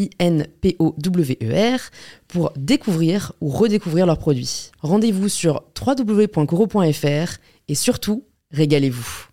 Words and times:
I-N-P-O-W-E-R, 0.00 1.80
pour 2.28 2.52
découvrir 2.56 3.32
ou 3.40 3.48
redécouvrir 3.48 4.06
leurs 4.06 4.18
produits. 4.18 4.70
Rendez-vous 4.80 5.28
sur 5.28 5.62
www.coro.fr 5.78 7.38
et 7.68 7.74
surtout, 7.74 8.24
régalez-vous. 8.52 9.26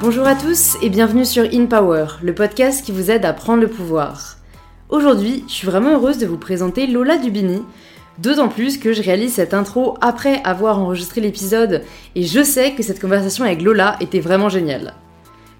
Bonjour 0.00 0.26
à 0.26 0.34
tous 0.34 0.76
et 0.82 0.88
bienvenue 0.88 1.24
sur 1.24 1.44
In 1.44 1.66
Power, 1.66 2.06
le 2.24 2.34
podcast 2.34 2.84
qui 2.84 2.90
vous 2.90 3.12
aide 3.12 3.24
à 3.24 3.32
prendre 3.32 3.62
le 3.62 3.68
pouvoir. 3.68 4.36
Aujourd'hui, 4.88 5.44
je 5.46 5.52
suis 5.52 5.66
vraiment 5.66 5.90
heureuse 5.90 6.18
de 6.18 6.26
vous 6.26 6.38
présenter 6.38 6.88
Lola 6.88 7.18
Dubini, 7.18 7.62
D'autant 8.18 8.48
plus 8.48 8.78
que 8.78 8.92
je 8.92 9.02
réalise 9.02 9.34
cette 9.34 9.54
intro 9.54 9.96
après 10.00 10.42
avoir 10.44 10.78
enregistré 10.78 11.20
l'épisode 11.20 11.82
et 12.14 12.24
je 12.24 12.42
sais 12.42 12.72
que 12.72 12.82
cette 12.82 13.00
conversation 13.00 13.44
avec 13.44 13.62
Lola 13.62 13.96
était 14.00 14.20
vraiment 14.20 14.50
géniale. 14.50 14.94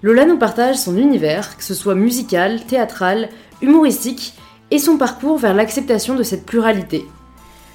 Lola 0.03 0.25
nous 0.25 0.37
partage 0.37 0.75
son 0.75 0.97
univers, 0.97 1.57
que 1.57 1.63
ce 1.63 1.73
soit 1.73 1.95
musical, 1.95 2.63
théâtral, 2.65 3.29
humoristique, 3.61 4.33
et 4.69 4.79
son 4.79 4.97
parcours 4.97 5.37
vers 5.37 5.53
l'acceptation 5.53 6.15
de 6.15 6.23
cette 6.23 6.45
pluralité. 6.45 7.05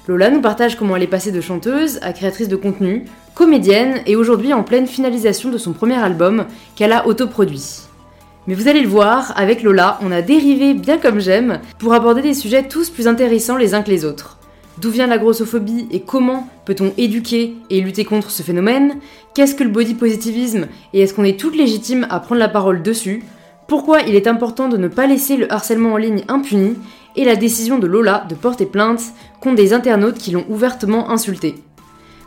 Lola 0.07 0.29
nous 0.29 0.41
partage 0.41 0.75
comment 0.75 0.95
elle 0.95 1.03
est 1.03 1.07
passée 1.07 1.31
de 1.31 1.41
chanteuse 1.41 1.99
à 2.01 2.13
créatrice 2.13 2.47
de 2.47 2.55
contenu, 2.55 3.05
comédienne 3.35 4.01
et 4.05 4.15
aujourd'hui 4.15 4.53
en 4.53 4.63
pleine 4.63 4.87
finalisation 4.87 5.49
de 5.49 5.57
son 5.57 5.73
premier 5.73 5.95
album 5.95 6.45
qu'elle 6.75 6.93
a 6.93 7.05
autoproduit. 7.07 7.81
Mais 8.47 8.55
vous 8.55 8.67
allez 8.67 8.81
le 8.81 8.87
voir, 8.87 9.33
avec 9.37 9.61
Lola, 9.61 9.99
on 10.01 10.11
a 10.11 10.21
dérivé 10.21 10.73
bien 10.73 10.97
comme 10.97 11.19
j'aime 11.19 11.59
pour 11.77 11.93
aborder 11.93 12.21
des 12.21 12.33
sujets 12.33 12.67
tous 12.67 12.89
plus 12.89 13.07
intéressants 13.07 13.57
les 13.57 13.73
uns 13.73 13.83
que 13.83 13.91
les 13.91 14.05
autres. 14.05 14.38
D'où 14.81 14.91
vient 14.91 15.07
la 15.07 15.17
grossophobie 15.17 15.87
et 15.91 15.99
comment 15.99 16.47
peut-on 16.63 16.93
éduquer 16.97 17.55
et 17.69 17.81
lutter 17.81 18.05
contre 18.05 18.31
ce 18.31 18.43
phénomène? 18.43 18.95
Qu'est-ce 19.33 19.55
que 19.55 19.63
le 19.65 19.69
body 19.69 19.93
positivisme 19.93 20.67
et 20.93 21.01
est-ce 21.01 21.13
qu'on 21.13 21.25
est 21.25 21.37
toutes 21.37 21.57
légitimes 21.57 22.07
à 22.09 22.21
prendre 22.21 22.39
la 22.39 22.47
parole 22.47 22.81
dessus? 22.81 23.23
Pourquoi 23.67 24.01
il 24.01 24.15
est 24.15 24.27
important 24.27 24.69
de 24.69 24.77
ne 24.77 24.87
pas 24.87 25.05
laisser 25.05 25.35
le 25.35 25.51
harcèlement 25.51 25.93
en 25.93 25.97
ligne 25.97 26.23
impuni 26.29 26.75
Et 27.17 27.25
la 27.25 27.35
décision 27.35 27.77
de 27.77 27.87
Lola 27.87 28.25
de 28.29 28.35
porter 28.35 28.65
plainte 28.65 29.01
contre 29.41 29.57
des 29.57 29.73
internautes 29.73 30.17
qui 30.17 30.31
l'ont 30.31 30.45
ouvertement 30.47 31.09
insulté? 31.09 31.55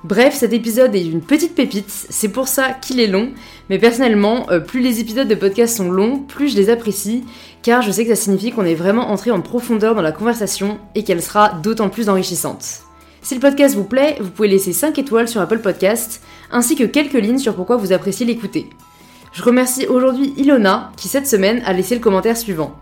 Bref, 0.05 0.35
cet 0.35 0.53
épisode 0.53 0.97
est 0.97 1.07
une 1.07 1.21
petite 1.21 1.55
pépite, 1.55 1.89
c'est 1.89 2.29
pour 2.29 2.49
ça 2.49 2.71
qu'il 2.71 2.99
est 2.99 3.07
long, 3.07 3.31
mais 3.71 3.79
personnellement, 3.79 4.51
euh, 4.51 4.59
plus 4.59 4.81
les 4.81 4.99
épisodes 4.99 5.29
de 5.29 5.35
podcast 5.37 5.77
sont 5.77 5.93
longs, 5.93 6.19
plus 6.19 6.49
je 6.49 6.57
les 6.57 6.71
apprécie, 6.71 7.23
car 7.63 7.83
je 7.83 7.91
sais 7.91 8.05
que 8.05 8.15
ça 8.15 8.21
signifie 8.21 8.51
qu'on 8.51 8.65
est 8.65 8.75
vraiment 8.75 9.11
entré 9.11 9.31
en 9.31 9.41
profondeur 9.41 9.95
dans 9.95 10.03
la 10.03 10.13
conversation 10.13 10.79
et 10.95 11.05
qu'elle 11.05 11.23
sera 11.23 11.61
d'autant 11.63 11.89
plus 11.89 12.09
enrichissante. 12.09 12.83
Si 13.23 13.35
le 13.35 13.41
podcast 13.41 13.77
vous 13.77 13.85
plaît, 13.85 14.17
vous 14.21 14.31
pouvez 14.31 14.49
laisser 14.49 14.73
5 14.73 14.99
étoiles 14.99 15.29
sur 15.29 15.41
Apple 15.41 15.61
Podcast, 15.61 16.23
ainsi 16.51 16.75
que 16.75 16.85
quelques 16.85 17.13
lignes 17.13 17.39
sur 17.39 17.55
pourquoi 17.55 17.77
vous 17.77 17.93
appréciez 17.93 18.27
l'écouter. 18.27 18.69
Je 19.33 19.43
remercie 19.43 19.87
aujourd'hui 19.87 20.35
Ilona, 20.37 20.91
qui 20.97 21.09
cette 21.09 21.29
semaine 21.29 21.63
a 21.65 21.73
laissé 21.73 21.95
le 21.95 22.01
commentaire 22.01 22.37
suivant. 22.37 22.75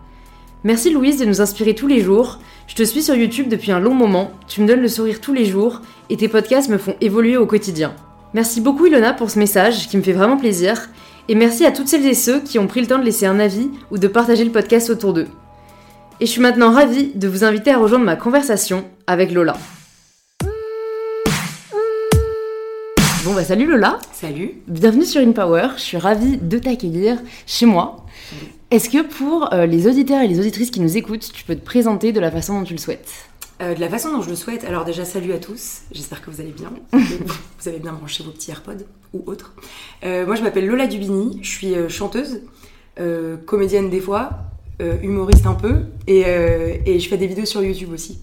Merci 0.64 0.90
Louise 0.90 1.18
de 1.18 1.26
nous 1.26 1.40
inspirer 1.40 1.74
tous 1.74 1.86
les 1.86 2.02
jours. 2.02 2.38
Je 2.66 2.74
te 2.74 2.82
suis 2.82 3.02
sur 3.02 3.14
YouTube 3.14 3.48
depuis 3.48 3.72
un 3.72 3.80
long 3.80 3.94
moment, 3.94 4.30
tu 4.48 4.60
me 4.60 4.66
donnes 4.66 4.80
le 4.80 4.88
sourire 4.88 5.20
tous 5.20 5.32
les 5.32 5.44
jours 5.44 5.82
et 6.08 6.16
tes 6.16 6.28
podcasts 6.28 6.70
me 6.70 6.78
font 6.78 6.96
évoluer 7.00 7.36
au 7.36 7.46
quotidien. 7.46 7.94
Merci 8.32 8.60
beaucoup 8.60 8.86
Ilona 8.86 9.12
pour 9.12 9.30
ce 9.30 9.38
message 9.38 9.88
qui 9.88 9.96
me 9.96 10.02
fait 10.02 10.12
vraiment 10.12 10.36
plaisir 10.36 10.88
et 11.28 11.34
merci 11.34 11.64
à 11.64 11.72
toutes 11.72 11.88
celles 11.88 12.06
et 12.06 12.14
ceux 12.14 12.40
qui 12.40 12.58
ont 12.58 12.66
pris 12.66 12.80
le 12.80 12.86
temps 12.86 12.98
de 12.98 13.04
laisser 13.04 13.26
un 13.26 13.38
avis 13.38 13.70
ou 13.90 13.98
de 13.98 14.08
partager 14.08 14.44
le 14.44 14.50
podcast 14.50 14.90
autour 14.90 15.12
d'eux. 15.12 15.28
Et 16.20 16.26
je 16.26 16.30
suis 16.30 16.40
maintenant 16.40 16.72
ravie 16.72 17.12
de 17.14 17.28
vous 17.28 17.44
inviter 17.44 17.70
à 17.70 17.78
rejoindre 17.78 18.04
ma 18.04 18.16
conversation 18.16 18.84
avec 19.06 19.32
Lola. 19.32 19.56
Bon 23.24 23.34
bah 23.34 23.44
salut 23.44 23.66
Lola 23.66 23.98
Salut 24.12 24.52
Bienvenue 24.66 25.04
sur 25.04 25.20
InPower, 25.20 25.68
je 25.76 25.82
suis 25.82 25.96
ravie 25.98 26.38
de 26.38 26.58
t'accueillir 26.58 27.18
chez 27.46 27.66
moi. 27.66 28.06
Est-ce 28.70 28.88
que 28.88 29.02
pour 29.02 29.52
euh, 29.52 29.66
les 29.66 29.86
auditeurs 29.86 30.22
et 30.22 30.28
les 30.28 30.38
auditrices 30.38 30.70
qui 30.70 30.80
nous 30.80 30.96
écoutent, 30.96 31.30
tu 31.32 31.44
peux 31.44 31.54
te 31.54 31.64
présenter 31.64 32.12
de 32.12 32.20
la 32.20 32.30
façon 32.30 32.58
dont 32.58 32.64
tu 32.64 32.72
le 32.72 32.78
souhaites? 32.78 33.29
Euh, 33.60 33.74
De 33.74 33.80
la 33.80 33.88
façon 33.88 34.12
dont 34.12 34.22
je 34.22 34.30
le 34.30 34.36
souhaite, 34.36 34.64
alors 34.64 34.84
déjà 34.84 35.04
salut 35.04 35.32
à 35.32 35.38
tous, 35.38 35.82
j'espère 35.92 36.22
que 36.22 36.30
vous 36.30 36.40
allez 36.40 36.52
bien, 36.52 36.72
vous 36.92 37.68
avez 37.68 37.78
bien 37.78 37.92
branché 37.92 38.22
vos 38.22 38.30
petits 38.30 38.50
AirPods 38.50 38.84
ou 39.12 39.22
autres. 39.26 39.54
Euh, 40.04 40.26
moi 40.26 40.34
je 40.34 40.42
m'appelle 40.42 40.66
Lola 40.66 40.86
Dubini, 40.86 41.38
je 41.42 41.50
suis 41.50 41.74
chanteuse, 41.88 42.42
comédienne 43.46 43.88
des 43.88 44.00
fois, 44.00 44.30
humoriste 45.02 45.46
un 45.46 45.54
peu, 45.54 45.84
et, 46.06 46.20
et, 46.20 46.98
je 46.98 47.08
fais 47.08 47.16
des 47.16 47.26
vidéos 47.26 47.46
sur 47.46 47.62
YouTube 47.62 47.92
aussi. 47.94 48.20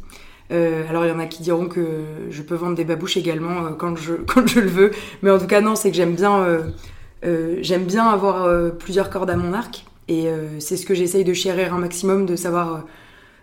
alors 0.52 1.04
il 1.06 1.10
y 1.10 1.12
en 1.12 1.20
a 1.20 1.26
qui 1.26 1.42
diront 1.42 1.66
que 1.66 2.04
je 2.30 2.42
peux 2.44 2.54
vendre 2.54 2.76
des 2.76 2.84
babouches 2.84 3.18
également 3.18 3.74
quand, 3.74 3.96
je, 3.96 4.14
quand 4.28 4.46
je 4.46 4.60
le 4.60 4.70
veux, 4.70 4.92
mais 5.24 5.32
en 5.32 5.40
tout 5.40 5.48
cas 5.48 5.62
non, 5.62 5.76
c'est 5.76 5.90
que 5.90 5.98
j'aime 5.98 6.14
bien, 6.14 6.64
j'aime 7.24 7.86
bien 7.86 8.06
avoir 8.08 8.48
plusieurs 8.78 9.10
cordes 9.10 9.32
à 9.32 9.36
mon 9.36 9.54
arc. 9.54 9.84
Et 10.08 10.28
euh, 10.28 10.60
c'est 10.60 10.78
ce 10.78 10.86
que 10.86 10.94
j'essaye 10.94 11.24
de 11.24 11.34
chérir 11.34 11.74
un 11.74 11.80
maximum, 11.80 12.26
de 12.26 12.36
savoir 12.36 12.74
euh, 12.74 12.80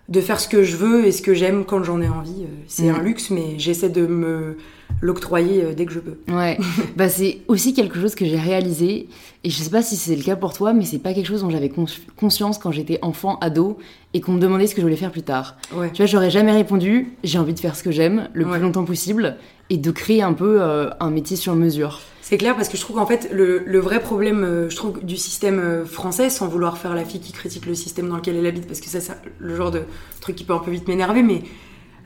de 0.09 0.21
faire 0.21 0.39
ce 0.41 0.49
que 0.49 0.63
je 0.63 0.77
veux 0.77 1.07
et 1.07 1.13
ce 1.13 1.23
que 1.23 1.35
j'aime 1.35 1.65
quand 1.65 1.83
j'en 1.83 2.01
ai 2.01 2.09
envie. 2.09 2.45
Euh, 2.45 2.63
c'est 2.67 2.91
mm. 2.91 2.95
un 2.95 3.03
luxe, 3.03 3.31
mais 3.31 3.59
j'essaie 3.59 3.89
de 3.89 4.07
me 4.07 4.59
l'octroyer 5.01 5.75
dès 5.75 5.87
que 5.87 5.93
je 5.93 6.01
peux. 6.01 6.17
Ouais, 6.33 6.59
bah 6.97 7.09
c'est 7.09 7.39
aussi 7.49 7.75
quelque 7.75 8.01
chose 8.01 8.15
que 8.15 8.25
j'ai 8.25 8.39
réalisé, 8.39 9.09
et 9.45 9.51
je 9.51 9.57
sais 9.57 9.71
pas 9.71 9.83
si 9.83 9.97
c'est 9.97 10.17
le 10.17 10.23
cas 10.23 10.37
pour 10.37 10.53
toi, 10.53 10.73
mais 10.73 10.85
c'est 10.85 10.99
pas 10.99 11.13
quelque 11.13 11.27
chose 11.27 11.43
dont 11.43 11.51
j'avais 11.51 11.73
conscience 12.17 12.59
quand 12.59 12.73
j'étais 12.73 12.99
enfant, 13.03 13.39
ado, 13.41 13.79
et 14.15 14.21
qu'on 14.21 14.33
me 14.33 14.41
demandait 14.41 14.67
ce 14.67 14.75
que 14.75 14.81
je 14.81 14.87
voulais 14.87 14.97
faire 14.97 15.13
plus 15.13 15.23
tard. 15.23 15.57
Ouais. 15.75 15.91
Tu 15.93 16.03
vois, 16.03 16.07
j'aurais 16.07 16.31
jamais 16.31 16.53
répondu, 16.53 17.17
j'ai 17.23 17.39
envie 17.39 17.55
de 17.55 17.61
faire 17.61 17.77
ce 17.77 17.83
que 17.83 17.91
j'aime 17.91 18.29
le 18.33 18.47
plus 18.47 18.61
longtemps 18.61 18.85
possible, 18.85 19.37
et 19.71 19.77
de 19.77 19.91
créer 19.91 20.23
un 20.23 20.33
peu 20.33 20.61
un 20.63 21.11
métier 21.11 21.37
sur 21.37 21.55
mesure. 21.55 22.01
C'est 22.25 22.39
clair 22.39 22.57
parce 22.57 22.71
que 22.71 22.79
je 22.79 22.83
trouve 22.83 22.97
qu'en 22.97 23.05
fait 23.05 23.29
le, 23.31 23.79
vrai 23.81 24.01
problème, 24.01 24.45
euh, 24.45 24.71
je 24.71 24.77
trouve 24.77 25.05
du 25.05 25.19
système 25.19 25.59
euh, 25.59 25.85
français, 25.85 26.31
sans 26.31 26.49
vouloir 26.49 26.79
faire 26.79 26.95
la 26.95 27.05
fille 27.05 27.21
qui 27.21 27.33
critique 27.33 27.67
le 27.67 27.75
système 27.75 28.09
dans 28.09 28.17
lequel 28.17 28.37
elle 28.37 28.47
habite, 28.47 28.67
parce 28.67 28.81
que 28.81 28.89
ça 28.89 28.99
c'est 28.99 29.13
le 29.39 29.55
genre 29.55 29.71
de 29.71 29.83
truc 30.23 30.35
qui 30.35 30.45
peut 30.45 30.55
un 30.55 30.59
peu 30.59 30.71
vite 30.71 30.89
m'énerver, 30.89 31.23
mais 31.23 31.43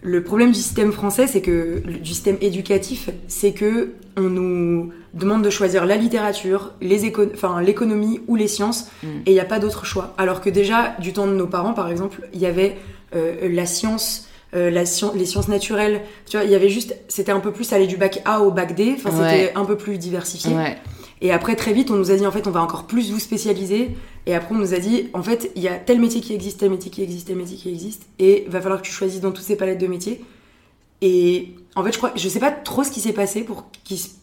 le 0.02 0.22
problème 0.22 0.52
du 0.52 0.58
système 0.58 0.92
français, 0.92 1.26
c'est 1.26 1.40
que 1.40 1.80
du 1.80 2.10
système 2.10 2.36
éducatif, 2.40 3.10
c'est 3.26 3.52
que 3.52 3.94
on 4.16 4.22
nous 4.22 4.92
demande 5.14 5.42
de 5.42 5.50
choisir 5.50 5.86
la 5.86 5.96
littérature, 5.96 6.72
les 6.80 7.12
enfin 7.34 7.60
l'économie 7.60 8.20
ou 8.26 8.36
les 8.36 8.48
sciences, 8.48 8.90
mm. 9.02 9.06
et 9.26 9.30
il 9.30 9.34
n'y 9.34 9.40
a 9.40 9.44
pas 9.44 9.58
d'autre 9.58 9.84
choix. 9.84 10.14
Alors 10.18 10.40
que 10.40 10.50
déjà 10.50 10.94
du 10.98 11.12
temps 11.12 11.26
de 11.26 11.32
nos 11.32 11.46
parents, 11.46 11.74
par 11.74 11.88
exemple, 11.90 12.28
il 12.32 12.40
y 12.40 12.46
avait 12.46 12.76
euh, 13.14 13.48
la 13.48 13.66
science 13.66 14.28
euh, 14.54 14.70
la 14.70 14.84
les 15.14 15.26
sciences 15.26 15.48
naturelles. 15.48 16.00
Tu 16.26 16.38
vois, 16.38 16.46
il 16.46 16.50
y 16.50 16.54
avait 16.54 16.70
juste, 16.70 16.96
c'était 17.08 17.32
un 17.32 17.40
peu 17.40 17.52
plus 17.52 17.70
aller 17.74 17.86
du 17.86 17.98
bac 17.98 18.22
A 18.24 18.40
au 18.40 18.50
bac 18.50 18.74
D. 18.74 18.94
Enfin, 18.96 19.10
c'était 19.10 19.52
un 19.54 19.64
peu 19.64 19.76
plus 19.76 19.98
diversifié. 19.98 20.52
Et 21.20 21.32
après, 21.32 21.56
très 21.56 21.72
vite, 21.72 21.90
on 21.90 21.96
nous 21.96 22.10
a 22.12 22.16
dit, 22.16 22.24
en 22.24 22.30
fait, 22.30 22.46
on 22.46 22.50
va 22.50 22.62
encore 22.62 22.86
plus 22.86 23.10
vous 23.10 23.18
spécialiser. 23.18 23.90
Et 24.28 24.34
après, 24.34 24.54
on 24.54 24.58
nous 24.58 24.74
a 24.74 24.78
dit, 24.78 25.08
en 25.14 25.22
fait, 25.22 25.50
il 25.56 25.62
y 25.62 25.68
a 25.68 25.76
tel 25.76 25.98
métier 25.98 26.20
qui 26.20 26.34
existe, 26.34 26.60
tel 26.60 26.68
métier 26.68 26.90
qui 26.90 27.02
existe, 27.02 27.28
tel 27.28 27.36
métier 27.36 27.56
qui 27.56 27.70
existe. 27.70 28.02
Et 28.18 28.44
va 28.48 28.60
falloir 28.60 28.82
que 28.82 28.86
tu 28.86 28.92
choisisses 28.92 29.22
dans 29.22 29.32
toutes 29.32 29.44
ces 29.44 29.56
palettes 29.56 29.80
de 29.80 29.86
métiers. 29.86 30.22
Et 31.00 31.54
en 31.74 31.82
fait, 31.82 31.92
je 31.92 31.96
crois, 31.96 32.12
je 32.14 32.28
sais 32.28 32.38
pas 32.38 32.50
trop 32.50 32.84
ce 32.84 32.90
qui 32.90 33.00
s'est 33.00 33.14
passé 33.14 33.42
pour, 33.42 33.64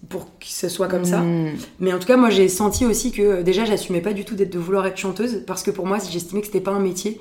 pour 0.08 0.26
que 0.38 0.46
ce 0.46 0.70
soit 0.70 0.88
comme 0.88 1.06
ça. 1.06 1.22
Hmm. 1.22 1.54
Mais 1.80 1.92
en 1.92 1.98
tout 1.98 2.06
cas, 2.06 2.18
moi, 2.18 2.30
j'ai 2.30 2.50
senti 2.50 2.86
aussi 2.86 3.12
que 3.12 3.42
déjà, 3.42 3.66
j'assumais 3.66 4.00
pas 4.00 4.14
du 4.14 4.26
tout 4.26 4.36
d'être 4.36 4.54
de 4.54 4.60
vouloir 4.60 4.86
être 4.86 4.98
chanteuse. 4.98 5.42
Parce 5.48 5.64
que 5.64 5.72
pour 5.72 5.88
moi, 5.88 5.98
j'estimais 6.08 6.42
que 6.42 6.48
c'était 6.48 6.62
pas 6.62 6.74
un 6.74 6.80
métier. 6.80 7.20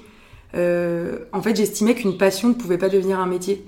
Euh, 0.54 1.20
en 1.32 1.40
fait, 1.40 1.56
j'estimais 1.56 1.94
qu'une 1.94 2.18
passion 2.18 2.50
ne 2.50 2.54
pouvait 2.54 2.76
pas 2.76 2.90
devenir 2.90 3.18
un 3.18 3.26
métier. 3.26 3.64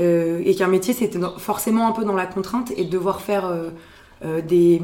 Euh, 0.00 0.42
et 0.44 0.56
qu'un 0.56 0.66
métier, 0.66 0.94
c'était 0.94 1.20
forcément 1.36 1.86
un 1.86 1.92
peu 1.92 2.04
dans 2.04 2.16
la 2.16 2.26
contrainte 2.26 2.72
et 2.76 2.82
de 2.82 2.90
devoir 2.90 3.20
faire 3.20 3.46
euh, 4.24 4.40
des. 4.40 4.82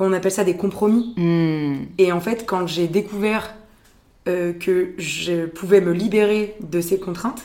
On 0.00 0.12
appelle 0.12 0.32
ça 0.32 0.44
Des 0.44 0.54
compromis. 0.56 1.14
Hmm. 1.16 1.84
Et 1.98 2.12
en 2.12 2.20
fait, 2.20 2.44
quand 2.46 2.66
j'ai 2.66 2.86
découvert 2.88 3.54
euh, 4.28 4.52
que 4.52 4.90
je 4.98 5.46
pouvais 5.46 5.80
me 5.80 5.92
libérer 5.92 6.54
de 6.60 6.80
ces 6.80 6.98
contraintes, 6.98 7.42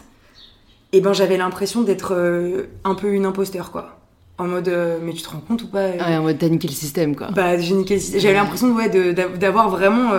et 0.91 1.01
ben 1.01 1.13
j'avais 1.13 1.37
l'impression 1.37 1.81
d'être 1.81 2.13
euh, 2.15 2.63
un 2.83 2.95
peu 2.95 3.13
une 3.13 3.25
imposteur, 3.25 3.71
quoi. 3.71 3.99
En 4.37 4.47
mode, 4.47 4.67
euh, 4.67 4.97
mais 5.01 5.13
tu 5.13 5.21
te 5.21 5.29
rends 5.29 5.39
compte 5.39 5.63
ou 5.63 5.67
pas 5.67 5.89
Ouais, 5.89 6.17
en 6.17 6.23
mode 6.23 6.37
t'as 6.39 6.49
niqué 6.49 6.67
le 6.67 6.73
système, 6.73 7.15
quoi. 7.15 7.29
Bah, 7.31 7.57
j'ai 7.57 7.73
niqué 7.75 7.95
le 7.95 7.99
système. 7.99 8.21
J'avais 8.21 8.33
l'impression 8.35 8.73
ouais, 8.75 8.89
d'avoir 8.89 9.69
vraiment 9.69 10.11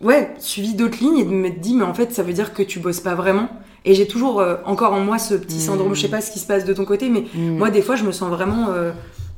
ouais, 0.00 0.30
suivi 0.38 0.74
d'autres 0.74 0.98
lignes 1.00 1.18
et 1.18 1.24
de 1.24 1.30
m'être 1.30 1.60
dit, 1.60 1.74
mais 1.74 1.84
en 1.84 1.94
fait, 1.94 2.12
ça 2.12 2.22
veut 2.22 2.32
dire 2.32 2.52
que 2.52 2.62
tu 2.62 2.78
bosses 2.78 3.00
pas 3.00 3.14
vraiment. 3.14 3.48
Et 3.86 3.94
j'ai 3.94 4.06
toujours 4.06 4.40
euh, 4.40 4.56
encore 4.64 4.92
en 4.94 5.00
moi 5.00 5.18
ce 5.18 5.34
petit 5.34 5.60
syndrome, 5.60 5.92
Mm. 5.92 5.94
je 5.94 6.00
sais 6.02 6.08
pas 6.08 6.20
ce 6.20 6.30
qui 6.30 6.38
se 6.38 6.46
passe 6.46 6.64
de 6.64 6.72
ton 6.72 6.84
côté, 6.84 7.08
mais 7.10 7.24
Mm. 7.34 7.58
moi, 7.58 7.70
des 7.70 7.82
fois, 7.82 7.96
je 7.96 8.04
me 8.04 8.12
sens 8.12 8.30
vraiment 8.30 8.68
euh, 8.70 8.92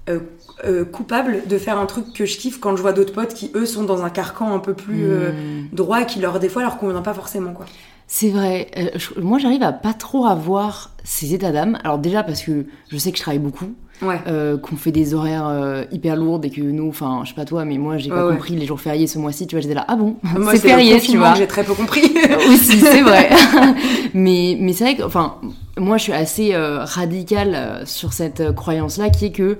euh, 0.09 0.21
euh, 0.65 0.85
coupable 0.85 1.43
de 1.49 1.59
faire 1.59 1.79
un 1.79 1.87
truc 1.87 2.13
que 2.15 2.25
je 2.25 2.37
kiffe 2.39 2.59
quand 2.61 2.77
je 2.77 2.83
vois 2.83 2.93
d'autres 2.93 3.13
potes 3.13 3.35
qui, 3.35 3.51
eux, 3.55 3.67
sont 3.67 3.83
dans 3.85 4.03
un 4.05 4.11
carcan 4.11 4.55
un 4.55 4.59
peu 4.59 4.73
plus 4.75 5.05
euh, 5.05 5.33
Mm. 5.33 5.69
droit 5.75 6.03
qui, 6.05 6.19
leur, 6.21 6.39
des 6.41 6.49
fois, 6.49 6.63
leur 6.63 6.79
convient 6.79 7.03
pas 7.03 7.15
forcément, 7.15 7.53
quoi. 7.53 7.67
C'est 8.09 8.31
vrai. 8.31 8.69
Euh, 8.79 8.87
je- 8.95 9.21
moi, 9.21 9.39
j'arrive 9.39 9.63
à 9.65 9.73
pas 9.73 9.93
trop 9.93 10.27
avoir 10.27 10.93
ces 11.03 11.35
états 11.35 11.51
d'âme. 11.53 11.77
Alors 11.83 11.99
déjà 11.99 12.23
parce 12.23 12.41
que 12.43 12.67
je 12.89 12.97
sais 12.99 13.11
que 13.11 13.19
je 13.19 13.23
travaille 13.23 13.41
beaucoup, 13.41 13.75
Ouais. 14.01 14.21
euh, 14.29 14.57
qu'on 14.59 14.77
fait 14.77 14.93
des 14.93 15.13
horaires 15.13 15.49
euh, 15.49 15.83
hyper 15.91 16.15
lourds 16.17 16.41
et 16.45 16.51
que 16.51 16.61
nous, 16.61 16.89
enfin, 16.89 17.23
je 17.25 17.31
sais 17.31 17.35
pas 17.35 17.45
toi, 17.45 17.65
mais 17.65 17.79
moi, 17.79 17.99
j'ai 17.99 18.11
Ouais, 18.11 18.17
pas 18.17 18.27
ouais. 18.29 18.35
compris 18.35 18.55
les 18.55 18.65
jours 18.65 18.81
fériés 18.81 19.09
ce 19.09 19.19
mois-ci. 19.19 19.47
Tu 19.49 19.57
vois, 19.57 19.61
j'étais 19.61 19.75
là, 19.75 19.85
ah 19.89 19.97
bon, 19.97 20.17
c'est 20.53 20.59
férié, 20.59 21.01
tu 21.01 21.17
vois. 21.19 21.35
j'ai 21.35 21.49
très 21.49 21.65
peu 21.65 21.75
compris. 21.75 22.03
aussi, 22.49 22.79
c'est 22.79 23.03
vrai. 23.03 23.29
mais 24.15 24.57
mais 24.61 24.73
c'est 24.73 24.85
vrai 24.85 24.97
que, 24.97 25.03
enfin, 25.03 25.35
moi, 25.77 25.97
je 25.99 26.05
suis 26.05 26.13
assez 26.13 26.55
radicale 27.01 27.83
sur 27.87 28.13
cette 28.13 28.55
croyance-là, 28.55 29.11
qui 29.11 29.27
est 29.27 29.33
que 29.33 29.59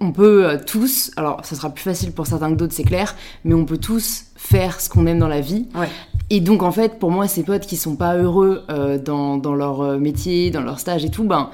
on 0.00 0.12
peut 0.12 0.46
euh, 0.46 0.56
tous, 0.64 1.10
alors 1.16 1.44
ça 1.44 1.54
sera 1.56 1.70
plus 1.70 1.82
facile 1.84 2.12
pour 2.12 2.26
certains 2.26 2.50
que 2.50 2.56
d'autres, 2.56 2.74
c'est 2.74 2.84
clair, 2.84 3.14
mais 3.44 3.54
on 3.54 3.64
peut 3.64 3.78
tous 3.78 4.24
faire 4.36 4.80
ce 4.80 4.88
qu'on 4.88 5.06
aime 5.06 5.18
dans 5.18 5.28
la 5.28 5.40
vie. 5.40 5.66
Ouais. 5.74 5.88
Et 6.30 6.40
donc 6.40 6.62
en 6.62 6.72
fait, 6.72 6.98
pour 6.98 7.10
moi, 7.10 7.28
ces 7.28 7.42
potes 7.42 7.66
qui 7.66 7.76
sont 7.76 7.96
pas 7.96 8.16
heureux 8.16 8.64
euh, 8.70 8.98
dans, 8.98 9.36
dans 9.36 9.54
leur 9.54 9.80
euh, 9.82 9.98
métier, 9.98 10.50
dans 10.50 10.60
leur 10.62 10.80
stage 10.80 11.04
et 11.04 11.10
tout, 11.10 11.24
ben 11.24 11.50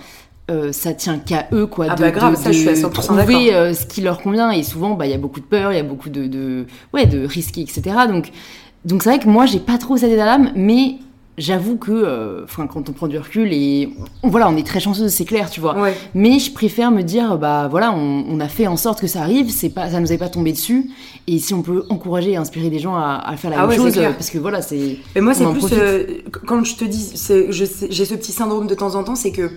euh, 0.50 0.73
ça 0.73 0.93
tient 0.93 1.19
qu'à 1.19 1.46
eux 1.52 1.67
quoi 1.67 1.87
Ah 1.90 1.94
de, 1.94 2.00
bah 2.00 2.11
grave, 2.11 2.32
de- 2.32 2.38
ça, 2.38 2.50
je 2.52 2.58
suis 2.58 2.69
à 2.69 2.73
de 2.73 2.79
100% 2.79 2.90
trouver 2.90 3.55
euh, 3.55 3.75
ce 3.75 3.87
qui 3.87 4.00
leur 4.00 4.20
convient 4.20 4.50
et 4.50 4.62
souvent 4.64 4.94
bah 4.94 5.06
il 5.06 5.11
y 5.12 5.14
a 5.14 5.19
beaucoup 5.19 5.38
de 5.38 5.44
peur 5.44 5.73
il 5.73 5.76
y 5.76 5.78
a 5.81 5.85
beaucoup 5.85 6.08
de, 6.11 6.26
de 6.26 6.67
ouais 6.93 7.06
de 7.06 7.25
risques 7.25 7.58
etc 7.58 7.82
donc 8.08 8.31
donc 8.85 9.05
c'est 9.05 9.11
vrai 9.11 9.19
que 9.20 9.28
moi 9.28 9.46
j'ai 9.46 9.61
pas 9.61 9.78
trop 9.78 9.96
cet 9.96 10.11
état 10.11 10.25
d'âme 10.25 10.50
mais 10.56 10.96
j'avoue 11.42 11.76
que 11.76 11.90
euh, 11.92 12.44
enfin 12.44 12.66
quand 12.66 12.88
on 12.88 12.92
prend 12.92 13.08
du 13.08 13.18
recul 13.18 13.52
et 13.52 13.90
on, 14.22 14.28
voilà 14.28 14.48
on 14.48 14.56
est 14.56 14.66
très 14.66 14.80
chanceuse 14.80 15.10
c'est 15.12 15.24
clair 15.24 15.50
tu 15.50 15.60
vois. 15.60 15.76
Ouais. 15.78 15.94
mais 16.14 16.38
je 16.38 16.52
préfère 16.52 16.90
me 16.90 17.02
dire 17.02 17.36
bah 17.38 17.68
voilà 17.70 17.92
on, 17.92 18.24
on 18.28 18.40
a 18.40 18.48
fait 18.48 18.66
en 18.66 18.76
sorte 18.76 19.00
que 19.00 19.06
ça 19.06 19.20
arrive 19.22 19.50
c'est 19.50 19.70
pas 19.70 19.90
ça 19.90 20.00
nous 20.00 20.12
est 20.12 20.18
pas 20.18 20.28
tombé 20.28 20.52
dessus. 20.52 20.90
Et 21.26 21.38
si 21.38 21.54
on 21.54 21.62
peut 21.62 21.84
encourager 21.88 22.32
et 22.32 22.36
inspirer 22.36 22.70
des 22.70 22.78
gens 22.78 22.94
à, 22.96 23.22
à 23.24 23.36
faire 23.36 23.50
la 23.50 23.58
Ah 23.58 23.66
même 23.66 23.70
ouais, 23.70 23.76
chose 23.76 23.94
parce 24.18 24.30
que 24.30 24.38
voilà 24.38 24.60
c'est 24.62 24.96
Mais 25.14 25.20
moi, 25.20 25.34
c'est 25.34 25.44
plus 25.46 25.66
euh, 25.72 26.04
quand 26.46 26.64
je 26.64 26.74
te 26.76 26.84
dis, 26.84 27.12
j'ai 27.50 28.04
ce 28.04 28.14
petit 28.14 28.32
syndrome 28.32 28.66
de 28.66 28.74
temps 28.74 28.94
en 28.94 29.04
temps, 29.04 29.14
c'est 29.14 29.30
que 29.32 29.50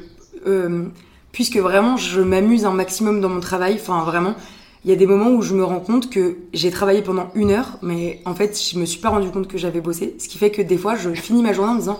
euh, 0.47 0.85
puisque 1.31 1.57
vraiment 1.57 1.97
je 1.97 2.21
m'amuse 2.21 2.65
un 2.65 2.71
maximum 2.71 3.19
dans 3.19 3.29
mon 3.29 3.39
travail, 3.39 3.77
enfin 3.81 4.03
vraiment, 4.03 4.35
il 4.85 4.89
y 4.89 4.93
a 4.93 4.95
des 4.95 5.07
moments 5.07 5.31
où 5.31 5.41
je 5.41 5.53
me 5.55 5.63
rends 5.65 5.79
compte 5.81 6.09
que 6.09 6.37
j'ai 6.53 6.71
travaillé 6.71 7.01
pendant 7.01 7.29
une 7.35 7.51
heure, 7.51 7.77
mais 7.81 8.21
en 8.25 8.35
fait, 8.35 8.57
je 8.71 8.79
me 8.79 8.85
suis 8.85 8.99
pas 9.01 9.09
rendu 9.09 9.29
compte 9.31 9.47
que 9.47 9.57
j'avais 9.57 9.81
bossé, 9.81 10.15
ce 10.19 10.29
qui 10.29 10.37
fait 10.37 10.51
que 10.51 10.61
des 10.61 10.77
fois, 10.77 10.95
je 10.95 11.09
finis 11.11 11.41
ma 11.43 11.51
journée 11.53 11.71
en 11.71 11.75
me 11.75 11.79
disant 11.79 11.99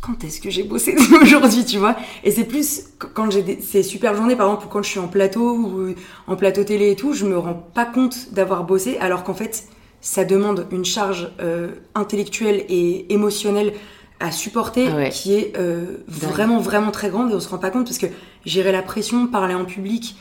quand 0.00 0.22
est-ce 0.22 0.40
que 0.40 0.50
j'ai 0.50 0.64
bossé 0.64 0.94
aujourd'hui, 1.22 1.64
tu 1.64 1.78
vois? 1.78 1.96
Et 2.24 2.30
c'est 2.30 2.44
plus 2.44 2.82
qu- 3.00 3.06
quand 3.14 3.30
j'ai 3.30 3.42
des, 3.42 3.60
ces 3.62 3.82
super 3.82 4.14
journées, 4.14 4.36
par 4.36 4.48
exemple, 4.48 4.66
quand 4.70 4.82
je 4.82 4.90
suis 4.90 4.98
en 5.00 5.08
plateau 5.08 5.54
ou 5.56 5.94
en 6.26 6.36
plateau 6.36 6.62
télé 6.64 6.90
et 6.90 6.96
tout, 6.96 7.14
je 7.14 7.24
me 7.24 7.38
rends 7.38 7.54
pas 7.54 7.86
compte 7.86 8.32
d'avoir 8.32 8.64
bossé, 8.64 8.98
alors 8.98 9.24
qu'en 9.24 9.32
fait, 9.32 9.64
ça 10.02 10.24
demande 10.26 10.66
une 10.70 10.84
charge 10.84 11.30
euh, 11.40 11.68
intellectuelle 11.94 12.66
et 12.68 13.10
émotionnelle 13.14 13.72
à 14.20 14.30
supporter 14.30 14.88
Ah 14.92 14.96
ouais. 14.96 15.08
qui 15.10 15.32
est 15.34 15.54
euh, 15.56 15.98
vraiment, 16.06 16.58
vraiment 16.60 16.90
très 16.90 17.08
grande. 17.08 17.30
Et 17.30 17.34
on 17.34 17.40
se 17.40 17.48
rend 17.48 17.58
pas 17.58 17.70
compte 17.70 17.84
parce 17.86 17.98
que 17.98 18.06
gérer 18.44 18.72
la 18.72 18.82
pression, 18.82 19.26
parler 19.26 19.54
en 19.54 19.64
public, 19.64 20.16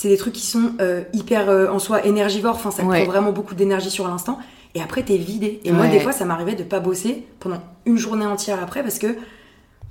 c'est 0.00 0.08
des 0.08 0.16
trucs 0.16 0.32
qui 0.32 0.46
sont 0.46 0.72
euh, 0.80 1.02
hyper 1.12 1.50
euh, 1.50 1.68
en 1.68 1.78
soi 1.78 2.06
énergivores, 2.06 2.54
enfin 2.54 2.70
ça 2.70 2.82
Ouais. 2.84 3.02
prend 3.02 3.12
vraiment 3.12 3.32
beaucoup 3.32 3.54
d'énergie 3.54 3.90
sur 3.90 4.08
l'instant 4.08 4.38
et 4.74 4.80
après 4.80 5.02
t'es 5.02 5.18
vidé. 5.18 5.60
Et 5.64 5.72
moi 5.72 5.88
des 5.88 6.00
fois 6.00 6.12
ça 6.12 6.24
m'arrivait 6.24 6.54
de 6.54 6.62
pas 6.62 6.80
bosser 6.80 7.26
pendant 7.38 7.60
une 7.84 7.98
journée 7.98 8.24
entière 8.24 8.58
après 8.62 8.82
parce 8.82 8.98
que 8.98 9.08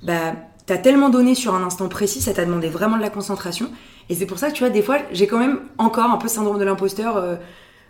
bah 0.02 0.34
t'as 0.66 0.78
tellement 0.78 1.10
donné 1.10 1.34
sur 1.36 1.54
un 1.54 1.62
instant 1.62 1.88
précis, 1.88 2.20
ça 2.20 2.32
t'a 2.32 2.44
demandé 2.44 2.68
vraiment 2.68 2.96
de 2.96 3.02
la 3.02 3.10
concentration 3.10 3.70
et 4.08 4.14
c'est 4.16 4.26
pour 4.26 4.38
ça 4.38 4.48
que 4.50 4.54
tu 4.54 4.64
vois 4.64 4.70
des 4.70 4.82
fois 4.82 4.98
j'ai 5.12 5.26
quand 5.28 5.38
même 5.38 5.60
encore 5.78 6.10
un 6.10 6.16
peu 6.16 6.26
syndrome 6.28 6.58
de 6.58 6.64
l'imposteur 6.64 7.16
euh, 7.16 7.36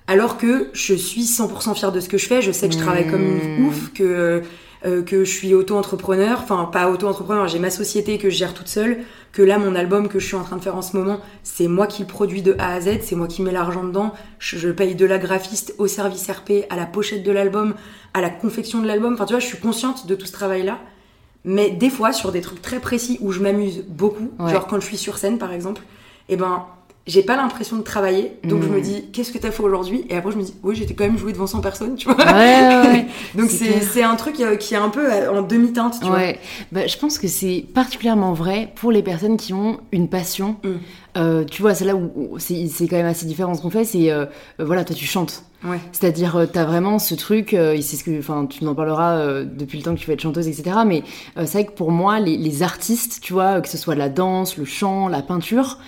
alors 0.06 0.36
que 0.36 0.68
je 0.74 0.92
suis 0.94 1.22
100% 1.22 1.74
fière 1.74 1.92
de 1.92 2.00
ce 2.00 2.08
que 2.10 2.18
je 2.18 2.26
fais, 2.26 2.42
je 2.42 2.52
sais 2.52 2.68
que 2.68 2.74
je 2.74 2.80
travaille 2.80 3.06
comme 3.10 3.22
une 3.22 3.62
Mmh. 3.62 3.66
ouf, 3.68 3.92
que 3.94 4.42
euh, 4.86 5.02
que 5.02 5.24
je 5.24 5.30
suis 5.30 5.52
auto-entrepreneur, 5.54 6.40
enfin 6.42 6.68
pas 6.72 6.90
auto-entrepreneur, 6.90 7.46
j'ai 7.48 7.58
ma 7.58 7.70
société 7.70 8.16
que 8.18 8.30
je 8.30 8.36
gère 8.36 8.54
toute 8.54 8.68
seule, 8.68 8.98
que 9.32 9.42
là 9.42 9.58
mon 9.58 9.74
album 9.74 10.08
que 10.08 10.18
je 10.18 10.26
suis 10.26 10.36
en 10.36 10.42
train 10.42 10.56
de 10.56 10.62
faire 10.62 10.76
en 10.76 10.82
ce 10.82 10.96
moment, 10.96 11.20
c'est 11.42 11.68
moi 11.68 11.86
qui 11.86 12.02
le 12.02 12.08
produis 12.08 12.42
de 12.42 12.56
A 12.58 12.72
à 12.74 12.80
Z, 12.80 13.00
c'est 13.02 13.14
moi 13.16 13.26
qui 13.28 13.42
mets 13.42 13.52
l'argent 13.52 13.84
dedans, 13.84 14.12
je, 14.38 14.56
je 14.58 14.68
paye 14.70 14.94
de 14.94 15.04
la 15.06 15.18
graphiste 15.18 15.74
au 15.78 15.86
service 15.86 16.30
RP, 16.30 16.64
à 16.70 16.76
la 16.76 16.86
pochette 16.86 17.22
de 17.22 17.30
l'album, 17.32 17.74
à 18.14 18.20
la 18.22 18.30
confection 18.30 18.80
de 18.80 18.86
l'album, 18.86 19.12
enfin 19.14 19.26
tu 19.26 19.34
vois, 19.34 19.40
je 19.40 19.46
suis 19.46 19.58
consciente 19.58 20.06
de 20.06 20.14
tout 20.14 20.26
ce 20.26 20.32
travail-là, 20.32 20.78
mais 21.44 21.70
des 21.70 21.90
fois 21.90 22.12
sur 22.12 22.32
des 22.32 22.40
trucs 22.40 22.62
très 22.62 22.80
précis 22.80 23.18
où 23.20 23.32
je 23.32 23.40
m'amuse 23.40 23.84
beaucoup, 23.88 24.30
Ouais. 24.38 24.50
genre 24.52 24.66
quand 24.66 24.80
je 24.80 24.86
suis 24.86 24.96
sur 24.96 25.18
scène 25.18 25.38
par 25.38 25.52
exemple, 25.52 25.82
et 26.28 26.36
ben 26.36 26.64
j'ai 27.10 27.22
pas 27.22 27.36
l'impression 27.36 27.76
de 27.76 27.82
travailler, 27.82 28.36
donc 28.44 28.62
je 28.62 28.68
me 28.68 28.80
dis 28.80 29.04
qu'est-ce 29.12 29.32
que 29.32 29.38
t'as 29.38 29.50
fait 29.50 29.62
aujourd'hui? 29.62 30.04
Et 30.08 30.16
après 30.16 30.32
je 30.32 30.36
me 30.36 30.42
dis 30.42 30.54
oui 30.62 30.76
j'étais 30.76 30.94
quand 30.94 31.04
même 31.04 31.18
joué 31.18 31.32
devant 31.32 31.46
100 31.46 31.60
personnes, 31.60 31.96
tu 31.96 32.08
vois. 32.08 32.16
ouais. 32.16 33.06
Donc 33.34 33.50
C'est 33.50 34.02
un 34.02 34.14
truc 34.16 34.40
euh, 34.40 34.56
qui 34.56 34.74
est 34.74 34.78
un 34.78 34.88
peu 34.88 35.12
euh, 35.12 35.32
en 35.32 35.42
demi-teinte, 35.42 35.98
tu 36.00 36.06
vois. 36.06 36.16
Ouais, 36.16 36.38
bah, 36.70 36.86
je 36.86 36.96
pense 36.96 37.18
que 37.18 37.26
c'est 37.26 37.64
particulièrement 37.74 38.32
vrai 38.32 38.72
pour 38.76 38.92
les 38.92 39.02
personnes 39.02 39.36
qui 39.36 39.52
ont 39.52 39.80
une 39.92 40.08
passion. 40.08 40.56
Mm. 40.62 40.68
Euh, 41.16 41.44
tu 41.44 41.62
vois, 41.62 41.74
c'est 41.74 41.84
là 41.84 41.96
où 41.96 42.38
c'est 42.38 42.68
c'est 42.68 42.86
quand 42.86 42.96
même 42.96 43.06
assez 43.06 43.26
différent 43.26 43.54
ce 43.54 43.62
qu'on 43.62 43.70
fait. 43.70 43.84
C'est 43.84 44.10
euh, 44.12 44.26
voilà, 44.58 44.84
toi 44.84 44.94
tu 44.94 45.06
chantes. 45.06 45.44
Ouais. 45.64 45.78
C'est-à-dire, 45.92 46.36
euh, 46.36 46.46
t'as 46.46 46.64
vraiment 46.64 46.98
ce 46.98 47.14
truc, 47.14 47.52
euh, 47.52 47.74
et 47.74 47.82
c'est 47.82 47.96
ce 47.96 48.04
que, 48.04 48.18
enfin, 48.18 48.46
tu 48.46 48.66
en 48.66 48.74
parleras 48.74 49.18
euh, 49.18 49.44
depuis 49.44 49.78
le 49.78 49.84
temps 49.84 49.94
que 49.94 50.00
tu 50.00 50.06
vas 50.06 50.14
être 50.14 50.20
chanteuse, 50.20 50.48
etc. 50.48 50.76
Mais 50.86 51.02
c'est 51.36 51.52
vrai 51.52 51.66
que 51.66 51.72
pour 51.72 51.90
moi, 51.90 52.18
les, 52.18 52.36
les 52.36 52.62
artistes, 52.62 53.20
tu 53.20 53.32
vois, 53.32 53.60
que 53.60 53.68
ce 53.68 53.76
soit 53.76 53.94
la 53.94 54.08
danse, 54.08 54.56
le 54.56 54.64
chant, 54.64 55.08
la 55.08 55.22
peinture, 55.22 55.78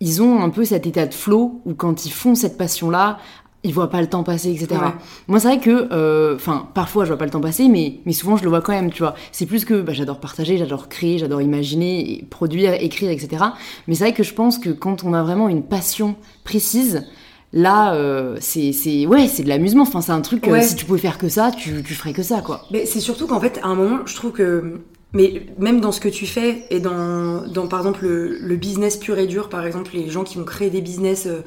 ils 0.00 0.22
ont 0.22 0.40
un 0.42 0.50
peu 0.50 0.64
cet 0.64 0.86
état 0.86 1.06
de 1.06 1.14
flow 1.14 1.60
où 1.66 1.74
quand 1.74 2.06
ils 2.06 2.10
font 2.12 2.34
cette 2.34 2.56
passion-là, 2.56 3.18
ils 3.62 3.74
voient 3.74 3.90
pas 3.90 4.00
le 4.00 4.06
temps 4.08 4.22
passer, 4.22 4.50
etc. 4.50 4.68
Ouais. 4.70 4.88
Moi, 5.28 5.38
c'est 5.38 5.48
vrai 5.48 5.58
que, 5.60 5.88
euh, 5.92 6.34
enfin, 6.36 6.68
parfois 6.72 7.04
je 7.04 7.10
vois 7.10 7.18
pas 7.18 7.26
le 7.26 7.30
temps 7.30 7.42
passer, 7.42 7.68
mais, 7.68 7.98
mais 8.06 8.12
souvent 8.14 8.38
je 8.38 8.42
le 8.44 8.48
vois 8.48 8.62
quand 8.62 8.72
même, 8.72 8.90
tu 8.90 9.02
vois. 9.02 9.14
C'est 9.32 9.44
plus 9.44 9.66
que 9.66 9.82
bah, 9.82 9.92
j'adore 9.92 10.18
partager, 10.18 10.56
j'adore 10.56 10.88
créer, 10.88 11.18
j'adore 11.18 11.42
imaginer, 11.42 12.10
et 12.20 12.22
produire, 12.24 12.72
écrire, 12.72 13.10
etc. 13.10 13.44
Mais 13.86 13.94
c'est 13.94 14.04
vrai 14.04 14.14
que 14.14 14.22
je 14.22 14.32
pense 14.32 14.56
que 14.56 14.70
quand 14.70 15.04
on 15.04 15.12
a 15.12 15.22
vraiment 15.22 15.50
une 15.50 15.62
passion 15.62 16.16
précise, 16.44 17.06
là, 17.52 17.92
euh, 17.92 18.38
c'est, 18.40 18.72
c'est, 18.72 19.04
ouais, 19.06 19.28
c'est 19.28 19.42
de 19.42 19.48
l'amusement. 19.50 19.82
Enfin, 19.82 20.00
c'est 20.00 20.12
un 20.12 20.22
truc. 20.22 20.48
euh, 20.48 20.52
Ouais. 20.52 20.62
si 20.62 20.74
tu 20.76 20.86
pouvais 20.86 20.98
faire 20.98 21.18
que 21.18 21.28
ça, 21.28 21.50
tu, 21.50 21.82
tu 21.82 21.92
ferais 21.92 22.14
que 22.14 22.22
ça, 22.22 22.40
quoi. 22.40 22.62
Mais 22.70 22.86
c'est 22.86 23.00
surtout 23.00 23.26
qu'en 23.26 23.40
fait, 23.40 23.60
à 23.62 23.66
un 23.66 23.74
moment, 23.74 23.98
je 24.06 24.14
trouve 24.16 24.32
que. 24.32 24.80
Mais 25.12 25.46
même 25.58 25.80
dans 25.80 25.90
ce 25.92 26.00
que 26.00 26.08
tu 26.08 26.26
fais 26.26 26.64
et 26.70 26.78
dans, 26.80 27.42
dans 27.48 27.66
par 27.66 27.80
exemple, 27.80 28.04
le, 28.04 28.38
le 28.38 28.56
business 28.56 28.96
pur 28.96 29.18
et 29.18 29.26
dur, 29.26 29.48
par 29.48 29.66
exemple, 29.66 29.90
les 29.94 30.08
gens 30.08 30.22
qui 30.22 30.38
vont 30.38 30.44
créer 30.44 30.70
des 30.70 30.80
business 30.80 31.26
euh, 31.26 31.40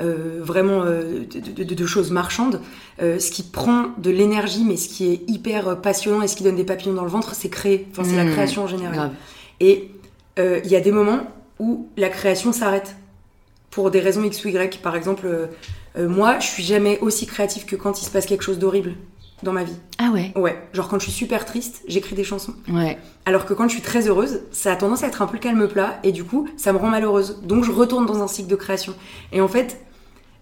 euh, 0.00 0.38
vraiment 0.40 0.82
euh, 0.84 1.24
de, 1.30 1.62
de- 1.64 1.74
de 1.74 1.86
choses 1.86 2.10
marchandes, 2.10 2.60
ce 2.98 3.30
qui 3.30 3.42
prend 3.42 3.88
de 3.98 4.10
l'énergie, 4.10 4.64
mais 4.64 4.76
ce 4.78 4.88
qui 4.88 5.12
est 5.12 5.20
hyper 5.30 5.80
passionnant 5.82 6.22
et 6.22 6.28
ce 6.28 6.36
qui 6.36 6.44
donne 6.44 6.56
des 6.56 6.64
papillons 6.64 6.94
dans 6.94 7.04
le 7.04 7.10
ventre, 7.10 7.34
c'est 7.34 7.50
créer. 7.50 7.86
Enfin, 7.90 8.04
c'est 8.04 8.16
la 8.16 8.24
Mmh, 8.24 8.30
création 8.32 8.62
en 8.64 8.66
général. 8.66 8.94
Grave. 8.94 9.12
Et 9.60 9.90
il 10.38 10.70
y 10.70 10.76
a 10.76 10.80
des 10.80 10.92
moments 10.92 11.20
où 11.58 11.88
la 11.98 12.08
création 12.08 12.52
s'arrête 12.54 12.96
pour 13.70 13.90
des 13.90 14.00
raisons 14.00 14.24
X 14.24 14.42
ou 14.44 14.48
Y. 14.48 14.80
Par 14.82 14.96
exemple, 14.96 15.28
moi, 15.98 16.38
je 16.40 16.46
suis 16.46 16.62
jamais 16.62 16.98
aussi 17.00 17.26
créative 17.26 17.66
que 17.66 17.76
quand 17.76 18.00
il 18.00 18.06
se 18.06 18.10
passe 18.10 18.24
quelque 18.24 18.42
chose 18.44 18.58
d'horrible 18.58 18.94
dans 19.42 19.52
ma 19.52 19.64
vie. 19.64 19.76
Ah 19.98 20.10
ouais. 20.12 20.32
Ouais, 20.36 20.58
genre 20.72 20.88
quand 20.88 20.98
je 20.98 21.04
suis 21.04 21.12
super 21.12 21.44
triste, 21.46 21.82
j'écris 21.88 22.14
des 22.14 22.24
chansons. 22.24 22.54
Ouais. 22.68 22.98
Alors 23.24 23.46
que 23.46 23.54
quand 23.54 23.68
je 23.68 23.72
suis 23.74 23.82
très 23.82 24.08
heureuse, 24.08 24.40
ça 24.52 24.72
a 24.72 24.76
tendance 24.76 25.02
à 25.02 25.06
être 25.06 25.22
un 25.22 25.26
peu 25.26 25.34
le 25.34 25.40
calme 25.40 25.66
plat 25.68 25.98
et 26.02 26.12
du 26.12 26.24
coup, 26.24 26.48
ça 26.56 26.72
me 26.72 26.78
rend 26.78 26.88
malheureuse. 26.88 27.40
Donc 27.42 27.64
je 27.64 27.70
retourne 27.72 28.06
dans 28.06 28.22
un 28.22 28.28
cycle 28.28 28.48
de 28.48 28.56
création. 28.56 28.94
Et 29.32 29.40
en 29.40 29.48
fait, 29.48 29.80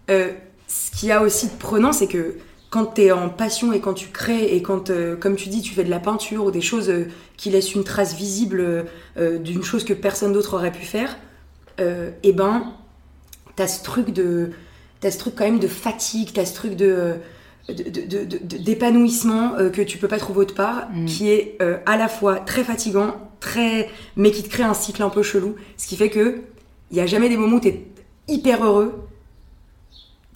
euh, 0.09 0.31
ce 0.67 0.91
qu'il 0.91 1.09
y 1.09 1.11
a 1.11 1.21
aussi 1.21 1.47
de 1.47 1.53
prenant, 1.53 1.93
c'est 1.93 2.07
que 2.07 2.35
quand 2.69 2.85
t'es 2.85 3.11
en 3.11 3.29
passion 3.29 3.73
et 3.73 3.79
quand 3.79 3.93
tu 3.93 4.09
crées 4.09 4.55
et 4.55 4.61
quand, 4.61 4.89
euh, 4.89 5.15
comme 5.15 5.35
tu 5.35 5.49
dis, 5.49 5.61
tu 5.61 5.73
fais 5.73 5.83
de 5.83 5.89
la 5.89 5.99
peinture 5.99 6.45
ou 6.45 6.51
des 6.51 6.61
choses 6.61 6.89
euh, 6.89 7.07
qui 7.37 7.49
laissent 7.49 7.73
une 7.73 7.83
trace 7.83 8.15
visible 8.15 8.85
d'une 9.17 9.63
chose 9.63 9.83
que 9.85 9.93
personne 9.93 10.33
d'autre 10.33 10.55
aurait 10.55 10.71
pu 10.71 10.85
faire, 10.85 11.17
et 11.79 12.33
ben, 12.33 12.73
t'as 13.55 13.67
ce 13.67 13.81
truc 13.81 14.11
de, 14.11 14.51
t'as 14.99 15.09
ce 15.11 15.17
truc 15.17 15.35
quand 15.35 15.45
même 15.45 15.59
de 15.59 15.67
fatigue, 15.67 16.31
t'as 16.33 16.45
ce 16.45 16.53
truc 16.53 16.75
de- 16.75 17.15
d'épanouissement 17.73 19.55
euh, 19.57 19.69
que 19.69 19.81
tu 19.81 19.97
peux 19.97 20.07
pas 20.07 20.17
trouver 20.17 20.41
autre 20.41 20.55
part, 20.55 20.87
Mm. 20.93 21.05
qui 21.05 21.29
est 21.29 21.57
euh, 21.61 21.77
à 21.85 21.97
la 21.97 22.07
fois 22.07 22.37
très 22.37 22.63
fatigant, 22.63 23.15
très 23.39 23.89
mais 24.15 24.31
qui 24.31 24.43
te 24.43 24.49
crée 24.49 24.63
un 24.63 24.73
cycle 24.73 25.03
un 25.03 25.09
peu 25.09 25.23
chelou, 25.23 25.55
ce 25.77 25.87
qui 25.87 25.95
fait 25.95 26.09
que 26.09 26.41
il 26.91 26.97
y 26.97 27.01
a 27.01 27.05
jamais 27.05 27.29
des 27.29 27.37
moments 27.37 27.57
où 27.57 27.61
t'es 27.61 27.85
hyper 28.27 28.63
heureux 28.63 28.93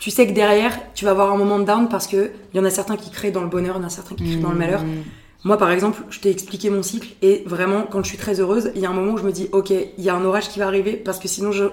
tu 0.03 0.11
sais 0.11 0.27
que 0.27 0.33
derrière, 0.33 0.77
tu 0.95 1.05
vas 1.05 1.11
avoir 1.11 1.31
un 1.31 1.37
moment 1.37 1.59
de 1.59 1.63
down 1.63 1.87
parce 1.87 2.07
que 2.07 2.31
il 2.53 2.57
y 2.57 2.59
en 2.59 2.65
a 2.65 2.69
certains 2.69 2.97
qui 2.97 3.09
créent 3.09 3.31
dans 3.31 3.43
le 3.43 3.47
bonheur, 3.47 3.77
il 3.77 3.79
y 3.79 3.83
en 3.85 3.87
a 3.87 3.89
certains 3.89 4.15
qui 4.15 4.25
créent 4.25 4.41
dans 4.41 4.51
le 4.51 4.57
malheur. 4.57 4.83
Mmh. 4.83 5.03
Moi, 5.45 5.57
par 5.57 5.71
exemple, 5.71 6.03
je 6.09 6.19
t'ai 6.19 6.29
expliqué 6.29 6.69
mon 6.69 6.83
cycle 6.83 7.15
et 7.21 7.43
vraiment, 7.45 7.83
quand 7.89 8.03
je 8.03 8.09
suis 8.09 8.17
très 8.17 8.41
heureuse, 8.41 8.71
il 8.75 8.81
y 8.81 8.85
a 8.85 8.89
un 8.89 8.93
moment 8.93 9.13
où 9.13 9.17
je 9.17 9.23
me 9.23 9.31
dis, 9.31 9.47
ok, 9.53 9.69
il 9.69 10.03
y 10.03 10.09
a 10.09 10.15
un 10.15 10.25
orage 10.25 10.49
qui 10.49 10.59
va 10.59 10.67
arriver 10.67 10.97
parce 10.97 11.19
que 11.19 11.29
sinon 11.29 11.53
je 11.53 11.65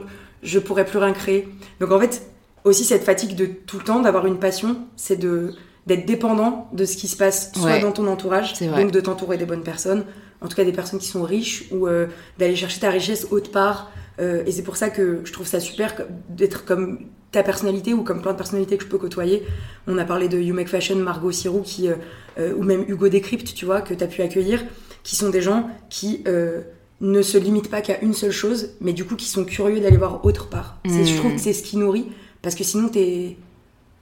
je 0.44 0.60
pourrais 0.60 0.84
plus 0.84 0.98
rien 0.98 1.12
créer. 1.12 1.48
Donc 1.80 1.90
en 1.90 1.98
fait, 1.98 2.30
aussi 2.64 2.84
cette 2.84 3.04
fatigue 3.04 3.34
de 3.36 3.46
tout 3.46 3.78
le 3.78 3.84
temps 3.84 4.00
d'avoir 4.00 4.26
une 4.26 4.38
passion, 4.38 4.76
c'est 4.96 5.16
de 5.16 5.54
d'être 5.86 6.06
dépendant 6.06 6.68
de 6.74 6.84
ce 6.84 6.96
qui 6.96 7.08
se 7.08 7.16
passe 7.16 7.52
soit 7.54 7.64
Ouais. 7.64 7.80
dans 7.80 7.90
ton 7.90 8.06
entourage, 8.06 8.52
donc 8.60 8.90
de 8.92 9.00
t'entourer 9.00 9.38
des 9.38 9.46
bonnes 9.46 9.62
personnes, 9.62 10.04
en 10.42 10.46
tout 10.48 10.54
cas 10.54 10.64
des 10.64 10.72
personnes 10.72 10.98
qui 11.00 11.08
sont 11.08 11.22
riches 11.22 11.64
ou 11.72 11.88
euh, 11.88 12.06
d'aller 12.38 12.54
chercher 12.54 12.80
ta 12.80 12.90
richesse 12.90 13.26
autre 13.30 13.50
part. 13.50 13.90
Euh, 14.20 14.42
et 14.46 14.52
c'est 14.52 14.62
pour 14.62 14.76
ça 14.76 14.90
que 14.90 15.22
je 15.24 15.32
trouve 15.32 15.46
ça 15.46 15.58
super 15.58 15.94
d'être 16.28 16.64
comme 16.66 17.06
ta 17.32 17.42
personnalité 17.42 17.94
ou 17.94 18.02
comme 18.02 18.20
plein 18.20 18.32
de 18.32 18.36
personnalités 18.36 18.76
que 18.76 18.84
je 18.84 18.88
peux 18.88 18.98
côtoyer. 18.98 19.42
On 19.86 19.96
a 19.96 20.04
parlé 20.04 20.28
de 20.28 20.38
You 20.38 20.54
Make 20.54 20.68
Fashion, 20.68 20.96
Margot 20.96 21.32
Sirou, 21.32 21.62
qui, 21.62 21.88
euh, 21.88 22.52
ou 22.54 22.62
même 22.62 22.84
Hugo 22.86 23.08
Décrypte, 23.08 23.54
tu 23.54 23.64
vois, 23.64 23.80
que 23.80 23.94
tu 23.94 24.04
as 24.04 24.06
pu 24.06 24.20
accueillir, 24.20 24.62
qui 25.02 25.16
sont 25.16 25.30
des 25.30 25.40
gens 25.40 25.70
qui 25.88 26.22
ne 27.00 27.22
se 27.22 27.38
limitent 27.38 27.70
pas 27.70 27.80
qu'à 27.80 28.00
une 28.02 28.12
seule 28.12 28.32
chose, 28.32 28.72
mais 28.82 28.92
du 28.92 29.04
coup 29.06 29.16
qui 29.16 29.26
sont 29.28 29.44
curieux 29.44 29.80
d'aller 29.80 29.96
voir 29.96 30.24
autre 30.26 30.48
part. 30.50 30.78
Je 30.84 31.16
trouve 31.16 31.32
Mm. 31.32 31.36
que 31.36 31.40
c'est 31.40 31.54
ce 31.54 31.62
qui 31.62 31.78
nourrit, 31.78 32.06
parce 32.42 32.54
que 32.54 32.64
sinon 32.64 32.88
t'es 32.88 33.36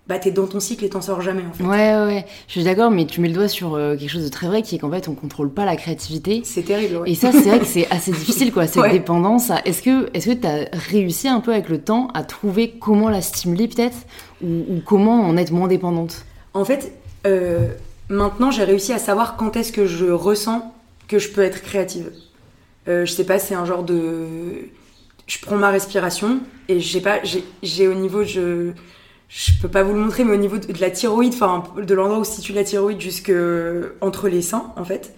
bah, 0.07 0.18
t'es 0.18 0.30
dans 0.30 0.47
ton 0.47 0.59
cycle 0.59 0.87
et 0.87 0.88
t'en 0.88 1.02
sors 1.02 1.21
jamais 1.21 1.42
en 1.49 1.52
fait. 1.52 1.62
Ouais, 1.64 1.95
ouais. 2.07 2.25
Je 2.47 2.52
suis 2.52 2.64
d'accord, 2.64 2.90
mais 2.90 3.04
tu 3.04 3.21
mets 3.21 3.28
le 3.28 3.35
doigt 3.35 3.47
sur 3.49 3.75
euh, 3.75 3.95
quelque 3.95 4.09
chose 4.09 4.25
de 4.25 4.30
très 4.30 4.47
vrai 4.47 4.62
qui 4.62 4.75
est 4.75 4.78
qu'en 4.78 4.90
fait, 4.90 5.07
on 5.07 5.14
contrôle 5.14 5.50
pas 5.52 5.66
la 5.66 5.76
créativité. 5.76 6.40
C'est 6.45 6.62
terrible, 6.62 6.97
ouais. 6.97 7.11
Et 7.11 7.14
ça, 7.14 7.30
c'est 7.30 7.42
vrai 7.42 7.59
que 7.59 7.66
c'est 7.66 7.87
assez 7.90 8.11
difficile, 8.12 8.50
quoi, 8.50 8.66
cette 8.66 8.80
Ouais. 8.83 8.90
dépendance. 8.92 9.50
à- 9.50 9.61
Est-ce 9.66 9.83
que 9.83 10.09
est-ce 10.14 10.30
que 10.30 10.33
t'as 10.35 10.64
réussi 10.73 11.28
un 11.28 11.40
peu 11.40 11.52
avec 11.52 11.68
le 11.68 11.78
temps 11.83 12.09
à 12.14 12.23
trouver 12.23 12.71
comment 12.80 13.11
la 13.11 13.21
stimuler, 13.21 13.68
peut-être, 13.68 13.99
ou, 14.42 14.49
ou 14.49 14.80
comment 14.83 15.21
en 15.28 15.37
être 15.37 15.50
moins 15.52 15.68
dépendante? 15.68 16.25
En 16.54 16.64
fait, 16.64 16.90
euh, 17.26 17.66
maintenant 18.09 18.50
j'ai 18.50 18.64
réussi 18.64 18.95
à 18.95 18.99
savoir 18.99 19.37
quand 19.37 19.57
est-ce 19.57 19.73
que 19.73 19.85
je 19.85 20.07
ressens 20.07 20.73
que 21.07 21.18
je 21.18 21.28
peux 21.28 21.42
être 21.42 21.61
créative. 21.61 22.11
Euh, 22.88 23.04
je 23.04 23.12
sais 23.12 23.25
pas, 23.25 23.38
c'est 23.38 23.54
un 23.54 23.66
genre 23.66 23.83
de. 23.83 24.25
Je 25.28 25.38
prends 25.40 25.56
ma 25.56 25.70
respiration 25.70 26.40
et 26.68 26.80
je 26.80 26.92
sais 26.92 27.00
pas, 27.00 27.23
j'ai- 27.23 27.44
j'ai 27.62 27.87
au 27.87 27.94
niveau, 27.94 28.25
je. 28.25 28.73
Je 29.30 29.50
peux 29.61 29.68
pas 29.68 29.82
vous 29.82 29.92
le 29.92 29.99
montrer, 30.00 30.25
mais 30.25 30.32
au 30.32 30.38
niveau 30.38 30.56
de, 30.56 30.73
de 30.73 30.80
la 30.80 30.90
thyroïde, 30.90 31.35
enfin 31.35 31.62
de 31.76 31.94
l'endroit 31.94 32.18
où 32.18 32.25
se 32.25 32.32
situe 32.32 32.54
la 32.54 32.64
thyroïde 32.64 32.99
jusque 32.99 33.30
entre 34.00 34.26
les 34.30 34.40
seins, 34.40 34.73
en 34.76 34.85
fait, 34.87 35.14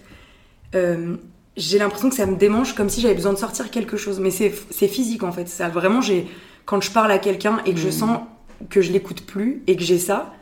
euh, 0.75 1.15
j'ai 1.55 1.77
l'impression 1.79 2.09
que 2.09 2.15
ça 2.15 2.25
me 2.25 2.35
démange 2.35 2.75
comme 2.75 2.89
si 2.89 2.99
j'avais 2.99 3.13
besoin 3.15 3.31
de 3.31 3.37
sortir 3.37 3.71
quelque 3.71 3.95
chose. 3.95 4.19
Mais 4.19 4.29
c'est 4.31 4.51
physique 4.89 5.23
en 5.23 5.31
fait. 5.31 5.47
Ça 5.47 5.69
vraiment, 5.69 6.01
j'ai 6.01 6.27
quand 6.65 6.81
je 6.81 6.91
parle 6.91 7.09
à 7.09 7.19
quelqu'un 7.19 7.61
et 7.65 7.73
que 7.73 7.79
je 7.79 7.87
Mm. 7.87 7.91
sens 7.91 8.19
que 8.69 8.81
je 8.81 8.91
l'écoute 8.91 9.21
plus 9.25 9.63
et 9.67 9.77
que 9.77 9.81
j'ai 9.83 9.97
ça, 9.97 10.33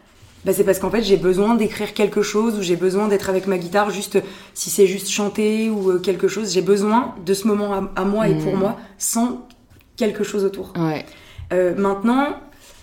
bah 0.46 0.52
c'est 0.54 0.64
parce 0.64 0.80
qu'en 0.80 0.90
fait 0.90 1.04
j'ai 1.04 1.18
besoin 1.18 1.54
d'écrire 1.54 1.94
quelque 1.94 2.24
chose 2.24 2.58
ou 2.58 2.64
j'ai 2.64 2.76
besoin 2.76 3.08
d'être 3.08 3.30
avec 3.30 3.46
ma 3.46 3.60
guitare 3.60 3.92
juste 3.92 4.18
si 4.56 4.72
c'est 4.72 4.88
juste 4.88 5.10
chanter 5.10 5.70
ou 5.70 5.92
euh, 5.92 6.00
quelque 6.00 6.28
chose. 6.28 6.52
J'ai 6.54 6.64
besoin 6.64 7.14
de 7.24 7.34
ce 7.36 7.48
moment 7.48 7.72
à, 7.74 7.92
à 8.02 8.04
moi 8.04 8.28
et 8.30 8.34
pour 8.36 8.56
Mm. 8.56 8.60
moi 8.60 8.78
sans 8.98 9.48
quelque 10.00 10.24
chose 10.24 10.46
autour. 10.46 10.74
Ouais. 10.78 11.06
Euh, 11.52 11.76
maintenant, 11.76 12.40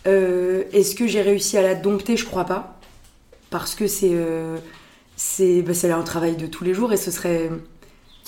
euh, 0.06 0.64
est-ce 0.73 0.94
que 0.94 1.06
j'ai 1.06 1.23
réussi 1.23 1.56
à 1.56 1.62
la 1.62 1.75
dompter? 1.75 2.16
Je 2.16 2.26
crois 2.26 2.44
pas. 2.44 2.78
Parce 3.50 3.75
que 3.75 3.87
c'est 3.87 4.12
euh, 4.12 4.58
c'est 5.16 5.62
bah, 5.62 5.73
un 5.96 6.02
travail 6.02 6.37
de 6.37 6.46
tous 6.46 6.62
les 6.62 6.75
jours 6.75 6.92
et 6.92 6.96
ce 6.96 7.11
serait, 7.11 7.50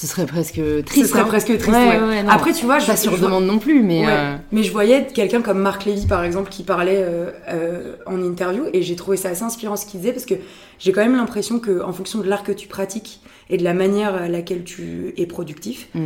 Ce 0.00 0.06
serait 0.06 0.26
presque 0.26 0.60
triste. 0.84 1.06
ce 1.06 1.10
serait 1.10 1.22
hein. 1.22 1.24
presque 1.24 1.58
triste. 1.58 1.68
Ouais, 1.76 1.98
ouais. 1.98 2.06
ouais, 2.08 2.22
non. 2.22 2.28
Après, 2.30 2.52
tu 2.52 2.64
vois, 2.66 2.78
je, 2.78 2.86
pas 2.86 2.96
sur 2.96 3.10
je 3.12 3.16
vois- 3.16 3.26
demande 3.28 3.46
non 3.46 3.58
plus, 3.58 3.82
mais. 3.82 4.04
Euh, 4.06 4.36
Mais 4.52 4.62
je 4.62 4.70
voyais 4.70 5.08
quelqu'un 5.12 5.42
comme 5.42 5.58
Marc 5.58 5.84
Lévy, 5.86 6.06
par 6.06 6.22
exemple, 6.22 6.50
qui 6.50 6.62
parlait 6.62 7.02
euh, 7.02 7.32
euh, 7.48 7.96
en 8.06 8.22
interview, 8.22 8.62
et 8.72 8.82
j'ai 8.82 8.94
trouvé 8.94 9.16
ça 9.16 9.30
assez 9.30 9.42
inspirant 9.42 9.74
ce 9.74 9.86
qu'il 9.86 9.98
disait, 9.98 10.12
parce 10.12 10.24
que 10.24 10.34
j'ai 10.78 10.92
quand 10.92 11.00
même 11.02 11.16
l'impression 11.16 11.58
que, 11.58 11.82
en 11.82 11.92
fonction 11.92 12.20
de 12.20 12.28
l'art 12.28 12.44
que 12.44 12.52
tu 12.52 12.68
pratiques 12.68 13.20
et 13.50 13.56
de 13.56 13.64
la 13.64 13.74
manière 13.74 14.14
à 14.14 14.28
laquelle 14.28 14.62
tu 14.62 15.14
es 15.16 15.26
productif, 15.26 15.88
Mm. 15.94 16.04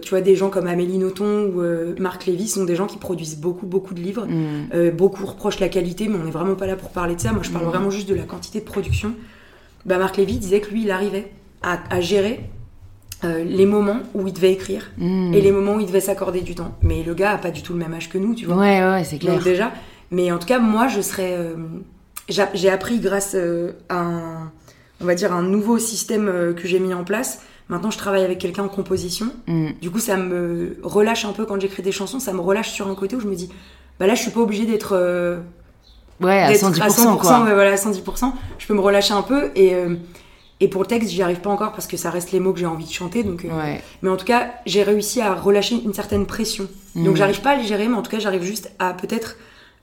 tu 0.00 0.10
vois, 0.10 0.20
des 0.20 0.36
gens 0.36 0.48
comme 0.50 0.68
Amélie 0.68 0.98
Nothomb 0.98 1.46
ou 1.56 1.62
Marc 2.00 2.26
Lévy 2.26 2.46
sont 2.46 2.62
des 2.64 2.76
gens 2.76 2.86
qui 2.86 2.98
produisent 2.98 3.38
beaucoup, 3.38 3.66
beaucoup 3.66 3.94
de 3.94 4.00
livres. 4.00 4.26
mm. 4.28 4.90
Beaucoup 4.90 5.26
reprochent 5.26 5.58
la 5.58 5.68
qualité, 5.68 6.06
mais 6.06 6.18
on 6.20 6.24
n'est 6.24 6.30
vraiment 6.30 6.54
pas 6.54 6.66
là 6.68 6.76
pour 6.76 6.90
parler 6.90 7.16
de 7.16 7.20
ça. 7.20 7.32
Moi, 7.32 7.42
je 7.42 7.50
parle 7.50 7.64
Mhm. 7.64 7.70
vraiment 7.70 7.90
juste 7.90 8.08
de 8.08 8.14
la 8.14 8.22
quantité 8.22 8.60
de 8.60 8.64
production. 8.64 9.12
Bah, 9.86 9.98
Marc 9.98 10.18
Lévy 10.18 10.38
disait 10.38 10.60
que 10.60 10.70
lui, 10.70 10.82
il 10.84 10.90
arrivait 10.92 11.32
à, 11.62 11.78
à 11.90 12.00
gérer 12.00 12.40
euh, 13.22 13.44
les 13.44 13.64
moments 13.66 14.00
où 14.14 14.26
il 14.26 14.32
devait 14.32 14.52
écrire 14.52 14.90
Mm. 14.98 15.32
et 15.34 15.40
les 15.40 15.52
moments 15.52 15.74
où 15.76 15.80
il 15.80 15.86
devait 15.86 16.00
s'accorder 16.00 16.40
du 16.40 16.54
temps. 16.54 16.74
Mais 16.82 17.02
le 17.02 17.14
gars 17.14 17.30
a 17.32 17.38
pas 17.38 17.50
du 17.50 17.62
tout 17.62 17.72
le 17.72 17.78
même 17.78 17.94
âge 17.94 18.08
que 18.10 18.18
nous, 18.18 18.34
tu 18.34 18.46
vois. 18.46 18.56
Ouais, 18.56 18.80
ouais, 18.82 19.04
c'est 19.04 19.18
clair. 19.18 19.34
Donc 19.34 19.44
déjà, 19.44 19.72
mais 20.10 20.30
en 20.32 20.38
tout 20.38 20.46
cas, 20.46 20.58
moi, 20.58 20.88
je 20.88 21.00
serais. 21.00 21.32
euh, 21.38 21.54
j'a- 22.28 22.50
j'ai 22.54 22.70
appris 22.70 22.98
grâce 22.98 23.32
euh, 23.34 23.72
à 23.88 23.98
un, 24.00 24.52
on 25.00 25.04
va 25.04 25.14
dire, 25.14 25.32
un 25.32 25.42
nouveau 25.42 25.78
système 25.78 26.54
que 26.56 26.66
j'ai 26.68 26.80
mis 26.80 26.92
en 26.94 27.04
place. 27.04 27.40
Maintenant, 27.70 27.90
je 27.90 27.96
travaille 27.96 28.24
avec 28.24 28.38
quelqu'un 28.38 28.64
en 28.64 28.68
composition. 28.68 29.26
Mm. 29.46 29.68
Du 29.80 29.90
coup, 29.90 29.98
ça 30.00 30.16
me 30.18 30.76
relâche 30.82 31.24
un 31.24 31.32
peu 31.32 31.46
quand 31.46 31.58
j'écris 31.60 31.82
des 31.82 31.92
chansons. 31.92 32.20
Ça 32.20 32.32
me 32.34 32.40
relâche 32.40 32.70
sur 32.72 32.88
un 32.88 32.94
côté 32.94 33.16
où 33.16 33.20
je 33.20 33.26
me 33.28 33.34
dis, 33.34 33.48
bah 33.98 34.06
là, 34.06 34.14
je 34.14 34.20
suis 34.22 34.30
pas 34.32 34.40
obligée 34.40 34.66
d'être 34.66 34.94
Ouais, 36.20 36.38
à 36.42 36.48
d'être 36.48 36.60
110%, 36.60 37.16
quoi. 37.18 37.42
ouais, 37.44 37.54
voilà, 37.54 37.72
à 37.72 37.76
110%. 37.76 38.32
Je 38.58 38.66
peux 38.66 38.74
me 38.74 38.80
relâcher 38.80 39.14
un 39.14 39.22
peu 39.22 39.50
et 39.56 39.74
et 40.60 40.68
pour 40.68 40.82
le 40.82 40.86
texte, 40.86 41.10
j'y 41.10 41.22
arrive 41.22 41.40
pas 41.40 41.50
encore 41.50 41.72
parce 41.72 41.86
que 41.86 41.96
ça 41.96 42.10
reste 42.10 42.32
les 42.32 42.40
mots 42.40 42.52
que 42.52 42.60
j'ai 42.60 42.66
envie 42.66 42.84
de 42.86 42.92
chanter. 42.92 43.22
Donc, 43.24 43.44
euh, 43.44 43.48
Ouais. 43.48 43.82
mais 44.02 44.08
en 44.10 44.16
tout 44.16 44.24
cas, 44.26 44.52
j'ai 44.66 44.82
réussi 44.82 45.20
à 45.20 45.34
relâcher 45.34 45.76
une 45.84 45.94
certaine 45.94 46.26
pression. 46.26 46.68
Mm. 46.94 47.04
Donc, 47.04 47.16
j'arrive 47.16 47.40
pas 47.40 47.50
à 47.50 47.56
les 47.56 47.64
gérer, 47.64 47.88
mais 47.88 47.96
en 47.96 48.02
tout 48.02 48.10
cas, 48.10 48.18
j'arrive 48.20 48.42
juste 48.44 48.70
à 48.78 48.94
peut-être 48.94 49.36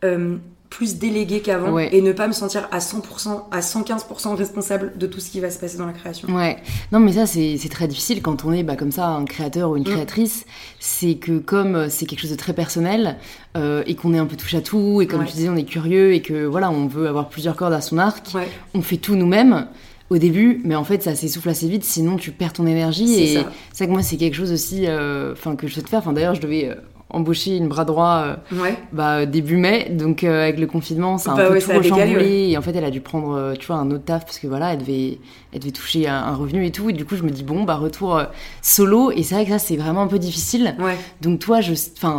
euh, 0.04 0.38
plus 0.70 0.96
déléguer 0.98 1.42
qu'avant 1.42 1.74
Ouais. 1.74 1.90
et 1.94 2.02
ne 2.02 2.14
pas 2.14 2.28
me 2.30 2.32
sentir 2.34 2.68
à 2.72 2.80
100%, 2.80 3.48
à 3.52 3.60
115% 3.60 4.36
responsable 4.36 4.94
de 4.98 5.06
tout 5.06 5.20
ce 5.20 5.30
qui 5.30 5.42
va 5.42 5.52
se 5.52 5.60
passer 5.60 5.78
dans 5.78 5.86
la 5.86 5.92
création. 5.92 6.30
Ouais, 6.34 6.58
non 6.94 7.02
mais 7.02 7.12
ça 7.12 7.26
c'est 7.28 7.58
très 7.70 7.90
difficile 7.90 8.22
quand 8.22 8.46
on 8.46 8.54
est 8.54 8.64
bah, 8.64 8.78
comme 8.78 8.94
ça 8.94 9.08
un 9.10 9.26
créateur 9.26 9.70
ou 9.72 9.76
une 9.76 9.84
Mm. 9.84 9.92
créatrice, 9.92 10.46
c'est 10.80 11.16
que 11.16 11.40
comme 11.40 11.76
euh, 11.76 11.90
c'est 11.90 12.06
quelque 12.06 12.22
chose 12.22 12.32
de 12.32 12.36
très 12.38 12.54
personnel 12.54 13.18
euh, 13.58 13.84
et 13.86 13.96
qu'on 13.96 14.14
est 14.14 14.18
un 14.18 14.26
peu 14.26 14.38
touche 14.38 14.54
à 14.56 14.62
tout 14.62 15.02
et 15.02 15.08
comme 15.08 15.20
Ouais. 15.20 15.26
tu 15.28 15.34
disais 15.34 15.50
on 15.50 15.58
est 15.58 15.66
curieux 15.66 16.14
et 16.14 16.22
que 16.22 16.46
voilà 16.46 16.72
on 16.72 16.88
veut 16.88 17.08
avoir 17.10 17.28
plusieurs 17.28 17.58
cordes 17.58 17.74
à 17.74 17.82
son 17.82 17.98
arc, 17.98 18.28
Ouais, 18.34 18.48
on 18.74 18.82
fait 18.82 18.96
tout 18.98 19.16
nous-mêmes 19.16 19.68
au 20.12 20.18
début, 20.18 20.62
mais 20.66 20.76
en 20.76 20.84
fait 20.84 21.02
ça 21.02 21.16
s'essouffle 21.16 21.48
assez 21.50 21.68
vite 21.70 21.84
sinon 21.86 22.18
tu 22.18 22.32
perds 22.32 22.52
ton 22.54 22.68
énergie 22.68 23.08
C'est 23.08 23.22
et 23.24 23.34
ça. 23.38 23.42
vrai 23.78 23.88
que 23.88 23.92
moi 23.92 24.04
c'est 24.04 24.18
quelque 24.18 24.36
chose 24.36 24.52
aussi 24.52 24.84
euh, 24.86 25.34
que 25.58 25.68
je 25.68 25.74
souhaite 25.74 25.88
faire. 25.90 26.00
Enfin 26.00 26.12
d'ailleurs 26.12 26.36
je 26.36 26.42
devais 26.42 26.70
euh, 26.70 26.76
embaucher 27.10 27.56
une 27.56 27.70
bras 27.70 27.86
droit 27.86 28.24
euh, 28.54 28.56
ouais. 28.62 28.76
bah, 28.92 29.26
début 29.26 29.56
mai, 29.56 29.88
donc 29.92 30.26
euh, 30.26 30.44
avec 30.44 30.60
le 30.60 30.68
confinement, 30.68 31.18
ça 31.18 31.32
a 31.32 31.36
Bah 31.36 31.44
un 31.44 31.48
peu 31.48 31.54
ouais, 31.54 31.60
tout 31.62 31.68
ça 31.68 31.78
rechamboulé. 31.78 32.50
Et 32.50 32.58
en 32.58 32.62
fait, 32.62 32.76
elle 32.76 32.84
a 32.84 32.90
dû 32.92 33.00
prendre, 33.02 33.54
tu 33.58 33.68
vois, 33.68 33.78
un 33.78 33.90
autre 33.92 34.04
taf 34.06 34.26
parce 34.26 34.38
que 34.40 34.48
voilà, 34.48 34.74
elle 34.74 34.80
devait, 34.80 35.20
elle 35.54 35.60
devait 35.60 35.72
toucher 35.72 36.08
un, 36.10 36.16
un 36.16 36.36
revenu 36.36 36.66
et 36.66 36.72
tout. 36.72 36.90
Et 36.90 36.94
du 36.94 37.04
coup, 37.06 37.16
je 37.16 37.24
me 37.24 37.30
dis 37.30 37.44
bon, 37.44 37.64
bah 37.64 37.76
retour 37.76 38.22
solo. 38.62 39.12
Et 39.12 39.24
c'est 39.24 39.36
vrai 39.36 39.46
que 39.46 39.52
ça, 39.52 39.60
c'est 39.60 39.76
vraiment 39.78 40.02
un 40.04 40.08
peu 40.08 40.20
difficile. 40.20 40.76
Ouais. 40.80 40.96
Donc 41.22 41.40
toi, 41.40 41.62
je, 41.62 41.74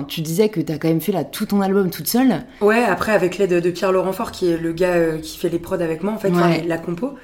tu 0.09 0.21
disais 0.23 0.49
que 0.49 0.61
t'as 0.61 0.79
quand 0.79 0.89
même 0.89 1.01
fait 1.01 1.13
là 1.13 1.25
tout 1.25 1.47
ton 1.47 1.61
album 1.61 1.91
toute 1.91 2.09
seule. 2.09 2.45
Ouais, 2.61 2.83
après, 2.85 3.13
avec 3.13 3.39
l'aide 3.39 3.63
de 3.63 3.71
Pierre-Laurent 3.71 4.13
Fort, 4.13 4.31
qui 4.31 4.51
est 4.51 4.57
le 4.59 4.73
gars 4.73 5.17
qui 5.23 5.39
fait 5.39 5.49
les 5.51 5.59
prods 5.59 5.75
avec 5.77 6.03
moi, 6.03 6.13
en 6.15 6.19
fait, 6.19 6.31
Ouais. 6.31 6.65
la 6.67 6.79
compo, 6.79 7.15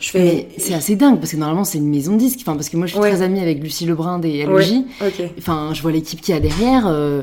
je 0.00 0.10
Mais 0.18 0.30
fais. 0.30 0.48
c'est 0.58 0.74
assez 0.74 0.96
dingue 0.96 1.18
parce 1.20 1.30
que 1.32 1.36
normalement, 1.36 1.64
c'est 1.64 1.78
une 1.78 1.88
maison 1.88 2.14
de 2.14 2.18
disques. 2.18 2.40
Enfin, 2.42 2.54
parce 2.54 2.68
que 2.68 2.76
moi, 2.76 2.86
je 2.86 2.92
suis 2.92 3.00
Ouais. 3.00 3.10
très 3.10 3.22
amie 3.22 3.40
avec 3.40 3.62
Lucie 3.62 3.86
Lebrun 3.86 4.18
des 4.18 4.46
Ouais. 4.46 4.84
Ok. 5.00 5.22
Enfin, 5.38 5.70
je 5.74 5.82
vois 5.82 5.92
l'équipe 5.92 6.20
qu'il 6.20 6.34
y 6.34 6.36
a 6.36 6.40
derrière. 6.40 6.86
euh, 6.86 7.22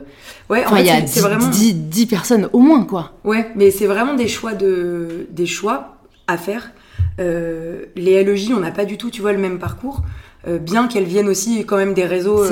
Ouais, 0.50 0.64
en 0.64 0.68
Enfin, 0.68 0.76
fait, 0.78 0.82
il 0.84 0.88
y 0.88 0.90
a 0.92 1.02
c'est- 1.02 1.08
c'est 1.08 1.14
10, 1.20 1.22
vraiment. 1.22 1.48
10 1.50 1.74
10 1.74 2.06
personnes 2.06 2.50
au 2.54 2.60
moins, 2.60 2.84
quoi. 2.86 3.14
Ouais, 3.26 3.50
mais 3.56 3.72
c'est 3.72 3.88
vraiment 3.88 4.14
des 4.14 4.28
choix 4.30 4.54
de 4.54 5.28
des 5.32 5.46
choix 5.48 5.98
à 6.28 6.38
faire. 6.38 6.72
Euh, 7.20 7.86
les 7.96 8.14
LEJ, 8.24 8.52
on 8.56 8.60
n'a 8.60 8.72
pas 8.72 8.86
du 8.86 8.98
tout, 8.98 9.10
tu 9.10 9.22
vois, 9.22 9.34
le 9.34 9.40
même 9.40 9.58
parcours, 9.60 10.04
euh, 10.48 10.60
bien 10.60 10.88
qu'elles 10.88 11.04
viennent 11.06 11.28
aussi 11.30 11.66
quand 11.66 11.78
même 11.78 11.94
des 11.96 12.06
réseaux 12.06 12.44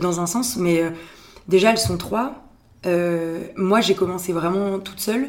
dans 0.00 0.20
un 0.20 0.26
sens, 0.26 0.56
mais 0.58 0.82
déjà 1.48 1.70
elles 1.70 1.78
sont 1.78 1.96
trois. 1.96 2.44
Moi, 3.56 3.80
j'ai 3.80 3.94
commencé 3.94 4.32
vraiment 4.32 4.78
toute 4.78 5.00
seule. 5.00 5.28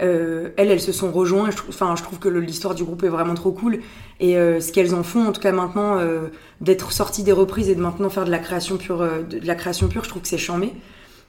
Euh, 0.00 0.48
elles, 0.56 0.70
elles 0.70 0.80
se 0.80 0.92
sont 0.92 1.12
rejointes. 1.12 1.52
Je, 1.52 1.56
trouve- 1.58 1.68
enfin, 1.74 1.94
je 1.96 2.02
trouve 2.02 2.18
que 2.18 2.28
l'histoire 2.28 2.74
du 2.74 2.82
groupe 2.84 3.02
est 3.04 3.08
vraiment 3.08 3.34
trop 3.34 3.52
cool. 3.52 3.80
Et 4.20 4.38
euh, 4.38 4.58
ce 4.60 4.72
qu'elles 4.72 4.94
en 4.94 5.02
font, 5.02 5.26
en 5.26 5.32
tout 5.32 5.40
cas 5.40 5.52
maintenant, 5.52 5.98
euh, 5.98 6.28
d'être 6.62 6.92
sorties 6.92 7.22
des 7.22 7.32
reprises 7.32 7.68
et 7.68 7.74
de 7.74 7.80
maintenant 7.80 8.08
faire 8.08 8.24
de 8.24 8.30
la 8.30 8.38
création 8.38 8.78
pure, 8.78 9.06
de, 9.28 9.38
de 9.38 9.46
la 9.46 9.54
création 9.54 9.88
pure, 9.88 10.04
je 10.04 10.08
trouve 10.08 10.22
que 10.22 10.28
c'est 10.28 10.38
charmé. 10.38 10.72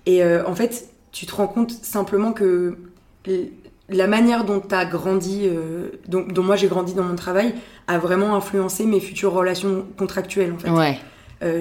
Et 0.05 0.21
en 0.25 0.53
fait, 0.55 0.87
tu 1.13 1.25
te 1.25 1.33
rends 1.35 1.47
compte 1.47 1.71
simplement 1.71 2.33
que 2.33 2.75
la 3.89 4.07
manière 4.07 4.43
dont 4.43 4.59
tu 4.59 4.75
as 4.75 4.83
grandi, 4.85 5.47
dont, 6.09 6.25
dont 6.27 6.43
moi 6.43 6.55
j'ai 6.57 6.67
grandi 6.67 6.93
dans 6.93 7.03
mon 7.03 7.15
travail, 7.15 7.55
a 7.87 7.97
vraiment 7.99 8.35
influencé 8.35 8.85
mes 8.85 8.99
futures 8.99 9.31
relations 9.31 9.85
contractuelles. 9.97 10.53
En 10.53 10.57
fait. 10.57 10.69
Ouais. 10.69 10.99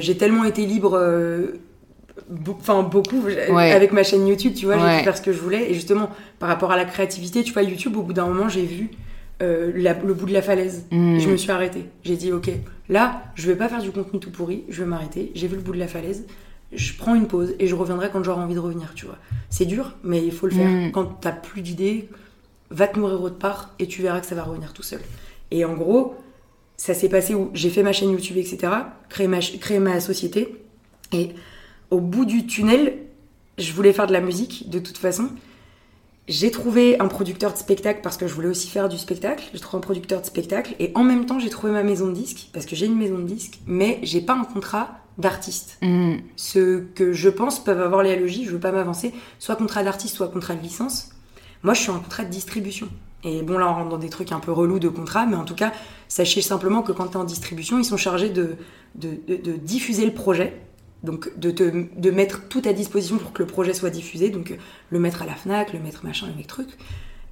J'ai 0.01 0.17
tellement 0.17 0.43
été 0.45 0.67
libre, 0.67 0.99
enfin 2.51 2.83
beaucoup, 2.83 3.21
Ouais. 3.23 3.73
avec 3.73 3.93
ma 3.93 4.03
chaîne 4.03 4.27
YouTube, 4.27 4.55
tu 4.55 4.67
vois, 4.67 4.77
j'ai 4.79 4.99
pu 4.99 5.05
faire 5.05 5.17
ce 5.17 5.23
que 5.23 5.33
je 5.33 5.41
voulais. 5.41 5.71
Et 5.71 5.75
justement, 5.75 6.11
par 6.39 6.49
rapport 6.49 6.71
à 6.73 6.77
la 6.77 6.85
créativité, 6.85 7.43
tu 7.43 7.53
vois, 7.53 7.63
YouTube, 7.63 7.97
au 7.97 8.03
bout 8.03 8.13
d'un 8.13 8.27
moment, 8.27 8.49
j'ai 8.49 8.65
vu 8.65 8.91
euh, 9.41 9.73
la- 9.75 9.95
le 9.95 10.15
bout 10.15 10.27
de 10.27 10.33
la 10.33 10.43
falaise. 10.43 10.87
Mm. 10.93 11.15
Et 11.17 11.21
je 11.21 11.29
me 11.29 11.37
suis 11.37 11.51
arrêtée. 11.51 11.87
J'ai 12.05 12.15
dit, 12.17 12.31
ok, 12.31 12.49
là, 12.89 13.25
je 13.35 13.49
vais 13.49 13.57
pas 13.57 13.69
faire 13.69 13.83
du 13.83 13.91
contenu 13.91 14.21
tout 14.21 14.31
pourri, 14.31 14.63
je 14.69 14.83
vais 14.85 14.89
m'arrêter. 14.89 15.33
J'ai 15.35 15.49
vu 15.49 15.57
le 15.57 15.63
bout 15.63 15.73
de 15.73 15.79
la 15.79 15.89
falaise. 15.89 16.25
je 16.75 16.93
prends 16.97 17.15
une 17.15 17.27
pause 17.27 17.55
et 17.59 17.67
je 17.67 17.75
reviendrai 17.75 18.09
quand 18.11 18.23
j'aurai 18.23 18.41
envie 18.41 18.55
de 18.55 18.59
revenir, 18.61 18.93
tu 18.95 19.05
vois. 19.05 19.19
C'est 19.51 19.67
dur, 19.67 19.93
mais 20.05 20.25
il 20.25 20.33
faut 20.33 20.47
le 20.47 20.53
faire. 20.55 20.69
Mm. 20.71 20.91
Quand 20.93 21.05
t'as 21.21 21.33
plus 21.33 21.61
d'idées, 21.61 22.09
va 22.71 22.87
te 22.87 22.99
nourrir 22.99 23.21
autre 23.21 23.37
part 23.37 23.75
et 23.79 23.87
tu 23.87 24.01
verras 24.01 24.21
que 24.21 24.27
ça 24.27 24.35
va 24.35 24.43
revenir 24.45 24.73
tout 24.73 24.83
seul. 24.83 25.01
Et 25.51 25.65
en 25.67 25.75
gros, 25.75 26.15
ça 26.79 26.95
s'est 26.95 27.11
passé 27.11 27.35
où 27.35 27.51
j'ai 27.53 27.69
fait 27.69 27.83
ma 27.83 27.93
chaîne 27.93 28.11
YouTube, 28.11 28.37
etc., 28.39 28.73
créé 29.11 29.27
ma, 29.29 29.41
créé 29.41 29.81
ma 29.81 30.01
société. 30.01 30.57
Et 31.13 31.31
au 31.93 32.01
bout 32.01 32.25
du 32.25 32.47
tunnel, 32.47 32.99
je 33.59 33.73
voulais 33.73 33.93
faire 33.93 34.07
de 34.09 34.13
la 34.13 34.21
musique 34.21 34.69
de 34.71 34.79
toute 34.81 34.99
façon. 34.99 35.29
J'ai 36.29 36.51
trouvé 36.51 36.99
un 37.01 37.09
producteur 37.09 37.53
de 37.53 37.59
spectacle 37.59 38.01
parce 38.03 38.17
que 38.17 38.27
je 38.27 38.35
voulais 38.35 38.49
aussi 38.49 38.69
faire 38.69 38.89
du 38.89 38.97
spectacle. 38.97 39.45
J'ai 39.53 39.61
trouvé 39.61 39.79
un 39.79 39.81
producteur 39.81 40.21
de 40.21 40.27
spectacle 40.27 40.75
et 40.79 40.93
en 40.95 41.05
même 41.05 41.27
temps 41.27 41.39
j'ai 41.39 41.51
trouvé 41.51 41.73
ma 41.73 41.83
maison 41.83 42.07
de 42.09 42.13
disque 42.15 42.49
parce 42.53 42.65
que 42.65 42.75
j'ai 42.77 42.87
une 42.87 42.97
maison 42.97 43.19
de 43.19 43.25
disque, 43.25 43.59
mais 43.67 43.99
j'ai 44.03 44.21
pas 44.21 44.35
un 44.35 44.45
contrat 44.45 44.99
d'artiste. 45.19 45.79
Mm. 45.83 46.15
Ce 46.37 46.79
que 46.95 47.13
je 47.13 47.29
pense 47.29 47.63
peuvent 47.63 47.83
avoir 47.83 48.03
les 48.03 48.17
LEJ, 48.17 48.45
je 48.47 48.51
veux 48.53 48.61
pas 48.61 48.73
m'avancer, 48.73 49.13
soit 49.39 49.57
contrat 49.57 49.83
d'artiste, 49.83 50.15
soit 50.17 50.29
contrat 50.29 50.55
de 50.55 50.63
licence. 50.63 51.11
Moi 51.63 51.75
je 51.75 51.81
suis 51.83 51.91
en 51.91 51.99
contrat 52.01 52.25
de 52.25 52.31
distribution. 52.31 52.89
Et 53.25 53.43
bon 53.43 53.59
là 53.59 53.69
on 53.69 53.75
rentre 53.75 53.89
dans 53.91 53.99
des 53.99 54.09
trucs 54.09 54.33
un 54.33 54.41
peu 54.41 54.53
relous 54.53 54.79
de 54.79 54.89
contrat, 54.89 55.27
mais 55.27 55.37
en 55.37 55.45
tout 55.45 55.55
cas 55.57 55.73
sachez 56.09 56.41
simplement 56.41 56.83
que 56.83 56.93
quand 56.93 57.09
tu 57.09 57.13
es 57.13 57.17
en 57.17 57.25
distribution, 57.25 57.79
ils 57.79 57.85
sont 57.85 57.97
chargés 57.99 58.31
de, 58.31 58.57
de, 58.95 59.11
de- 59.29 59.37
de 59.37 59.53
diffuser 59.57 60.07
le 60.07 60.15
projet. 60.15 60.59
Donc 61.03 61.37
de, 61.39 61.51
te, 61.51 61.65
de 61.97 62.11
mettre 62.11 62.49
tout 62.49 62.63
à 62.65 62.73
disposition 62.73 63.19
pour 63.19 63.33
que 63.33 63.43
le 63.43 63.47
projet 63.47 63.75
soit 63.75 63.91
diffusé, 63.91 64.31
donc 64.31 64.57
le 64.91 64.99
mettre 65.01 65.23
à 65.23 65.27
la 65.27 65.35
FNAC, 65.35 65.73
le 65.73 65.81
mettre 65.81 66.05
machin, 66.05 66.27
le 66.29 66.35
mettre 66.35 66.55
truc. 66.55 66.69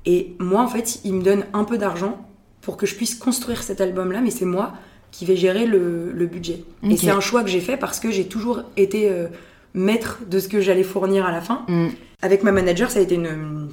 Et 0.06 0.34
moi 0.38 0.62
en 0.62 0.68
fait, 0.68 1.00
ils 1.04 1.14
me 1.14 1.22
donnent 1.22 1.46
un 1.52 1.64
peu 1.64 1.78
d'argent 1.78 2.26
pour 2.62 2.76
que 2.76 2.86
je 2.86 2.94
puisse 2.94 3.14
construire 3.14 3.62
cet 3.62 3.80
album-là, 3.80 4.20
mais 4.20 4.30
c'est 4.30 4.44
moi 4.44 4.74
qui 5.12 5.24
vais 5.24 5.36
gérer 5.36 5.66
le, 5.66 6.12
le 6.12 6.26
budget. 6.26 6.64
Et 6.88 6.96
c'est 6.96 7.10
un 7.10 7.20
choix 7.20 7.42
que 7.42 7.50
j'ai 7.50 7.60
fait 7.60 7.76
parce 7.76 8.00
que 8.00 8.10
j'ai 8.10 8.26
toujours 8.26 8.62
été 8.76 9.10
euh, 9.10 9.28
maître 9.74 10.20
de 10.28 10.38
ce 10.38 10.48
que 10.48 10.60
j'allais 10.60 10.82
fournir 10.82 11.26
à 11.26 11.32
la 11.32 11.40
fin. 11.40 11.64
Mm. 11.68 11.88
Avec 12.22 12.42
ma 12.42 12.52
manager, 12.52 12.90
ça 12.90 12.98
a 12.98 13.02
été 13.02 13.14
une, 13.16 13.68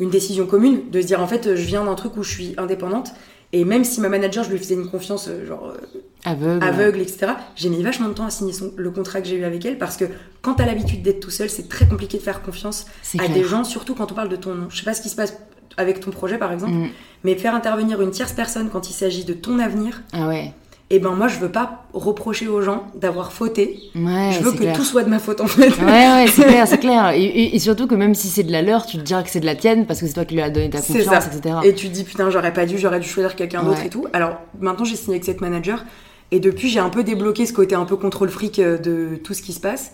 une 0.00 0.10
décision 0.10 0.46
commune 0.46 0.90
de 0.90 1.00
se 1.00 1.06
dire 1.06 1.20
en 1.20 1.26
fait, 1.26 1.54
je 1.54 1.66
viens 1.66 1.84
d'un 1.84 1.94
truc 1.94 2.16
où 2.16 2.22
je 2.22 2.30
suis 2.30 2.54
indépendante. 2.56 3.12
Et 3.52 3.64
même 3.64 3.84
si 3.84 4.00
ma 4.00 4.08
manager, 4.10 4.44
je 4.44 4.50
lui 4.50 4.58
faisais 4.58 4.74
une 4.74 4.88
confiance 4.90 5.26
euh, 5.28 5.46
genre 5.46 5.68
euh, 5.74 5.98
Aveugle. 6.24 6.64
aveugle, 6.66 7.00
etc., 7.00 7.32
j'ai 7.56 7.70
mis 7.70 7.82
vachement 7.82 8.08
de 8.08 8.12
temps 8.14 8.26
à 8.26 8.30
signer 8.30 8.52
son- 8.52 8.72
le 8.76 8.90
contrat 8.90 9.20
que 9.22 9.26
j'ai 9.28 9.36
eu 9.36 9.44
avec 9.44 9.64
elle 9.64 9.78
parce 9.78 9.96
que 9.96 10.04
quand 10.42 10.54
t'as 10.54 10.66
l'habitude 10.66 11.02
d'être 11.02 11.20
tout 11.20 11.30
seul, 11.30 11.48
c'est 11.48 11.68
très 11.68 11.86
compliqué 11.88 12.18
de 12.18 12.22
faire 12.22 12.42
confiance 12.42 12.86
à 13.14 13.24
clair. 13.24 13.30
des 13.32 13.44
gens, 13.44 13.64
surtout 13.64 13.94
quand 13.94 14.12
on 14.12 14.14
parle 14.14 14.28
de 14.28 14.36
ton 14.36 14.54
nom. 14.54 14.66
Je 14.68 14.76
sais 14.78 14.84
pas 14.84 14.92
ce 14.94 15.00
qui 15.00 15.08
se 15.08 15.16
passe 15.16 15.34
avec 15.78 16.00
ton 16.00 16.10
projet 16.10 16.36
par 16.38 16.52
exemple, 16.52 16.72
Mm. 16.72 16.88
mais 17.24 17.36
faire 17.36 17.54
intervenir 17.54 18.02
une 18.02 18.10
tierce 18.10 18.32
personne 18.32 18.68
quand 18.68 18.90
il 18.90 18.92
s'agit 18.92 19.24
de 19.24 19.32
ton 19.32 19.58
avenir, 19.60 20.02
Ah 20.12 20.26
ouais. 20.28 20.52
Et 20.90 20.98
ben 21.00 21.10
moi 21.10 21.28
je 21.28 21.38
veux 21.38 21.50
pas 21.50 21.84
reprocher 21.92 22.48
aux 22.48 22.62
gens 22.62 22.86
d'avoir 22.94 23.32
fauté. 23.32 23.78
Ouais, 23.94 24.30
je 24.32 24.42
veux 24.42 24.52
que 24.52 24.58
clair. 24.58 24.76
tout 24.76 24.84
soit 24.84 25.02
de 25.04 25.10
ma 25.10 25.18
faute 25.18 25.40
en 25.40 25.46
fait. 25.46 25.68
Ouais, 25.78 25.84
ouais, 25.84 26.26
c'est 26.28 26.42
clair, 26.46 26.66
c'est 26.66 26.78
clair. 26.78 27.10
Et, 27.10 27.22
et- 27.24 27.56
et 27.56 27.58
surtout 27.58 27.86
que 27.86 27.94
même 27.94 28.14
si 28.14 28.28
c'est 28.28 28.42
de 28.42 28.52
la 28.52 28.62
leur, 28.62 28.86
tu 28.86 28.96
te 28.96 29.02
diras 29.02 29.22
que 29.22 29.30
c'est 29.30 29.40
de 29.40 29.46
la 29.46 29.54
tienne 29.54 29.86
parce 29.86 30.00
que 30.00 30.06
c'est 30.06 30.14
toi 30.14 30.24
qui 30.24 30.34
lui 30.34 30.42
as 30.42 30.50
donné 30.50 30.70
ta 30.70 30.80
confiance, 30.80 31.26
etc. 31.26 31.56
Et 31.64 31.74
tu 31.74 31.88
te 31.88 31.92
dis 31.94 32.04
putain, 32.04 32.30
j'aurais 32.30 32.52
pas 32.52 32.64
dû, 32.66 32.78
j'aurais 32.78 33.00
dû 33.00 33.08
choisir 33.08 33.36
quelqu'un 33.36 33.62
d'autre 33.62 33.84
et 33.84 33.90
tout. 33.90 34.06
Alors 34.12 34.38
maintenant, 34.60 34.84
j'ai 34.84 34.96
signé 34.96 35.14
avec 35.16 35.24
cette 35.24 35.40
manager 35.40 35.84
et 36.30 36.40
depuis, 36.40 36.68
j'ai 36.68 36.80
un 36.80 36.90
peu 36.90 37.04
débloqué 37.04 37.46
ce 37.46 37.52
côté 37.52 37.74
un 37.74 37.84
peu 37.86 37.96
contrôle 37.96 38.28
fric 38.28 38.58
euh, 38.58 38.76
de 38.78 39.16
tout 39.22 39.32
ce 39.34 39.42
qui 39.42 39.52
se 39.54 39.60
passe. 39.60 39.92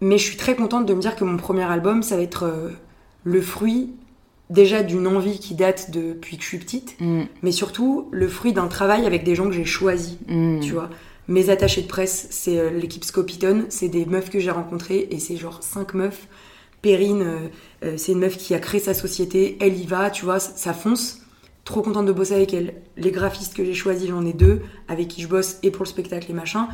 Mais 0.00 0.16
je 0.18 0.24
suis 0.24 0.36
très 0.36 0.54
contente 0.54 0.86
de 0.86 0.94
me 0.94 1.00
dire 1.00 1.14
que 1.14 1.24
mon 1.24 1.36
premier 1.36 1.62
album, 1.64 2.02
ça 2.02 2.16
va 2.16 2.22
être 2.22 2.44
euh, 2.44 2.70
le 3.24 3.40
fruit 3.40 3.90
déjà 4.50 4.82
d'une 4.82 5.06
envie 5.06 5.38
qui 5.38 5.54
date 5.54 5.90
depuis 5.90 6.36
que 6.36 6.42
je 6.42 6.48
suis 6.48 6.58
petite, 6.58 6.96
Mm, 7.00 7.22
mais 7.42 7.52
surtout 7.52 8.08
le 8.10 8.28
fruit 8.28 8.52
d'un 8.52 8.66
travail 8.68 9.06
avec 9.06 9.24
des 9.24 9.34
gens 9.34 9.46
que 9.46 9.52
j'ai 9.54 9.64
choisis. 9.64 10.16
mm. 10.28 10.60
Tu 10.60 10.72
vois, 10.72 10.90
mes 11.28 11.48
attachés 11.48 11.82
de 11.82 11.86
presse, 11.86 12.26
c'est 12.30 12.58
euh, 12.58 12.70
l'équipe 12.70 13.04
Scopiton, 13.04 13.64
c'est 13.68 13.88
des 13.88 14.04
meufs 14.04 14.30
que 14.30 14.40
j'ai 14.40 14.50
rencontrées 14.50 15.08
et 15.10 15.18
c'est 15.18 15.36
genre 15.36 15.62
cinq 15.62 15.94
meufs. 15.94 16.26
Perrine, 16.82 17.22
euh, 17.22 17.38
euh, 17.84 17.94
c'est 17.96 18.12
une 18.12 18.18
meuf 18.20 18.36
qui 18.36 18.54
a 18.54 18.58
créé 18.58 18.80
sa 18.80 18.94
société, 18.94 19.56
elle 19.60 19.78
y 19.78 19.86
va, 19.86 20.10
tu 20.10 20.24
vois, 20.24 20.40
ça, 20.40 20.52
ça 20.56 20.72
fonce. 20.72 21.18
Trop 21.64 21.82
contente 21.82 22.06
de 22.06 22.12
bosser 22.12 22.34
avec 22.34 22.52
elle. 22.54 22.74
Les 22.96 23.10
graphistes 23.12 23.54
que 23.54 23.64
j'ai 23.64 23.74
choisis, 23.74 24.08
j'en 24.08 24.24
ai 24.26 24.32
deux, 24.32 24.62
avec 24.88 25.08
qui 25.08 25.22
je 25.22 25.28
bosse 25.28 25.58
et 25.62 25.70
pour 25.70 25.84
le 25.84 25.88
spectacle 25.88 26.30
et 26.30 26.34
machin. 26.34 26.68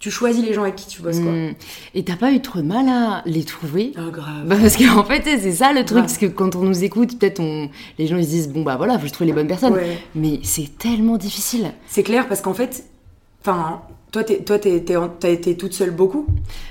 Tu 0.00 0.10
choisis 0.10 0.42
les 0.42 0.54
gens 0.54 0.62
avec 0.62 0.76
qui 0.76 0.88
tu 0.88 1.02
bosses, 1.02 1.20
quoi. 1.20 1.30
Mm. 1.30 1.54
Et 1.94 2.04
t'as 2.04 2.16
pas 2.16 2.32
eu 2.32 2.40
trop 2.40 2.60
de 2.60 2.66
mal 2.66 2.88
à 2.88 3.22
les 3.26 3.44
trouver? 3.44 3.92
Ah, 3.96 4.10
grave. 4.10 4.46
bah 4.46 4.56
parce 4.58 4.76
qu'en 4.76 5.04
fait, 5.04 5.22
c'est 5.24 5.52
ça 5.52 5.74
le 5.74 5.84
truc, 5.84 6.00
parce 6.00 6.16
que 6.16 6.24
quand 6.24 6.56
on 6.56 6.62
nous 6.62 6.82
écoute, 6.82 7.18
peut-être 7.18 7.38
on... 7.38 7.68
les 7.98 8.06
gens 8.06 8.16
ils 8.16 8.24
se 8.24 8.30
disent, 8.30 8.48
bon 8.48 8.62
bah 8.62 8.76
voilà, 8.76 8.94
faut 8.94 9.02
que 9.02 9.08
je 9.08 9.12
trouve 9.12 9.26
les 9.26 9.34
bonnes 9.34 9.46
personnes. 9.46 9.74
Ouais. 9.74 9.98
Mais 10.14 10.40
c'est 10.42 10.78
tellement 10.78 11.18
difficile. 11.18 11.72
C'est 11.86 12.02
clair 12.02 12.26
parce 12.28 12.40
qu'en 12.40 12.54
fait, 12.54 12.84
enfin, 13.42 13.82
toi, 14.12 14.24
t'es- 14.24 14.38
toi, 14.38 14.58
t'es- 14.58 14.80
t'es 14.80 14.96
en- 14.96 15.08
t'as 15.08 15.28
été 15.28 15.56
toute 15.56 15.72
seule 15.72 15.90
beaucoup? 15.92 16.26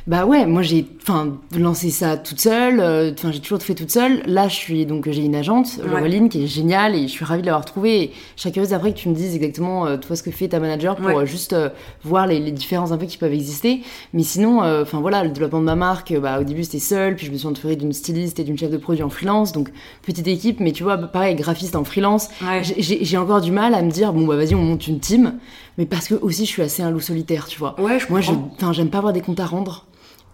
Bah 0.08 0.25
ouais, 0.25 0.45
moi 0.45 0.62
j'ai 0.62 0.86
enfin 1.04 1.38
lancé 1.58 1.89
ça 1.91 2.17
toute 2.17 2.39
seule, 2.39 2.80
euh, 2.80 3.12
enfin 3.13 3.32
j'ai 3.32 3.39
toujours 3.39 3.62
fait 3.62 3.75
toute 3.75 3.91
seule. 3.91 4.21
Là, 4.25 4.47
je 4.47 4.56
suis 4.56 4.86
donc 4.86 5.08
j'ai 5.10 5.23
une 5.23 5.36
agente, 5.36 5.80
Ouais. 5.84 5.88
Laureline, 5.89 6.28
qui 6.30 6.43
est 6.43 6.47
géniale 6.47 6.95
et 6.95 7.04
je 7.04 7.08
suis 7.13 7.23
ravie 7.25 7.41
de 7.41 7.45
l'avoir 7.45 7.63
trouvée. 7.65 8.02
Et 8.04 8.12
je 8.36 8.41
serais 8.41 8.52
curieuse 8.52 8.73
après 8.73 8.91
que 8.93 8.97
tu 8.97 9.08
me 9.10 9.13
dises 9.15 9.36
exactement 9.36 9.86
euh, 9.86 9.97
toi 9.97 10.15
ce 10.15 10.23
que 10.23 10.32
fait 10.32 10.47
ta 10.49 10.60
manager 10.60 10.95
pour 10.95 11.06
Ouais. 11.06 11.15
euh, 11.15 11.25
juste 11.25 11.56
voir 12.04 12.28
les, 12.28 12.39
les 12.39 12.52
différences 12.52 12.91
un 12.91 12.97
peu 12.97 13.06
qui 13.06 13.17
peuvent 13.17 13.34
exister. 13.34 13.82
Mais 14.13 14.23
sinon, 14.23 14.60
enfin 14.82 14.99
voilà, 14.99 15.23
le 15.23 15.30
développement 15.30 15.60
de 15.60 15.65
ma 15.65 15.75
marque, 15.75 16.13
bah 16.19 16.39
au 16.39 16.43
début 16.43 16.63
c'était 16.63 16.80
seule, 16.80 17.15
puis 17.15 17.28
je 17.28 17.32
me 17.32 17.38
suis 17.38 17.47
entourée 17.47 17.75
d'une 17.75 17.93
styliste 17.93 18.39
et 18.39 18.43
d'une 18.43 18.58
chef 18.58 18.71
de 18.71 18.78
produit 18.78 19.04
en 19.04 19.10
freelance, 19.10 19.52
donc 19.54 19.69
petite 20.02 20.28
équipe. 20.28 20.60
Mais 20.60 20.71
tu 20.71 20.84
vois, 20.84 20.97
pareil, 20.97 21.36
graphiste 21.36 21.75
en 21.75 21.84
freelance. 21.84 22.28
Ouais. 22.41 22.63
J'ai- 22.63 22.82
J'ai 22.82 23.06
j'ai 23.06 23.17
encore 23.17 23.41
du 23.41 23.52
mal 23.52 23.73
à 23.75 23.82
me 23.82 23.91
dire 23.91 24.12
bon 24.13 24.25
bah 24.25 24.36
vas-y 24.36 24.56
on 24.56 24.62
monte 24.63 24.88
une 24.88 24.99
team, 24.99 25.36
mais 25.79 25.85
parce 25.85 26.09
que 26.09 26.15
aussi 26.15 26.45
je 26.45 26.51
suis 26.51 26.61
assez 26.61 26.83
un 26.83 26.91
loup 26.91 26.99
solitaire, 26.99 27.47
tu 27.47 27.57
vois. 27.57 27.79
Ouais, 27.79 27.99
je 27.99 28.07
Moi, 28.09 28.19
j'aime 28.19 28.89
pas 28.89 28.97
avoir 28.97 29.13
des 29.13 29.21
comptes 29.21 29.39
à 29.39 29.45
rendre. 29.45 29.85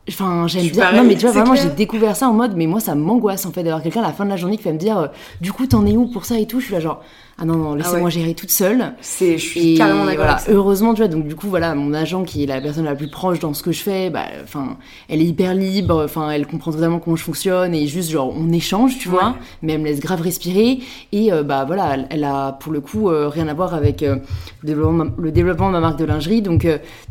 Enfin, 0.09 0.47
j'aime 0.47 0.69
bien. 0.69 0.81
pareil, 0.81 0.99
non, 0.99 1.05
mais 1.05 1.15
tu 1.15 1.21
vois, 1.21 1.31
vraiment, 1.31 1.53
j'ai 1.53 1.69
découvert 1.69 2.15
ça 2.15 2.27
en 2.27 2.33
mode, 2.33 2.55
mais 2.55 2.65
moi, 2.65 2.79
ça 2.79 2.95
m'angoisse 2.95 3.45
en 3.45 3.51
fait 3.51 3.61
d'avoir 3.61 3.83
quelqu'un 3.83 4.01
à 4.01 4.07
la 4.07 4.11
fin 4.11 4.25
de 4.25 4.31
la 4.31 4.37
journée 4.37 4.57
qui 4.57 4.63
va 4.63 4.71
me 4.71 4.79
dire, 4.79 4.97
euh, 4.97 5.07
du 5.41 5.53
coup, 5.53 5.67
t'en 5.67 5.85
es 5.85 5.95
où 5.95 6.07
pour 6.07 6.25
ça 6.25 6.39
et 6.39 6.47
tout. 6.47 6.59
Je 6.59 6.65
suis 6.65 6.73
là, 6.73 6.79
genre, 6.79 7.03
ah 7.37 7.43
non, 7.45 7.55
non, 7.57 7.75
laissez-moi 7.75 8.03
ouais. 8.03 8.11
gérer 8.11 8.33
toute 8.33 8.49
seule. 8.49 8.93
C'est, 9.01 9.37
je 9.37 9.45
suis 9.45 9.73
Et 9.73 9.77
carrément 9.77 10.05
d'accord. 10.05 10.23
voilà, 10.25 10.37
heureusement, 10.49 10.93
tu 10.93 11.01
vois, 11.01 11.09
donc 11.09 11.27
du 11.27 11.35
coup, 11.35 11.47
voilà, 11.49 11.75
mon 11.75 11.93
agent 11.93 12.23
qui 12.23 12.43
est 12.43 12.45
la 12.45 12.61
personne 12.61 12.85
la 12.85 12.95
plus 12.95 13.09
proche 13.09 13.39
dans 13.39 13.53
ce 13.53 13.61
que 13.61 13.73
je 13.73 13.81
fais, 13.81 14.09
bah, 14.09 14.23
enfin, 14.43 14.77
elle 15.09 15.21
est 15.21 15.25
hyper 15.25 15.53
libre, 15.53 16.01
enfin, 16.05 16.31
elle 16.31 16.47
comprend 16.47 16.71
totalement 16.71 16.99
comment 16.99 17.17
je 17.17 17.23
fonctionne 17.23 17.75
et 17.75 17.87
juste, 17.87 18.09
genre, 18.09 18.33
on 18.33 18.51
échange, 18.53 18.97
tu 18.99 19.09
Ouais. 19.09 19.15
vois, 19.15 19.35
mais 19.61 19.73
elle 19.73 19.81
me 19.81 19.85
laisse 19.85 19.99
grave 19.99 20.21
respirer 20.21 20.79
et, 21.11 21.33
euh, 21.33 21.43
bah, 21.43 21.65
voilà, 21.65 21.95
elle, 21.95 22.07
elle 22.09 22.23
a 22.23 22.53
pour 22.53 22.71
le 22.71 22.79
coup 22.79 23.09
euh, 23.09 23.27
rien 23.27 23.49
à 23.49 23.53
voir 23.53 23.73
avec 23.73 24.01
euh, 24.01 24.15
le, 24.61 24.67
développement, 24.67 25.03
de 25.05 25.09
ma- 25.09 25.15
le 25.17 25.31
développement 25.31 25.67
de 25.67 25.73
ma 25.73 25.81
marque 25.81 25.99
de 25.99 26.05
lingerie, 26.05 26.41
donc, 26.41 26.61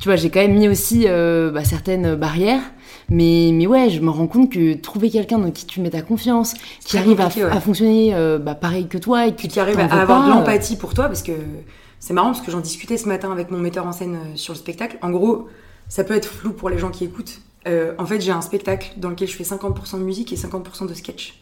tu 0.00 0.08
vois, 0.08 0.16
j'ai 0.16 0.30
quand 0.30 0.40
même 0.40 0.54
mis 0.54 0.68
aussi 0.68 1.04
bah, 1.06 1.64
certaines 1.64 2.14
barrières. 2.14 2.62
Mais, 3.10 3.50
mais 3.52 3.66
ouais, 3.66 3.90
je 3.90 4.00
me 4.00 4.10
rends 4.10 4.26
compte 4.26 4.50
que 4.50 4.74
trouver 4.74 5.10
quelqu'un 5.10 5.38
dans 5.38 5.50
qui 5.50 5.66
tu 5.66 5.80
mets 5.80 5.90
ta 5.90 6.02
confiance, 6.02 6.54
qui 6.84 6.96
arrive 6.96 7.20
à, 7.20 7.24
compliqué, 7.24 7.44
ouais. 7.46 7.50
à 7.52 7.60
fonctionner 7.60 8.14
euh, 8.14 8.38
bah, 8.38 8.54
pareil 8.54 8.86
que 8.88 8.98
toi 8.98 9.26
et 9.26 9.32
puis 9.32 9.48
qui 9.48 9.60
arrive 9.60 9.78
à 9.78 9.84
avoir 9.84 10.24
de 10.26 10.30
euh, 10.30 10.34
l'empathie 10.34 10.76
pour 10.76 10.94
toi 10.94 11.06
parce 11.06 11.22
que 11.22 11.32
c'est 12.00 12.14
marrant 12.14 12.32
parce 12.32 12.40
que 12.40 12.50
j'en 12.50 12.60
discutais 12.60 12.96
ce 12.96 13.08
matin 13.08 13.30
avec 13.32 13.50
mon 13.50 13.58
metteur 13.58 13.86
en 13.86 13.92
scène 13.92 14.14
euh, 14.16 14.36
sur 14.36 14.52
le 14.54 14.58
spectacle. 14.58 14.98
En 15.02 15.10
gros, 15.10 15.48
ça 15.88 16.04
peut 16.04 16.14
être 16.14 16.28
flou 16.28 16.52
pour 16.52 16.70
les 16.70 16.78
gens 16.78 16.90
qui 16.90 17.04
écoutent. 17.04 17.40
Euh, 17.66 17.94
en 17.98 18.06
fait, 18.06 18.20
j'ai 18.20 18.32
un 18.32 18.42
spectacle 18.42 18.92
dans 18.96 19.08
lequel 19.10 19.28
je 19.28 19.34
fais 19.36 19.44
50% 19.44 19.98
de 19.98 20.04
musique 20.04 20.32
et 20.32 20.36
50% 20.36 20.86
de 20.86 20.94
sketch. 20.94 21.40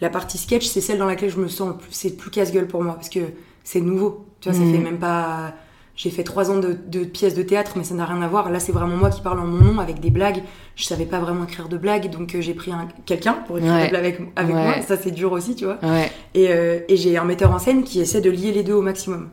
La 0.00 0.10
partie 0.10 0.38
sketch, 0.38 0.66
c'est 0.66 0.80
celle 0.80 0.98
dans 0.98 1.06
laquelle 1.06 1.30
je 1.30 1.38
me 1.38 1.48
sens 1.48 1.68
le 1.68 1.74
plus, 1.76 1.92
c'est 1.92 2.10
le 2.10 2.14
plus 2.16 2.30
casse-gueule 2.30 2.66
pour 2.68 2.82
moi 2.82 2.94
parce 2.94 3.08
que 3.08 3.20
c'est 3.64 3.80
nouveau. 3.80 4.26
Tu 4.40 4.48
vois, 4.48 4.58
ça 4.58 4.64
Mhm. 4.64 4.72
fait 4.72 4.78
même 4.82 4.98
pas. 4.98 5.54
J'ai 5.96 6.10
fait 6.10 6.24
trois 6.24 6.50
ans 6.50 6.58
de, 6.58 6.76
de 6.88 7.04
pièces 7.04 7.34
de 7.34 7.42
théâtre, 7.42 7.72
mais 7.76 7.82
ça 7.84 7.94
n'a 7.94 8.04
rien 8.04 8.20
à 8.20 8.28
voir. 8.28 8.50
Là, 8.50 8.60
c'est 8.60 8.70
vraiment 8.72 8.96
moi 8.96 9.08
qui 9.08 9.22
parle 9.22 9.40
en 9.40 9.46
mon 9.46 9.72
nom 9.72 9.78
avec 9.80 9.98
des 9.98 10.10
blagues. 10.10 10.42
Je 10.74 10.84
savais 10.84 11.06
pas 11.06 11.18
vraiment 11.20 11.44
écrire 11.44 11.68
de 11.70 11.78
blagues, 11.78 12.10
donc 12.10 12.34
euh, 12.34 12.42
j'ai 12.42 12.52
pris 12.52 12.70
un- 12.70 12.86
quelqu'un 13.06 13.32
pour 13.46 13.56
écrire 13.56 13.72
Ouais. 13.72 13.84
des 13.84 13.88
blagues 13.88 14.04
avec, 14.04 14.20
avec 14.36 14.54
Ouais. 14.54 14.62
moi. 14.62 14.82
Ça, 14.86 14.98
c'est 14.98 15.10
dur 15.10 15.32
aussi, 15.32 15.54
tu 15.56 15.64
vois. 15.64 15.78
Ouais. 15.82 16.10
Et, 16.34 16.48
euh, 16.50 16.80
et 16.88 16.96
j'ai 16.98 17.16
un 17.16 17.24
metteur 17.24 17.50
en 17.50 17.58
scène 17.58 17.82
qui 17.82 18.00
essaie 18.00 18.20
de 18.20 18.28
lier 18.30 18.52
les 18.52 18.62
deux 18.62 18.74
au 18.74 18.82
maximum. 18.82 19.30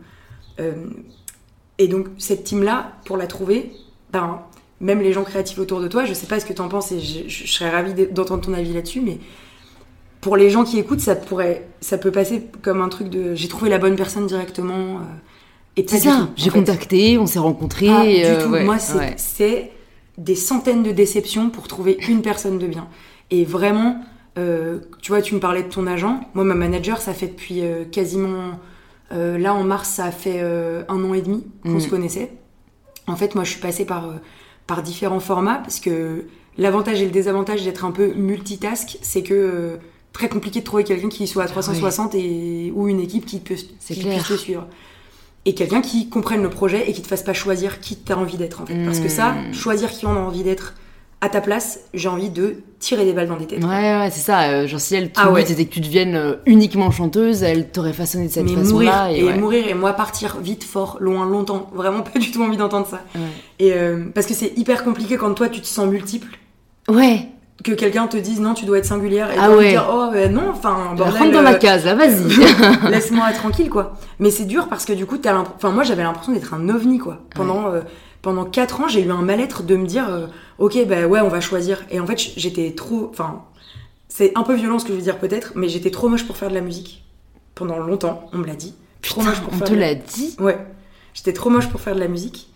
Euh, 0.62 0.72
et 1.80 1.90
donc, 1.90 2.08
cette 2.18 2.46
team-là, 2.46 2.94
pour 3.06 3.18
la 3.18 3.28
trouver, 3.28 3.74
ben, 4.14 4.40
même 4.80 5.02
les 5.02 5.12
gens 5.12 5.24
créatifs 5.24 5.60
autour 5.60 5.82
de 5.82 5.90
toi, 5.90 6.06
je 6.06 6.14
sais 6.14 6.28
pas 6.28 6.40
ce 6.40 6.46
que 6.46 6.54
tu 6.54 6.62
en 6.62 6.70
penses 6.70 6.94
et 6.94 7.00
je, 7.02 7.28
je- 7.28 7.46
je 7.46 7.52
serais 7.52 7.72
ravie 7.72 7.94
d'entendre 8.08 8.42
ton 8.46 8.54
avis 8.54 8.72
là-dessus, 8.72 9.02
mais 9.02 9.18
pour 10.22 10.38
les 10.38 10.50
gens 10.50 10.64
qui 10.64 10.80
écoutent, 10.80 11.02
ça, 11.02 11.16
pourrait, 11.18 11.68
ça 11.82 11.98
peut 11.98 12.12
passer 12.12 12.48
comme 12.62 12.80
un 12.82 12.88
truc 12.88 13.10
de 13.10 13.36
j'ai 13.36 13.50
trouvé 13.50 13.70
la 13.70 13.80
bonne 13.80 13.98
personne 13.98 14.28
directement. 14.28 15.00
Et 15.78 15.86
C'est 15.88 16.00
ça, 16.00 16.30
j'ai 16.36 16.50
contacté, 16.50 17.18
on 17.18 17.26
s'est 17.26 17.40
rencontrés. 17.40 17.88
Pas 17.88 18.04
du 18.06 18.12
euh, 18.24 18.46
tout. 18.46 18.52
ouais, 18.52 18.64
Moi, 18.64 18.78
c'est 18.80 19.44
ouais. 19.46 19.72
des 20.18 20.36
centaines 20.36 20.84
de 20.84 20.92
déceptions 20.92 21.50
pour 21.50 21.68
trouver 21.68 21.98
une 22.08 22.22
personne 22.22 22.60
de 22.60 22.68
bien. 22.68 22.88
Et 23.32 23.44
vraiment, 23.46 24.00
euh, 24.38 24.80
tu 25.02 25.12
vois, 25.12 25.22
tu 25.22 25.34
me 25.34 25.40
parlais 25.40 25.64
de 25.64 25.70
ton 25.70 25.88
agent. 25.88 26.20
Moi, 26.36 26.44
ma 26.44 26.54
manager, 26.56 27.02
ça 27.02 27.14
fait 27.14 27.28
depuis 27.28 27.62
euh, 27.62 27.86
quasiment. 27.86 28.60
là, 29.12 29.54
en 29.54 29.64
mars, 29.64 29.90
ça 29.90 30.06
a 30.06 30.12
fait 30.12 30.42
un 30.42 31.04
an 31.04 31.14
et 31.14 31.22
demi 31.22 31.44
qu'on 31.64 31.70
Mm. 31.76 31.80
se 31.80 31.88
connaissait. 31.90 32.32
En 33.08 33.16
fait, 33.16 33.36
moi, 33.36 33.44
je 33.44 33.52
suis 33.52 33.60
passée 33.62 33.86
par, 33.86 34.12
par 34.66 34.82
différents 34.82 35.20
formats 35.20 35.58
parce 35.60 35.80
que 35.80 36.26
l'avantage 36.58 37.02
et 37.02 37.06
le 37.06 37.12
désavantage 37.12 37.64
d'être 37.64 37.86
un 37.86 37.92
peu 37.92 38.14
multitask, 38.14 38.98
c'est 39.02 39.24
que. 39.24 39.78
Très 40.14 40.30
compliqué 40.30 40.60
de 40.60 40.64
trouver 40.66 40.84
quelqu'un 40.84 41.10
qui 41.10 41.26
soit 41.26 41.42
à 41.44 41.48
360 41.48 42.14
et 42.14 42.72
ou 42.76 42.88
une 42.88 43.00
équipe 43.00 43.26
qui, 43.26 43.40
peut, 43.40 43.56
qui 43.56 43.96
puisse 43.96 44.28
te 44.28 44.34
suivre. 44.36 44.68
Et 45.46 45.54
quelqu'un 45.56 45.82
qui 45.82 46.10
comprenne 46.10 46.42
le 46.42 46.50
projet 46.50 46.90
et 46.90 46.94
qui 46.94 47.02
te 47.02 47.08
fasse 47.08 47.24
pas 47.24 47.34
choisir 47.34 47.80
qui 47.82 47.96
t'as 47.98 48.16
envie 48.16 48.38
d'être 48.38 48.62
en 48.62 48.66
fait. 48.66 48.84
Parce 48.86 49.00
que 49.00 49.10
ça, 49.10 49.32
Hmm. 49.34 49.54
choisir 49.54 49.90
qui 49.92 50.06
on 50.06 50.12
a 50.16 50.20
envie 50.20 50.44
d'être 50.44 50.74
à 51.22 51.30
ta 51.30 51.40
place, 51.40 51.80
j'ai 51.94 52.10
envie 52.10 52.30
de 52.30 52.58
tirer 52.80 53.06
des 53.06 53.14
balles 53.14 53.30
dans 53.30 53.38
des 53.38 53.46
têtes. 53.48 53.64
Ouais, 53.64 53.70
ouais, 53.70 54.10
c'est 54.12 54.20
ça. 54.20 54.42
euh, 54.50 54.68
genre, 54.68 54.82
si 54.82 54.94
elle, 54.96 55.10
ton 55.10 55.22
Ah 55.24 55.32
ouais. 55.32 55.44
but 55.44 55.52
était 55.52 55.64
que 55.66 55.74
tu 55.74 55.80
deviennes 55.80 56.16
euh, 56.16 56.34
uniquement 56.46 56.92
chanteuse, 56.92 57.44
elle 57.44 57.70
t'aurait 57.72 57.94
façonné 57.94 58.28
de 58.28 58.32
cette 58.32 58.50
façon-là. 58.50 59.10
et, 59.12 59.24
ouais. 59.24 59.38
mourir 59.38 59.66
et 59.70 59.74
moi 59.74 59.94
partir 59.94 60.38
vite, 60.42 60.66
fort, 60.66 60.98
loin, 61.00 61.26
longtemps. 61.26 61.70
Vraiment 61.74 62.02
pas 62.02 62.20
du 62.20 62.30
tout 62.32 62.44
envie 62.44 62.58
d'entendre 62.58 62.88
ça. 62.88 63.02
Ouais. 63.16 63.22
Et 63.60 63.72
euh, 63.74 64.06
parce 64.14 64.28
que 64.28 64.34
c'est 64.34 64.52
hyper 64.58 64.84
compliqué 64.84 65.16
quand 65.16 65.34
toi 65.34 65.48
tu 65.48 65.62
te 65.62 65.68
sens 65.68 65.88
multiple, 65.88 66.28
Ouais, 66.90 67.30
que 67.64 67.72
quelqu'un 67.72 68.08
te 68.08 68.18
dise 68.18 68.40
non 68.40 68.54
tu 68.54 68.66
dois 68.66 68.80
être 68.80 68.86
singulière 68.86 69.32
et 69.32 69.36
Ah 69.38 69.52
ouais. 69.52 69.70
dire 69.70 69.88
oh 69.92 70.10
euh, 70.14 70.28
non, 70.28 70.50
enfin 70.52 70.94
bordel, 70.96 71.18
rentre 71.22 71.32
dans 71.32 71.40
euh, 71.40 71.44
ma 71.44 71.54
case, 71.56 71.86
là, 71.86 71.96
vas-y. 71.96 72.28
laisse-moi 72.90 73.32
tranquille 73.34 73.70
quoi. 73.70 73.94
Mais 74.20 74.32
c'est 74.32 74.46
dur 74.46 74.68
parce 74.70 74.86
que 74.86 74.94
du 74.94 75.06
coup 75.06 75.18
t'as 75.18 75.36
enfin 75.38 75.70
moi 75.72 75.84
j'avais 75.84 76.04
l'impression 76.04 76.32
d'être 76.34 76.54
un 76.54 76.68
ovni 76.70 76.98
quoi. 77.00 77.20
Pendant 77.36 77.68
euh, 77.68 77.82
pendant 78.22 78.46
quatre 78.46 78.82
ans 78.82 78.88
j'ai 78.88 79.02
eu 79.04 79.12
un 79.12 79.22
mal-être 79.22 79.64
de 79.64 79.76
me 79.76 79.86
dire 79.86 80.08
euh, 80.10 80.28
ok 80.58 80.86
bah 80.88 81.06
ouais 81.06 81.20
on 81.22 81.30
va 81.30 81.42
choisir 81.42 81.84
et 81.92 82.00
en 82.00 82.08
fait 82.08 82.18
j'étais 82.38 82.72
trop 82.76 83.08
enfin 83.12 83.44
c'est 84.10 84.32
un 84.36 84.44
peu 84.44 84.56
violent 84.56 84.80
ce 84.80 84.86
que 84.86 84.92
je 84.92 84.98
veux 84.98 85.04
dire 85.04 85.18
peut-être 85.20 85.54
mais 85.56 85.68
j'étais 85.70 85.92
trop 85.92 86.08
moche 86.10 86.26
pour 86.26 86.38
faire 86.38 86.50
de 86.50 86.56
la 86.56 86.62
musique 86.62 87.04
pendant 87.56 87.78
longtemps 87.78 88.30
on 88.34 88.38
me 88.40 88.46
l'a 88.48 88.56
dit. 88.56 88.74
Trop 89.02 89.20
Putain, 89.22 89.30
moche 89.32 89.42
pour 89.42 89.54
on 89.54 89.58
faire 89.58 89.68
te 89.68 89.74
de 89.74 89.80
la- 89.80 89.88
l'a 89.90 89.96
dit? 89.96 90.36
Ouais, 90.40 90.58
j'étais 91.14 91.34
trop 91.34 91.50
moche 91.50 91.68
pour 91.68 91.82
faire 91.82 91.94
de 91.96 92.00
la 92.00 92.08
musique. 92.08 92.50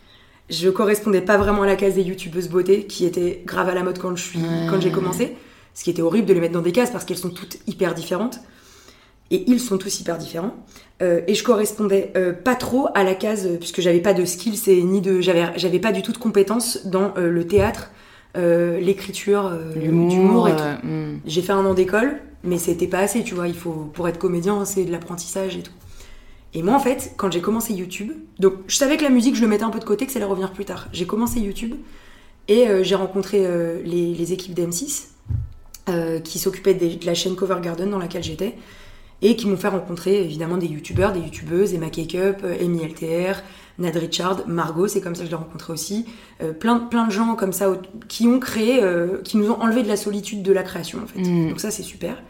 Je 0.50 0.70
correspondais 0.70 1.22
pas 1.22 1.38
vraiment 1.38 1.64
à 1.64 1.66
la 1.66 1.76
case 1.76 1.96
des 1.96 2.04
youtubeuses 2.04 2.48
beauté 2.50 2.86
qui 2.86 3.06
était 3.06 3.42
grave 3.46 3.70
à 3.70 3.74
la 3.74 3.84
mode 3.84 4.00
quand 4.00 4.16
je 4.16 4.24
suis 4.24 4.40
Ouais. 4.40 4.68
quand 4.70 4.80
j'ai 4.80 4.92
commencé. 4.92 5.36
Ce 5.74 5.84
qui 5.84 5.90
était 5.90 6.02
horrible 6.02 6.28
de 6.28 6.34
les 6.34 6.40
mettre 6.40 6.54
dans 6.54 6.62
des 6.62 6.72
cases 6.72 6.90
parce 6.90 7.06
qu'elles 7.06 7.18
sont 7.18 7.30
toutes 7.30 7.58
hyper 7.68 7.94
différentes. 7.94 8.40
Et 9.30 9.44
ils 9.48 9.60
sont 9.60 9.78
tous 9.78 10.00
hyper 10.00 10.18
différents. 10.18 10.56
Euh, 11.02 11.20
et 11.28 11.36
je 11.36 11.44
correspondais 11.44 12.14
euh, 12.16 12.32
pas 12.32 12.56
trop 12.56 12.88
à 12.96 13.04
la 13.04 13.14
case, 13.14 13.46
euh, 13.46 13.58
puisque 13.58 13.82
j'avais 13.82 14.00
pas 14.00 14.14
de 14.14 14.24
skills 14.24 14.62
et 14.68 14.82
ni 14.82 15.02
de. 15.02 15.20
J'avais, 15.20 15.44
j'avais 15.58 15.80
pas 15.80 15.92
du 15.92 16.02
tout 16.02 16.14
de 16.14 16.18
compétences 16.18 16.86
dans 16.88 17.14
euh, 17.18 17.30
le 17.30 17.46
théâtre, 17.46 17.92
euh, 18.38 18.80
l'écriture, 18.80 19.48
euh, 19.48 19.74
d'humour 19.74 20.48
et 20.48 20.56
tout. 20.56 20.88
hmm. 20.88 21.20
J'ai 21.26 21.42
fait 21.42 21.52
un 21.52 21.66
an 21.66 21.74
d'école, 21.74 22.22
mais 22.46 22.58
c'était 22.58 22.88
pas 22.88 23.00
assez, 23.00 23.22
tu 23.24 23.36
vois. 23.36 23.50
Il 23.50 23.54
faut, 23.54 23.92
pour 23.94 24.08
être 24.08 24.18
comédien, 24.18 24.64
c'est 24.64 24.86
de 24.86 24.92
l'apprentissage 24.94 25.58
et 25.58 25.62
tout. 25.62 25.74
Et 26.54 26.64
moi, 26.64 26.76
en 26.76 26.80
fait, 26.80 27.14
quand 27.18 27.32
j'ai 27.32 27.42
commencé 27.42 27.74
YouTube, 27.74 28.12
donc 28.40 28.54
je 28.68 28.76
savais 28.76 28.98
que 28.98 29.04
la 29.04 29.10
musique, 29.10 29.36
je 29.36 29.42
le 29.42 29.48
mettais 29.48 29.64
un 29.64 29.70
peu 29.70 29.80
de 29.80 29.86
côté, 29.86 30.06
que 30.06 30.12
ça 30.12 30.20
allait 30.20 30.26
revenir 30.26 30.52
plus 30.52 30.66
tard. 30.66 30.88
J'ai 30.94 31.06
commencé 31.06 31.40
YouTube 31.40 31.76
et 32.48 32.68
euh, 32.68 32.84
j'ai 32.84 32.96
rencontré 32.96 33.46
euh, 33.46 33.82
les, 33.84 34.14
les 34.14 34.34
équipes 34.34 34.54
d'M6 34.54 35.08
euh, 35.90 36.20
qui 36.20 36.40
s'occupaient 36.40 36.74
de 36.74 37.06
la 37.06 37.14
chaîne 37.14 37.36
Cover 37.36 37.58
Garden 37.62 37.90
dans 37.90 38.00
laquelle 38.00 38.24
j'étais 38.24 38.56
et 39.22 39.36
qui 39.36 39.48
m'ont 39.48 39.58
fait 39.58 39.68
rencontrer 39.68 40.24
évidemment 40.24 40.58
des 40.58 40.68
youtubeurs, 40.68 41.12
des 41.12 41.20
youtubeuses, 41.20 41.74
Emma 41.74 41.90
Cakeup, 41.90 42.46
Amy 42.62 42.86
LTR, 42.86 43.42
Nad 43.80 43.96
Richard, 43.96 44.48
Margot, 44.48 44.88
c'est 44.88 45.02
comme 45.02 45.16
ça 45.16 45.22
que 45.22 45.28
je 45.28 45.32
l'ai 45.32 45.38
rencontré 45.38 45.72
aussi. 45.72 46.06
Euh, 46.42 46.52
plein, 46.52 46.80
plein 46.80 47.06
de 47.06 47.12
gens 47.12 47.36
comme 47.36 47.54
ça 47.54 47.72
qui 48.08 48.28
ont 48.28 48.40
créé, 48.40 48.84
euh, 48.84 49.22
qui 49.24 49.38
nous 49.38 49.52
ont 49.52 49.62
enlevé 49.62 49.84
de 49.84 49.88
la 49.88 49.98
solitude 49.98 50.42
de 50.42 50.52
la 50.52 50.64
création 50.64 51.00
en 51.04 51.08
fait. 51.08 51.20
Mm. 51.20 51.50
Donc 51.50 51.60
ça 51.60 51.72
c'est 51.72 51.84
super. 51.84 52.22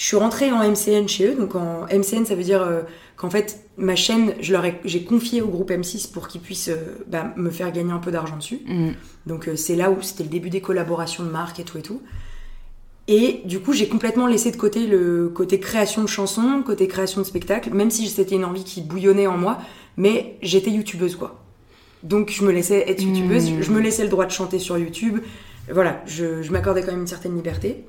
Je 0.00 0.06
suis 0.06 0.16
rentrée 0.16 0.50
en 0.50 0.60
MCN 0.66 1.06
chez 1.08 1.26
eux, 1.28 1.34
donc 1.34 1.54
en 1.54 1.82
MCN 1.92 2.24
ça 2.24 2.34
veut 2.34 2.42
dire 2.42 2.62
euh, 2.62 2.80
qu'en 3.18 3.28
fait 3.28 3.66
ma 3.76 3.96
chaîne, 3.96 4.32
je 4.40 4.52
leur 4.54 4.64
ai- 4.64 4.80
j'ai 4.86 5.04
confié 5.04 5.42
au 5.42 5.48
groupe 5.48 5.70
M6 5.70 6.10
pour 6.10 6.26
qu'ils 6.26 6.40
puissent 6.40 6.70
euh, 6.70 7.04
bah, 7.06 7.34
me 7.36 7.50
faire 7.50 7.70
gagner 7.70 7.92
un 7.92 7.98
peu 7.98 8.10
d'argent 8.10 8.38
dessus. 8.38 8.60
Hmm. 8.66 8.92
Donc 9.26 9.46
euh, 9.46 9.56
c'est 9.56 9.76
là 9.76 9.90
où 9.90 10.00
c'était 10.00 10.22
le 10.22 10.30
début 10.30 10.48
des 10.48 10.62
collaborations 10.62 11.22
de 11.22 11.28
marques 11.28 11.60
et 11.60 11.64
tout 11.64 11.76
et 11.76 11.82
tout. 11.82 12.00
Et 13.08 13.42
du 13.44 13.60
coup, 13.60 13.74
j'ai 13.74 13.88
complètement 13.88 14.26
laissé 14.26 14.50
de 14.50 14.56
côté 14.56 14.86
le 14.86 15.28
côté 15.28 15.60
création 15.60 16.00
de 16.02 16.08
chansons, 16.08 16.62
côté 16.64 16.88
création 16.88 17.20
de 17.20 17.26
spectacles, 17.26 17.74
même 17.74 17.90
si 17.90 18.08
c'était 18.08 18.36
une 18.36 18.46
envie 18.46 18.64
qui 18.64 18.80
bouillonnait 18.80 19.26
en 19.26 19.36
moi, 19.36 19.58
mais 19.98 20.38
j'étais 20.40 20.70
youtubeuse 20.70 21.14
quoi. 21.16 21.44
Donc 22.04 22.30
je 22.30 22.42
me 22.42 22.52
laissais 22.52 22.88
être 22.90 23.02
youtubeuse, 23.02 23.50
Mmh. 23.50 23.60
je 23.60 23.70
me 23.70 23.80
laissais 23.80 24.04
le 24.04 24.08
droit 24.08 24.24
de 24.24 24.30
chanter 24.30 24.58
sur 24.58 24.78
YouTube. 24.78 25.18
Voilà, 25.70 26.00
je, 26.06 26.40
je 26.42 26.50
m'accordais 26.52 26.80
quand 26.80 26.92
même 26.92 27.02
une 27.02 27.06
certaine 27.06 27.36
liberté. 27.36 27.84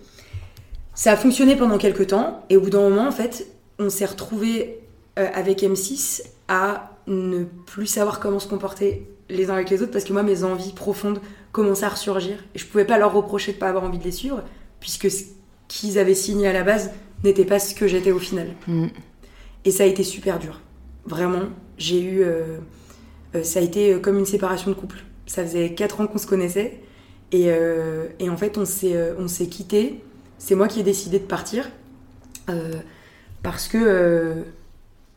Ça 0.93 1.13
a 1.13 1.15
fonctionné 1.15 1.55
pendant 1.55 1.77
quelques 1.77 2.07
temps, 2.07 2.45
et 2.49 2.57
au 2.57 2.61
bout 2.61 2.69
d'un 2.69 2.89
moment, 2.89 3.07
en 3.07 3.11
fait, 3.11 3.47
on 3.79 3.89
s'est 3.89 4.05
retrouvés 4.05 4.79
euh, 5.17 5.27
avec 5.33 5.61
M6 5.61 6.23
à 6.47 6.91
ne 7.07 7.45
plus 7.65 7.87
savoir 7.87 8.19
comment 8.19 8.39
se 8.39 8.47
comporter 8.47 9.07
les 9.29 9.49
uns 9.49 9.53
avec 9.53 9.69
les 9.69 9.81
autres, 9.81 9.91
parce 9.91 10.03
que 10.03 10.13
moi, 10.13 10.23
mes 10.23 10.43
envies 10.43 10.73
profondes 10.73 11.21
commençaient 11.51 11.85
à 11.85 11.89
ressurgir, 11.89 12.37
et 12.53 12.59
je 12.59 12.65
pouvais 12.65 12.85
pas 12.85 12.97
leur 12.97 13.13
reprocher 13.13 13.53
de 13.53 13.57
pas 13.57 13.69
avoir 13.69 13.83
envie 13.83 13.99
de 13.99 14.03
les 14.03 14.11
suivre, 14.11 14.43
puisque 14.79 15.09
ce 15.09 15.23
qu'ils 15.67 15.97
avaient 15.97 16.15
signé 16.15 16.47
à 16.47 16.53
la 16.53 16.63
base 16.63 16.91
n'était 17.23 17.45
pas 17.45 17.59
ce 17.59 17.73
que 17.73 17.87
j'étais 17.87 18.11
au 18.11 18.19
final. 18.19 18.47
Mm. 18.67 18.87
Et 19.63 19.71
ça 19.71 19.83
a 19.83 19.85
été 19.85 20.03
super 20.03 20.39
dur. 20.39 20.59
Vraiment, 21.05 21.43
j'ai 21.77 22.01
eu. 22.01 22.23
euh, 22.23 22.57
euh, 23.35 23.43
ça 23.43 23.59
a 23.59 23.61
été 23.61 23.99
comme 24.01 24.17
une 24.17 24.25
séparation 24.25 24.71
de 24.71 24.75
couple. 24.75 25.03
Ça 25.25 25.43
faisait 25.43 25.73
4 25.73 26.01
ans 26.01 26.07
qu'on 26.07 26.17
se 26.17 26.27
connaissait. 26.27 26.79
Et, 27.31 27.45
euh, 27.47 28.07
et 28.19 28.29
en 28.29 28.35
fait, 28.37 28.57
on 28.57 28.65
s'est, 28.65 28.97
on 29.17 29.27
s'est 29.27 29.47
quittés. 29.47 30.01
C'est 30.43 30.55
moi 30.55 30.67
qui 30.67 30.79
ai 30.79 30.83
décidé 30.83 31.19
de 31.19 31.25
partir. 31.25 31.69
euh, 32.49 32.73
parce 33.43 33.67
que. 33.67 33.77
euh, 33.79 34.41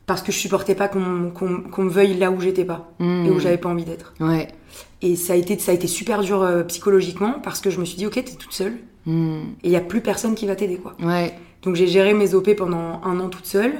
parce 0.05 0.21
que 0.21 0.31
je 0.31 0.37
supportais 0.37 0.75
pas 0.75 0.87
qu'on, 0.87 1.31
qu'on- 1.31 1.61
qu'on 1.63 1.83
me 1.85 1.89
veuille 1.89 2.13
là 2.13 2.29
où 2.29 2.39
j'étais 2.39 2.63
pas. 2.63 2.91
Hmm. 2.99 3.25
Et 3.25 3.31
où 3.31 3.39
j'avais 3.39 3.57
pas 3.57 3.69
envie 3.69 3.85
d'être. 3.85 4.13
Ouais. 4.19 4.49
Et 5.01 5.15
ça 5.15 5.33
a 5.33 5.35
été, 5.35 5.57
ça 5.57 5.71
a 5.71 5.73
été 5.75 5.87
super 5.87 6.21
dur 6.21 6.43
euh, 6.43 6.61
psychologiquement. 6.63 7.39
Parce 7.43 7.59
que 7.59 7.71
je 7.71 7.79
me 7.79 7.85
suis 7.85 7.97
dit, 7.97 8.05
ok, 8.05 8.13
t'es 8.13 8.35
toute 8.35 8.53
seule. 8.53 8.77
Hmm. 9.07 9.39
Et 9.63 9.69
il 9.69 9.71
y 9.71 9.75
a 9.75 9.81
plus 9.81 10.01
personne 10.01 10.35
qui 10.35 10.45
va 10.45 10.55
t'aider, 10.55 10.77
quoi. 10.77 10.95
Ouais. 11.01 11.33
Donc 11.63 11.75
j'ai 11.75 11.87
géré 11.87 12.13
mes 12.13 12.35
OP 12.35 12.55
pendant 12.55 13.01
un 13.03 13.19
an 13.19 13.29
toute 13.29 13.47
seule. 13.47 13.73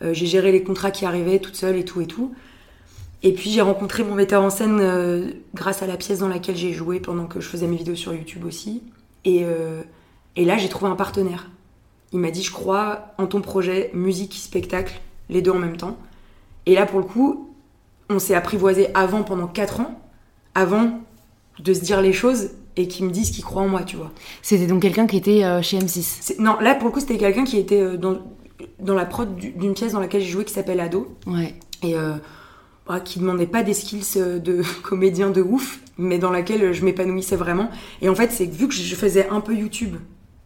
Euh, 0.00 0.14
j'ai 0.14 0.24
géré 0.24 0.52
les 0.52 0.62
contrats 0.62 0.90
qui 0.90 1.04
arrivaient 1.04 1.38
toute 1.38 1.56
seule 1.56 1.76
et 1.76 1.84
tout 1.84 2.00
et 2.00 2.06
tout. 2.06 2.32
Et 3.22 3.34
puis 3.34 3.50
j'ai 3.50 3.60
rencontré 3.60 4.04
mon 4.04 4.14
metteur 4.14 4.42
en 4.42 4.48
scène 4.50 4.80
grâce 5.54 5.82
à 5.82 5.86
la 5.86 5.98
pièce 5.98 6.20
dans 6.20 6.28
laquelle 6.28 6.56
j'ai 6.56 6.72
joué 6.72 6.98
pendant 7.00 7.26
que 7.26 7.40
je 7.40 7.48
faisais 7.48 7.66
mes 7.66 7.76
vidéos 7.76 7.96
sur 7.96 8.14
YouTube 8.14 8.44
aussi. 8.46 8.82
Et, 9.26 9.44
et 10.38 10.46
là 10.46 10.56
j'ai 10.56 10.70
trouvé 10.70 10.90
un 10.90 10.96
partenaire. 10.96 11.50
Il 12.12 12.20
m'a 12.20 12.30
dit 12.30 12.42
je 12.42 12.52
crois 12.52 13.12
en 13.18 13.26
ton 13.26 13.42
projet 13.42 13.90
musique 13.92 14.32
spectacle 14.34 14.98
les 15.28 15.42
deux 15.42 15.50
en 15.50 15.58
même 15.58 15.76
temps. 15.76 15.98
Et 16.64 16.74
là 16.74 16.86
pour 16.86 16.98
le 17.00 17.04
coup 17.04 17.50
on 18.08 18.18
s'est 18.18 18.34
apprivoisé 18.34 18.88
avant 18.94 19.22
pendant 19.22 19.46
4 19.46 19.80
ans 19.80 20.00
avant 20.54 21.00
de 21.58 21.74
se 21.74 21.80
dire 21.80 22.00
les 22.00 22.14
choses 22.14 22.50
et 22.76 22.88
qu'il 22.88 23.04
me 23.04 23.10
dise 23.10 23.30
qu'il 23.32 23.44
croit 23.44 23.60
en 23.62 23.68
moi 23.68 23.82
tu 23.82 23.96
vois. 23.96 24.10
C'était 24.40 24.66
donc 24.66 24.80
quelqu'un 24.80 25.06
qui 25.06 25.16
était 25.18 25.44
euh, 25.44 25.60
chez 25.60 25.78
M6. 25.78 26.18
C'est- 26.20 26.38
Non, 26.38 26.58
là 26.60 26.74
pour 26.74 26.86
le 26.88 26.92
coup, 26.94 27.00
c'était 27.00 27.18
quelqu'un 27.18 27.44
qui 27.44 27.58
était 27.58 27.80
euh, 27.80 27.96
dans, 27.96 28.18
dans 28.80 28.94
la 28.94 29.04
prod 29.04 29.34
du- 29.36 29.50
d'une 29.50 29.74
pièce 29.74 29.92
dans 29.92 30.00
laquelle 30.00 30.22
j'ai 30.22 30.28
joué 30.30 30.44
qui 30.44 30.54
s'appelle 30.54 30.78
Ado 30.80 31.14
Ouais. 31.26 31.54
et 31.82 31.96
euh, 31.96 32.12
bah, 32.86 33.00
qui 33.00 33.18
demandait 33.18 33.46
pas 33.48 33.62
des 33.64 33.74
skills 33.74 34.04
euh, 34.16 34.38
de 34.38 34.62
comédien 34.82 35.30
de 35.30 35.42
ouf, 35.42 35.80
mais 35.98 36.18
dans 36.18 36.30
laquelle 36.30 36.72
je 36.72 36.84
m'épanouissais 36.84 37.36
vraiment. 37.36 37.68
Et 38.00 38.08
en 38.08 38.14
fait, 38.14 38.30
c'est 38.30 38.46
vu 38.46 38.68
que 38.68 38.74
je 38.74 38.94
faisais 38.94 39.28
un 39.28 39.40
peu 39.40 39.54
YouTube 39.54 39.96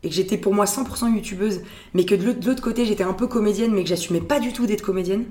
et 0.02 0.08
que 0.08 0.14
j'étais 0.14 0.36
pour 0.36 0.52
moi 0.54 0.64
100% 0.66 1.14
youtubeuse, 1.14 1.60
mais 1.94 2.04
que 2.04 2.14
de 2.14 2.24
l'autre- 2.46 2.62
côté 2.62 2.84
j'étais 2.84 3.04
un 3.04 3.12
peu 3.12 3.26
comédienne, 3.28 3.72
mais 3.72 3.82
que 3.84 3.88
j'assumais 3.88 4.20
pas 4.20 4.40
du 4.40 4.52
tout 4.52 4.66
d'être 4.66 4.82
comédienne. 4.82 5.24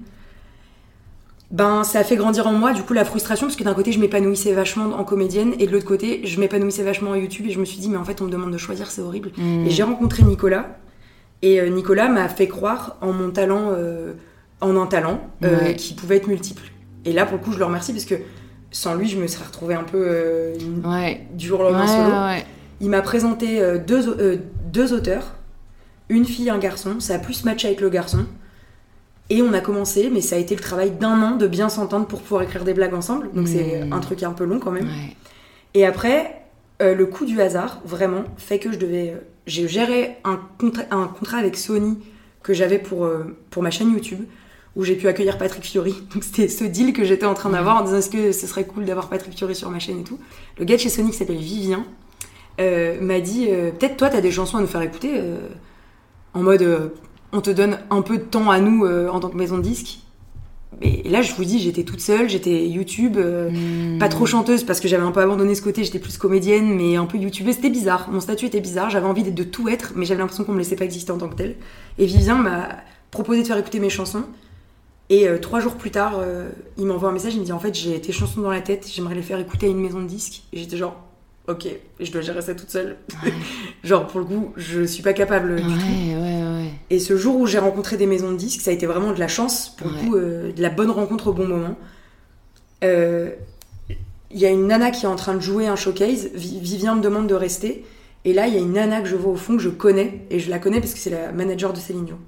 Ben, 1.51 1.84
ça 1.84 1.99
a 1.99 2.03
fait 2.05 2.15
grandir 2.15 2.47
en 2.47 2.53
moi 2.53 2.71
du 2.71 2.81
coup 2.81 2.93
la 2.93 3.03
frustration 3.03 3.47
parce 3.47 3.57
que 3.57 3.63
d'un 3.65 3.73
côté 3.73 3.91
je 3.91 3.99
m'épanouissais 3.99 4.53
vachement 4.53 4.95
en 4.97 5.03
comédienne 5.03 5.53
et 5.60 5.67
de 5.67 5.71
l'autre 5.73 5.86
côté 5.86 6.21
je 6.25 6.39
m'épanouissais 6.39 6.84
vachement 6.84 7.12
en 7.12 7.15
YouTube 7.15 7.45
et 7.45 7.51
je 7.51 7.60
me 7.60 7.65
suis 7.65 7.77
dit 7.79 7.89
mais 7.89 7.97
en 7.97 8.05
fait 8.05 8.21
on 8.21 8.25
me 8.25 8.29
demande 8.31 8.51
de 8.51 8.57
choisir 8.57 8.89
c'est 8.89 9.01
horrible 9.01 9.31
Hmm. 9.38 9.65
et 9.65 9.69
j'ai 9.69 9.84
rencontré 9.84 10.23
Nicolas. 10.23 10.77
Et 11.41 11.60
euh, 11.60 11.67
Nicolas 11.69 12.07
m'a 12.07 12.29
fait 12.29 12.47
croire 12.47 12.95
en 13.01 13.12
mon 13.12 13.31
talent, 13.31 13.71
euh, 13.75 14.13
en 14.62 14.77
un 14.77 14.86
talent 14.88 15.19
euh, 15.43 15.60
Ouais. 15.60 15.75
qui 15.75 15.93
pouvait 15.95 16.17
être 16.17 16.27
multiple. 16.27 16.62
Et 17.03 17.12
là, 17.13 17.25
pour 17.25 17.38
le 17.39 17.43
coup, 17.43 17.51
je 17.51 17.57
le 17.57 17.65
remercie 17.65 17.91
parce 17.93 18.05
que 18.05 18.13
sans 18.69 18.93
lui, 18.93 19.10
je 19.10 19.17
me 19.17 19.25
serais 19.25 19.45
retrouvée 19.45 19.73
un 19.73 19.84
peu 19.84 19.97
euh, 20.07 20.53
une- 20.60 20.86
Ouais. 20.88 21.25
du 21.34 21.47
jour 21.47 21.62
au 21.62 21.63
lendemain 21.63 21.81
Ouais, 21.81 22.38
solo. 22.39 22.45
Il 22.79 22.89
m'a 22.91 23.01
présenté 23.01 23.60
deux, 23.88 24.15
deux 24.71 24.93
auteurs, 24.93 25.34
une 26.10 26.25
fille, 26.25 26.49
un 26.49 26.57
garçon. 26.60 26.99
Ça 26.99 27.15
a 27.15 27.19
plus 27.19 27.43
matché 27.45 27.67
avec 27.67 27.81
le 27.81 27.89
garçon. 27.89 28.25
Et 29.29 29.41
on 29.41 29.53
a 29.53 29.62
commencé, 29.62 30.10
mais 30.12 30.19
ça 30.21 30.36
a 30.36 30.39
été 30.39 30.55
le 30.55 30.62
travail 30.62 30.91
d'un 30.91 31.21
an 31.21 31.36
de 31.38 31.47
bien 31.47 31.69
s'entendre 31.69 32.05
pour 32.05 32.21
pouvoir 32.21 32.41
écrire 32.43 32.63
des 32.65 32.73
blagues 32.73 32.93
ensemble. 32.93 33.29
Donc 33.34 33.47
c'est 33.47 33.86
Mm. 33.86 33.93
un 33.93 33.99
truc 33.99 34.23
un 34.23 34.31
peu 34.34 34.43
long 34.43 34.60
quand 34.60 34.71
même. 34.71 34.86
Ouais. 34.88 35.15
Et 35.73 35.86
après, 35.86 36.41
euh, 36.81 36.95
le 36.95 37.05
coup 37.05 37.25
du 37.25 37.39
hasard, 37.39 37.79
vraiment, 37.86 38.23
fait 38.38 38.60
que 38.60 38.71
je 38.71 38.77
devais. 38.77 39.12
euh, 39.15 39.19
J'ai 39.47 39.67
géré 39.67 40.17
un, 40.23 40.39
contra- 40.60 40.86
un 40.91 41.07
contrat 41.07 41.38
avec 41.38 41.57
Sony 41.57 41.97
que 42.43 42.53
j'avais 42.53 42.77
pour, 42.77 43.05
euh, 43.05 43.36
pour 43.49 43.63
ma 43.63 43.71
chaîne 43.71 43.91
YouTube, 43.91 44.19
où 44.75 44.84
j'ai 44.84 44.95
pu 44.95 45.07
accueillir 45.07 45.38
Patrick 45.39 45.63
Fiori. 45.63 45.93
Donc 46.13 46.23
c'était 46.23 46.47
ce 46.47 46.63
deal 46.63 46.93
que 46.93 47.03
j'étais 47.05 47.25
en 47.25 47.34
train 47.34 47.49
d'avoir 47.49 47.77
en 47.77 47.84
disant 47.86 47.97
est-ce 47.97 48.10
que 48.12 48.31
ce 48.34 48.45
serait 48.47 48.65
cool 48.65 48.86
d'avoir 48.86 49.10
Patrick 49.10 49.36
Fiori 49.36 49.55
sur 49.55 49.69
ma 49.71 49.79
chaîne 49.79 49.99
et 49.99 50.03
tout. 50.03 50.19
Le 50.60 50.65
gars 50.65 50.75
de 50.75 50.81
chez 50.81 50.89
Sony 50.89 51.10
qui 51.12 51.17
s'appelle 51.17 51.38
Vivien 51.38 51.86
m'a 52.59 53.19
dit 53.19 53.47
euh, 53.49 53.71
peut-être 53.71 53.97
toi, 53.97 54.09
t'as 54.09 54.21
des 54.21 54.31
chansons 54.31 54.57
à 54.57 54.61
nous 54.61 54.67
faire 54.67 54.81
écouter, 54.81 55.13
euh, 55.15 55.37
en 56.33 56.43
mode 56.43 56.61
euh, 56.61 56.89
on 57.31 57.41
te 57.41 57.49
donne 57.49 57.79
un 57.89 58.01
peu 58.01 58.17
de 58.17 58.23
temps 58.23 58.49
à 58.51 58.59
nous 58.59 58.85
euh, 58.85 59.09
en 59.09 59.19
tant 59.19 59.29
que 59.29 59.37
maison 59.37 59.57
de 59.57 59.63
disques. 59.63 59.99
Et 60.81 61.07
là, 61.09 61.21
je 61.21 61.33
vous 61.33 61.43
dis, 61.43 61.59
j'étais 61.59 61.83
toute 61.83 61.99
seule, 61.99 62.29
j'étais 62.29 62.65
YouTube. 62.67 63.17
euh, 63.17 63.49
Hmm. 63.51 63.99
pas 63.99 64.07
trop 64.09 64.25
chanteuse 64.25 64.63
parce 64.63 64.79
que 64.79 64.87
j'avais 64.87 65.03
un 65.03 65.11
peu 65.11 65.19
abandonné 65.19 65.53
ce 65.53 65.61
côté, 65.61 65.83
j'étais 65.83 65.99
plus 65.99 66.17
comédienne, 66.17 66.73
mais 66.75 66.95
un 66.95 67.05
peu 67.05 67.17
youtubeuse. 67.17 67.55
C'était 67.55 67.69
bizarre, 67.69 68.09
mon 68.09 68.21
statut 68.21 68.45
était 68.45 68.61
bizarre, 68.61 68.89
j'avais 68.89 69.05
envie 69.05 69.23
de, 69.23 69.31
de 69.31 69.43
tout 69.43 69.67
être, 69.69 69.93
mais 69.95 70.05
j'avais 70.05 70.19
l'impression 70.21 70.43
qu'on 70.45 70.53
me 70.53 70.57
laissait 70.59 70.77
pas 70.77 70.85
exister 70.85 71.11
en 71.11 71.17
tant 71.17 71.27
que 71.27 71.35
tel. 71.35 71.55
Et 71.97 72.05
Vivien 72.05 72.35
m'a 72.35 72.69
proposé 73.11 73.41
de 73.41 73.47
faire 73.47 73.57
écouter 73.57 73.79
mes 73.79 73.89
chansons. 73.89 74.23
Et 75.09 75.27
euh, 75.27 75.37
trois 75.39 75.59
jours 75.59 75.75
plus 75.75 75.91
tard, 75.91 76.19
euh, 76.19 76.49
il 76.77 76.85
m'envoie 76.85 77.09
un 77.09 77.11
message, 77.11 77.33
il 77.35 77.41
me 77.41 77.45
dit 77.45 77.51
en 77.51 77.59
fait 77.59 77.75
j'ai 77.75 77.99
tes 77.99 78.13
chansons 78.13 78.39
dans 78.39 78.49
la 78.49 78.61
tête, 78.61 78.87
j'aimerais 78.89 79.15
les 79.15 79.21
faire 79.21 79.39
écouter 79.39 79.65
à 79.67 79.69
une 79.69 79.81
maison 79.81 80.01
de 80.01 80.07
disques. 80.07 80.43
Et 80.53 80.57
j'étais 80.57 80.77
genre 80.77 80.95
ok, 81.47 81.67
je 81.99 82.12
dois 82.12 82.21
gérer 82.21 82.41
ça 82.41 82.56
toute 82.56 82.69
seule. 82.69 82.97
genre 83.84 84.08
pour 84.08 84.19
le 84.19 84.25
coup, 84.25 84.54
je 84.58 84.84
suis 84.84 85.04
pas 85.04 85.13
capable 85.13 85.56
du 85.58 85.63
ouais, 85.63 85.69
tout. 85.69 86.21
Ouais, 86.21 86.43
ouais, 86.63 86.71
Et 86.89 86.99
ce 86.99 87.17
jour 87.17 87.36
où 87.38 87.47
j'ai 87.47 87.60
rencontré 87.60 87.97
des 87.97 88.06
maisons 88.08 88.32
de 88.32 88.38
disques, 88.38 88.62
ça 88.62 88.71
a 88.71 88.73
été 88.73 88.86
vraiment 88.86 89.12
de 89.12 89.19
la 89.19 89.27
chance, 89.27 89.75
pour 89.77 89.88
le 89.88 89.93
coup, 89.95 90.15
euh, 90.15 90.51
de 90.51 90.62
la 90.62 90.69
bonne 90.69 90.91
rencontre 90.91 91.27
au 91.27 91.34
bon 91.34 91.47
moment. 91.47 91.75
Euh, 92.84 93.32
Il 94.34 94.39
y 94.39 94.45
a 94.45 94.49
une 94.49 94.67
nana 94.67 94.91
qui 94.91 95.06
est 95.06 95.10
en 95.10 95.15
train 95.17 95.34
de 95.34 95.41
jouer 95.41 95.67
un 95.67 95.75
showcase, 95.75 96.30
Vi- 96.34 96.60
Vivien 96.62 96.95
me 96.95 97.01
demande 97.01 97.27
de 97.27 97.36
rester. 97.36 97.84
Et 98.23 98.34
là, 98.34 98.47
il 98.47 98.54
y 98.54 98.58
a 98.58 98.62
une 98.62 98.73
nana 98.73 99.01
que 99.01 99.08
je 99.10 99.15
vois 99.15 99.34
au 99.34 99.36
fond, 99.36 99.58
que 99.58 99.62
je 99.63 99.69
connais, 99.69 100.21
et 100.30 100.39
je 100.39 100.49
la 100.49 100.58
connais 100.60 100.80
parce 100.80 100.93
que 100.93 100.99
c'est 100.99 101.10
la 101.10 101.32
manager 101.34 101.73
de 101.73 101.80
Céline 101.80 102.06
Dion. 102.06 102.19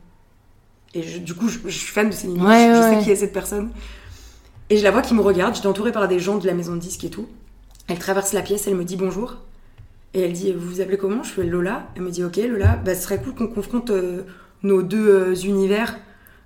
Et 0.96 1.02
je- 1.04 1.20
du 1.20 1.34
coup, 1.34 1.48
je, 1.48 1.60
je 1.66 1.78
suis 1.78 1.88
fan 1.94 2.10
de 2.10 2.14
Céline 2.14 2.38
Dion, 2.38 2.46
Ouais, 2.48 2.68
je, 2.68 2.76
je 2.76 2.98
sais 3.00 3.04
qui 3.06 3.12
est 3.12 3.16
cette 3.16 3.32
personne. 3.34 3.70
Et 4.70 4.78
je 4.78 4.84
la 4.84 4.92
vois 4.92 5.02
qui 5.02 5.14
me 5.14 5.22
regarde, 5.22 5.56
j'étais 5.56 5.68
entourée 5.68 5.92
par 5.92 6.08
des 6.08 6.20
gens 6.20 6.38
de 6.40 6.46
la 6.48 6.54
maison 6.54 6.74
de 6.74 6.80
disques 6.80 7.04
et 7.06 7.10
tout. 7.10 7.28
Elle 7.88 8.00
traverse 8.00 8.34
la 8.34 8.42
pièce, 8.42 8.68
elle 8.68 8.76
me 8.76 8.84
dit 8.84 8.96
bonjour. 8.96 9.36
Et 10.14 10.22
elle 10.22 10.34
dit, 10.34 10.52
vous 10.54 10.70
vous 10.76 10.82
appelez 10.82 10.98
comment? 10.98 11.24
Je 11.24 11.32
fais 11.32 11.44
Lola. 11.44 11.88
Elle 11.96 12.04
me 12.04 12.12
dit, 12.12 12.24
ok 12.24 12.38
Lola, 12.38 12.76
bah, 12.86 12.94
ce 12.96 13.02
serait 13.04 13.20
cool 13.22 13.34
qu'on 13.34 13.48
confronte 13.48 13.90
euh, 13.90 14.22
nos 14.62 14.84
deux 14.84 15.10
euh, 15.10 15.36
univers. 15.36 15.98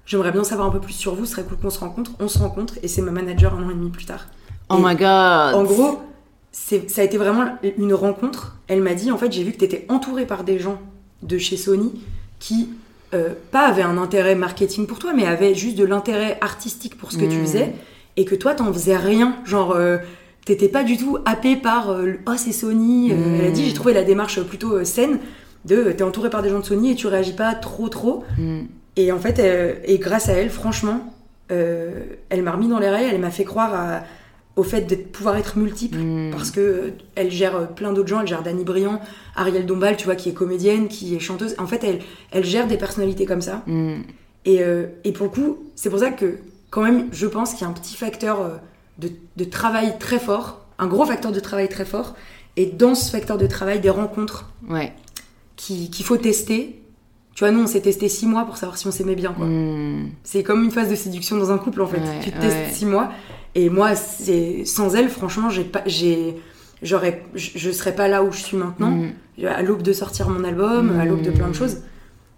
J'aimerais 0.06 0.32
bien 0.32 0.46
savoir 0.46 0.68
un 0.68 0.72
peu 0.72 0.80
plus 0.80 0.94
sur 0.94 1.16
vous, 1.16 1.26
ce 1.26 1.34
serait 1.34 1.44
cool 1.44 1.58
qu'on 1.58 1.70
se 1.70 1.80
rencontre. 1.80 2.12
On 2.20 2.30
se 2.30 2.40
rencontre 2.40 2.76
et 2.82 2.88
c'est 2.88 3.02
ma 3.02 3.12
manager 3.12 3.54
un 3.56 3.64
an 3.64 3.70
et 3.70 3.74
demi 3.74 3.90
plus 3.90 4.06
tard. 4.06 4.28
Oh 4.70 4.78
Et 4.80 4.82
my 4.82 4.96
god. 4.96 5.54
En 5.56 5.64
gros, 5.64 6.00
c'est- 6.52 6.90
ça 6.90 7.02
a 7.02 7.04
été 7.04 7.18
vraiment 7.18 7.58
une 7.78 7.94
rencontre. 7.94 8.56
Elle 8.70 8.82
m'a 8.82 8.94
dit, 8.94 9.12
en 9.12 9.18
fait, 9.18 9.32
j'ai 9.32 9.44
vu 9.44 9.52
que 9.52 9.58
tu 9.58 9.66
étais 9.66 9.86
entourée 9.90 10.26
par 10.26 10.44
des 10.46 10.60
gens 10.60 10.80
de 11.24 11.38
chez 11.38 11.58
Sony 11.58 11.92
qui, 12.40 12.70
euh, 13.14 13.34
pas 13.52 13.68
avaient 13.68 13.82
un 13.82 13.98
intérêt 13.98 14.36
marketing 14.36 14.88
pour 14.88 15.00
toi, 15.00 15.12
mais 15.14 15.26
avaient 15.26 15.56
juste 15.56 15.78
de 15.78 15.84
l'intérêt 15.86 16.38
artistique 16.40 16.98
pour 16.98 17.12
ce 17.12 17.18
que 17.18 17.26
tu 17.26 17.38
Mm. 17.38 17.42
faisais, 17.46 17.74
et 18.16 18.24
que 18.24 18.36
toi, 18.36 18.56
t'en 18.56 18.72
faisais 18.72 18.96
rien. 18.98 19.36
Genre, 19.46 19.72
euh, 19.74 19.98
t'étais 20.48 20.68
pas 20.70 20.84
du 20.84 20.98
tout 20.98 21.18
happé 21.26 21.56
par 21.56 21.90
euh, 21.92 22.06
le, 22.06 22.20
oh, 22.28 22.34
c'est 22.38 22.52
Sony. 22.52 23.12
Euh, 23.12 23.16
Mm. 23.16 23.36
Elle 23.42 23.48
a 23.48 23.52
dit, 23.52 23.66
j'ai 23.66 23.74
trouvé 23.74 23.94
la 23.94 24.04
démarche 24.04 24.42
plutôt 24.42 24.74
euh, 24.78 24.84
saine 24.84 25.20
de 25.66 25.92
t'es 25.92 26.04
entouré 26.04 26.30
par 26.30 26.42
des 26.42 26.50
gens 26.50 26.60
de 26.60 26.66
Sony 26.66 26.92
et 26.92 26.96
tu 26.96 27.08
réagis 27.08 27.34
pas 27.34 27.54
trop, 27.56 27.90
trop. 27.90 28.24
Mm. 28.38 28.62
Et 28.96 29.12
en 29.12 29.20
fait, 29.20 29.40
et 29.86 29.98
grâce 30.00 30.28
à 30.30 30.34
elle, 30.34 30.50
franchement, 30.50 31.14
euh, 31.52 31.92
elle 32.30 32.42
m'a 32.42 32.52
remis 32.52 32.68
dans 32.68 32.80
les 32.80 32.90
rails, 32.90 33.10
elle 33.12 33.20
m'a 33.22 33.30
fait 33.32 33.44
croire 33.46 33.74
à- 33.74 34.04
au 34.56 34.64
fait 34.64 34.82
de 34.82 34.96
pouvoir 34.96 35.38
être 35.38 35.58
multiple, 35.58 35.98
Mm. 36.00 36.32
parce 36.32 36.50
que 36.52 36.60
euh, 36.60 36.90
elle 37.16 37.30
gère 37.30 37.68
plein 37.76 37.94
d'autres 37.94 38.08
gens, 38.10 38.22
elle 38.22 38.28
gère 38.28 38.42
Dany 38.42 38.64
Briand, 38.64 39.00
Ariel 39.36 39.66
Dombal, 39.68 39.98
tu 39.98 40.06
vois, 40.06 40.16
qui 40.16 40.30
est 40.30 40.34
comédienne, 40.34 40.88
qui 40.88 41.16
est 41.16 41.20
chanteuse. 41.20 41.54
En 41.60 41.68
fait, 41.68 41.84
elle, 41.84 42.00
elle 42.32 42.44
gère 42.46 42.66
des 42.68 42.78
personnalités 42.78 43.26
comme 43.26 43.42
ça. 43.42 43.62
Mm. 43.68 43.98
Et, 44.46 44.62
euh, 44.64 44.88
et 45.04 45.12
pour 45.12 45.26
le 45.28 45.32
coup, 45.32 45.58
c'est 45.76 45.90
pour 45.92 46.00
ça 46.00 46.10
que, 46.10 46.38
quand 46.72 46.82
même, 46.82 47.08
je 47.12 47.28
pense 47.28 47.52
qu'il 47.54 47.62
y 47.62 47.66
a 47.66 47.68
un 47.68 47.74
petit 47.74 47.96
facteur 47.96 48.60
de, 49.00 49.10
de 49.36 49.44
travail 49.44 49.98
très 50.00 50.20
fort, 50.20 50.66
un 50.80 50.88
gros 50.88 51.06
facteur 51.06 51.32
de 51.32 51.40
travail 51.40 51.70
très 51.70 51.86
fort, 51.86 52.16
et 52.56 52.66
dans 52.66 52.96
ce 52.96 53.12
facteur 53.12 53.38
de 53.38 53.48
travail, 53.48 53.80
des 53.80 53.90
rencontres 53.90 54.50
Ouais. 54.70 54.94
qui- 55.56 55.90
qu'il 55.90 56.06
faut 56.06 56.18
tester. 56.18 56.82
Tu 57.36 57.44
vois, 57.44 57.52
nous, 57.52 57.62
on 57.62 57.68
s'est 57.68 57.82
testé 57.82 58.10
six 58.10 58.26
mois 58.26 58.46
pour 58.46 58.58
savoir 58.58 58.78
si 58.80 58.88
on 58.88 58.92
s'aimait 58.92 59.16
bien, 59.16 59.32
quoi. 59.34 59.46
Mm. 59.46 60.10
C'est 60.24 60.42
comme 60.42 60.64
une 60.64 60.72
phase 60.72 60.90
de 60.90 60.96
séduction 60.96 61.38
dans 61.38 61.52
un 61.52 61.60
couple, 61.60 61.82
en 61.84 61.88
fait. 61.88 62.00
Ouais, 62.00 62.20
tu 62.24 62.32
te 62.32 62.40
testes 62.42 62.56
ouais. 62.58 62.70
six 62.74 62.86
mois. 62.88 63.12
Et 63.54 63.70
moi, 63.70 63.94
c'est 63.96 64.66
sans 64.66 64.96
elle, 64.96 65.08
franchement, 65.10 65.50
j'ai 65.52 65.64
pas, 65.64 65.84
j'ai, 65.86 66.36
j'aurais, 66.82 67.24
je 67.36 67.70
serais 67.72 67.94
pas 67.96 68.08
là 68.08 68.24
où 68.24 68.32
je 68.32 68.40
suis 68.40 68.58
maintenant. 68.58 68.90
Mm. 68.90 69.46
À 69.46 69.62
l'aube 69.62 69.84
de 69.84 69.94
sortir 69.94 70.30
mon 70.30 70.44
album, 70.44 71.00
à 71.00 71.06
l'aube 71.06 71.22
de 71.22 71.30
plein 71.30 71.48
de 71.50 71.54
choses. 71.54 71.78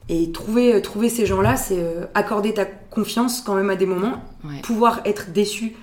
Et 0.10 0.32
trouver, 0.34 0.82
trouver 0.82 1.08
ces 1.08 1.26
gens-là, 1.26 1.56
c'est 1.56 1.78
euh, 1.80 2.06
accorder 2.14 2.54
ta 2.54 2.66
confiance 2.66 3.40
quand 3.42 3.56
même 3.56 3.70
à 3.70 3.76
des 3.78 3.86
moments, 3.86 4.22
pouvoir 4.64 5.00
être 5.06 5.32
déçu 5.32 5.76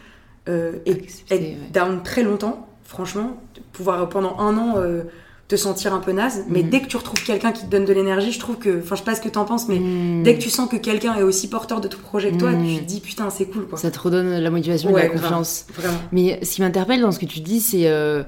euh, 0.48 0.72
et 0.86 0.92
Accepter, 0.92 1.34
être 1.34 1.42
ouais. 1.42 1.56
down 1.72 2.02
très 2.02 2.22
longtemps, 2.22 2.66
franchement, 2.84 3.36
pouvoir 3.72 4.02
euh, 4.02 4.06
pendant 4.06 4.38
un 4.38 4.56
an 4.58 4.74
euh, 4.76 5.02
te 5.48 5.54
sentir 5.56 5.94
un 5.94 6.00
peu 6.00 6.10
naze. 6.12 6.44
Mais 6.48 6.62
Mhm. 6.64 6.70
dès 6.70 6.80
que 6.80 6.86
tu 6.86 6.96
retrouves 6.96 7.22
quelqu'un 7.24 7.52
qui 7.52 7.64
te 7.66 7.70
donne 7.70 7.84
de 7.84 7.92
l'énergie, 7.92 8.32
je 8.32 8.40
trouve 8.40 8.56
que, 8.58 8.80
enfin, 8.80 8.96
je 8.96 9.00
sais 9.00 9.04
pas 9.04 9.14
ce 9.14 9.20
que 9.20 9.28
t'en 9.28 9.44
penses, 9.44 9.68
mais 9.68 9.78
Mm. 9.78 10.22
dès 10.24 10.34
que 10.36 10.40
tu 10.42 10.50
sens 10.50 10.68
que 10.68 10.76
quelqu'un 10.76 11.14
est 11.14 11.22
aussi 11.22 11.48
porteur 11.48 11.80
de 11.80 11.86
ton 11.86 11.98
projet 11.98 12.32
que 12.32 12.36
toi, 12.36 12.50
Mm. 12.50 12.66
tu 12.66 12.80
te 12.80 12.84
dis 12.84 13.00
putain, 13.00 13.30
c'est 13.30 13.44
cool 13.46 13.66
quoi. 13.68 13.78
Ça 13.78 13.90
te 13.92 13.98
redonne 14.00 14.38
la 14.38 14.50
motivation 14.50 14.90
et 14.96 15.02
la 15.02 15.08
confiance. 15.08 15.66
Vraiment. 15.74 15.98
Mais 16.10 16.40
ce 16.44 16.54
qui 16.56 16.62
m'interpelle 16.62 17.00
dans 17.00 17.12
ce 17.12 17.18
que 17.20 17.26
tu 17.26 17.38
dis, 17.40 17.60
c'est 17.60 17.86
euh, 17.88 18.24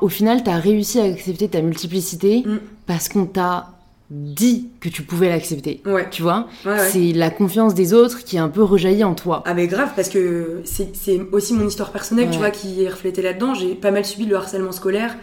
au 0.00 0.08
final, 0.08 0.42
tu 0.44 0.50
as 0.50 0.56
réussi 0.56 1.00
à 1.00 1.04
accepter 1.04 1.48
ta 1.48 1.60
multiplicité 1.62 2.42
Mm. 2.46 2.58
parce 2.86 3.08
qu'on 3.08 3.26
t'a 3.26 3.70
dit 4.10 4.70
que 4.80 4.88
tu 4.88 5.02
pouvais 5.02 5.28
l'accepter. 5.28 5.82
Ouais. 5.84 6.08
Tu 6.10 6.22
vois 6.22 6.48
Ouais, 6.64 6.72
ouais. 6.72 6.88
C'est 6.90 7.12
la 7.12 7.30
confiance 7.30 7.74
des 7.74 7.92
autres 7.92 8.24
qui 8.24 8.36
est 8.36 8.40
un 8.40 8.48
peu 8.48 8.62
rejaillie 8.62 9.04
en 9.04 9.14
toi. 9.14 9.42
Ah 9.46 9.54
mais 9.54 9.66
grave 9.66 9.90
parce 9.94 10.08
que 10.08 10.62
c'est 10.64 10.90
aussi 11.32 11.54
mon 11.54 11.66
histoire 11.66 11.92
personnelle, 11.92 12.30
tu 12.30 12.38
vois, 12.38 12.50
qui 12.50 12.84
est 12.84 12.88
reflétée 12.88 13.22
là-dedans. 13.22 13.54
J'ai 13.54 13.74
pas 13.74 13.90
mal 13.90 14.04
subi 14.04 14.26
le 14.26 14.36
harcèlement 14.36 14.72
scolaire. 14.72 15.16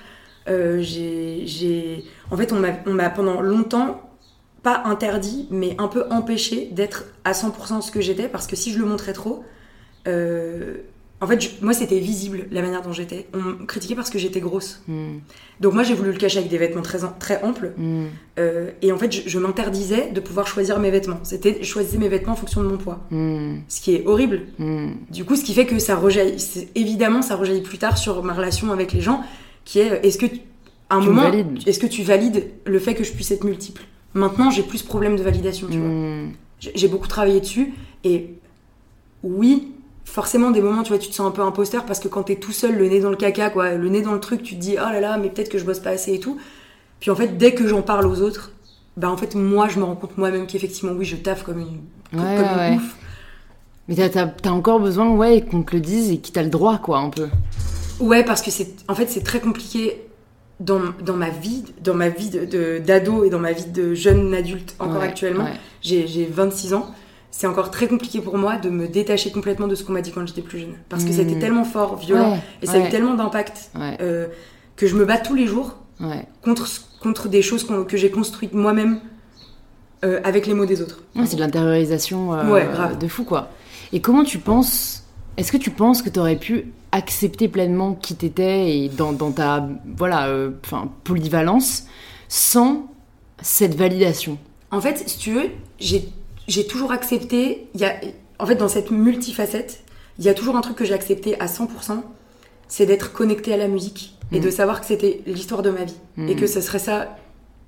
Euh, 0.47 0.79
j'ai, 0.81 2.03
en 2.29 2.37
fait, 2.37 2.53
on 2.53 2.59
m'a, 2.59 2.69
on 2.85 2.93
m'a 2.93 3.09
pendant 3.09 3.41
longtemps 3.41 4.01
pas 4.61 4.81
interdit, 4.85 5.47
mais 5.51 5.75
un 5.79 5.87
peu 5.87 6.05
empêché 6.09 6.69
d'être 6.71 7.05
à 7.23 7.33
100% 7.33 7.81
ce 7.81 7.91
que 7.91 8.01
j'étais 8.01 8.27
parce 8.27 8.47
que 8.47 8.55
si 8.55 8.71
je 8.71 8.79
le 8.79 8.85
montrais 8.85 9.13
trop, 9.13 9.43
euh, 10.07 10.77
en 11.21 11.27
fait, 11.27 11.39
je- 11.41 11.49
moi 11.61 11.73
c'était 11.73 11.99
visible 11.99 12.45
la 12.51 12.61
manière 12.61 12.81
dont 12.81 12.91
j'étais. 12.91 13.27
On 13.33 13.37
me 13.37 13.65
critiquait 13.65 13.95
parce 13.95 14.09
que 14.09 14.19
j'étais 14.19 14.41
grosse. 14.41 14.81
Mm. 14.87 15.17
Donc 15.61 15.73
moi 15.73 15.83
j'ai 15.83 15.93
voulu 15.93 16.11
le 16.11 16.17
cacher 16.17 16.39
avec 16.39 16.49
des 16.51 16.57
vêtements 16.57 16.81
très, 16.81 16.99
très 17.19 17.41
amples. 17.43 17.73
Mm. 17.77 18.05
Euh, 18.37 18.71
et 18.81 18.91
en 18.91 18.97
fait, 18.97 19.11
je, 19.11 19.21
je 19.29 19.39
m'interdisais 19.39 20.11
de 20.11 20.19
pouvoir 20.19 20.45
choisir 20.45 20.77
mes 20.79 20.91
vêtements. 20.91 21.19
C'était, 21.23 21.57
je 21.61 21.65
choisissais 21.65 21.97
mes 21.97 22.09
vêtements 22.09 22.33
en 22.33 22.35
fonction 22.35 22.61
de 22.63 22.67
mon 22.67 22.77
poids. 22.77 22.99
Mm. 23.11 23.59
Ce 23.69 23.79
qui 23.81 23.95
est 23.95 24.05
horrible. 24.05 24.41
Du 25.09 25.23
coup, 25.25 25.35
ce 25.37 25.43
qui 25.45 25.53
fait 25.53 25.65
que 25.65 25.79
ça 25.79 25.95
rejaillit. 25.95 26.67
Évidemment, 26.75 27.21
ça 27.21 27.35
rejaillit 27.37 27.61
plus 27.61 27.77
tard 27.77 27.97
sur 27.97 28.21
ma 28.23 28.33
relation 28.33 28.71
avec 28.73 28.91
les 28.91 29.01
gens, 29.01 29.21
qui 29.63 29.79
est, 29.79 30.05
est-ce 30.05 30.17
que, 30.17 30.25
tu- 30.25 30.41
à 30.89 30.95
un 30.97 31.01
Tu 31.01 31.07
moment, 31.07 31.31
est-ce 31.65 31.79
que 31.79 31.87
tu 31.87 32.03
valides 32.03 32.49
le 32.65 32.77
fait 32.79 32.93
que 32.93 33.03
je 33.05 33.13
puisse 33.13 33.31
être 33.31 33.45
multiple? 33.45 33.83
Maintenant, 34.13 34.51
j'ai 34.51 34.63
plus 34.63 34.83
problème 34.83 35.15
de 35.15 35.23
validation, 35.23 35.67
tu 35.71 35.77
vois. 35.79 35.89
J'ai 36.59 36.87
beaucoup 36.87 37.07
travaillé 37.07 37.39
dessus, 37.39 37.73
et 38.03 38.29
oui, 39.23 39.71
forcément, 40.05 40.51
des 40.51 40.61
moments, 40.61 40.83
tu 40.83 40.89
vois, 40.89 40.97
tu 40.99 41.09
te 41.09 41.13
sens 41.15 41.27
un 41.27 41.31
peu 41.31 41.41
imposteur 41.41 41.85
parce 41.85 41.99
que 41.99 42.07
quand 42.07 42.23
t'es 42.23 42.35
tout 42.37 42.51
seul, 42.53 42.77
le 42.77 42.87
nez 42.87 42.99
dans 43.01 43.09
le 43.09 43.15
caca, 43.17 43.49
quoi, 43.49 43.73
le 43.73 43.89
nez 43.89 44.01
dans 44.01 44.13
le 44.13 44.19
truc, 44.19 44.41
tu 44.43 44.55
te 44.55 44.59
dis, 44.61 44.75
oh 44.79 44.91
là 44.91 44.99
là, 45.01 45.17
mais 45.17 45.29
peut-être 45.29 45.49
que 45.49 45.57
je 45.57 45.65
bosse 45.65 45.79
pas 45.79 45.89
assez 45.91 46.13
et 46.13 46.19
tout. 46.19 46.37
Puis 46.99 47.11
en 47.11 47.15
fait, 47.15 47.37
dès 47.37 47.53
que 47.53 47.67
j'en 47.67 47.81
parle 47.81 48.05
aux 48.07 48.21
autres, 48.21 48.51
bah 48.97 49.09
en 49.11 49.17
fait, 49.17 49.35
moi, 49.35 49.67
je 49.67 49.77
me 49.79 49.83
rends 49.83 49.95
compte 49.95 50.17
moi-même 50.17 50.47
qu'effectivement, 50.47 50.93
oui, 50.93 51.05
je 51.05 51.17
taffe 51.17 51.43
comme 51.43 51.59
une, 51.59 52.19
Ouais, 52.19 52.37
comme 52.37 52.45
une 52.45 52.57
ouais. 52.57 52.75
ouf. 52.77 52.95
Mais 53.87 53.95
t'as- 53.95 54.09
t'as 54.09 54.25
t'as 54.27 54.49
encore 54.51 54.79
besoin, 54.79 55.09
ouais, 55.11 55.41
qu'on 55.41 55.61
te 55.63 55.75
le 55.75 55.81
dise 55.81 56.11
et 56.11 56.17
qu'il 56.17 56.33
t'a 56.33 56.41
le 56.43 56.49
droit, 56.49 56.77
quoi, 56.77 56.99
un 56.99 57.09
peu. 57.09 57.27
Ouais, 57.99 58.23
parce 58.23 58.41
que 58.41 58.51
c'est, 58.51 58.73
en 58.87 58.95
fait, 58.95 59.07
c'est 59.09 59.23
très 59.23 59.39
compliqué 59.39 60.01
dans, 60.59 60.79
dans 61.01 61.15
ma 61.15 61.29
vie, 61.29 61.63
dans 61.83 61.93
ma 61.93 62.09
vie 62.09 62.29
de, 62.29 62.45
de- 62.45 62.79
d'ado 62.79 63.25
et 63.25 63.29
dans 63.29 63.39
ma 63.39 63.51
vie 63.51 63.65
de 63.65 63.93
jeune 63.93 64.33
adulte 64.33 64.75
encore 64.79 64.97
Ouais, 65.01 65.03
actuellement. 65.07 65.45
J'ai, 65.81 66.07
j'ai 66.07 66.25
26 66.25 66.73
ans. 66.73 66.87
C'est 67.37 67.47
encore 67.47 67.69
très 67.69 67.89
compliqué 67.89 68.21
pour 68.21 68.37
moi 68.37 68.55
de 68.55 68.69
me 68.69 68.87
détacher 68.87 69.29
complètement 69.29 69.67
de 69.67 69.75
ce 69.75 69.83
qu'on 69.83 69.91
m'a 69.91 69.99
dit 69.99 70.13
quand 70.13 70.25
j'étais 70.25 70.41
plus 70.41 70.59
jeune. 70.59 70.75
Parce 70.87 71.03
que 71.03 71.09
Mm. 71.09 71.13
c'était 71.13 71.37
tellement 71.37 71.65
fort, 71.65 71.97
violent, 71.97 72.31
Ouais, 72.31 72.39
et 72.61 72.65
ça 72.65 72.75
a 72.75 72.87
eu 72.87 72.89
tellement 72.89 73.13
d'impact 73.13 73.71
Ouais, 73.77 73.97
euh, 73.99 74.27
que 74.77 74.87
je 74.87 74.95
me 74.95 75.03
bats 75.03 75.17
tous 75.17 75.35
les 75.35 75.45
jours 75.45 75.75
contre, 76.41 76.65
contre 77.01 77.27
des 77.27 77.41
choses 77.41 77.67
que 77.89 77.97
j'ai 77.97 78.09
construites 78.09 78.53
moi-même 78.53 79.01
euh, 80.05 80.21
avec 80.23 80.47
les 80.47 80.53
mots 80.53 80.65
des 80.65 80.81
autres. 80.81 81.03
C'est 81.25 81.35
de 81.35 81.41
l'intériorisation 81.41 82.33
euh, 82.33 82.93
de 82.93 83.07
fou, 83.09 83.25
quoi. 83.25 83.49
Et 83.91 83.99
comment 83.99 84.23
tu 84.23 84.37
penses 84.37 85.03
Est-ce 85.35 85.51
que 85.51 85.57
tu 85.57 85.71
penses 85.71 86.01
que 86.01 86.09
tu 86.09 86.19
aurais 86.19 86.37
pu 86.37 86.71
accepter 86.93 87.49
pleinement 87.49 87.95
qui 87.95 88.15
t'étais 88.15 88.77
et 88.77 88.87
dans, 88.87 89.11
dans 89.11 89.31
ta 89.31 89.67
voilà, 89.97 90.29
enfin, 90.65 90.89
polyvalence 91.03 91.83
sans 92.29 92.89
cette 93.41 93.75
validation? 93.75 94.37
En 94.71 94.79
fait, 94.79 95.03
si 95.05 95.17
tu 95.17 95.33
veux, 95.33 95.49
j'ai, 95.79 96.07
j'ai 96.47 96.65
toujours 96.67 96.91
accepté. 96.91 97.67
Y 97.75 97.83
a, 97.85 97.93
en 98.39 98.45
fait, 98.45 98.55
dans 98.55 98.67
cette 98.67 98.91
multifacette, 98.91 99.83
il 100.19 100.25
y 100.25 100.29
a 100.29 100.33
toujours 100.33 100.55
un 100.55 100.61
truc 100.61 100.75
que 100.77 100.85
j'ai 100.85 100.93
accepté 100.93 101.39
à 101.39 101.45
100%, 101.47 102.01
c'est 102.67 102.85
d'être 102.85 103.11
connecté 103.13 103.53
à 103.53 103.57
la 103.57 103.67
musique 103.67 104.17
et 104.31 104.39
Mm. 104.39 104.43
de 104.43 104.49
savoir 104.49 104.79
que 104.81 104.85
c'était 104.87 105.21
l'histoire 105.25 105.61
de 105.61 105.69
ma 105.69 105.83
vie 105.83 105.97
Mm. 106.17 106.29
et 106.29 106.35
que 106.35 106.47
ce 106.47 106.61
serait 106.61 106.79
ça 106.79 107.15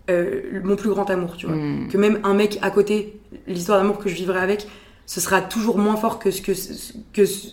euh, 0.09 0.61
mon 0.63 0.77
plus 0.77 0.89
grand 0.89 1.09
amour, 1.09 1.35
tu 1.35 1.47
vois. 1.47 1.55
Mm. 1.57 1.89
Que 1.89 1.97
même 1.97 2.19
un 2.23 2.33
mec 2.33 2.59
à 2.61 2.71
côté, 2.71 3.19
l'histoire 3.45 3.77
d'amour 3.81 3.97
que 3.97 4.07
je 4.09 4.15
vivrai 4.15 4.39
avec, 4.39 4.65
ce 5.05 5.19
sera 5.19 5.41
toujours 5.41 5.77
moins 5.79 5.97
fort 5.97 6.17
que 6.19 6.31
ce 6.31 6.41
que, 6.41 6.53
que, 7.13 7.25
ce- 7.25 7.47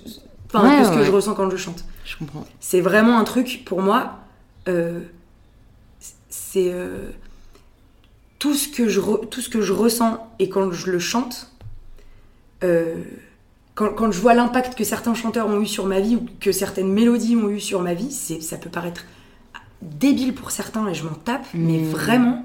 enfin, 0.46 0.62
Ouais, 0.68 0.80
que, 0.82 0.87
ce 0.88 0.92
que 0.98 1.02
je 1.04 1.10
ressens 1.10 1.34
quand 1.34 1.50
je 1.50 1.56
chante. 1.56 1.84
Je 2.04 2.16
comprends. 2.16 2.44
C'est 2.60 2.80
vraiment 2.80 3.18
un 3.18 3.24
truc 3.24 3.62
pour 3.64 3.82
moi. 3.82 4.18
euh, 4.68 5.00
c'est 6.28 6.70
euh, 6.72 7.10
tout 8.44 8.52
ce 8.52 8.68
que 8.68 8.88
je 8.90 9.00
re- 9.00 9.26
tout 9.30 9.40
ce 9.40 9.48
que 9.48 9.62
je 9.62 9.72
ressens 9.72 10.18
et 10.38 10.50
quand 10.50 10.70
je 10.70 10.90
le 10.90 10.98
chante. 10.98 11.50
euh, 12.62 12.96
quand, 13.74 13.88
quand 13.94 14.12
je 14.12 14.20
vois 14.20 14.35
l'impact 14.35 14.74
que 14.76 14.85
certains 14.85 15.14
chanteurs 15.14 15.48
ont 15.48 15.61
eu 15.62 15.66
sur 15.66 15.87
ma 15.87 15.98
vie 15.98 16.16
ou 16.16 16.26
que 16.40 16.52
certaines 16.52 16.92
mélodies 16.92 17.37
ont 17.37 17.48
eu 17.48 17.59
sur 17.59 17.80
ma 17.80 17.94
vie, 17.94 18.11
c'est 18.12 18.42
ça 18.42 18.59
peut 18.59 18.68
paraître 18.68 19.07
débile 19.80 20.35
pour 20.35 20.50
certains 20.50 20.87
et 20.88 20.94
je 20.94 21.04
m'en 21.04 21.14
tape, 21.14 21.46
mais 21.54 21.78
Mm. 21.78 21.85
vraiment, 21.88 22.44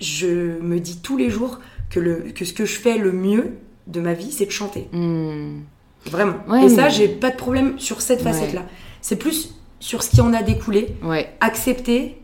je 0.00 0.58
me 0.60 0.80
dis 0.80 0.98
tous 1.00 1.16
les 1.16 1.30
jours 1.30 1.60
que, 1.90 2.00
le, 2.00 2.16
que 2.34 2.44
ce 2.44 2.52
que 2.52 2.64
je 2.64 2.76
fais 2.76 2.98
le 2.98 3.12
mieux, 3.12 3.52
de 3.86 4.00
ma 4.00 4.14
vie, 4.14 4.32
c'est 4.32 4.46
de 4.46 4.50
chanter. 4.50 4.88
Hmm. 4.92 5.60
Vraiment. 6.06 6.38
Ouais, 6.48 6.64
Et 6.64 6.68
ça, 6.70 6.82
mais- 6.84 6.90
j'ai 6.90 7.06
pas 7.08 7.30
de 7.30 7.36
problème 7.36 7.78
sur 7.78 8.00
cette 8.02 8.18
Ouais. 8.24 8.32
facette-là. 8.32 8.64
C'est 9.00 9.16
plus 9.16 9.54
sur 9.78 10.02
ce 10.02 10.10
qui 10.10 10.20
en 10.22 10.32
a 10.34 10.42
découlé. 10.42 10.96
Ouais. 11.02 11.32
Accepter 11.40 12.20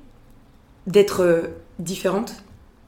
d'être 0.89 1.21
euh, 1.23 1.43
différente, 1.79 2.43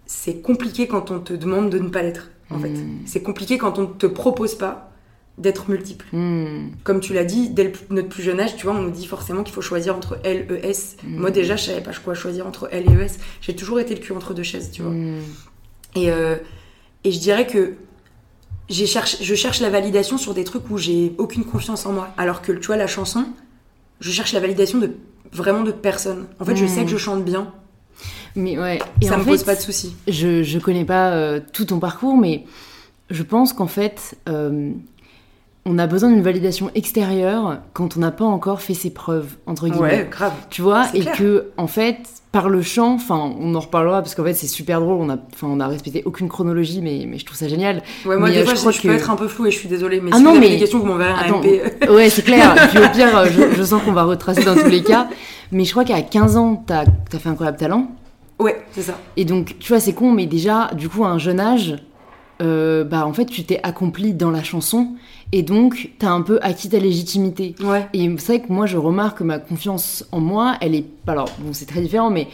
c'est 0.07 0.41
compliqué 0.43 0.87
quand 0.87 1.11
on 1.11 1.21
te 1.21 1.33
demande 1.33 1.71
de 1.71 1.79
ne 1.79 1.89
pas 1.89 2.03
l'être, 2.03 2.31
en 2.51 2.59
fait. 2.59 2.71
Mm. 2.71 3.01
C'est 3.07 3.23
compliqué 3.23 3.59
quand 3.59 3.79
on 3.79 3.83
ne 3.83 3.87
te 3.87 4.07
propose 4.07 4.55
pas 4.55 4.93
d'être 5.39 5.71
multiple. 5.71 6.05
Hmm. 6.13 6.69
Comme 6.85 7.01
tu 7.01 7.15
l'as 7.15 7.25
dit, 7.25 7.49
dès 7.49 7.65
le- 7.65 7.73
notre 7.89 8.09
plus 8.09 8.23
jeune 8.23 8.39
âge, 8.39 8.55
tu 8.57 8.67
vois, 8.67 8.75
on 8.75 8.83
nous 8.83 8.91
dit 8.91 9.07
forcément 9.07 9.43
qu'il 9.43 9.55
faut 9.55 9.63
choisir 9.63 9.97
entre 9.97 10.19
L 10.25 10.47
et 10.63 10.69
S. 10.69 10.97
Mm. 11.03 11.17
Moi, 11.21 11.31
déjà, 11.31 11.57
je 11.57 11.65
savais 11.65 11.81
pas 11.81 11.93
quoi 12.05 12.13
choisir 12.13 12.47
entre 12.47 12.69
L 12.71 12.85
et 12.87 12.93
ES. 12.93 13.19
J'ai 13.41 13.57
toujours 13.57 13.81
été 13.81 13.95
le 13.95 14.01
cul 14.01 14.13
entre 14.13 14.35
deux 14.35 14.43
chaises, 14.43 14.71
tu 14.71 14.83
vois. 14.83 14.91
Hmm. 14.93 15.21
Et, 15.97 16.11
euh, 16.11 16.37
et 17.05 17.13
je 17.13 17.19
dirais 17.19 17.47
que 17.47 17.75
cherche, 18.69 19.23
je 19.23 19.35
cherche 19.35 19.61
la 19.61 19.71
validation 19.71 20.19
sur 20.19 20.35
des 20.35 20.45
trucs 20.45 20.69
où 20.71 20.79
j'ai 20.79 21.15
aucune 21.19 21.45
confiance 21.45 21.87
en 21.87 21.93
moi. 21.93 22.09
Alors 22.19 22.43
que, 22.43 22.53
tu 22.53 22.67
vois, 22.67 22.77
la 22.77 22.87
chanson, 22.87 23.27
je 24.01 24.11
cherche 24.11 24.33
la 24.33 24.41
validation 24.41 24.79
de 24.79 24.91
vraiment 25.33 25.63
de 25.63 25.73
personne. 25.73 26.27
En 26.41 26.45
fait, 26.45 26.57
je 26.57 26.67
sais 26.67 26.85
que 26.85 26.91
je 26.91 26.99
chante 26.99 27.25
bien. 27.25 27.53
Mais 28.37 28.59
ouais. 28.59 28.79
Et 29.01 29.07
ça 29.07 29.15
en 29.15 29.19
me 29.19 29.25
fait, 29.25 29.31
pose 29.31 29.43
pas 29.45 29.55
de 29.55 29.61
soucis. 29.61 29.95
je, 30.09 30.43
je 30.43 30.59
connais 30.59 30.85
pas 30.85 31.11
euh, 31.11 31.41
tout 31.53 31.67
ton 31.67 31.79
parcours, 31.79 32.17
mais 32.17 32.45
je 33.11 33.23
pense 33.23 33.53
qu'en 33.53 33.67
fait, 33.67 34.17
euh, 34.29 34.71
on 35.67 35.79
a 35.79 35.87
besoin 35.87 36.11
d'une 36.11 36.23
validation 36.23 36.71
extérieure 36.75 37.59
quand 37.73 37.97
on 37.97 38.01
n'a 38.01 38.11
pas 38.11 38.25
encore 38.25 38.63
fait 38.63 38.75
ses 38.75 38.91
preuves, 38.91 39.37
entre 39.47 39.69
guillemets. 39.69 39.81
Ouais, 39.81 40.09
grave. 40.11 40.33
Tu 40.51 40.63
vois, 40.63 40.87
et 40.95 41.01
clair. 41.01 41.17
que, 41.17 41.47
en 41.57 41.67
fait, 41.67 41.99
par 42.33 42.49
le 42.49 42.63
chant, 42.63 42.95
enfin, 42.95 43.33
on 43.39 43.55
en 43.55 43.61
reparlera 43.61 44.01
parce 44.01 44.15
qu'en 44.15 44.25
fait, 44.25 44.33
c'est 44.33 44.47
super 44.47 44.81
drôle, 44.81 44.97
on 44.99 45.11
a, 45.11 45.19
enfin, 45.35 45.47
on 45.51 45.61
a 45.61 45.69
respecté 45.69 46.03
aucune 46.07 46.29
chronologie, 46.31 46.81
mais, 46.81 47.05
mais 47.07 47.19
je 47.19 47.27
trouve 47.27 47.37
ça 47.37 47.47
génial. 47.47 47.83
Ouais, 48.07 48.17
moi, 48.17 48.29
Mais, 48.29 48.37
des 48.37 48.41
euh, 48.41 48.45
fois, 48.45 48.55
je 48.55 48.57
je, 48.57 48.61
crois 48.63 48.73
je 48.73 48.81
que- 48.81 48.89
peux 48.89 48.95
être 48.95 49.11
un 49.11 49.17
peu 49.17 49.29
flou 49.29 49.45
et 49.47 49.51
je 49.51 49.59
suis 49.59 49.69
désolée. 49.69 50.01
Mais 50.01 50.11
Ah 50.15 50.17
si 50.17 50.23
non, 50.23 50.31
vous 50.31 50.37
avez 50.39 50.47
mais- 50.49 50.55
des 50.55 50.59
questions, 50.61 50.79
vous 50.79 50.87
m'enverrez 50.87 51.13
un 51.13 51.29
MP. 51.39 51.61
Ouais, 51.91 52.09
c'est 52.09 52.23
clair. 52.23 52.55
Puis 52.71 52.79
au 52.79 52.89
pire, 52.89 53.27
je, 53.27 53.55
je 53.55 53.63
sens 53.63 53.83
qu'on 53.83 53.93
va 53.93 54.05
retracer 54.05 54.43
dans 54.45 54.55
tous 54.57 54.69
les 54.71 54.83
cas. 54.83 55.09
Mais 55.53 55.65
je 55.65 55.71
crois 55.73 55.85
qu'à 55.85 56.01
15 56.01 56.37
ans, 56.39 56.65
t'as 56.67 56.85
as 57.13 57.19
fait 57.19 57.29
incroyable 57.29 57.59
talent. 57.59 57.89
Ouais, 58.39 58.65
c'est 58.73 58.83
ça. 58.83 58.99
Et 59.17 59.25
donc, 59.25 59.57
tu 59.61 59.69
vois, 59.73 59.81
c'est 59.81 59.93
con, 59.93 60.11
mais 60.13 60.27
déjà, 60.27 60.71
du 60.75 60.89
coup, 60.89 61.05
à 61.05 61.09
un 61.09 61.19
jeune 61.19 61.39
âge, 61.41 61.77
euh, 62.41 62.83
bah, 62.83 63.07
en 63.07 63.13
fait, 63.13 63.27
tu 63.27 63.45
t'es 63.45 63.61
accompli 63.63 64.15
dans 64.15 64.31
la 64.31 64.43
chanson. 64.43 64.89
Et 65.31 65.43
donc, 65.43 65.93
t'as 65.99 66.11
un 66.11 66.23
peu 66.23 66.39
acquis 66.43 66.69
ta 66.69 66.79
légitimité. 66.79 67.55
Ouais. 67.63 67.87
Et 67.93 68.09
c'est 68.19 68.39
vrai 68.39 68.47
que 68.47 68.53
moi, 68.53 68.67
je 68.67 68.77
remarque 68.79 69.19
que 69.19 69.25
ma 69.25 69.39
confiance 69.39 70.05
en 70.13 70.21
moi, 70.21 70.57
elle 70.61 70.75
est. 70.75 70.87
Alors, 71.07 71.29
bon, 71.39 71.53
c'est 71.53 71.67
très 71.67 71.81
différent, 71.81 72.11
mais 72.11 72.27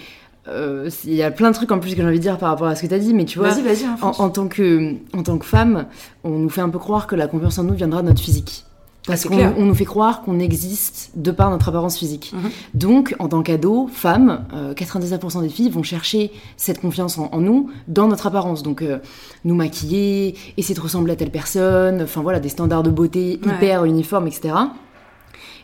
euh, 0.49 0.89
il 1.05 1.15
y 1.15 1.23
a 1.23 1.31
plein 1.31 1.51
de 1.51 1.55
trucs 1.55 1.71
en 1.73 1.79
plus 1.79 1.91
que 1.91 1.97
j'ai 2.01 2.07
envie 2.07 2.17
de 2.19 2.23
dire 2.23 2.39
par 2.39 2.49
rapport 2.51 2.67
à 2.69 2.75
ce 2.75 2.83
que 2.83 2.87
t'as 2.87 2.99
dit. 2.99 3.13
Mais 3.13 3.27
tu 3.27 3.39
vois, 3.39 3.51
Vas-y, 3.51 3.63
vas-y. 3.63 3.85
hein, 3.85 3.95
en, 4.01 4.13
fonce. 4.15 4.21
en 4.21 4.31
tant 4.31 4.49
que, 4.49 4.95
en 5.15 5.23
tant 5.23 5.37
que 5.37 5.45
femme, 5.45 5.87
on 6.25 6.31
nous 6.31 6.49
fait 6.49 6.63
un 6.63 6.71
peu 6.71 6.79
croire 6.79 7.07
que 7.07 7.15
la 7.17 7.27
confiance 7.27 7.59
en 7.59 7.65
nous 7.65 7.75
viendra 7.75 8.01
de 8.03 8.09
notre 8.09 8.23
physique. 8.23 8.65
Parce 9.09 9.25
qu'on 9.25 9.37
on 9.57 9.65
nous 9.65 9.75
fait 9.75 9.85
croire 9.85 10.23
qu'on 10.23 10.39
existe 10.39 11.11
de 11.17 11.31
par 11.33 11.51
notre 11.51 11.69
apparence 11.69 11.99
physique. 11.99 12.33
Mhm. 12.35 12.51
Donc, 12.75 13.17
en 13.19 13.29
tant 13.29 13.43
qu'ado, 13.43 13.89
femme, 13.93 14.45
euh, 14.55 14.75
99% 14.75 15.41
des 15.43 15.49
filles 15.49 15.71
vont 15.71 15.83
chercher 15.83 16.31
cette 16.57 16.81
confiance 16.81 17.19
en, 17.19 17.29
en 17.33 17.41
nous 17.41 17.71
dans 17.89 18.07
notre 18.07 18.27
apparence. 18.27 18.63
Donc, 18.63 18.83
euh, 18.83 18.99
nous 19.45 19.55
maquiller, 19.55 20.37
essayer 20.57 20.75
de 20.75 20.81
ressembler 20.81 21.15
à 21.15 21.17
telle 21.17 21.31
personne, 21.33 22.03
enfin 22.03 22.23
voilà, 22.23 22.39
des 22.39 22.49
standards 22.51 22.83
de 22.85 22.91
beauté 22.91 23.41
Ouais. 23.45 23.55
hyper 23.55 23.85
uniformes, 23.85 24.27
etc. 24.29 24.55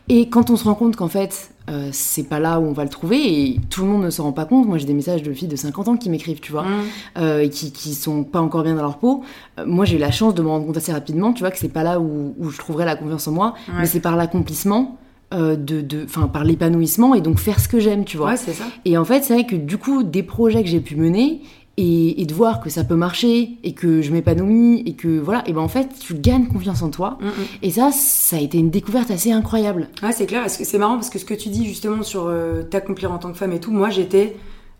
Et 0.09 0.29
quand 0.29 0.51
on 0.51 0.57
se 0.57 0.64
rend 0.64 0.75
compte 0.75 0.97
qu'en 0.97 1.09
fait, 1.09 1.51
euh, 1.71 1.88
c'est 1.93 2.25
pas 2.25 2.38
là 2.40 2.61
où 2.61 2.64
on 2.64 2.73
va 2.73 2.83
le 2.85 2.90
trouver, 2.90 3.17
et 3.51 3.61
tout 3.71 3.83
le 3.83 3.88
monde 3.88 4.03
ne 4.05 4.11
se 4.11 4.21
rend 4.21 4.33
pas 4.33 4.45
compte, 4.45 4.67
moi 4.69 4.77
j'ai 4.77 4.85
des 4.85 4.93
messages 4.93 5.23
de 5.23 5.33
filles 5.33 5.49
de 5.49 5.57
50 5.57 5.88
ans 5.88 5.97
qui 5.97 6.11
m'écrivent, 6.11 6.40
tu 6.40 6.53
vois 6.53 6.64
Mmh. 6.64 6.83
euh, 7.19 7.40
et 7.43 7.49
qui, 7.49 7.73
qui 7.73 7.95
sont 7.95 8.23
pas 8.23 8.40
encore 8.43 8.64
bien 8.64 8.75
dans 8.75 8.83
leur 8.83 8.99
peau. 8.99 9.23
Euh, 9.59 9.64
moi, 9.67 9.87
j'ai 9.87 9.97
eu 9.97 9.99
la 9.99 10.11
chance 10.11 10.35
de 10.35 10.43
me 10.43 10.49
rendre 10.49 10.67
compte 10.67 10.77
assez 10.77 10.93
rapidement, 10.93 11.33
tu 11.33 11.40
vois, 11.40 11.51
que 11.51 11.59
c'est 11.59 11.69
pas 11.71 11.83
là 11.83 12.01
où, 12.01 12.35
où 12.38 12.51
je 12.51 12.59
trouverai 12.59 12.85
la 12.85 12.97
confiance 12.97 13.27
en 13.29 13.33
moi, 13.33 13.55
Ouais. 13.69 13.75
mais 13.81 13.87
c'est 13.87 14.01
par 14.01 14.17
l'accomplissement, 14.17 14.99
euh, 15.33 15.57
de, 15.57 15.81
de, 15.81 16.05
enfin, 16.05 16.29
par 16.29 16.45
l'épanouissement 16.45 17.14
et 17.14 17.23
donc 17.23 17.38
faire 17.38 17.59
ce 17.59 17.67
que 17.69 17.81
j'aime, 17.81 18.05
tu 18.05 18.19
vois. 18.19 18.29
Ouais, 18.33 18.37
c'est 18.37 18.53
ça. 18.53 18.64
Et 18.85 18.99
en 18.99 19.05
fait, 19.07 19.25
c'est 19.25 19.33
vrai 19.33 19.47
que 19.47 19.57
du 19.57 19.79
coup, 19.79 20.03
des 20.03 20.23
projets 20.23 20.62
que 20.62 20.69
j'ai 20.69 20.81
pu 20.81 20.97
mener 20.97 21.40
et, 21.77 22.23
et 22.23 22.27
de 22.27 22.35
voir 22.35 22.61
que 22.61 22.71
ça 22.71 22.85
peut 22.85 22.95
marcher 22.95 23.59
et 23.65 23.75
que 23.75 24.01
je 24.03 24.13
m'épanouis 24.13 24.83
et 24.87 24.95
que 24.95 25.19
voilà, 25.19 25.43
et 25.47 25.53
ben 25.53 25.61
en 25.61 25.69
fait, 25.69 25.89
tu 25.99 26.15
gagnes 26.15 26.47
confiance 26.47 26.83
en 26.83 26.91
toi. 26.91 27.19
Mm, 27.21 27.27
mm. 27.27 27.31
Et 27.63 27.71
ça, 27.71 27.91
ça 27.93 28.37
a 28.37 28.41
été 28.41 28.59
une 28.59 28.71
découverte 28.71 29.11
assez 29.11 29.33
incroyable. 29.33 29.89
Ouais, 30.03 30.13
c'est 30.13 30.27
clair. 30.27 30.43
Parce 30.43 30.57
que 30.57 30.65
c'est 30.65 30.79
marrant 30.79 30.95
parce 30.95 31.11
que 31.11 31.19
ce 31.19 31.25
que 31.25 31.35
tu 31.35 31.49
dis 31.49 31.67
justement 31.67 32.03
sur 32.03 32.27
euh, 32.27 32.63
t'accomplir 32.63 33.13
en 33.13 33.19
tant 33.19 33.33
que 33.33 33.39
femme 33.39 33.53
et 33.53 33.61
tout, 33.61 33.73
moi 33.73 33.91
j'étais 33.91 34.37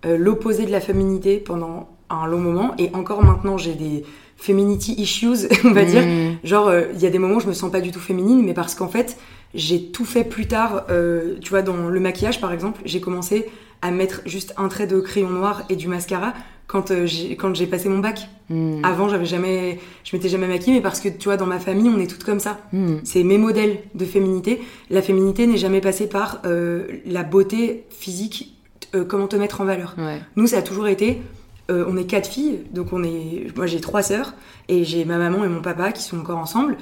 euh, 0.07 0.17
l'opposé 0.17 0.67
de 0.67 0.71
la 0.71 0.81
féminité 0.81 1.39
pendant 1.39 1.89
un 2.11 2.27
long 2.27 2.39
moment 2.39 2.75
et 2.79 2.91
encore 2.95 3.25
maintenant 3.25 3.57
j'ai 3.57 3.75
des 3.75 4.05
femininity 4.37 4.95
issues, 5.01 5.49
on 5.65 5.73
va 5.73 5.85
dire. 5.85 6.03
Mm. 6.03 6.39
Genre, 6.45 6.69
euh, 6.69 6.83
il 6.95 7.01
y 7.01 7.07
a 7.07 7.11
des 7.11 7.19
moments 7.19 7.37
où 7.37 7.41
je 7.41 7.49
me 7.49 7.53
sens 7.53 7.71
pas 7.71 7.81
du 7.81 7.91
tout 7.91 8.01
féminine, 8.01 8.45
mais 8.45 8.55
parce 8.55 8.75
qu'en 8.75 8.89
fait, 8.89 9.17
j'ai 9.55 9.91
tout 9.91 10.05
fait 10.05 10.25
plus 10.25 10.47
tard. 10.47 10.85
euh, 10.91 11.37
tu 11.41 11.51
vois, 11.51 11.63
dans 11.63 11.89
le 11.89 12.01
maquillage, 12.01 12.41
par 12.41 12.53
exemple, 12.53 12.81
j'ai 12.85 13.01
commencé 13.01 13.47
à 13.83 13.91
mettre 13.91 14.23
juste 14.27 14.55
un 14.57 14.69
trait 14.69 14.87
de 14.87 14.99
crayon 15.01 15.31
noir 15.31 15.65
et 15.69 15.77
du 15.77 15.89
mascara 15.89 16.33
quand 16.75 16.91
euh, 16.91 17.07
j'ai 17.07 17.37
quand 17.37 17.55
j'ai 17.55 17.69
passé 17.69 17.89
mon 17.89 18.01
bac. 18.01 18.29
Mm. 18.51 18.81
Avant, 18.83 19.09
j'avais 19.09 19.27
jamais, 19.27 19.79
je 20.03 20.17
m'étais 20.17 20.29
jamais 20.29 20.49
maquillée, 20.49 20.75
mais 20.75 20.83
parce 20.83 20.99
que 20.99 21.09
tu 21.09 21.27
vois, 21.27 21.37
dans 21.37 21.47
ma 21.47 21.61
famille, 21.61 21.89
on 21.89 22.01
est 22.01 22.09
toutes 22.09 22.25
comme 22.25 22.41
ça. 22.41 22.59
Mm. 22.73 22.97
C'est 23.05 23.23
mes 23.23 23.39
modèles 23.39 23.79
de 23.95 24.05
féminité. 24.05 24.61
La 24.91 25.01
féminité 25.01 25.47
n'est 25.47 25.57
jamais 25.57 25.81
passée 25.81 26.09
par 26.09 26.43
euh, 26.45 26.89
la 27.07 27.23
beauté 27.23 27.85
physique, 27.91 28.59
euh, 28.97 29.05
comment 29.05 29.29
te 29.29 29.37
mettre 29.37 29.61
en 29.61 29.65
valeur. 29.65 29.95
Ouais. 29.97 30.21
Nous, 30.35 30.49
ça 30.49 30.59
a 30.59 30.63
toujours 30.63 30.89
été. 30.89 31.23
on 31.69 31.97
est 31.97 32.07
quatre 32.07 32.29
filles, 32.29 32.59
donc 32.73 32.93
on 32.93 33.05
est. 33.05 33.57
Moi, 33.57 33.67
j'ai 33.67 33.81
trois 33.81 34.03
sœurs 34.03 34.35
et 34.69 34.83
j'ai 34.83 35.05
ma 35.05 35.17
maman 35.17 35.45
et 35.45 35.49
mon 35.49 35.63
papa 35.63 35.93
qui 35.93 36.03
sont 36.03 36.19
encore 36.19 36.39
ensemble. 36.39 36.77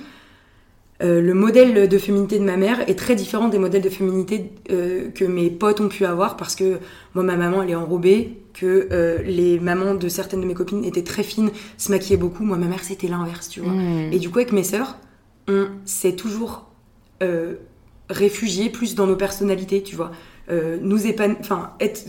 Euh, 1.02 1.20
le 1.20 1.34
modèle 1.34 1.88
de 1.88 1.98
féminité 1.98 2.38
de 2.38 2.44
ma 2.44 2.56
mère 2.56 2.88
est 2.88 2.98
très 2.98 3.14
différent 3.14 3.48
des 3.48 3.58
modèles 3.58 3.82
de 3.82 3.88
féminité 3.88 4.52
euh, 4.70 5.08
que 5.10 5.24
mes 5.24 5.50
potes 5.50 5.80
ont 5.80 5.88
pu 5.88 6.04
avoir 6.04 6.36
parce 6.36 6.54
que 6.54 6.78
moi, 7.14 7.24
ma 7.24 7.36
maman, 7.36 7.62
elle 7.62 7.70
est 7.70 7.74
enrobée, 7.74 8.38
que 8.54 8.88
euh, 8.92 9.18
les 9.22 9.58
mamans 9.58 9.94
de 9.94 10.08
certaines 10.08 10.40
de 10.42 10.46
mes 10.46 10.54
copines 10.54 10.84
étaient 10.84 11.02
très 11.02 11.22
fines, 11.22 11.50
se 11.76 11.90
maquillaient 11.90 12.18
beaucoup. 12.18 12.44
Moi, 12.44 12.56
ma 12.56 12.66
mère, 12.66 12.84
c'était 12.84 13.08
l'inverse, 13.08 13.48
tu 13.48 13.60
vois. 13.60 13.72
Mm. 13.72 14.12
Et 14.12 14.18
du 14.18 14.30
coup, 14.30 14.38
avec 14.38 14.52
mes 14.52 14.64
sœurs, 14.64 14.96
on 15.48 15.66
s'est 15.84 16.14
toujours 16.14 16.66
réfugié 18.10 18.68
plus 18.68 18.96
dans 18.96 19.06
nos 19.06 19.14
personnalités, 19.14 19.82
tu 19.82 19.94
vois. 19.94 20.10
Nous 20.50 21.06
épan- 21.06 21.36
enfin, 21.38 21.70
être, 21.78 22.04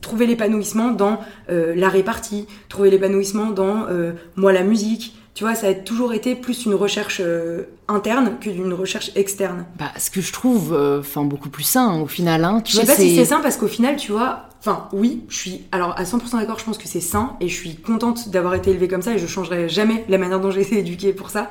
trouver 0.00 0.26
l'épanouissement 0.26 0.90
dans 0.90 1.20
euh, 1.50 1.74
la 1.74 1.88
répartie, 1.88 2.46
trouver 2.68 2.90
l'épanouissement 2.90 3.50
dans 3.50 3.86
euh, 3.88 4.12
moi 4.36 4.52
la 4.52 4.62
musique. 4.62 5.16
Tu 5.36 5.44
vois, 5.44 5.54
ça 5.54 5.66
a 5.66 5.74
toujours 5.74 6.14
été 6.14 6.34
plus 6.34 6.64
une 6.64 6.72
recherche 6.74 7.20
euh, 7.22 7.64
interne 7.88 8.38
que 8.40 8.48
d'une 8.48 8.72
recherche 8.72 9.10
externe. 9.16 9.66
Bah, 9.78 9.92
ce 9.98 10.08
que 10.08 10.22
je 10.22 10.32
trouve, 10.32 10.72
euh, 10.72 11.00
enfin, 11.00 11.24
beaucoup 11.24 11.50
plus 11.50 11.62
sain 11.62 12.00
au 12.00 12.06
final, 12.06 12.42
hein. 12.42 12.62
Tu 12.64 12.72
Je 12.72 12.80
sais 12.80 12.86
pas 12.86 12.94
si 12.94 13.14
c'est 13.14 13.26
sain 13.26 13.40
parce 13.42 13.58
qu'au 13.58 13.66
final, 13.66 13.96
tu 13.96 14.12
vois, 14.12 14.48
enfin 14.60 14.88
oui, 14.94 15.24
je 15.28 15.36
suis 15.36 15.64
alors 15.72 15.92
à 15.98 16.04
100% 16.04 16.38
d'accord, 16.38 16.58
je 16.58 16.64
pense 16.64 16.78
que 16.78 16.88
c'est 16.88 17.02
sain 17.02 17.36
et 17.42 17.48
je 17.48 17.54
suis 17.54 17.76
contente 17.76 18.30
d'avoir 18.30 18.54
été 18.54 18.70
élevée 18.70 18.88
comme 18.88 19.02
ça 19.02 19.12
et 19.12 19.18
je 19.18 19.26
changerai 19.26 19.68
jamais 19.68 20.06
la 20.08 20.16
manière 20.16 20.40
dont 20.40 20.50
j'ai 20.50 20.62
été 20.62 20.78
éduquée 20.78 21.12
pour 21.12 21.28
ça. 21.28 21.50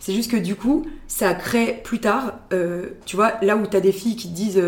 C'est 0.00 0.12
juste 0.12 0.32
que 0.32 0.36
du 0.36 0.56
coup, 0.56 0.84
ça 1.06 1.32
crée 1.32 1.80
plus 1.84 2.00
tard, 2.00 2.32
euh, 2.52 2.86
tu 3.06 3.14
vois, 3.14 3.34
là 3.42 3.56
où 3.56 3.64
t'as 3.64 3.78
des 3.78 3.92
filles 3.92 4.16
qui 4.16 4.28
te 4.28 4.34
disent 4.34 4.60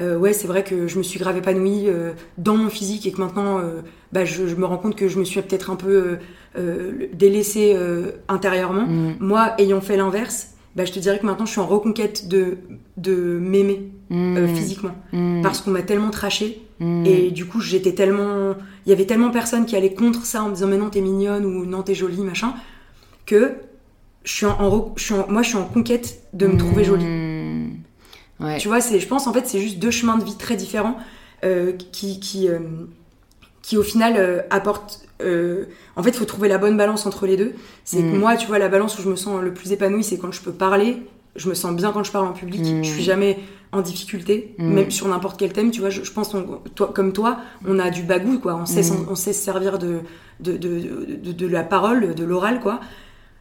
ouais, 0.00 0.32
c'est 0.32 0.46
vrai 0.46 0.62
que 0.64 0.86
je 0.86 0.98
me 0.98 1.02
suis 1.02 1.18
grave 1.18 1.36
épanouie 1.36 1.84
euh, 1.88 2.12
dans 2.36 2.56
mon 2.56 2.68
physique 2.70 3.06
et 3.06 3.12
que 3.12 3.20
maintenant, 3.20 3.58
euh, 3.58 3.80
bah, 4.12 4.24
je, 4.24 4.46
je 4.46 4.54
me 4.56 4.64
rends 4.64 4.78
compte 4.78 4.94
que 4.96 5.08
je 5.08 5.18
me 5.18 5.24
suis 5.24 5.40
peut-être 5.42 5.70
un 5.70 5.76
peu 5.76 5.88
euh, 5.88 6.16
euh, 6.58 6.92
délaissée 7.12 7.72
euh, 7.74 8.12
intérieurement. 8.28 8.86
Mm. 8.86 9.16
Moi, 9.20 9.54
ayant 9.58 9.80
fait 9.80 9.96
l'inverse, 9.96 10.52
bah, 10.76 10.84
je 10.84 10.92
te 10.92 10.98
dirais 11.00 11.18
que 11.18 11.26
maintenant, 11.26 11.46
je 11.46 11.50
suis 11.52 11.60
en 11.60 11.66
reconquête 11.66 12.28
de, 12.28 12.58
de 12.96 13.14
m'aimer 13.40 13.90
euh, 14.12 14.46
Mm. 14.46 14.54
physiquement 14.56 14.94
Mm. 15.12 15.42
parce 15.42 15.60
qu'on 15.60 15.70
m'a 15.72 15.82
tellement 15.82 16.10
traché 16.10 16.62
et 17.04 17.32
du 17.32 17.44
coup 17.44 17.60
j'étais 17.60 17.92
tellement 17.92 18.54
il 18.86 18.90
y 18.90 18.92
avait 18.92 19.04
tellement 19.04 19.30
personne 19.32 19.66
qui 19.66 19.74
allait 19.74 19.92
contre 19.94 20.24
ça 20.24 20.44
en 20.44 20.48
me 20.50 20.54
disant 20.54 20.68
mais 20.68 20.78
non 20.78 20.90
t'es 20.90 21.00
mignonne 21.00 21.44
ou 21.44 21.66
non 21.66 21.82
t'es 21.82 21.96
jolie 21.96 22.22
machin 22.22 22.54
que 23.26 23.54
je 24.22 24.32
suis 24.32 24.46
en, 24.46 24.92
je 24.96 25.02
suis 25.02 25.14
en- 25.14 25.26
moi 25.28 25.42
je 25.42 25.48
suis 25.48 25.58
en 25.58 25.64
conquête 25.64 26.20
de 26.34 26.46
me 26.46 26.56
trouver 26.56 26.84
jolie. 26.84 27.04
Ouais. 28.40 28.58
tu 28.58 28.68
vois 28.68 28.80
c'est 28.80 29.00
je 29.00 29.08
pense 29.08 29.26
en 29.26 29.32
fait 29.32 29.46
c'est 29.48 29.58
juste 29.60 29.78
deux 29.78 29.90
chemins 29.90 30.16
de 30.16 30.24
vie 30.24 30.36
très 30.36 30.54
différents 30.56 30.96
euh, 31.44 31.72
qui 31.92 32.20
qui 32.20 32.48
euh, 32.48 32.58
qui 33.62 33.76
au 33.76 33.82
final 33.82 34.14
euh, 34.16 34.42
apportent 34.50 35.00
euh, 35.22 35.64
en 35.96 36.02
fait 36.02 36.10
il 36.10 36.16
faut 36.16 36.24
trouver 36.24 36.48
la 36.48 36.58
bonne 36.58 36.76
balance 36.76 37.04
entre 37.06 37.26
les 37.26 37.36
deux 37.36 37.52
c'est 37.84 38.00
Mm. 38.02 38.12
que 38.12 38.16
moi 38.16 38.36
tu 38.36 38.46
vois 38.46 38.58
la 38.58 38.68
balance 38.68 38.98
où 38.98 39.02
je 39.02 39.08
me 39.08 39.16
sens 39.16 39.42
le 39.42 39.52
plus 39.52 39.72
épanouie 39.72 40.04
c'est 40.04 40.18
quand 40.18 40.30
je 40.32 40.40
peux 40.40 40.52
parler 40.52 41.02
je 41.36 41.48
me 41.48 41.54
sens 41.54 41.74
bien 41.74 41.90
quand 41.92 42.04
je 42.04 42.12
parle 42.12 42.26
en 42.28 42.32
public 42.32 42.60
Mm. 42.60 42.84
je 42.84 42.90
suis 42.90 43.02
jamais 43.02 43.38
en 43.72 43.80
difficulté 43.80 44.54
Mm. 44.58 44.72
même 44.72 44.90
sur 44.92 45.08
n'importe 45.08 45.38
quel 45.38 45.52
thème 45.52 45.70
tu 45.72 45.80
vois 45.80 45.90
je, 45.90 46.02
je 46.04 46.12
pense 46.12 46.28
qu'on- 46.28 46.60
toi 46.76 46.92
comme 46.94 47.12
toi 47.12 47.38
on 47.66 47.78
a 47.80 47.90
du 47.90 48.04
bagou 48.04 48.38
quoi 48.38 48.54
on 48.54 48.66
sait 48.66 48.82
Mm. 48.82 49.06
on 49.10 49.14
sait 49.16 49.32
se 49.32 49.42
servir 49.42 49.78
de 49.80 49.98
de, 50.38 50.56
de, 50.56 51.16
de, 51.24 51.32
de 51.32 51.46
la 51.48 51.64
parole 51.64 52.14
de 52.14 52.24
l'oral 52.24 52.60
quoi 52.60 52.78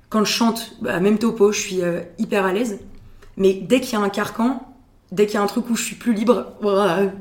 quand 0.10 0.24
je 0.26 0.32
chante 0.34 0.72
bah, 0.82 1.00
même 1.00 1.20
topo 1.20 1.52
je 1.52 1.60
suis 1.60 1.82
euh, 1.84 2.02
hyper 2.18 2.46
à 2.46 2.52
l'aise 2.54 2.80
mais 3.38 3.54
dès 3.54 3.80
qu'il 3.80 3.94
y 4.00 4.02
a 4.02 4.04
un 4.04 4.10
carcan 4.10 4.62
dès 5.12 5.26
qu'il 5.26 5.36
y 5.36 5.38
a 5.38 5.42
un 5.42 5.48
truc 5.48 5.70
où 5.70 5.76
je 5.76 5.84
suis 5.84 5.96
plus 5.96 6.14
libre 6.14 6.54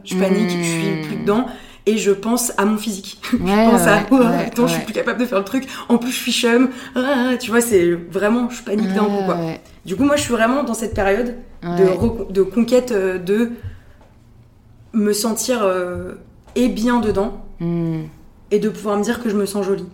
je 0.04 0.16
panique 0.16 0.50
je 0.50 0.62
suis 0.62 1.02
plus 1.02 1.16
dedans 1.16 1.46
et 1.86 1.98
je 1.98 2.10
pense 2.10 2.52
à 2.58 2.64
mon 2.64 2.76
physique. 2.76 3.20
je 3.30 3.36
Ouais, 3.36 3.70
pense 3.70 3.86
à 3.86 4.00
oh, 4.10 4.16
ouais, 4.16 4.46
attends, 4.46 4.66
je 4.66 4.74
suis 4.74 4.82
plus 4.82 4.92
capable 4.92 5.20
de 5.20 5.24
faire 5.24 5.38
le 5.38 5.44
truc. 5.44 5.68
En 5.88 5.98
plus, 5.98 6.10
je 6.10 6.16
suis 6.16 6.32
chum. 6.32 6.70
Ah, 6.96 7.34
tu 7.40 7.50
vois, 7.52 7.60
c'est 7.60 7.92
vraiment, 7.92 8.50
je 8.50 8.60
panique 8.62 8.92
d'un 8.92 9.04
coup, 9.04 9.24
quoi. 9.24 9.38
Du 9.84 9.94
coup, 9.94 10.02
moi, 10.02 10.16
je 10.16 10.22
suis 10.22 10.32
vraiment 10.32 10.64
dans 10.64 10.74
cette 10.74 10.94
période 10.94 11.36
de, 11.62 12.42
conquête 12.42 12.90
euh, 12.90 13.18
de 13.18 13.52
me 14.92 15.12
sentir 15.12 15.60
euh, 15.62 16.14
et 16.56 16.68
bien 16.68 17.00
dedans 17.00 17.42
Hmm. 17.58 18.02
et 18.50 18.58
de 18.58 18.68
pouvoir 18.68 18.98
me 18.98 19.02
dire 19.02 19.22
que 19.22 19.30
je 19.30 19.34
me 19.36 19.46
sens 19.46 19.64
jolie. 19.64 19.86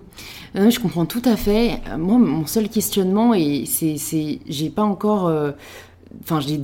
Je 0.55 0.79
comprends 0.81 1.07
tout 1.07 1.23
à 1.25 1.37
fait. 1.37 1.81
Moi, 1.97 2.19
mon 2.19 2.45
seul 2.45 2.69
questionnement, 2.69 3.35
et 3.35 3.65
c'est, 3.67 3.99
c'est, 3.99 4.41
j'ai 4.49 4.69
pas 4.69 4.83
encore, 4.83 5.29
euh, 5.29 5.53
enfin, 6.23 6.41
j'ai 6.41 6.61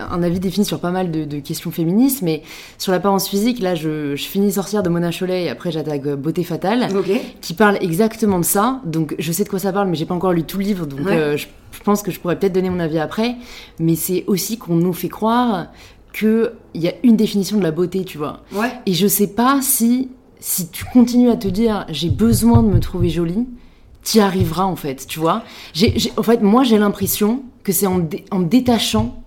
un 0.00 0.22
avis 0.22 0.40
défini 0.40 0.64
sur 0.64 0.80
pas 0.80 0.90
mal 0.90 1.10
de, 1.10 1.24
de 1.24 1.38
questions 1.38 1.70
féministes, 1.70 2.22
mais 2.22 2.42
sur 2.78 2.92
l'apparence 2.92 3.28
physique, 3.28 3.60
là, 3.60 3.74
je, 3.74 4.14
je 4.16 4.24
finis 4.24 4.52
sorcière 4.52 4.82
de 4.82 4.88
Mona 4.88 5.10
Chollet 5.10 5.44
et 5.44 5.48
après 5.48 5.70
j'attaque 5.70 6.06
euh, 6.06 6.16
Beauté 6.16 6.44
fatale, 6.44 6.88
qui 7.40 7.54
parle 7.54 7.78
exactement 7.80 8.38
de 8.38 8.44
ça. 8.44 8.80
Donc, 8.84 9.14
je 9.18 9.32
sais 9.32 9.44
de 9.44 9.48
quoi 9.48 9.58
ça 9.58 9.72
parle, 9.72 9.88
mais 9.88 9.96
j'ai 9.96 10.06
pas 10.06 10.14
encore 10.14 10.32
lu 10.32 10.44
tout 10.44 10.58
le 10.58 10.64
livre, 10.64 10.86
donc 10.86 11.00
Ouais. 11.06 11.16
euh, 11.16 11.36
je, 11.36 11.46
je 11.72 11.80
pense 11.80 12.02
que 12.02 12.10
je 12.10 12.20
pourrais 12.20 12.38
peut-être 12.38 12.52
donner 12.54 12.70
mon 12.70 12.80
avis 12.80 12.98
après. 12.98 13.36
Mais 13.78 13.94
c'est 13.96 14.24
aussi 14.26 14.58
qu'on 14.58 14.76
nous 14.76 14.92
fait 14.92 15.08
croire 15.08 15.66
que 16.12 16.52
il 16.74 16.82
y 16.82 16.88
a 16.88 16.92
une 17.02 17.16
définition 17.16 17.58
de 17.58 17.62
la 17.62 17.72
beauté, 17.72 18.04
tu 18.04 18.18
vois. 18.18 18.40
Ouais. 18.52 18.70
Et 18.86 18.92
je 18.94 19.06
sais 19.08 19.26
pas 19.26 19.58
si, 19.62 20.10
si 20.38 20.68
tu 20.68 20.84
continues 20.84 21.30
à 21.30 21.36
te 21.36 21.48
dire 21.48 21.86
j'ai 21.88 22.10
besoin 22.10 22.62
de 22.62 22.68
me 22.68 22.78
trouver 22.80 23.08
jolie, 23.10 23.46
t'y 24.04 24.20
arriveras 24.20 24.64
en 24.64 24.76
fait, 24.76 25.06
tu 25.08 25.18
vois. 25.18 25.42
J'ai- 25.72 25.96
en 26.16 26.22
fait, 26.22 26.40
moi 26.42 26.62
j'ai 26.62 26.78
l'impression 26.78 27.42
que 27.64 27.72
c'est 27.72 27.86
en, 27.88 27.98
dé- 27.98 28.24
en 28.30 28.38
me 28.40 28.44
détachant 28.44 29.20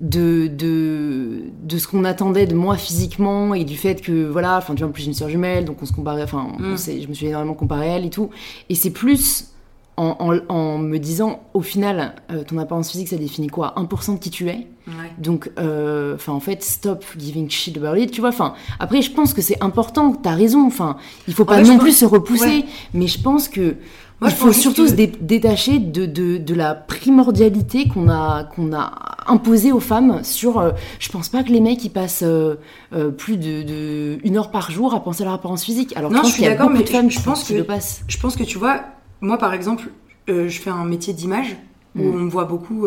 de, 0.00 0.46
de, 0.48 1.44
de 1.62 1.78
ce 1.78 1.86
qu'on 1.88 2.04
attendait 2.04 2.46
de 2.46 2.54
moi 2.54 2.76
physiquement 2.76 3.54
et 3.54 3.64
du 3.64 3.76
fait 3.76 4.02
que 4.02 4.26
voilà, 4.28 4.58
enfin 4.58 4.74
tu 4.74 4.80
vois, 4.82 4.88
en 4.90 4.92
plus 4.92 5.02
j'ai 5.02 5.08
une 5.08 5.14
soeur 5.14 5.28
jumelle, 5.30 5.64
donc 5.64 5.78
on 5.82 5.86
se 5.86 5.92
comparait, 5.92 6.22
enfin 6.22 6.48
Mm. 6.58 6.76
je 7.02 7.06
me 7.08 7.14
suis 7.14 7.26
énormément 7.26 7.54
comparée 7.54 7.90
à 7.90 7.96
elle 7.96 8.04
et 8.04 8.10
tout. 8.10 8.28
Et 8.68 8.74
c'est 8.74 8.90
plus 8.90 9.52
en, 9.98 10.14
en- 10.18 10.54
en 10.54 10.76
me 10.78 10.98
disant 10.98 11.40
au 11.54 11.62
final, 11.62 12.14
euh, 12.30 12.44
ton 12.44 12.58
apparence 12.58 12.90
physique 12.90 13.08
ça 13.08 13.16
définit 13.16 13.46
quoi? 13.48 13.72
1% 13.76 14.14
de 14.14 14.18
qui 14.18 14.28
tu 14.30 14.48
es? 14.48 14.66
Ouais. 14.88 15.10
donc, 15.18 15.50
euh, 15.58 16.14
enfin, 16.14 16.32
en 16.32 16.38
fait, 16.38 16.62
stop 16.62 17.04
giving 17.18 17.50
shit 17.50 17.76
about 17.76 17.96
it, 17.98 18.12
tu 18.12 18.20
vois. 18.20 18.28
Enfin, 18.28 18.54
après, 18.78 19.02
je 19.02 19.10
pense 19.10 19.34
que 19.34 19.42
c'est 19.42 19.60
important. 19.60 20.12
T'as 20.12 20.34
raison. 20.36 20.64
Enfin, 20.64 20.96
il 21.26 21.34
faut 21.34 21.44
pas 21.44 21.56
fait, 21.56 21.62
non 21.64 21.72
pense- 21.74 21.82
plus 21.82 21.96
se 21.96 22.04
repousser, 22.04 22.44
ouais. 22.44 22.64
mais 22.94 23.08
je 23.08 23.20
pense 23.20 23.48
que 23.48 23.74
Moi, 24.20 24.30
il 24.30 24.32
je 24.32 24.36
faut 24.36 24.52
surtout 24.52 24.84
que- 24.84 24.90
se 24.90 24.94
dé- 24.94 25.06
détacher 25.20 25.78
de, 25.78 26.06
de, 26.06 26.38
de 26.38 26.54
la 26.54 26.74
primordialité 26.74 27.86
qu'on 27.88 28.08
a 28.08 28.44
qu'on 28.44 28.72
a 28.72 28.92
imposée 29.26 29.72
aux 29.72 29.80
femmes. 29.80 30.20
Sur, 30.24 30.58
euh, 30.58 30.70
je 30.98 31.08
pense 31.10 31.28
pas 31.28 31.42
que 31.42 31.50
les 31.50 31.60
mecs 31.60 31.84
ils 31.84 31.90
passent 31.90 32.22
euh, 32.22 32.54
euh, 32.94 33.10
plus 33.10 33.36
de, 33.36 33.62
de 33.62 34.18
une 34.24 34.36
heure 34.36 34.50
par 34.50 34.70
jour 34.70 34.94
à 34.94 35.02
penser 35.02 35.22
à 35.22 35.26
leur 35.26 35.34
apparence 35.34 35.64
physique. 35.64 35.94
Alors, 35.96 36.10
Non, 36.10 36.18
je 36.18 36.22
pense 36.22 36.30
je 36.30 36.34
suis 36.36 36.44
d'accord, 36.44 36.70
mais 36.70 36.82
de 36.82 36.88
femmes 36.88 37.10
je 37.10 37.18
qui, 37.18 37.22
pense 37.24 37.44
que- 37.44 37.54
le 37.54 37.64
passent. 37.64 38.02
Je 38.08 38.16
pense 38.18 38.36
que 38.36 38.44
tu 38.44 38.56
vois, 38.58 38.80
moi 39.20 39.36
par 39.38 39.52
exemple, 39.52 39.90
euh, 40.28 40.48
je 40.48 40.60
fais 40.60 40.70
un 40.70 40.84
métier 40.84 41.12
d'image 41.12 41.56
où 41.94 42.02
Mm. 42.02 42.14
on 42.14 42.18
me 42.24 42.30
voit 42.30 42.44
beaucoup, 42.44 42.86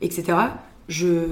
etc. 0.00 0.38
Je, 0.88 1.24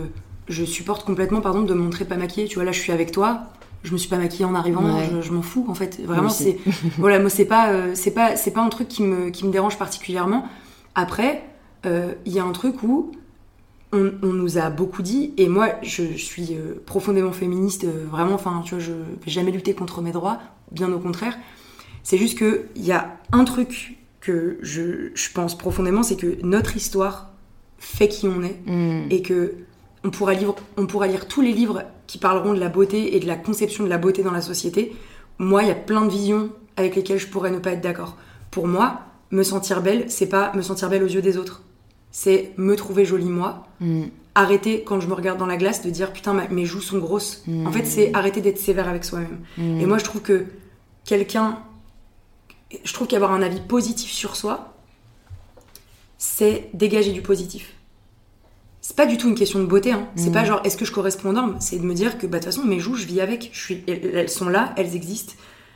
je 0.48 0.64
supporte 0.64 1.04
complètement, 1.06 1.40
par 1.40 1.52
exemple, 1.52 1.68
de 1.68 1.74
me 1.74 1.82
montrer 1.82 2.04
pas 2.04 2.16
maquillée. 2.16 2.46
Tu 2.46 2.56
vois, 2.56 2.64
là, 2.64 2.72
je 2.72 2.80
suis 2.80 2.92
avec 2.92 3.10
toi. 3.12 3.40
Je 3.82 3.92
me 3.92 3.98
suis 3.98 4.08
pas 4.08 4.18
maquillée 4.18 4.44
en 4.44 4.54
arrivant. 4.54 4.82
Ouais. 4.82 5.08
Je, 5.12 5.20
je 5.20 5.32
m'en 5.32 5.42
fous, 5.42 5.64
en 5.68 5.74
fait. 5.74 6.00
Vraiment, 6.04 6.28
c'est 6.28 6.58
voilà, 6.98 7.18
moi, 7.20 7.30
c'est 7.30 7.44
pas, 7.44 7.70
euh, 7.70 7.92
c'est 7.94 8.10
pas, 8.10 8.36
c'est 8.36 8.50
pas 8.50 8.62
un 8.62 8.68
truc 8.68 8.88
qui 8.88 9.02
me, 9.02 9.30
qui 9.30 9.46
me 9.46 9.52
dérange 9.52 9.78
particulièrement. 9.78 10.46
Après, 10.94 11.44
euh, 11.84 12.12
il 12.24 12.32
y 12.32 12.38
a 12.38 12.44
un 12.44 12.52
truc 12.52 12.82
où 12.82 13.12
on, 13.92 14.12
on 14.22 14.32
nous 14.32 14.58
a 14.58 14.70
beaucoup 14.70 15.02
dit, 15.02 15.32
et 15.36 15.48
moi, 15.48 15.68
je, 15.82 16.02
je 16.16 16.24
suis 16.24 16.54
euh, 16.54 16.82
profondément 16.84 17.32
féministe. 17.32 17.86
vraiment, 18.10 18.34
enfin, 18.34 18.62
tu 18.64 18.74
vois, 18.74 18.82
je 18.82 18.92
vais 18.92 19.30
jamais 19.30 19.52
lutter 19.52 19.74
contre 19.74 20.02
mes 20.02 20.12
droits. 20.12 20.38
Bien 20.72 20.92
au 20.92 20.98
contraire. 20.98 21.38
C'est 22.02 22.18
juste 22.18 22.38
que 22.38 22.66
il 22.74 22.84
y 22.84 22.92
a 22.92 23.18
un 23.32 23.44
truc 23.44 23.98
que 24.20 24.58
je, 24.62 25.10
je 25.14 25.32
pense 25.32 25.56
profondément, 25.56 26.02
c'est 26.02 26.16
que 26.16 26.38
notre 26.42 26.76
histoire 26.76 27.30
fait 27.78 28.08
qui 28.08 28.26
on 28.26 28.42
est 28.42 28.56
Mm. 28.66 29.06
et 29.10 29.22
que 29.22 29.54
on 30.04 30.10
pourra, 30.10 30.34
lire, 30.34 30.54
on 30.76 30.86
pourra 30.86 31.06
lire 31.06 31.26
tous 31.26 31.40
les 31.40 31.52
livres 31.52 31.82
qui 32.06 32.18
parleront 32.18 32.54
de 32.54 32.60
la 32.60 32.68
beauté 32.68 33.16
et 33.16 33.20
de 33.20 33.26
la 33.26 33.36
conception 33.36 33.84
de 33.84 33.88
la 33.88 33.98
beauté 33.98 34.22
dans 34.22 34.30
la 34.32 34.40
société. 34.42 34.94
Moi, 35.38 35.62
il 35.62 35.68
y 35.68 35.72
a 35.72 35.74
plein 35.74 36.02
de 36.02 36.10
visions 36.10 36.50
avec 36.76 36.94
lesquelles 36.94 37.18
je 37.18 37.26
pourrais 37.26 37.50
ne 37.50 37.58
pas 37.58 37.72
être 37.72 37.80
d'accord. 37.80 38.16
Pour 38.50 38.68
moi, 38.68 39.00
me 39.30 39.42
sentir 39.42 39.82
belle, 39.82 40.04
c'est 40.08 40.28
pas 40.28 40.52
me 40.54 40.62
sentir 40.62 40.88
belle 40.88 41.02
aux 41.02 41.08
yeux 41.08 41.22
des 41.22 41.36
autres. 41.36 41.62
C'est 42.12 42.52
me 42.56 42.76
trouver 42.76 43.04
jolie 43.04 43.28
moi. 43.28 43.66
Mm. 43.80 44.04
Arrêter 44.34 44.82
quand 44.84 45.00
je 45.00 45.08
me 45.08 45.14
regarde 45.14 45.38
dans 45.38 45.46
la 45.46 45.56
glace 45.56 45.82
de 45.82 45.90
dire 45.90 46.12
putain 46.12 46.34
ma- 46.34 46.48
mes 46.48 46.64
joues 46.66 46.80
sont 46.80 46.98
grosses. 46.98 47.42
Mm. 47.46 47.66
En 47.66 47.72
fait, 47.72 47.84
c'est 47.84 48.14
arrêter 48.14 48.40
d'être 48.40 48.58
sévère 48.58 48.88
avec 48.88 49.04
soi-même. 49.04 49.38
Mm. 49.58 49.80
Et 49.80 49.86
moi, 49.86 49.98
je 49.98 50.04
trouve 50.04 50.20
que 50.22 50.44
quelqu'un. 51.04 51.58
Je 52.84 52.92
trouve 52.92 53.06
qu'avoir 53.06 53.32
un 53.32 53.42
avis 53.42 53.60
positif 53.60 54.10
sur 54.10 54.36
soi, 54.36 54.74
c'est 56.18 56.70
dégager 56.74 57.12
du 57.12 57.22
positif. 57.22 57.74
C'est 58.88 58.94
pas 58.94 59.06
du 59.06 59.16
tout 59.16 59.28
une 59.28 59.34
question 59.34 59.58
de 59.58 59.64
beauté, 59.66 59.90
hein. 59.90 60.06
c'est 60.14 60.28
Mm. 60.30 60.32
pas 60.32 60.44
genre 60.44 60.60
est-ce 60.62 60.76
que 60.76 60.84
je 60.84 60.92
corresponds 60.92 61.30
aux 61.30 61.32
normes, 61.32 61.56
c'est 61.58 61.76
de 61.76 61.82
me 61.84 61.92
dire 61.92 62.18
que 62.18 62.26
bah, 62.28 62.38
de 62.38 62.44
toute 62.44 62.54
façon 62.54 62.64
mes 62.64 62.78
joues, 62.78 62.94
je 62.94 63.04
vis 63.04 63.20
avec, 63.20 63.50
je 63.52 63.58
suis, 63.60 63.82
elles, 63.88 64.28
sont 64.28 64.48
là, 64.48 64.72
elles 64.76 64.94
existent. 64.94 65.32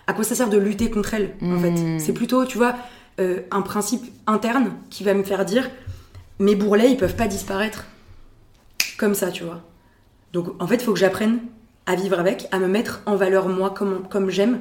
À 0.07 0.13
quoi 0.13 0.23
ça 0.23 0.37
sert 0.37 0.49
de 0.49 0.57
lutter 0.59 0.91
contre 0.91 1.15
elles 1.15 1.35
en 1.43 1.47
Mm. 1.47 1.61
fait 1.61 1.99
C'est 1.99 2.13
plutôt, 2.13 2.45
tu 2.45 2.57
vois, 2.57 2.77
euh, 3.19 3.41
un 3.51 3.63
principe 3.63 4.05
interne 4.29 4.71
qui 4.91 5.03
va 5.03 5.15
me 5.15 5.25
faire 5.25 5.45
dire 5.45 5.69
mes 6.39 6.55
bourrelets, 6.55 6.89
ils 6.93 6.97
peuvent 6.97 7.17
pas 7.17 7.27
disparaître 7.27 7.85
comme 8.97 9.15
ça, 9.15 9.33
tu 9.33 9.43
vois. 9.43 9.61
Donc 10.33 10.47
en 10.63 10.69
fait, 10.69 10.77
il 10.77 10.83
faut 10.83 10.93
que 10.93 10.99
j'apprenne 11.01 11.41
à 11.87 11.97
vivre 11.97 12.21
avec, 12.21 12.47
à 12.53 12.61
me 12.61 12.69
mettre 12.69 13.03
en 13.07 13.17
valeur 13.17 13.49
moi 13.49 13.71
comme, 13.71 14.07
comme 14.09 14.31
j'aime. 14.31 14.61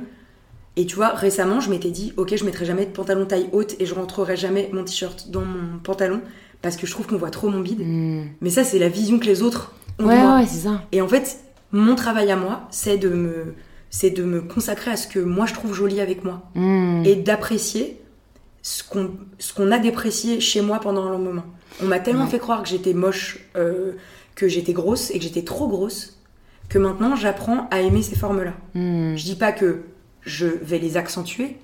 Et 0.76 0.88
tu 0.88 0.96
vois, 0.96 1.10
récemment, 1.10 1.60
je 1.60 1.70
m'étais 1.70 1.92
dit, 1.92 2.14
ok, 2.18 2.36
je 2.36 2.46
mettrai 2.46 2.66
jamais 2.66 2.88
de 2.88 2.92
pantalon 2.92 3.26
taille 3.26 3.48
haute 3.52 3.76
et 3.80 3.86
je 3.86 3.94
rentrerai 3.94 4.38
jamais 4.38 4.72
mon 4.74 4.84
t-shirt 4.84 5.30
dans 5.30 5.42
mon 5.42 5.78
pantalon 5.84 6.22
parce 6.62 6.76
que 6.78 6.86
je 6.88 6.92
trouve 6.92 7.08
qu'on 7.08 7.18
voit 7.18 7.32
trop 7.32 7.50
mon 7.50 7.60
bide. 7.62 7.82
Mm. 7.86 8.24
Mais 8.42 8.50
ça, 8.50 8.64
c'est 8.64 8.80
la 8.80 8.90
vision 8.90 9.20
que 9.20 9.26
les 9.26 9.42
autres 9.42 9.74
ont 10.00 10.04
de 10.04 10.08
Ouais, 10.10 10.18
moi. 10.22 10.38
ouais, 10.40 10.46
c'est 10.48 10.68
ça. 10.68 10.82
Et 10.92 11.02
en 11.02 11.08
fait, 11.08 11.40
mon 11.72 11.96
travail 11.96 12.32
à 12.32 12.36
moi, 12.36 12.68
c'est 12.72 12.98
de 12.98 13.10
me, 13.10 13.56
c'est 13.90 14.10
de 14.12 14.24
me 14.24 14.42
consacrer 14.42 14.92
à 14.92 14.98
ce 14.98 15.08
que 15.08 15.20
moi 15.20 15.46
je 15.46 15.54
trouve 15.54 15.74
joli 15.74 16.00
avec 16.02 16.24
moi 16.24 16.42
Mm. 16.56 17.04
et 17.06 17.16
d'apprécier 17.16 18.00
ce 18.62 18.84
qu'on 18.84 19.12
ce 19.40 19.54
qu'on 19.54 19.72
a 19.72 19.80
déprécié 19.80 20.40
chez 20.42 20.62
moi 20.62 20.80
pendant 20.80 21.04
un 21.06 21.12
long 21.12 21.20
moment. 21.20 21.46
On 21.82 21.86
m'a 21.86 22.00
tellement 22.00 22.26
Ouais. 22.26 22.30
fait 22.30 22.40
croire 22.40 22.62
que 22.64 22.68
j'étais 22.70 22.94
moche, 22.94 23.40
euh, 23.56 23.94
que 24.36 24.48
j'étais 24.48 24.74
grosse 24.74 25.12
et 25.12 25.18
que 25.18 25.24
j'étais 25.24 25.44
trop 25.44 25.68
grosse, 25.68 26.20
que 26.68 26.78
maintenant 26.78 27.16
j'apprends 27.16 27.68
à 27.72 27.80
aimer 27.82 28.02
ces 28.02 28.16
formes-là. 28.16 28.54
Mm. 28.76 29.16
Je 29.16 29.24
dis 29.24 29.36
pas 29.36 29.52
que 29.54 29.82
je 30.24 30.46
vais 30.48 30.78
les 30.80 30.98
accentuer, 30.98 31.56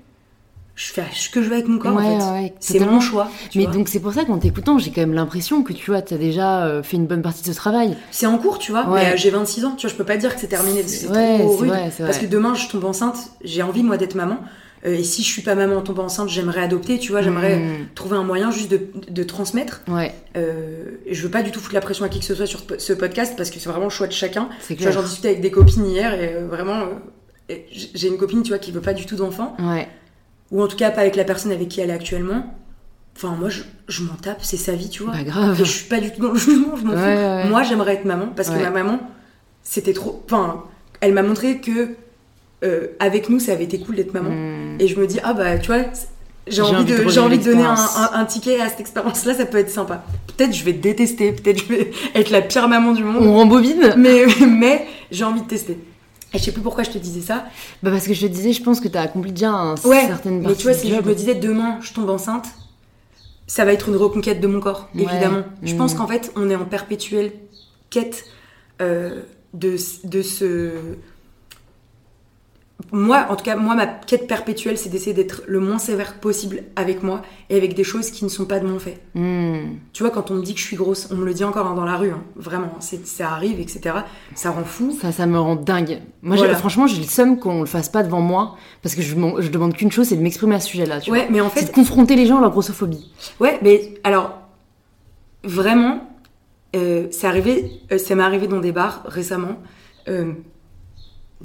je 0.76 0.92
fais 0.92 1.04
ce 1.14 1.30
que 1.30 1.42
je 1.42 1.48
veux 1.48 1.54
avec 1.56 1.68
mon 1.68 1.78
corps 1.80 1.96
Ouais, 1.96 2.04
en 2.04 2.20
fait. 2.20 2.32
ouais, 2.44 2.54
C'est 2.60 2.80
mon 2.80 3.00
choix. 3.00 3.30
Mais 3.56 3.64
vois. 3.64 3.74
donc 3.74 3.88
c'est 3.88 4.00
pour 4.02 4.14
ça 4.14 4.26
qu'en 4.26 4.38
t'écoutant, 4.38 4.78
j'ai 4.78 4.92
quand 4.92 5.02
même 5.02 5.14
l'impression 5.14 5.64
que 5.64 5.72
tu 5.74 5.90
vois, 5.92 6.02
t'as 6.02 6.18
déjà 6.18 6.66
euh, 6.66 6.84
fait 6.84 6.98
une 6.98 7.08
bonne 7.08 7.22
partie 7.22 7.42
de 7.44 7.48
ce 7.52 7.56
travail. 7.56 7.96
C'est 8.12 8.26
en 8.26 8.38
cours, 8.38 8.60
tu 8.60 8.72
vois. 8.72 8.88
Ouais. 8.90 9.04
Mais 9.06 9.14
euh, 9.14 9.18
j'ai 9.18 9.30
26 9.30 9.66
ans, 9.66 9.72
tu 9.78 9.88
vois, 9.88 9.92
je 9.94 9.98
peux 9.98 10.04
pas 10.04 10.18
dire 10.18 10.34
que 10.36 10.42
c'est 10.42 10.48
terminé. 10.48 10.84
C'est 10.86 11.08
Ouais, 11.10 11.40
trop 11.40 11.56
rude. 11.58 11.70
vrai, 11.70 11.92
Parce 12.00 12.18
que 12.18 12.26
demain, 12.26 12.56
je 12.56 12.68
tombe 12.68 12.84
enceinte, 12.86 13.18
j'ai 13.44 13.62
envie, 13.64 13.84
moi, 13.84 13.96
d'être 13.98 14.16
maman. 14.16 14.38
Euh, 14.86 14.96
et 14.96 15.04
si 15.04 15.24
je 15.24 15.28
suis 15.30 15.42
pas 15.42 15.56
maman 15.56 15.78
en 15.78 15.82
tombant 15.82 16.04
enceinte, 16.04 16.28
j'aimerais 16.30 16.62
adopter, 16.62 17.00
tu 17.00 17.12
vois, 17.12 17.22
j'aimerais 17.22 17.56
Mm. 17.58 17.88
trouver 17.96 18.18
un 18.18 18.24
moyen 18.24 18.52
juste 18.52 18.70
de, 18.70 18.82
de 19.10 19.24
transmettre. 19.24 19.82
Ouais, 19.88 20.14
Euh, 20.36 20.98
je 21.10 21.24
veux 21.24 21.32
pas 21.32 21.42
du 21.42 21.52
tout 21.52 21.60
foutre 21.62 21.74
la 21.74 21.82
pression 21.82 22.04
à 22.06 22.10
qui 22.10 22.20
que 22.20 22.26
ce 22.26 22.36
soit 22.36 22.46
sur 22.46 22.60
ce 22.78 22.92
podcast 22.94 23.34
parce 23.38 23.50
que 23.50 23.60
c'est 23.60 23.70
vraiment 23.70 23.86
le 23.86 23.90
choix 23.92 24.08
de 24.08 24.12
chacun. 24.12 24.50
Tu 24.68 24.76
vois, 24.76 24.92
j'en 24.92 25.02
discutais 25.04 25.30
avec 25.30 25.42
des 25.42 25.52
copines 25.52 25.86
hier 25.88 26.14
et 26.22 26.44
vraiment, 26.44 26.84
j'ai 27.50 28.08
une 28.10 28.18
copine, 28.18 28.44
tu 28.44 28.50
vois, 28.50 28.60
qui 28.60 28.72
veut 28.72 28.82
pas 28.82 28.94
du 28.94 29.06
tout 29.06 29.16
d'enfant, 29.16 29.56
Ouais, 29.60 29.88
ou 30.52 30.62
en 30.62 30.68
tout 30.68 30.78
cas 30.78 30.92
pas 30.92 31.02
avec 31.02 31.16
la 31.16 31.24
personne 31.24 31.52
avec 31.52 31.68
qui 31.70 31.82
elle 31.82 31.90
est 31.90 31.94
actuellement. 31.94 32.54
Enfin, 33.18 33.36
moi, 33.40 33.48
je, 33.50 33.62
je 33.88 34.04
m'en 34.04 34.16
tape, 34.16 34.40
c'est 34.42 34.58
sa 34.58 34.74
vie, 34.74 34.90
tu 34.90 35.04
vois. 35.04 35.14
pas 35.14 35.24
grave. 35.24 35.60
Et 35.62 35.66
je 35.66 35.72
suis 35.72 35.88
pas 35.88 36.00
du 36.02 36.12
tout 36.12 36.22
dans 36.22 36.34
le 36.34 36.38
jugement, 36.38 36.76
je 36.76 36.84
m'en 36.84 36.92
Ouais, 36.94 36.98
fous. 36.98 37.22
ouais. 37.22 37.50
Moi, 37.50 37.64
j'aimerais 37.64 37.94
être 37.94 38.06
maman 38.06 38.28
parce 38.36 38.50
que 38.50 38.60
ma 38.62 38.70
maman, 38.72 39.00
c'était 39.64 39.94
trop. 39.94 40.22
Enfin, 40.26 40.64
elle 41.02 41.14
m'a 41.14 41.24
montré 41.24 41.60
que 41.62 41.96
euh, 42.64 42.88
avec 43.00 43.30
nous, 43.30 43.40
ça 43.40 43.54
avait 43.54 43.64
été 43.64 43.80
cool 43.80 43.96
d'être 43.96 44.14
maman. 44.14 44.32
Mm. 44.32 44.78
Et 44.82 44.88
je 44.88 45.00
me 45.00 45.08
dis, 45.08 45.20
ah 45.24 45.34
bah, 45.34 45.58
tu 45.60 45.68
vois, 45.68 45.84
j'ai 46.48 46.62
envie, 46.62 46.76
envie 46.76 46.86
de 47.04 47.08
j'ai 47.10 47.20
envie 47.22 47.38
de 47.40 47.44
donner 47.46 47.64
un- 47.64 48.10
un 48.14 48.26
ticket 48.26 48.60
à 48.60 48.68
cette 48.70 48.82
expérience-là, 48.82 49.34
ça 49.34 49.46
peut 49.46 49.58
être 49.60 49.72
sympa. 49.72 50.04
Peut-être 50.36 50.54
je 50.54 50.64
vais 50.66 50.74
détester, 50.74 51.32
peut-être 51.32 51.60
je 51.60 51.66
vais 51.74 51.92
être 52.16 52.30
la 52.32 52.42
pire 52.42 52.68
maman 52.68 52.92
du 52.92 53.04
monde, 53.04 53.24
On 53.24 53.34
rembobine 53.34 53.94
mais, 53.98 54.26
mais 54.48 54.86
j'ai 55.10 55.24
envie 55.24 55.42
de 55.42 55.48
tester. 55.48 55.78
Et 56.36 56.38
je 56.40 56.44
sais 56.44 56.52
plus 56.52 56.62
pourquoi 56.62 56.84
je 56.84 56.92
te 56.92 56.98
disais 56.98 57.22
ça. 57.22 57.46
Bah 57.82 57.92
parce 57.92 58.06
que 58.08 58.14
je 58.14 58.22
te 58.22 58.32
disais, 58.32 58.52
je 58.54 58.62
pense 58.62 58.80
que 58.80 58.88
t'as 58.88 59.02
accompli 59.02 59.32
déjà 59.32 59.50
un 59.52 59.76
Ouais, 59.86 60.06
certaine 60.08 60.42
mais 60.42 60.54
tu 60.56 60.64
vois, 60.64 60.74
si 60.74 60.90
je 60.90 60.96
me 61.02 61.16
disais 61.16 61.36
demain, 61.36 61.78
je 61.82 61.94
tombe 61.94 62.10
enceinte, 62.10 62.46
ça 63.48 63.64
va 63.66 63.74
être 63.74 63.90
une 63.90 63.96
reconquête 63.96 64.42
de 64.42 64.48
mon 64.48 64.60
corps, 64.60 64.90
Ouais. 64.96 65.04
évidemment. 65.04 65.44
Je 65.64 65.74
Mm. 65.74 65.78
pense 65.78 65.94
qu'en 65.94 66.08
fait, 66.08 66.32
on 66.36 66.50
est 66.50 66.56
en 66.56 66.66
perpétuelle 66.66 67.32
quête 67.90 68.26
euh, 68.82 69.22
de, 69.54 69.76
de 70.04 70.22
ce. 70.22 70.72
Moi, 72.92 73.26
en 73.30 73.36
tout 73.38 73.44
cas, 73.46 73.56
moi, 73.56 73.74
ma 73.74 73.88
quête 73.88 74.28
perpétuelle, 74.28 74.78
c'est 74.78 74.90
d'essayer 74.90 75.14
d'être 75.14 75.44
le 75.48 75.60
moins 75.62 75.78
sévère 75.80 76.20
possible 76.20 76.64
avec 76.76 77.04
moi 77.04 77.22
et 77.50 77.56
avec 77.56 77.74
des 77.74 77.84
choses 77.86 78.12
qui 78.12 78.24
ne 78.26 78.30
sont 78.30 78.46
pas 78.46 78.60
de 78.60 78.68
mon 78.68 78.80
fait. 78.80 79.00
Hmm. 79.16 79.78
Tu 79.94 80.04
vois, 80.04 80.12
quand 80.12 80.30
on 80.30 80.36
me 80.36 80.44
dit 80.44 80.54
que 80.54 80.60
je 80.60 80.66
suis 80.66 80.76
grosse, 80.76 81.08
on 81.12 81.16
me 81.16 81.26
le 81.26 81.34
dit 81.34 81.44
encore 81.46 81.68
hein, 81.68 81.74
dans 81.74 81.86
la 81.86 81.96
rue, 81.96 82.12
hein, 82.12 82.22
vraiment, 82.36 82.72
c'est- 82.82 83.08
ça 83.08 83.30
arrive, 83.32 83.60
etc. 83.62 83.96
Ça 84.36 84.52
rend 84.52 84.66
fou. 84.66 84.92
Ça, 85.02 85.12
ça 85.14 85.26
me 85.26 85.40
rend 85.40 85.56
dingue. 85.56 86.02
Moi, 86.22 86.36
Voilà. 86.36 86.56
franchement, 86.56 86.86
j'ai 86.86 86.98
le 86.98 87.08
seum 87.08 87.40
qu'on 87.40 87.62
le 87.62 87.66
fasse 87.66 87.88
pas 87.90 88.04
devant 88.04 88.22
moi, 88.22 88.56
parce 88.82 88.94
que 88.94 89.02
je, 89.02 89.16
je 89.40 89.50
demande 89.50 89.74
qu'une 89.74 89.92
chose, 89.92 90.08
c'est 90.10 90.18
de 90.18 90.22
m'exprimer 90.22 90.56
à 90.56 90.60
ce 90.60 90.68
sujet-là. 90.68 90.98
Ouais, 91.08 91.22
vois. 91.22 91.26
mais 91.32 91.42
en 91.42 91.50
c'est 91.50 91.62
fait, 91.62 91.66
de 91.68 91.72
confronter 91.72 92.16
les 92.18 92.26
gens 92.26 92.38
à 92.38 92.42
leur 92.42 92.52
grossophobie. 92.52 93.10
ouais, 93.40 93.58
mais 93.64 93.94
alors, 94.04 94.38
vraiment, 95.44 96.02
euh, 96.76 97.08
c'est 97.12 97.28
arrivé, 97.28 97.72
euh, 97.92 97.98
ça 97.98 98.16
m'est 98.16 98.24
arrivé 98.24 98.48
dans 98.48 98.60
des 98.60 98.72
bars 98.74 99.04
récemment, 99.06 99.56
euh, 100.08 100.34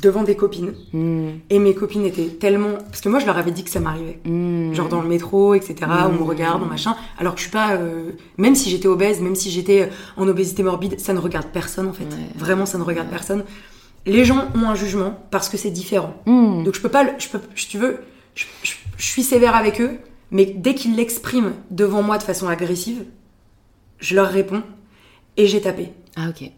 devant 0.01 0.23
des 0.23 0.37
copines. 0.37 0.73
Hmm. 0.93 1.31
Et 1.51 1.59
mes 1.59 1.75
copines 1.75 2.05
étaient 2.07 2.27
tellement. 2.29 2.75
Parce 2.87 3.01
que 3.01 3.09
moi, 3.09 3.19
je 3.19 3.27
leur 3.27 3.37
avais 3.37 3.51
dit 3.51 3.65
que 3.65 3.71
ça 3.71 3.81
m'arrivait. 3.81 4.21
Hmm. 4.25 4.73
Genre 4.73 4.89
dans 4.89 5.03
le 5.03 5.09
métro, 5.09 5.55
etc. 5.55 5.75
On 5.83 6.13
me 6.13 6.19
Mm. 6.19 6.23
regarde, 6.23 6.63
on 6.63 6.67
machin. 6.67 6.97
Alors 7.19 7.35
que 7.35 7.39
je 7.41 7.45
suis 7.45 7.53
pas. 7.53 7.73
euh, 7.73 8.13
Même 8.39 8.55
si 8.55 8.71
j'étais 8.71 8.89
obèse, 8.89 9.21
même 9.21 9.35
si 9.35 9.51
j'étais 9.51 9.83
euh, 9.83 9.87
en 10.17 10.27
obésité 10.29 10.63
morbide, 10.63 10.99
ça 11.01 11.13
ne 11.13 11.19
regarde 11.19 11.49
personne 11.53 11.89
en 11.89 11.93
fait. 11.93 12.05
Ouais. 12.05 12.29
Vraiment, 12.37 12.67
ça 12.67 12.79
ne 12.79 12.83
regarde 12.85 13.09
personne. 13.09 13.45
Les 14.07 14.25
gens 14.25 14.47
ont 14.55 14.69
un 14.69 14.75
jugement 14.75 15.19
parce 15.31 15.49
que 15.49 15.57
c'est 15.59 15.71
différent. 15.71 16.15
Hmm. 16.27 16.65
Donc 16.65 16.75
je 16.75 16.81
peux 16.81 16.89
pas. 16.89 17.03
le- 17.03 17.11
Je 17.19 17.29
peux, 17.29 17.41
si 17.55 17.69
tu 17.69 17.77
veux, 17.79 17.99
je, 18.35 18.45
je- 18.63 18.75
je 18.97 19.05
suis 19.05 19.23
sévère 19.23 19.55
avec 19.57 19.81
eux, 19.81 19.99
mais 20.31 20.47
dès 20.47 20.75
qu'ils 20.75 20.95
l'expriment 20.97 21.53
devant 21.71 22.03
moi 22.03 22.17
de 22.17 22.23
façon 22.23 22.49
agressive, 22.49 23.05
je 23.99 24.15
leur 24.15 24.29
réponds 24.29 24.63
et 25.37 25.47
j'ai 25.47 25.61
tapé. 25.61 25.91
Ah, 26.17 26.29
ok. 26.31 26.51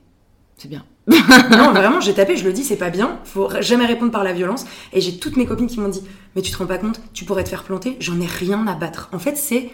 C'est 0.56 0.68
bien. 0.68 0.84
non, 1.50 1.72
vraiment, 1.72 2.00
j'ai 2.00 2.14
tapé, 2.14 2.36
je 2.36 2.44
le 2.44 2.52
dis, 2.52 2.62
c'est 2.62 2.76
pas 2.76 2.90
bien. 2.90 3.18
Faut 3.24 3.48
jamais 3.60 3.86
répondre 3.86 4.12
par 4.12 4.22
la 4.22 4.32
violence. 4.32 4.64
Et 4.92 5.00
j'ai 5.00 5.18
toutes 5.18 5.36
mes 5.36 5.46
copines 5.46 5.66
qui 5.66 5.80
m'ont 5.80 5.88
dit, 5.88 6.02
mais 6.36 6.42
tu 6.42 6.52
te 6.52 6.56
rends 6.58 6.66
pas 6.66 6.78
compte, 6.78 7.00
tu 7.12 7.24
pourrais 7.24 7.42
te 7.44 7.48
faire 7.48 7.64
planter. 7.64 7.96
J'en 7.98 8.20
ai 8.20 8.26
rien 8.26 8.66
à 8.68 8.74
battre. 8.74 9.08
En 9.12 9.18
fait, 9.18 9.36
c'est 9.36 9.70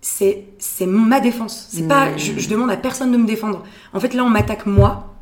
c'est 0.00 0.46
c'est 0.58 0.86
ma 0.86 1.20
défense. 1.20 1.68
C'est 1.70 1.82
pas, 1.88 2.16
je, 2.16 2.32
je 2.38 2.48
demande 2.48 2.70
à 2.70 2.76
personne 2.76 3.12
de 3.12 3.16
me 3.18 3.26
défendre. 3.26 3.62
En 3.92 4.00
fait, 4.00 4.14
là, 4.14 4.24
on 4.24 4.30
m'attaque 4.30 4.64
moi 4.66 5.14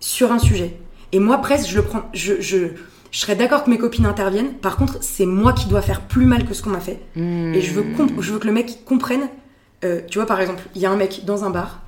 sur 0.00 0.32
un 0.32 0.38
sujet. 0.38 0.76
Et 1.12 1.18
moi, 1.20 1.38
presque, 1.38 1.68
je 1.68 1.76
le 1.76 1.82
prends, 1.84 2.02
je 2.14 2.40
je 2.40 2.68
je 3.10 3.18
serais 3.20 3.36
d'accord 3.36 3.64
que 3.64 3.70
mes 3.70 3.76
copines 3.76 4.06
interviennent. 4.06 4.54
Par 4.54 4.76
contre, 4.78 4.96
c'est 5.02 5.26
moi 5.26 5.52
qui 5.52 5.68
dois 5.68 5.82
faire 5.82 6.00
plus 6.00 6.24
mal 6.24 6.46
que 6.46 6.54
ce 6.54 6.62
qu'on 6.62 6.70
m'a 6.70 6.80
fait. 6.80 7.00
Hmm. 7.14 7.52
Et 7.54 7.60
je 7.60 7.72
veux, 7.74 7.82
comp- 7.82 8.18
je 8.20 8.32
veux 8.32 8.38
que 8.38 8.46
le 8.46 8.52
mec 8.54 8.84
comprenne. 8.86 9.28
euh, 9.84 10.00
tu 10.10 10.16
vois, 10.18 10.26
par 10.26 10.40
exemple, 10.40 10.62
il 10.74 10.80
y 10.80 10.86
a 10.86 10.90
un 10.90 10.96
mec 10.96 11.24
dans 11.26 11.44
un 11.44 11.50
bar. 11.50 11.82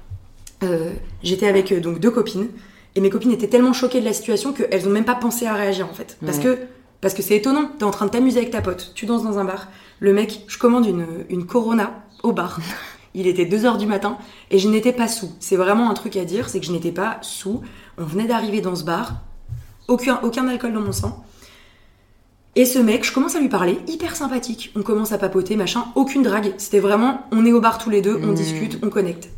Euh, 0.65 0.91
J'étais 1.23 1.47
avec 1.47 1.71
euh, 1.73 1.81
donc 1.81 2.01
deux 2.01 2.11
copines. 2.11 2.49
Et 2.97 3.01
mes 3.01 3.11
copines 3.11 3.33
étaient 3.33 3.49
tellement 3.49 3.73
choquées 3.73 4.01
de 4.01 4.05
la 4.05 4.13
situation 4.13 4.53
qu'elles 4.53 4.87
ont 4.87 4.91
même 4.91 5.05
pas 5.05 5.15
pensé 5.17 5.47
à 5.47 5.55
réagir 5.55 5.89
en 5.91 5.95
fait. 5.95 6.17
Parce 6.25 6.39
Ouais. 6.39 6.45
que 6.45 6.59
parce 7.01 7.13
que 7.15 7.23
c'est 7.23 7.37
étonnant. 7.37 7.71
T'es 7.79 7.85
en 7.85 7.91
train 7.91 8.07
de 8.07 8.11
t'amuser 8.11 8.39
avec 8.39 8.51
ta 8.51 8.63
pote. 8.63 8.93
Tu 8.95 9.05
danses 9.07 9.25
dans 9.25 9.39
un 9.39 9.45
bar. 9.45 9.69
Le 10.01 10.13
mec, 10.13 10.45
je 10.47 10.59
commande 10.59 10.87
une, 10.87 11.07
une 11.29 11.45
Corona 11.47 12.03
au 12.23 12.33
bar. 12.33 12.61
Il 13.15 13.27
était 13.27 13.45
2h 13.45 13.79
du 13.79 13.87
matin 13.87 14.17
et 14.51 14.59
je 14.59 14.69
n'étais 14.69 14.93
pas 14.93 15.07
sous. 15.09 15.31
C'est 15.39 15.57
vraiment 15.57 15.89
un 15.91 15.95
truc 15.95 16.17
à 16.17 16.25
dire, 16.25 16.49
c'est 16.49 16.59
que 16.61 16.67
je 16.67 16.73
n'étais 16.73 16.91
pas 16.93 17.19
sous. 17.21 17.61
On 17.99 18.05
venait 18.05 18.27
d'arriver 18.27 18.61
dans 18.61 18.75
ce 18.75 18.85
bar. 18.85 19.23
Aucun, 19.87 20.19
aucun 20.23 20.49
alcool 20.49 20.73
dans 20.73 20.81
mon 20.81 20.93
sang. 20.93 21.23
Et 22.57 22.65
ce 22.65 22.79
mec, 22.79 23.05
je 23.05 23.13
commence 23.13 23.35
à 23.35 23.41
lui 23.41 23.49
parler, 23.49 23.79
hyper 23.89 24.15
sympathique. 24.17 24.73
On 24.77 24.83
commence 24.83 25.11
à 25.13 25.19
papoter, 25.19 25.57
machin, 25.57 25.87
aucune 25.97 26.23
drague. 26.23 26.55
C'était 26.57 26.79
vraiment, 26.81 27.23
on 27.33 27.45
est 27.45 27.53
au 27.53 27.61
bar 27.61 27.79
tous 27.79 27.91
les 27.91 28.01
deux, 28.01 28.19
on 28.23 28.29
Mm. 28.29 28.35
discute, 28.35 28.79
on 28.83 28.91
connecte. 28.91 29.29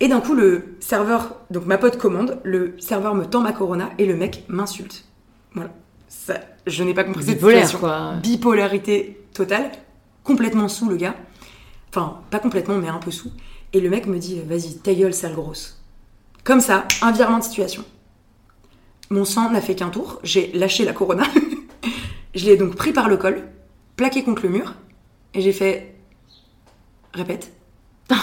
Et 0.00 0.08
d'un 0.08 0.20
coup, 0.20 0.34
le 0.34 0.76
serveur, 0.80 1.36
donc 1.50 1.66
ma 1.66 1.78
pote 1.78 1.96
commande, 1.96 2.38
le 2.44 2.74
serveur 2.78 3.14
me 3.14 3.24
tend 3.24 3.40
ma 3.40 3.52
Corona 3.52 3.90
et 3.98 4.04
le 4.06 4.14
mec 4.14 4.44
m'insulte. 4.48 5.04
Voilà. 5.54 5.70
Ça, 6.08 6.34
je 6.66 6.84
n'ai 6.84 6.94
pas 6.94 7.04
compris 7.04 7.24
cette 7.24 7.38
situation. 7.38 7.78
quoi. 7.78 8.14
Bipolarité 8.22 9.24
totale, 9.32 9.70
complètement 10.22 10.68
sous 10.68 10.88
le 10.88 10.96
gars. 10.96 11.16
Enfin, 11.90 12.20
pas 12.30 12.38
complètement, 12.38 12.76
mais 12.76 12.88
un 12.88 12.98
peu 12.98 13.10
sous. 13.10 13.32
Et 13.72 13.80
le 13.80 13.88
mec 13.88 14.06
me 14.06 14.18
dit, 14.18 14.40
vas-y, 14.46 14.76
ta 14.76 14.92
gueule, 14.92 15.14
sale 15.14 15.34
grosse. 15.34 15.82
Comme 16.44 16.60
ça, 16.60 16.86
un 17.02 17.10
virement 17.10 17.38
de 17.38 17.44
situation. 17.44 17.84
Mon 19.10 19.24
sang 19.24 19.50
n'a 19.50 19.60
fait 19.60 19.74
qu'un 19.74 19.88
tour, 19.88 20.20
j'ai 20.22 20.52
lâché 20.52 20.84
la 20.84 20.92
Corona. 20.92 21.24
je 22.34 22.44
l'ai 22.44 22.56
donc 22.56 22.76
pris 22.76 22.92
par 22.92 23.08
le 23.08 23.16
col, 23.16 23.44
plaqué 23.96 24.22
contre 24.22 24.42
le 24.42 24.50
mur, 24.50 24.74
et 25.32 25.40
j'ai 25.40 25.52
fait. 25.52 25.94
Répète. 27.14 27.52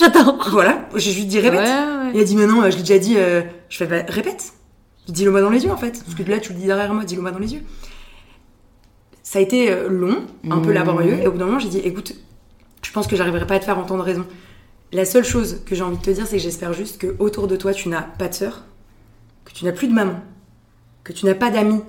J'adore. 0.00 0.48
Voilà, 0.50 0.88
j'ai 0.96 1.12
juste 1.12 1.28
dit 1.28 1.38
répète. 1.38 1.60
Ouais, 1.60 1.66
ouais. 1.66 2.10
Il 2.14 2.20
a 2.20 2.24
dit, 2.24 2.34
mais 2.36 2.46
non, 2.46 2.62
je 2.70 2.76
l'ai 2.76 2.82
déjà 2.82 2.98
dit. 2.98 3.14
euh, 3.16 3.42
Je 3.68 3.76
fais, 3.76 3.86
bah, 3.86 4.02
répète. 4.08 4.52
Dis-le 5.08 5.30
moi 5.30 5.40
dans 5.40 5.50
les 5.50 5.64
yeux 5.64 5.70
en 5.72 5.76
fait. 5.76 6.02
Parce 6.04 6.14
que 6.14 6.22
là, 6.28 6.38
tu 6.38 6.52
le 6.52 6.58
dis 6.58 6.66
derrière 6.66 6.92
moi, 6.94 7.04
dis-le 7.04 7.20
moi 7.22 7.30
dans 7.30 7.38
les 7.38 7.52
yeux. 7.54 7.62
Ça 9.22 9.38
a 9.38 9.42
été 9.42 9.70
euh, 9.70 9.88
long, 9.88 10.24
un 10.50 10.58
peu 10.58 10.68
Mhm. 10.70 10.74
laborieux, 10.74 11.18
et 11.22 11.26
au 11.26 11.32
bout 11.32 11.38
d'un 11.38 11.46
moment, 11.46 11.58
j'ai 11.58 11.68
dit, 11.68 11.78
écoute, 11.78 12.14
je 12.82 12.92
pense 12.92 13.06
que 13.06 13.14
j'arriverai 13.16 13.46
pas 13.46 13.54
à 13.54 13.58
te 13.58 13.64
faire 13.64 13.78
entendre 13.78 14.02
raison. 14.02 14.24
La 14.92 15.04
seule 15.04 15.24
chose 15.24 15.62
que 15.66 15.74
j'ai 15.76 15.82
envie 15.82 15.98
de 15.98 16.02
te 16.02 16.10
dire, 16.10 16.26
c'est 16.26 16.36
que 16.36 16.42
j'espère 16.42 16.72
juste 16.72 16.98
que 16.98 17.14
autour 17.20 17.46
de 17.46 17.54
toi, 17.56 17.72
tu 17.72 17.88
n'as 17.88 18.02
pas 18.02 18.28
de 18.28 18.34
sœur, 18.34 18.62
que 19.44 19.52
tu 19.52 19.64
n'as 19.64 19.72
plus 19.72 19.86
de 19.86 19.92
maman, 19.92 20.18
que 21.04 21.12
tu 21.12 21.26
n'as 21.26 21.34
pas 21.34 21.50
d'amis 21.50 21.80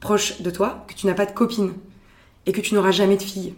proches 0.00 0.40
de 0.42 0.50
toi, 0.50 0.84
que 0.88 0.94
tu 0.94 1.06
n'as 1.06 1.14
pas 1.14 1.26
de 1.26 1.32
copine, 1.32 1.72
et 2.46 2.52
que 2.52 2.60
tu 2.60 2.74
n'auras 2.74 2.90
jamais 2.90 3.16
de 3.16 3.22
fille. 3.22 3.54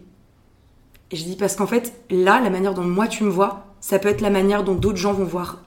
Et 1.10 1.16
je 1.16 1.24
dis 1.24 1.36
parce 1.36 1.56
qu'en 1.56 1.66
fait, 1.66 1.94
là, 2.10 2.40
la 2.40 2.50
manière 2.50 2.74
dont 2.74 2.82
moi 2.84 3.06
tu 3.08 3.24
me 3.24 3.30
vois, 3.30 3.71
ça 3.82 3.98
peut 3.98 4.08
être 4.08 4.22
la 4.22 4.30
manière 4.30 4.64
dont 4.64 4.74
d'autres 4.74 4.96
gens 4.96 5.12
vont 5.12 5.24
voir 5.24 5.58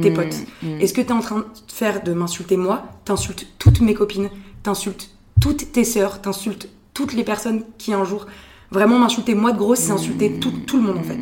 tes 0.00 0.10
Hmm, 0.10 0.14
potes. 0.14 0.36
hmm. 0.62 0.80
Et 0.80 0.86
ce 0.88 0.92
que 0.94 1.00
tu 1.02 1.08
es 1.08 1.12
en 1.12 1.20
train 1.20 1.38
de 1.40 1.44
faire 1.68 2.02
de 2.02 2.12
m'insulter 2.14 2.56
moi, 2.56 2.82
t'insultes 3.04 3.46
toutes 3.60 3.80
mes 3.82 3.94
copines, 3.94 4.30
t'insultes 4.64 5.10
toutes 5.40 5.70
tes 5.70 5.84
sœurs, 5.84 6.20
t'insultes 6.20 6.68
toutes 6.94 7.12
les 7.12 7.24
personnes 7.24 7.62
qui 7.78 7.92
un 7.92 8.04
jour 8.04 8.26
vraiment 8.70 8.98
m'insulter 8.98 9.34
moi 9.34 9.52
de 9.52 9.58
grosse, 9.58 9.78
c'est 9.80 9.92
insulter 9.92 10.40
tout, 10.40 10.50
tout 10.66 10.78
le 10.78 10.82
monde 10.82 10.96
en 10.98 11.02
fait. 11.02 11.20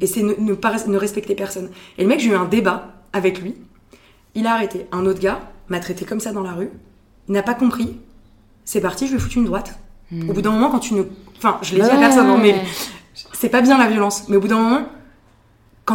Et 0.00 0.06
c'est 0.08 0.22
ne, 0.22 0.34
ne 0.36 0.54
pas 0.54 0.74
ne 0.86 0.96
respecter 0.96 1.34
personne. 1.36 1.70
Et 1.96 2.02
le 2.02 2.08
mec, 2.08 2.18
j'ai 2.18 2.30
eu 2.30 2.34
un 2.34 2.44
débat 2.44 2.94
avec 3.12 3.40
lui. 3.40 3.54
Il 4.34 4.46
a 4.48 4.54
arrêté. 4.54 4.86
Un 4.90 5.06
autre 5.06 5.20
gars 5.20 5.40
m'a 5.68 5.78
traité 5.78 6.04
comme 6.04 6.18
ça 6.20 6.32
dans 6.32 6.42
la 6.42 6.52
rue. 6.52 6.70
Il 7.28 7.34
n'a 7.34 7.42
pas 7.44 7.54
compris. 7.54 7.98
C'est 8.64 8.80
parti, 8.80 9.06
je 9.06 9.12
lui 9.12 9.18
ai 9.18 9.20
foutu 9.20 9.38
une 9.38 9.44
droite. 9.44 9.78
Au 10.28 10.32
bout 10.32 10.42
d'un 10.42 10.50
moment, 10.50 10.70
quand 10.70 10.80
tu 10.80 10.94
ne. 10.94 11.04
Enfin, 11.38 11.58
je 11.62 11.74
l'ai 11.76 11.82
dit 11.82 11.88
à 11.88 11.94
Ouais. 11.94 12.00
personne, 12.00 12.26
hein, 12.26 12.38
mais 12.42 12.62
c'est 13.32 13.48
pas 13.48 13.60
bien 13.62 13.78
la 13.78 13.86
violence. 13.88 14.24
Mais 14.28 14.36
au 14.36 14.40
bout 14.40 14.48
d'un 14.48 14.58
moment, 14.60 14.82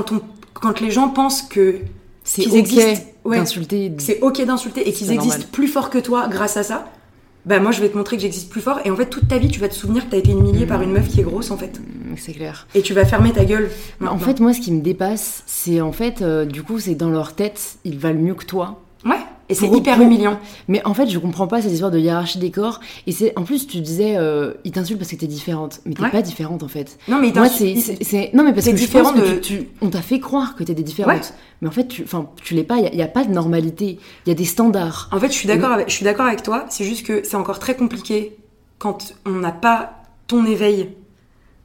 quand, 0.03 0.11
on, 0.13 0.21
quand 0.53 0.79
les 0.79 0.91
gens 0.91 1.09
pensent 1.09 1.41
que 1.41 1.75
C'est 2.23 2.41
qu'ils 2.43 2.51
ok 2.53 2.57
existent, 2.59 3.05
ouais, 3.25 3.37
d'insulter. 3.37 3.91
que 3.95 4.01
c'est 4.01 4.19
ok 4.21 4.43
d'insulter 4.45 4.87
et 4.87 4.93
qu'ils 4.93 5.11
existent 5.11 5.37
normal. 5.39 5.51
plus 5.51 5.67
fort 5.67 5.89
que 5.89 5.97
toi 5.97 6.27
grâce 6.29 6.57
à 6.57 6.63
ça, 6.63 6.91
bah 7.45 7.59
moi 7.59 7.71
je 7.71 7.79
vais 7.81 7.89
te 7.89 7.97
montrer 7.97 8.17
que 8.17 8.21
j'existe 8.21 8.49
plus 8.49 8.61
fort. 8.61 8.79
Et 8.85 8.91
en 8.91 8.95
fait, 8.95 9.05
toute 9.05 9.27
ta 9.27 9.37
vie, 9.37 9.47
tu 9.49 9.59
vas 9.59 9.69
te 9.69 9.73
souvenir 9.73 10.05
que 10.05 10.11
t'as 10.11 10.17
été 10.17 10.31
humilié 10.31 10.65
par 10.65 10.81
une 10.81 10.91
meuf 10.91 11.07
qui 11.07 11.21
est 11.21 11.23
grosse 11.23 11.49
en 11.51 11.57
fait. 11.57 11.79
Hmm, 11.79 12.15
C'est 12.17 12.33
clair. 12.33 12.67
Et 12.75 12.81
tu 12.81 12.93
vas 12.93 13.05
fermer 13.05 13.31
ta 13.31 13.45
gueule. 13.45 13.69
Mais 14.01 14.07
en 14.09 14.17
fait, 14.17 14.39
moi, 14.41 14.53
ce 14.53 14.59
qui 14.59 14.71
me 14.73 14.81
dépasse, 14.81 15.43
c'est 15.45 15.79
en 15.81 15.91
fait, 15.93 16.21
euh, 16.21 16.45
du 16.45 16.63
coup, 16.63 16.79
c'est 16.79 16.95
dans 16.95 17.09
leur 17.09 17.33
tête, 17.33 17.77
ils 17.85 17.97
valent 17.97 18.19
mieux 18.19 18.33
que 18.35 18.45
toi. 18.45 18.81
Ouais, 19.05 19.15
et 19.49 19.53
c'est 19.55 19.67
hyper 19.67 19.95
pour- 19.95 20.05
humiliant. 20.05 20.39
Mais 20.67 20.81
en 20.85 20.93
fait, 20.93 21.07
je 21.09 21.17
comprends 21.19 21.47
pas 21.47 21.61
cette 21.61 21.71
histoire 21.71 21.91
de 21.91 21.99
hiérarchie 21.99 22.39
des 22.39 22.51
corps. 22.51 22.79
Et 23.05 23.11
c'est, 23.11 23.31
en 23.37 23.43
plus, 23.43 23.65
tu 23.67 23.79
disais, 23.79 24.15
euh, 24.17 24.53
ils 24.65 24.71
t'insultent 24.71 24.99
parce 24.99 25.11
que 25.11 25.15
t'es 25.15 25.27
différente. 25.27 25.79
Mais 25.85 25.93
t'es 25.93 26.01
Ouais. 26.03 26.09
pas 26.09 26.21
différente, 26.21 26.63
en 26.63 26.67
fait. 26.67 26.97
Non, 27.07 27.19
mais 27.21 27.31
Moi, 27.33 27.47
c'est, 27.49 27.73
non, 28.33 28.43
mais 28.43 28.53
parce 28.53 28.65
t'es 28.65 28.71
que 28.71 28.77
je 28.77 28.83
différent 28.83 29.13
pense 29.13 29.21
que 29.21 29.35
tu, 29.39 29.57
tu- 29.59 29.69
on 29.81 29.89
t'a 29.89 30.01
fait 30.01 30.19
croire 30.19 30.55
que 30.55 30.63
t'étais 30.63 30.83
différente. 30.83 31.33
Mais 31.61 31.67
en 31.67 31.71
fait, 31.71 31.87
tu, 31.87 32.03
enfin, 32.03 32.29
tu 32.43 32.53
l'es 32.55 32.63
pas. 32.63 32.77
Il 32.77 32.95
y, 32.95 33.01
a 33.01 33.07
pas 33.07 33.23
de 33.23 33.31
normalité. 33.31 33.99
Il 34.25 34.29
y 34.29 34.31
a 34.31 34.35
des 34.35 34.45
standards. 34.45 35.09
En 35.11 35.19
fait, 35.19 35.27
je 35.29 35.33
suis 35.37 35.47
d'accord 35.47 35.71
avec, 35.71 35.89
je 35.89 35.93
suis 35.95 36.03
d'accord 36.05 36.25
avec 36.25 36.43
toi. 36.43 36.65
C'est 36.69 36.83
juste 36.83 37.05
que 37.05 37.21
c'est 37.23 37.35
encore 37.37 37.59
très 37.59 37.75
compliqué 37.75 38.37
quand 38.79 39.13
on 39.25 39.31
n'a 39.31 39.51
pas 39.51 39.93
ton 40.27 40.45
éveil 40.45 40.89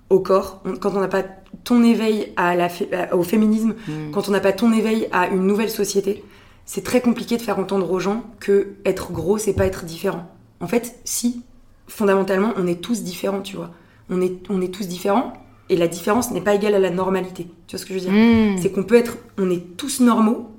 au 0.09 0.21
corps, 0.21 0.61
on- 0.65 0.77
quand 0.77 0.95
on 0.95 1.01
n'a 1.01 1.09
pas 1.09 1.25
ton 1.65 1.83
éveil 1.85 2.33
à 2.37 2.55
la 2.55 2.69
au 3.13 3.23
féminisme, 3.23 3.75
Mm. 3.87 4.11
quand 4.13 4.29
on 4.29 4.33
n'a 4.33 4.41
pas 4.41 4.53
ton 4.53 4.73
éveil 4.73 5.09
à 5.13 5.29
une 5.29 5.47
nouvelle 5.47 5.69
société. 5.71 6.25
C'est 6.65 6.85
très 6.85 7.01
compliqué 7.01 7.37
de 7.37 7.43
faire 7.43 7.59
entendre 7.59 7.91
aux 7.91 7.99
gens 8.01 8.23
que 8.41 8.75
être 8.85 9.13
gros, 9.13 9.39
c'est 9.39 9.53
pas 9.55 9.67
être 9.67 9.85
différent. 9.85 10.31
En 10.61 10.69
fait, 10.69 10.97
si, 11.05 11.43
fondamentalement, 11.89 12.53
on 12.57 12.67
est 12.67 12.81
tous 12.81 13.03
différents, 13.03 13.41
tu 13.41 13.57
vois. 13.57 13.71
On 14.11 14.21
est, 14.21 14.35
on 14.49 14.61
est 14.61 14.73
tous 14.73 14.87
différents, 14.87 15.33
et 15.69 15.77
la 15.77 15.89
différence 15.89 16.31
n'est 16.31 16.41
pas 16.41 16.55
égale 16.55 16.75
à 16.75 16.79
la 16.79 16.91
normalité. 16.91 17.49
Tu 17.67 17.77
vois 17.77 17.81
ce 17.81 17.87
que 17.87 17.95
je 17.95 17.99
veux 17.99 18.05
dire? 18.11 18.13
Mm. 18.13 18.59
c'est 18.59 18.71
qu'on 18.71 18.85
peut 18.85 18.95
être, 18.97 19.17
on 19.39 19.51
est 19.51 19.77
tous 19.77 20.01
normaux, 20.01 20.51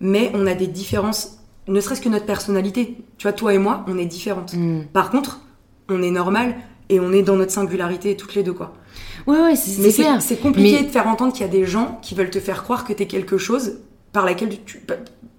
mais 0.00 0.30
on 0.34 0.46
a 0.46 0.54
des 0.54 0.66
différences, 0.66 1.38
ne 1.66 1.80
serait-ce 1.80 2.00
que 2.00 2.08
notre 2.08 2.26
personnalité. 2.26 2.96
Tu 3.18 3.24
vois, 3.24 3.32
toi 3.32 3.54
et 3.54 3.58
moi, 3.58 3.84
on 3.88 3.98
est 3.98 4.06
différentes. 4.06 4.54
Mm. 4.54 4.84
Par 4.92 5.10
contre, 5.10 5.40
on 5.88 6.02
est 6.02 6.10
normal 6.10 6.56
et 6.88 7.00
on 7.00 7.12
est 7.12 7.22
dans 7.22 7.36
notre 7.36 7.52
singularité 7.52 8.16
toutes 8.16 8.34
les 8.34 8.42
deux, 8.42 8.52
quoi. 8.52 8.74
Ouais, 9.26 9.38
ouais, 9.40 9.56
c'est, 9.56 9.92
clair. 9.92 10.22
c'est 10.22 10.36
compliqué 10.36 10.78
Mais- 10.80 10.86
de 10.86 10.90
faire 10.90 11.06
entendre 11.06 11.32
qu'il 11.32 11.42
y 11.42 11.48
a 11.48 11.52
des 11.52 11.66
gens 11.66 11.98
qui 12.02 12.14
veulent 12.14 12.30
te 12.30 12.40
faire 12.40 12.62
croire 12.62 12.84
que 12.84 12.92
t'es 12.92 13.06
quelque 13.06 13.38
chose 13.38 13.78
par 14.12 14.24
laquelle 14.24 14.50
tu. 14.64 14.82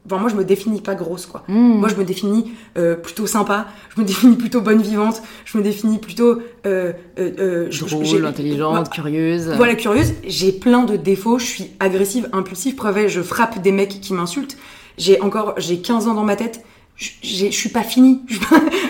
Enfin, 0.10 0.20
moi, 0.20 0.30
je 0.30 0.36
me 0.36 0.44
définis 0.44 0.82
pas 0.82 0.96
grosse, 0.96 1.28
quoi. 1.28 1.44
Mm. 1.48 1.80
Moi, 1.80 1.90
je 1.90 1.96
me 1.96 2.04
définis 2.04 2.52
euh, 2.78 2.96
plutôt 2.96 3.28
sympa, 3.28 3.68
je 3.96 4.02
me 4.02 4.06
définis 4.08 4.36
plutôt 4.38 4.62
bonne 4.62 4.82
vivante, 4.82 5.22
je 5.46 5.58
me 5.58 5.64
définis 5.64 6.00
plutôt. 6.00 6.40
Euh, 6.66 6.94
euh, 7.20 7.70
euh, 7.70 7.70
Drôle, 7.70 8.26
intelligente, 8.26 8.90
curieuse. 8.90 9.52
voilà, 9.56 9.76
curieuse, 9.76 10.14
j'ai 10.26 10.52
plein 10.52 10.84
de 10.84 10.96
défauts, 10.96 11.38
je 11.38 11.46
suis 11.46 11.72
agressive, 11.80 12.28
impulsive, 12.34 12.76
preuve, 12.76 13.08
je 13.08 13.22
frappe 13.22 13.62
des 13.62 13.72
mecs 13.72 14.02
qui 14.02 14.14
m'insultent. 14.14 14.58
J'ai 14.98 15.22
encore, 15.22 15.54
j'ai 15.58 15.80
15 15.80 16.08
ans 16.08 16.14
dans 16.16 16.24
ma 16.24 16.36
tête, 16.36 16.64
je 16.96 17.50
suis 17.50 17.70
pas 17.70 17.84
finie. 17.84 18.22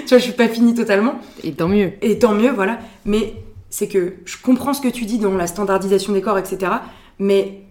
Tu 0.09 0.15
vois, 0.15 0.17
je 0.17 0.23
suis 0.23 0.33
pas 0.33 0.47
finie 0.47 0.73
totalement. 0.73 1.19
Et 1.43 1.51
tant 1.51 1.67
mieux. 1.67 1.91
Et 2.01 2.17
tant 2.17 2.33
mieux, 2.33 2.49
voilà. 2.49 2.79
Mais 3.05 3.35
c'est 3.69 3.87
que 3.87 4.15
je 4.25 4.37
comprends 4.41 4.73
ce 4.73 4.81
que 4.81 4.87
tu 4.87 5.05
dis 5.05 5.19
dans 5.19 5.35
la 5.35 5.45
standardisation 5.45 6.13
des 6.13 6.21
corps, 6.21 6.39
etc. 6.39 6.71
Mais 7.19 7.61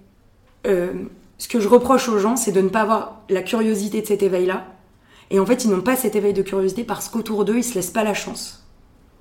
euh, 0.66 0.92
ce 1.38 1.48
que 1.48 1.60
je 1.60 1.68
reproche 1.68 2.08
aux 2.08 2.18
gens, 2.18 2.36
c'est 2.36 2.52
de 2.52 2.60
ne 2.60 2.68
pas 2.68 2.82
avoir 2.82 3.22
la 3.28 3.42
curiosité 3.42 4.02
de 4.02 4.06
cet 4.06 4.22
éveil-là. 4.22 4.66
Et 5.30 5.38
en 5.38 5.46
fait, 5.46 5.64
ils 5.64 5.70
n'ont 5.70 5.80
pas 5.80 5.96
cet 5.96 6.16
éveil 6.16 6.32
de 6.32 6.42
curiosité 6.42 6.84
parce 6.84 7.08
qu'autour 7.08 7.44
d'eux, 7.44 7.58
ils 7.58 7.64
se 7.64 7.74
laissent 7.74 7.90
pas 7.90 8.04
la 8.04 8.14
chance 8.14 8.66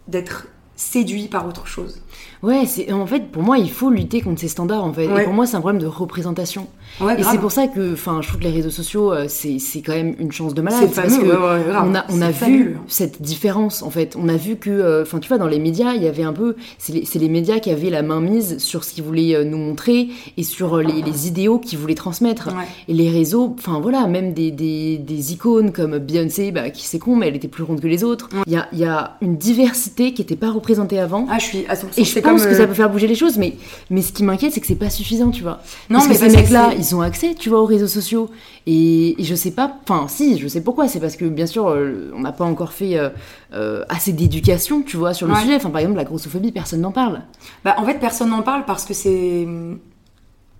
d'être 0.07 0.47
séduits 0.75 1.27
par 1.27 1.47
autre 1.47 1.67
chose. 1.67 2.01
Ouais, 2.43 2.65
c'est 2.65 2.91
en 2.91 3.05
fait 3.07 3.31
pour 3.31 3.41
moi 3.43 3.57
il 3.57 3.69
faut 3.69 3.89
lutter 3.89 4.21
contre 4.21 4.39
ces 4.39 4.47
standards 4.47 4.83
en 4.83 4.93
fait. 4.93 5.07
Ouais. 5.07 5.21
Et 5.21 5.25
pour 5.25 5.33
moi 5.33 5.45
c'est 5.45 5.55
un 5.57 5.61
problème 5.61 5.81
de 5.81 5.87
représentation. 5.87 6.67
Ouais, 7.01 7.19
Et 7.19 7.23
c'est 7.23 7.37
pour 7.37 7.51
ça 7.51 7.67
que, 7.67 7.93
enfin, 7.93 8.21
je 8.21 8.27
trouve 8.29 8.39
que 8.39 8.45
les 8.45 8.51
réseaux 8.51 8.69
sociaux 8.69 9.11
euh, 9.11 9.25
c'est 9.27 9.59
c'est 9.59 9.81
quand 9.81 9.93
même 9.93 10.15
une 10.19 10.31
chance 10.31 10.53
de 10.53 10.61
malade 10.61 10.79
C'est 10.81 10.95
parce 11.01 11.15
fameux, 11.15 11.31
que 11.31 11.35
ouais, 11.35 11.75
on 11.83 11.95
a 11.95 12.05
on 12.09 12.21
a 12.21 12.31
vu 12.31 12.77
cette 12.87 13.21
différence 13.21 13.83
en 13.83 13.89
fait. 13.89 14.15
On 14.19 14.29
a 14.29 14.37
vu 14.37 14.55
que, 14.55 14.69
euh, 14.69 15.01
enfin, 15.03 15.19
tu 15.19 15.27
vois, 15.27 15.37
dans 15.37 15.47
les 15.47 15.59
médias 15.59 15.93
il 15.93 16.03
y 16.03 16.07
avait 16.07 16.23
un 16.23 16.33
peu, 16.33 16.55
c'est 16.77 16.93
les, 16.93 17.05
les 17.19 17.29
médias 17.29 17.59
qui 17.59 17.71
avaient 17.71 17.89
la 17.89 18.01
main 18.03 18.21
mise 18.21 18.57
sur 18.59 18.83
ce 18.83 18.93
qu'ils 18.93 19.03
voulaient 19.03 19.35
euh, 19.35 19.43
nous 19.43 19.57
montrer 19.57 20.09
et 20.37 20.43
sur 20.43 20.77
les, 20.77 21.01
les 21.01 21.27
idéaux 21.27 21.59
qu'ils 21.59 21.79
voulaient 21.79 21.95
transmettre. 21.95 22.49
Et 22.87 22.93
les 22.93 23.09
réseaux, 23.09 23.55
enfin 23.57 23.79
voilà, 23.79 24.07
même 24.07 24.33
des, 24.33 24.51
des, 24.51 24.97
des 24.97 25.33
icônes 25.33 25.71
comme 25.71 25.97
Beyoncé, 25.97 26.51
bah, 26.51 26.69
qui 26.69 26.85
c'est 26.85 26.99
con, 26.99 27.15
mais 27.15 27.27
elle 27.27 27.35
était 27.35 27.47
plus 27.47 27.63
ronde 27.63 27.81
que 27.81 27.87
les 27.87 28.03
autres. 28.03 28.29
Il 28.45 28.53
y, 28.53 28.57
a, 28.57 28.67
il 28.71 28.79
y 28.79 28.85
a 28.85 29.17
une 29.21 29.37
diversité 29.37 30.13
qui 30.13 30.21
n'était 30.21 30.35
pas 30.35 30.51
représentée 30.51 30.99
avant. 30.99 31.27
Ah, 31.29 31.37
je 31.39 31.45
suis 31.45 31.65
à 31.67 31.75
100%. 31.75 31.79
Et 31.97 32.05
je 32.07 32.19
pense 32.19 32.41
comme, 32.41 32.51
que 32.51 32.55
euh, 32.55 32.57
ça 32.57 32.67
peut 32.67 32.73
faire 32.73 32.89
bouger 32.89 33.07
les 33.07 33.15
choses, 33.15 33.37
mais, 33.37 33.55
mais 33.89 34.01
ce 34.01 34.11
qui 34.11 34.23
m'inquiète, 34.23 34.53
c'est 34.53 34.59
que 34.61 34.67
c'est 34.67 34.75
pas 34.75 34.89
suffisant, 34.89 35.29
tu 35.31 35.43
vois. 35.43 35.59
Non, 35.89 35.99
parce 35.99 36.07
mais 36.09 36.15
que 36.15 36.19
parce 36.21 36.31
ces 36.33 36.37
mecs-là, 36.37 36.71
ils 36.77 36.95
ont 36.95 37.01
accès, 37.01 37.35
tu 37.35 37.49
vois, 37.49 37.61
aux 37.61 37.65
réseaux 37.65 37.87
sociaux. 37.87 38.29
Et, 38.65 39.21
et 39.21 39.23
je 39.23 39.35
sais 39.35 39.51
pas, 39.51 39.77
enfin, 39.83 40.07
si, 40.07 40.37
je 40.37 40.47
sais 40.47 40.61
pourquoi. 40.61 40.87
C'est 40.87 40.99
parce 40.99 41.15
que, 41.15 41.25
bien 41.25 41.45
sûr, 41.45 41.67
euh, 41.69 42.11
on 42.15 42.19
n'a 42.21 42.31
pas 42.31 42.45
encore 42.45 42.73
fait 42.73 42.97
euh, 42.97 43.09
euh, 43.53 43.83
assez 43.89 44.11
d'éducation, 44.13 44.81
tu 44.81 44.97
vois, 44.97 45.13
sur 45.13 45.27
le 45.27 45.33
Ouais. 45.33 45.41
sujet. 45.41 45.55
Enfin, 45.55 45.69
par 45.69 45.79
exemple, 45.81 45.97
la 45.97 46.03
grossophobie, 46.05 46.51
personne 46.51 46.81
n'en 46.81 46.91
parle. 46.91 47.21
Bah, 47.63 47.75
en 47.77 47.85
fait, 47.85 47.99
personne 47.99 48.29
n'en 48.29 48.41
parle 48.41 48.65
parce 48.65 48.85
que 48.85 48.93
c'est. 48.93 49.47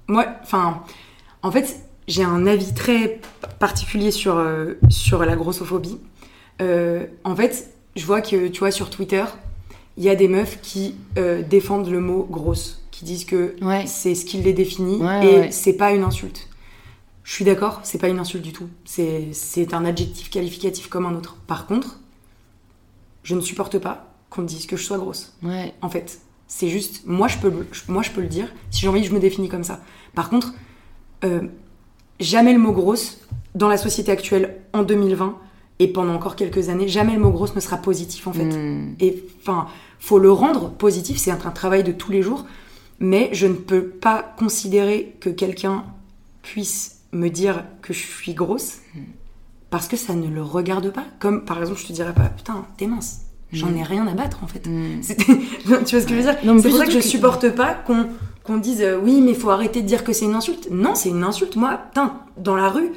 Moi, 0.08 0.26
enfin. 0.44 0.84
En 1.44 1.52
fait, 1.52 1.78
j'ai 2.08 2.24
un 2.24 2.48
avis 2.48 2.74
très 2.74 3.20
particulier 3.60 4.12
sur, 4.12 4.38
euh, 4.38 4.74
sur 4.90 5.24
la 5.24 5.36
grossophobie. 5.36 6.00
Euh, 6.62 7.06
en 7.24 7.36
fait, 7.36 7.70
je 7.96 8.06
vois 8.06 8.22
que, 8.22 8.48
tu 8.48 8.60
vois, 8.60 8.72
sur 8.72 8.90
Twitter, 8.90 9.24
il 9.98 10.04
y 10.04 10.10
a 10.10 10.16
des 10.16 10.28
meufs 10.28 10.60
qui 10.62 10.96
euh, 11.18 11.42
défendent 11.42 11.90
le 11.90 12.00
mot 12.00 12.24
grosse, 12.30 12.84
qui 12.92 13.04
disent 13.06 13.26
que 13.26 13.56
Ouais. 13.62 13.86
c'est 13.88 14.16
ce 14.16 14.26
qui 14.26 14.38
les 14.38 14.54
définit 14.54 14.98
Ouais, 14.98 15.26
et 15.26 15.40
ouais. 15.40 15.52
c'est 15.52 15.74
pas 15.74 15.92
une 15.92 16.04
insulte. 16.04 16.48
Je 17.24 17.34
suis 17.34 17.44
d'accord, 17.44 17.82
c'est 17.84 17.98
pas 17.98 18.08
une 18.08 18.20
insulte 18.20 18.44
du 18.44 18.54
tout. 18.54 18.70
C'est 18.86 19.74
un 19.74 19.84
adjectif 19.86 20.30
qualificatif 20.30 20.88
comme 20.88 21.06
un 21.06 21.14
autre. 21.16 21.36
Par 21.48 21.68
contre, 21.68 22.00
je 23.24 23.36
ne 23.36 23.42
supporte 23.42 23.80
pas 23.80 24.14
qu'on 24.30 24.44
me 24.44 24.48
dise 24.48 24.66
que 24.66 24.78
je 24.78 24.84
sois 24.84 24.98
grosse 24.98 25.36
en 25.82 25.90
fait. 25.90 26.22
C'est 26.48 26.70
juste, 26.70 27.02
moi 27.06 27.28
je, 27.28 27.38
peux, 27.40 27.52
moi 27.90 28.02
je 28.04 28.12
peux 28.12 28.22
le 28.22 28.28
dire. 28.28 28.48
Si 28.72 28.80
j'ai 28.82 28.88
envie, 28.88 29.04
je 29.04 29.14
me 29.14 29.20
définis 29.20 29.50
comme 29.50 29.66
ça. 29.66 29.82
Par 30.16 30.30
contre, 30.30 30.54
euh, 31.26 31.42
jamais 32.22 32.54
le 32.54 32.60
mot 32.60 32.72
grosse, 32.72 33.20
dans 33.56 33.68
la 33.68 33.76
société 33.78 34.12
actuelle, 34.12 34.62
en 34.72 34.84
2020, 34.84 35.38
et 35.80 35.88
pendant 35.90 36.14
encore 36.14 36.38
quelques 36.38 36.70
années, 36.70 36.88
jamais 36.88 37.14
le 37.14 37.20
mot 37.20 37.32
grosse 37.32 37.54
ne 37.56 37.60
sera 37.60 37.76
positif 37.78 38.28
en 38.28 38.34
fait. 38.34 38.46
Hmm. 38.46 38.96
Et 39.02 39.22
enfin, 39.42 39.68
faut 40.00 40.20
le 40.20 40.32
rendre 40.32 40.70
positif, 40.70 41.18
c'est 41.18 41.32
un, 41.32 41.40
un 41.44 41.52
travail 41.52 41.84
de 41.84 41.92
tous 41.92 42.12
les 42.12 42.22
jours. 42.22 42.46
Mais 43.00 43.30
je 43.34 43.46
ne 43.48 43.54
peux 43.54 43.84
pas 43.84 44.24
considérer 44.38 45.16
que 45.20 45.30
quelqu'un 45.30 45.84
puisse 46.42 47.00
me 47.12 47.30
dire 47.30 47.64
que 47.82 47.94
je 47.94 48.00
suis 48.06 48.34
grosse 48.34 48.78
parce 49.70 49.88
que 49.88 49.98
ça 49.98 50.14
ne 50.16 50.28
le 50.28 50.42
regarde 50.42 50.92
pas. 50.92 51.04
Comme 51.20 51.46
par 51.46 51.60
exemple, 51.60 51.80
je 51.80 51.88
te 51.88 51.94
dirais 51.94 52.14
pas, 52.14 52.30
putain, 52.30 52.66
t'es 52.78 52.88
mince. 52.88 53.22
J'en 53.54 53.74
ai 53.76 53.84
rien 53.84 54.06
à 54.08 54.14
battre 54.14 54.44
en 54.44 54.48
fait. 54.48 54.66
Hmm. 54.68 54.98
C'est- 55.02 55.16
tu 55.16 55.68
vois 55.68 55.80
ce 55.86 55.92
que 56.06 56.10
je 56.10 56.16
veux 56.16 56.22
dire? 56.22 56.36
C'est 56.62 56.70
pour 56.70 56.78
ça 56.78 56.86
que 56.86 56.92
je 56.92 57.00
supporte 57.02 57.50
pas 57.52 57.74
qu'on 57.76 58.08
qu'on 58.44 58.58
dise 58.58 58.82
euh, 58.82 58.98
oui, 59.02 59.22
mais 59.22 59.34
faut 59.34 59.50
arrêter 59.50 59.82
de 59.82 59.88
dire 59.88 60.04
que 60.06 60.14
c'est 60.14 60.24
une 60.26 60.34
insulte. 60.36 60.70
Non, 60.72 60.96
c'est 60.96 61.10
une 61.10 61.24
insulte. 61.24 61.56
Moi, 61.58 61.78
putain, 61.90 62.14
dans 62.38 62.56
la 62.56 62.70
rue, 62.70 62.92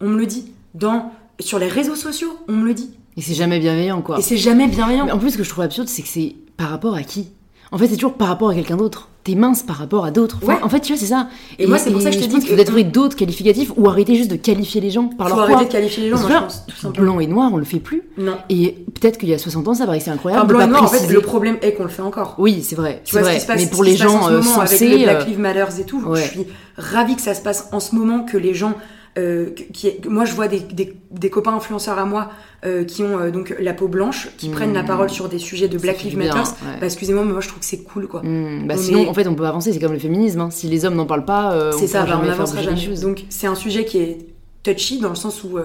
on 0.00 0.08
me 0.08 0.18
le 0.18 0.24
dit. 0.26 0.52
Dans, 0.74 1.12
sur 1.40 1.58
les 1.58 1.68
réseaux 1.68 1.94
sociaux, 1.94 2.38
on 2.48 2.52
me 2.54 2.64
le 2.66 2.72
dit. 2.74 2.97
Et 3.18 3.20
c'est 3.20 3.34
jamais 3.34 3.58
bienveillant, 3.58 4.00
quoi. 4.00 4.18
Et 4.20 4.22
c'est 4.22 4.36
jamais 4.36 4.68
bienveillant. 4.68 5.06
Mais 5.06 5.10
en 5.12 5.18
plus, 5.18 5.32
ce 5.32 5.36
que 5.38 5.42
je 5.42 5.48
trouve 5.50 5.64
absurde, 5.64 5.88
c'est 5.88 6.02
que 6.02 6.08
c'est 6.08 6.36
par 6.56 6.70
rapport 6.70 6.94
à 6.94 7.02
qui? 7.02 7.28
En 7.72 7.76
fait, 7.76 7.88
c'est 7.88 7.96
toujours 7.96 8.14
par 8.14 8.28
rapport 8.28 8.48
à 8.50 8.54
quelqu'un 8.54 8.76
d'autre. 8.76 9.08
T'es 9.24 9.34
mince 9.34 9.64
par 9.64 9.76
rapport 9.76 10.04
à 10.04 10.12
d'autres. 10.12 10.38
Enfin, 10.40 10.54
Ouais. 10.54 10.62
En 10.62 10.68
fait, 10.68 10.78
tu 10.80 10.92
vois, 10.92 11.00
c'est 11.00 11.08
ça. 11.08 11.28
Et 11.58 11.66
moi, 11.66 11.78
c'est 11.78 11.90
pour 11.90 12.00
ça 12.00 12.10
que 12.10 12.14
je 12.16 12.20
te 12.20 12.26
dis 12.28 12.38
qu'il 12.38 12.56
faut 12.56 12.64
trouver 12.64 12.84
d'autres 12.84 13.16
qualificatifs 13.16 13.72
ou 13.76 13.88
arrêter 13.88 14.14
juste 14.14 14.30
de 14.30 14.36
qualifier 14.36 14.80
les 14.80 14.90
gens 14.90 15.08
par 15.08 15.28
faut 15.28 15.34
leur 15.34 15.44
arrêter 15.44 15.56
poids. 15.56 15.66
de 15.66 15.72
qualifier 15.72 16.04
les 16.04 16.10
gens, 16.10 16.18
moi, 16.20 16.28
je 16.30 16.38
pense. 16.44 16.66
tout 16.66 16.76
simplement. 16.76 17.12
Blanc 17.14 17.20
et 17.20 17.26
noir, 17.26 17.50
on 17.52 17.56
le 17.56 17.64
fait 17.64 17.80
plus. 17.80 18.04
Non. 18.16 18.36
Et 18.50 18.84
peut-être 19.00 19.18
qu'il 19.18 19.28
y 19.28 19.34
a 19.34 19.38
60 19.38 19.66
ans, 19.66 19.74
ça 19.74 19.84
paraissait 19.84 20.10
incroyable. 20.12 20.44
Enfin, 20.44 20.48
blanc 20.54 20.60
et 20.60 20.66
noir, 20.68 20.84
en 20.84 20.86
fait, 20.86 21.12
le 21.12 21.20
problème 21.20 21.58
est 21.60 21.74
qu'on 21.74 21.82
le 21.82 21.88
fait 21.90 22.02
encore. 22.02 22.36
Oui, 22.38 22.62
c'est 22.62 22.76
vrai. 22.76 23.02
Tu 23.04 23.18
vois 23.18 23.28
ce 23.28 23.34
qui 23.34 23.40
se 23.40 23.46
passe, 23.46 23.60
Mais 23.60 23.66
pour 23.68 23.82
les 23.82 23.96
gens 23.96 24.28
ce 24.28 24.32
euh, 24.32 24.38
moment 24.38 24.60
avec 24.60 24.70
sensés. 24.70 24.96
le 24.98 25.02
Black 25.04 25.22
euh, 25.22 25.24
Lives 25.24 25.40
Matter 25.40 25.64
et 25.80 25.84
tout, 25.84 26.02
je 26.14 26.20
suis 26.20 26.46
ravie 26.76 27.16
que 27.16 27.22
ça 27.22 27.34
se 27.34 27.42
passe 27.42 27.68
en 27.72 27.80
ce 27.80 27.96
moment, 27.96 28.20
que 28.24 28.36
les 28.38 28.54
gens, 28.54 28.74
euh, 29.18 29.50
qui, 29.72 29.92
moi 30.08 30.24
je 30.24 30.32
vois 30.34 30.48
des, 30.48 30.60
des- 30.60 30.94
des 31.10 31.28
copains 31.30 31.54
influenceurs 31.54 31.98
à 31.98 32.04
moi 32.04 32.30
euh, 32.64 32.84
qui 32.84 33.02
ont 33.02 33.18
euh, 33.18 33.30
donc 33.30 33.54
la 33.58 33.74
peau 33.74 33.88
blanche, 33.88 34.28
qui 34.38 34.48
Mmh. 34.48 34.52
prennent 34.52 34.72
la 34.74 34.82
parole 34.84 35.10
sur 35.10 35.28
des 35.28 35.38
sujets 35.38 35.68
de 35.68 35.76
Black 35.76 36.02
Lives 36.04 36.16
Matter. 36.16 36.38
ouais. 36.38 36.78
Bah 36.80 36.86
excusez-moi, 36.86 37.24
mais 37.24 37.32
moi 37.32 37.40
je 37.40 37.48
trouve 37.48 37.58
que 37.60 37.64
c'est 37.66 37.82
cool 37.82 38.06
quoi. 38.06 38.20
hmm, 38.22 38.66
bah 38.66 38.74
On 38.76 38.80
sinon, 38.80 39.04
est- 39.04 39.08
en 39.08 39.14
fait, 39.14 39.26
on 39.26 39.34
peut 39.34 39.46
avancer. 39.46 39.72
C'est 39.72 39.80
comme 39.80 39.92
le 39.92 39.98
féminisme. 39.98 40.40
hein. 40.40 40.50
Si 40.50 40.68
les 40.68 40.84
hommes 40.84 40.94
n'en 40.94 41.06
parlent 41.06 41.24
pas, 41.24 41.70
on 41.74 41.78
C'est 41.78 41.86
ça, 41.88 42.04
bah, 42.04 42.18
on 42.20 42.22
les 42.22 42.62
jamais. 42.62 42.80
choses. 42.80 43.00
Donc 43.00 43.24
c'est 43.28 43.46
un 43.46 43.54
sujet 43.54 43.84
qui 43.84 43.98
est 43.98 44.18
touchy 44.62 45.00
dans 45.00 45.08
le 45.10 45.14
sens 45.16 45.42
où 45.44 45.58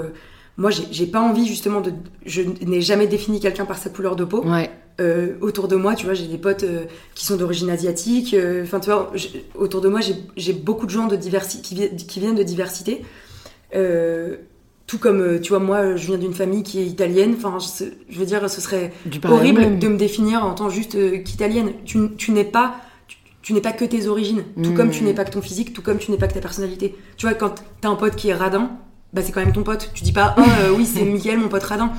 moi 0.58 0.70
j'ai 0.91 1.06
pas 1.08 1.20
envie 1.22 1.45
justement 1.47 1.82
de. 1.82 1.91
Je 2.26 2.41
n'ai 2.66 2.82
jamais 2.82 3.08
défini 3.08 3.39
quelqu'un 3.39 3.66
par 3.66 3.78
sa 3.78 3.89
couleur 3.89 4.16
de 4.16 4.24
peau. 4.26 4.43
Ouais. 4.45 4.70
Euh, 5.01 5.34
autour 5.41 5.68
de 5.68 5.76
moi, 5.76 5.95
tu 5.95 6.06
vois, 6.06 6.14
j'ai 6.14 6.28
des 6.28 6.38
potes 6.38 6.62
euh, 6.64 6.84
qui 7.16 7.26
sont 7.26 7.36
d'origine 7.36 7.72
asiatique. 7.72 8.36
euh, 8.36 8.62
Enfin, 8.62 8.80
tu 8.80 8.91
vois, 8.91 9.12
autour 9.56 9.82
de 9.82 9.89
moi, 9.89 10.01
j'ai 10.01 10.14
j'ai 10.38 10.54
beaucoup 10.54 10.86
de 10.86 10.91
gens 10.91 11.08
de 11.08 11.16
diversi 11.16 11.64
qui, 11.64 11.74
vi- 11.74 11.95
qui 11.95 12.20
viennent 12.20 12.36
de 12.36 12.43
diversité. 12.43 13.04
Euh, 13.76 14.38
tout 14.86 14.97
comme, 14.99 15.21
euh, 15.21 15.39
tu 15.39 15.49
vois, 15.49 15.59
moi, 15.59 15.95
je 15.95 16.07
viens 16.07 16.17
d'une 16.17 16.34
famille 16.34 16.63
qui 16.63 16.80
est 16.80 16.86
italienne. 16.86 17.36
Enfin, 17.38 17.57
je, 18.09 18.19
veux 18.19 18.26
dire, 18.26 18.49
ce 18.49 18.61
serait 18.61 18.91
horrible 19.26 19.61
même. 19.61 19.80
de 19.80 19.88
me 19.88 19.97
définir 19.97 20.45
en 20.45 20.53
tant 20.53 20.69
juste 20.69 20.95
euh, 20.95 21.19
qu'italienne. 21.19 21.71
Tu, 21.86 21.99
tu 22.17 22.32
n'es 22.32 22.43
pas. 22.43 22.76
Tu, 23.41 23.51
n'es 23.53 23.61
pas 23.61 23.74
que 23.74 23.84
tes 23.84 24.07
origines, 24.07 24.43
tout 24.63 24.71
Mm. 24.71 24.74
comme 24.76 24.89
tu 24.89 25.03
n'es 25.03 25.13
pas 25.13 25.26
que 25.26 25.32
ton 25.32 25.41
physique, 25.41 25.74
tout 25.74 25.82
comme 25.82 25.97
tu 25.97 26.11
n'es 26.11 26.17
pas 26.17 26.28
que 26.30 26.34
ta 26.34 26.39
personnalité. 26.39 26.95
Tu 27.17 27.26
vois, 27.26 27.36
quand 27.36 27.55
t'as 27.82 27.89
un 27.89 27.95
pote 27.95 28.15
qui 28.15 28.30
est 28.30 28.34
radin, 28.34 28.71
bah 29.11 29.21
c'est 29.21 29.34
quand 29.34 29.41
même 29.41 29.51
ton 29.51 29.63
pote. 29.63 29.91
Tu 29.93 30.03
dis 30.05 30.13
pas, 30.13 30.34
oh 30.38 30.41
euh, 30.41 30.74
oui, 30.78 30.86
c'est 30.86 31.01
Mickaël, 31.03 31.38
mon 31.38 31.49
pote 31.49 31.63
radin. 31.63 31.91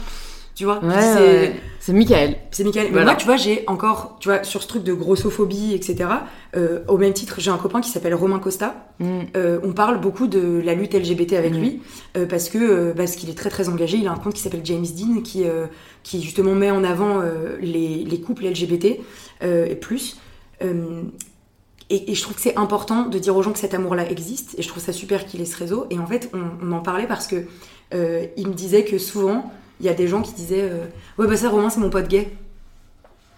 Tu 0.55 0.65
vois, 0.65 0.79
Ouais, 0.85 1.01
c'est- 1.01 1.19
ouais. 1.21 1.57
c'est 1.81 1.93
Michael. 1.93 2.37
c'est 2.53 2.63
Michael. 2.63 2.89
Mais 2.93 3.03
moi, 3.03 3.17
tu 3.17 3.27
vois, 3.27 3.37
j'ai 3.37 3.65
encore, 3.67 4.17
tu 4.21 4.29
vois, 4.29 4.45
sur 4.45 4.63
ce 4.63 4.69
truc 4.69 4.85
de 4.85 4.93
grossophobie, 4.93 5.75
etc. 5.75 6.09
euh, 6.57 6.79
au 6.87 6.97
même 6.97 7.13
titre, 7.13 7.37
j'ai 7.41 7.51
un 7.51 7.57
copain 7.57 7.81
qui 7.81 7.91
s'appelle 7.91 8.15
Romain 8.15 8.39
Costa. 8.39 8.87
Hmm. 9.01 9.23
Euh, 9.37 9.59
on 9.65 9.73
parle 9.73 10.01
beaucoup 10.01 10.29
de 10.29 10.63
la 10.65 10.75
lutte 10.75 10.95
LGBT 10.95 11.33
avec 11.37 11.55
Mhm. 11.55 11.61
lui 11.61 11.83
euh, 12.17 12.27
parce 12.27 12.49
que 12.49 12.93
parce 12.93 13.17
qu'il 13.17 13.29
est 13.31 13.35
très 13.37 13.51
très 13.51 13.69
engagé. 13.69 13.97
Il 13.97 14.07
a 14.07 14.13
un 14.13 14.17
compte 14.17 14.35
qui 14.35 14.41
s'appelle 14.43 14.61
James 14.65 14.87
Dean 14.97 15.23
qui 15.23 15.43
qui 16.05 16.23
justement 16.23 16.55
met 16.55 16.71
en 16.71 16.85
avant 16.85 17.21
les, 17.61 18.05
les 18.05 18.21
couples 18.21 18.45
LGBT 18.47 19.01
et 19.43 19.75
plus. 19.75 20.19
Et, 21.91 22.11
et 22.11 22.15
je 22.15 22.23
trouve 22.23 22.35
que 22.37 22.41
c'est 22.41 22.57
important 22.57 23.07
de 23.09 23.19
dire 23.19 23.37
aux 23.37 23.43
gens 23.43 23.53
que 23.53 23.59
cet 23.59 23.75
amour-là 23.75 24.09
existe. 24.11 24.55
Et 24.59 24.63
je 24.63 24.69
trouve 24.69 24.83
ça 24.83 24.93
super 24.93 25.27
qu'il 25.27 25.41
ait 25.41 25.45
ce 25.47 25.57
réseau. 25.59 25.87
Et 25.91 25.99
en 25.99 26.07
fait, 26.07 26.31
on, 26.33 26.67
on 26.67 26.73
en 26.73 26.81
parlait 26.81 27.07
parce 27.07 27.27
que 27.27 27.45
euh, 27.93 28.25
il 28.37 28.49
me 28.49 28.55
disait 28.55 28.85
que 28.85 28.97
souvent, 28.99 29.53
il 29.81 29.87
y 29.87 29.89
a 29.89 29.95
des 29.95 30.07
gens 30.09 30.23
qui 30.23 30.33
disaient 30.35 30.63
euh, 30.63 30.85
Ouais, 31.19 31.27
bah 31.27 31.37
ça, 31.37 31.49
Romain, 31.49 31.71
c'est 31.71 31.81
mon 31.81 31.91
pote 31.91 32.09
gay. 32.09 32.31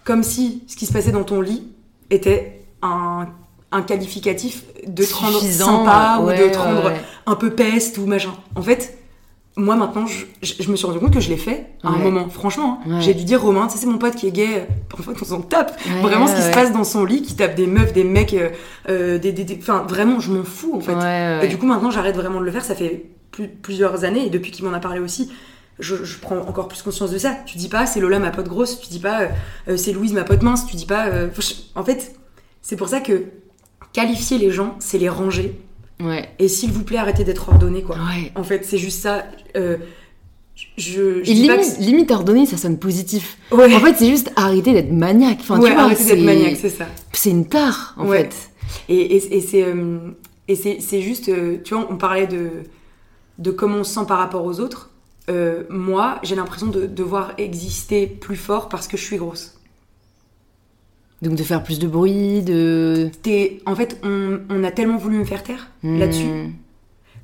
Comme 0.03 0.23
si 0.23 0.63
ce 0.67 0.75
qui 0.75 0.85
se 0.85 0.93
passait 0.93 1.11
dans 1.11 1.23
ton 1.23 1.41
lit 1.41 1.63
était 2.09 2.61
un, 2.81 3.27
un 3.71 3.81
qualificatif 3.81 4.63
de 4.87 5.03
te 5.03 5.13
rendre 5.13 5.41
sympa 5.41 6.19
ouais, 6.21 6.41
ou 6.41 6.47
de 6.47 6.53
te 6.53 6.57
rendre 6.57 6.85
ouais. 6.85 7.01
un 7.25 7.35
peu 7.35 7.49
peste 7.51 7.97
ou 7.97 8.05
machin. 8.05 8.33
En 8.55 8.61
fait, 8.61 8.97
moi 9.57 9.75
maintenant, 9.75 10.05
je, 10.05 10.25
je- 10.43 10.53
je 10.63 10.71
me 10.71 10.77
suis 10.77 10.85
rendu 10.87 10.99
compte 10.99 11.13
que 11.13 11.19
je 11.19 11.29
l'ai 11.29 11.35
fait 11.37 11.65
à 11.83 11.89
un 11.89 11.93
Ouais. 11.97 12.03
moment. 12.03 12.29
Franchement, 12.29 12.79
hein. 12.87 13.01
J'ai 13.01 13.13
dû 13.15 13.25
dire 13.25 13.41
Romain, 13.41 13.67
ça 13.67 13.77
c'est 13.77 13.87
mon 13.87 13.97
pote 13.97 14.15
qui 14.15 14.27
est 14.27 14.31
gay. 14.31 14.67
En 14.97 15.01
fait, 15.03 15.11
on 15.21 15.25
s'en 15.25 15.41
tape. 15.41 15.77
Vraiment, 16.01 16.27
ce 16.27 16.35
qui 16.35 16.41
se 16.41 16.51
passe 16.53 16.71
dans 16.71 16.83
son 16.85 17.03
lit, 17.03 17.21
qui 17.21 17.35
tape 17.35 17.55
des 17.55 17.67
meufs, 17.67 17.91
des 17.91 18.03
mecs, 18.05 18.33
euh, 18.33 18.49
euh, 18.89 19.17
des, 19.19 19.31
des, 19.33 19.43
des- 19.43 19.57
Enfin, 19.61 19.85
vraiment, 19.89 20.19
je 20.21 20.31
m'en 20.31 20.43
fous 20.43 20.73
en 20.75 20.79
fait. 20.79 21.43
Et 21.43 21.47
du 21.49 21.57
coup, 21.57 21.65
maintenant, 21.65 21.91
j'arrête 21.91 22.15
vraiment 22.15 22.39
de 22.39 22.45
le 22.45 22.51
faire. 22.51 22.63
Ça 22.63 22.75
fait 22.75 23.05
plus- 23.31 23.49
plusieurs 23.49 24.05
années 24.05 24.25
et 24.25 24.29
depuis 24.29 24.51
qu'il 24.51 24.63
m'en 24.63 24.73
a 24.73 24.79
parlé 24.79 24.99
aussi. 25.01 25.29
Je, 25.79 26.03
je 26.03 26.17
prends 26.19 26.37
encore 26.39 26.67
plus 26.67 26.81
conscience 26.81 27.11
de 27.11 27.17
ça. 27.17 27.37
Tu 27.45 27.57
dis 27.57 27.69
pas 27.69 27.85
c'est 27.85 27.99
Lola 27.99 28.19
ma 28.19 28.31
pote 28.31 28.47
grosse, 28.47 28.79
tu 28.81 28.87
dis 28.89 28.99
pas 28.99 29.21
euh, 29.21 29.27
euh, 29.69 29.77
c'est 29.77 29.91
Louise 29.93 30.13
ma 30.13 30.23
pote 30.23 30.41
mince, 30.41 30.65
tu 30.65 30.75
dis 30.75 30.85
pas. 30.87 31.07
euh, 31.07 31.29
je- 31.37 31.53
en 31.75 31.83
fait, 31.83 32.15
c'est 32.61 32.75
pour 32.75 32.89
ça 32.89 32.99
que 32.99 33.25
qualifier 33.93 34.37
les 34.37 34.51
gens, 34.51 34.75
c'est 34.79 34.97
les 34.97 35.09
ranger. 35.09 35.59
Ouais. 35.99 36.29
Et 36.39 36.47
s'il 36.47 36.71
vous 36.71 36.83
plaît, 36.83 36.97
arrêtez 36.97 37.23
d'être 37.23 37.49
ordonné, 37.49 37.81
quoi. 37.83 37.95
Ouais. 37.95 38.31
En 38.35 38.43
fait, 38.43 38.65
c'est 38.65 38.77
juste 38.77 39.01
ça. 39.01 39.25
Euh, 39.55 39.77
je, 40.77 41.23
je 41.23 41.31
Et 41.31 41.33
dis 41.35 41.47
pas 41.47 41.57
que 41.57 41.79
limite, 41.81 42.09
ordonné, 42.11 42.45
ça 42.47 42.57
sonne 42.57 42.79
positif. 42.79 43.37
ouais, 43.51 43.73
En 43.75 43.79
fait, 43.79 43.95
c'est 43.97 44.09
juste 44.09 44.31
arrêter 44.35 44.73
d'être 44.73 44.91
maniaque. 44.91 45.37
Enfin, 45.41 45.59
ouais, 45.59 45.69
tu 45.69 45.75
vois, 45.75 45.83
arrêtez 45.83 46.03
d'être 46.05 46.23
maniaque, 46.23 46.57
c'est 46.59 46.69
ça. 46.69 46.85
C'est 47.13 47.29
une 47.29 47.47
tare, 47.47 47.93
en 47.97 48.07
fait. 48.07 48.35
Et, 48.89 49.15
et, 49.17 49.37
et 50.47 50.55
c'est 50.55 51.01
juste, 51.01 51.31
tu 51.63 51.73
vois, 51.73 51.87
on 51.89 51.97
parlait 51.97 52.27
de 52.27 52.49
de 53.37 53.51
comment 53.51 53.77
on 53.77 53.83
se 53.83 53.93
sent 53.93 54.05
par 54.07 54.17
rapport 54.17 54.43
aux 54.45 54.59
autres. 54.59 54.89
Euh, 55.29 55.63
moi, 55.69 56.19
j'ai 56.23 56.35
l'impression 56.35 56.67
de 56.67 56.85
devoir 56.85 57.33
exister 57.37 58.07
plus 58.07 58.35
fort 58.37 58.69
parce 58.69 58.87
que 58.87 58.97
je 58.97 59.03
suis 59.03 59.17
grosse. 59.17 59.55
Donc 61.21 61.35
de 61.35 61.43
faire 61.43 61.63
plus 61.63 61.79
de 61.79 61.87
bruit, 61.87 62.41
de... 62.43 63.09
T'es- 63.23 63.59
En 63.65 63.75
fait, 63.75 63.99
on, 64.03 64.39
on 64.49 64.63
a 64.63 64.71
tellement 64.71 64.97
voulu 64.97 65.17
me 65.17 65.25
faire 65.25 65.43
taire 65.43 65.69
Hmm. 65.83 65.97
là-dessus 65.99 66.29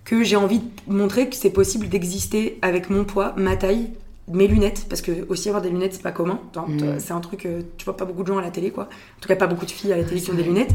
que 0.05 0.21
j'ai 0.23 0.35
envie 0.35 0.59
de 0.59 0.65
montrer 0.93 1.29
que 1.29 1.35
c'est 1.35 1.49
possible 1.51 1.87
d'exister 1.87 2.59
avec 2.61 2.89
mon 2.89 3.05
poids, 3.05 3.33
ma 3.37 3.55
taille, 3.55 3.89
mes 4.27 4.47
lunettes, 4.47 4.85
parce 4.89 5.01
que 5.01 5.25
aussi 5.29 5.47
avoir 5.47 5.61
des 5.61 5.69
lunettes, 5.69 5.93
c'est 5.93 6.01
pas 6.01 6.11
commun. 6.11 6.41
Mm. 6.67 6.77
t- 6.77 6.99
C'est 6.99 7.13
un 7.13 7.21
truc, 7.21 7.45
euh, 7.45 7.61
tu 7.77 7.85
vois 7.85 7.95
pas 7.95 8.03
beaucoup 8.03 8.23
de 8.23 8.27
gens 8.27 8.37
à 8.37 8.41
la 8.41 8.51
télé, 8.51 8.69
quoi. 8.71 8.83
En 8.83 9.21
tout 9.21 9.29
cas, 9.29 9.37
pas 9.37 9.47
beaucoup 9.47 9.65
de 9.65 9.71
filles 9.71 9.93
à 9.93 9.97
la 9.97 10.03
télé 10.03 10.19
qui 10.19 10.29
ont 10.29 10.33
des 10.33 10.43
lunettes. 10.43 10.71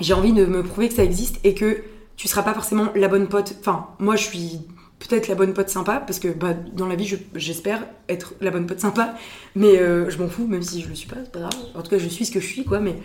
J'ai 0.00 0.12
envie 0.12 0.32
de 0.32 0.44
me 0.44 0.62
prouver 0.64 0.88
que 0.88 0.94
ça 0.94 1.04
existe 1.04 1.38
et 1.44 1.54
que 1.54 1.82
tu 2.16 2.26
seras 2.26 2.42
pas 2.42 2.52
forcément 2.54 2.88
la 2.96 3.06
bonne 3.06 3.28
pote. 3.28 3.54
Enfin, 3.60 3.86
moi, 4.00 4.16
je 4.16 4.24
suis 4.24 4.60
peut-être 5.08 5.28
la 5.28 5.34
bonne 5.34 5.52
pote 5.54 5.68
sympa, 5.68 6.02
parce 6.06 6.18
que 6.18 6.28
bah, 6.28 6.54
dans 6.72 6.86
la 6.86 6.94
vie, 6.96 7.06
je- 7.06 7.16
j'espère 7.34 7.86
être 8.08 8.34
la 8.40 8.50
bonne 8.50 8.66
pote 8.66 8.80
sympa, 8.80 9.14
mais 9.54 9.78
euh, 9.78 10.08
je 10.10 10.18
m'en 10.18 10.28
fous, 10.28 10.46
même 10.46 10.62
si 10.62 10.80
je 10.82 10.88
le 10.88 10.94
suis 10.94 11.08
pas, 11.08 11.16
c'est 11.22 11.32
pas 11.32 11.40
grave. 11.40 11.52
En 11.74 11.82
tout 11.82 11.90
cas, 11.90 11.98
je 11.98 12.08
suis 12.08 12.24
ce 12.26 12.30
que 12.32 12.40
je 12.40 12.46
suis, 12.46 12.64
quoi, 12.64 12.80
mais. 12.80 12.96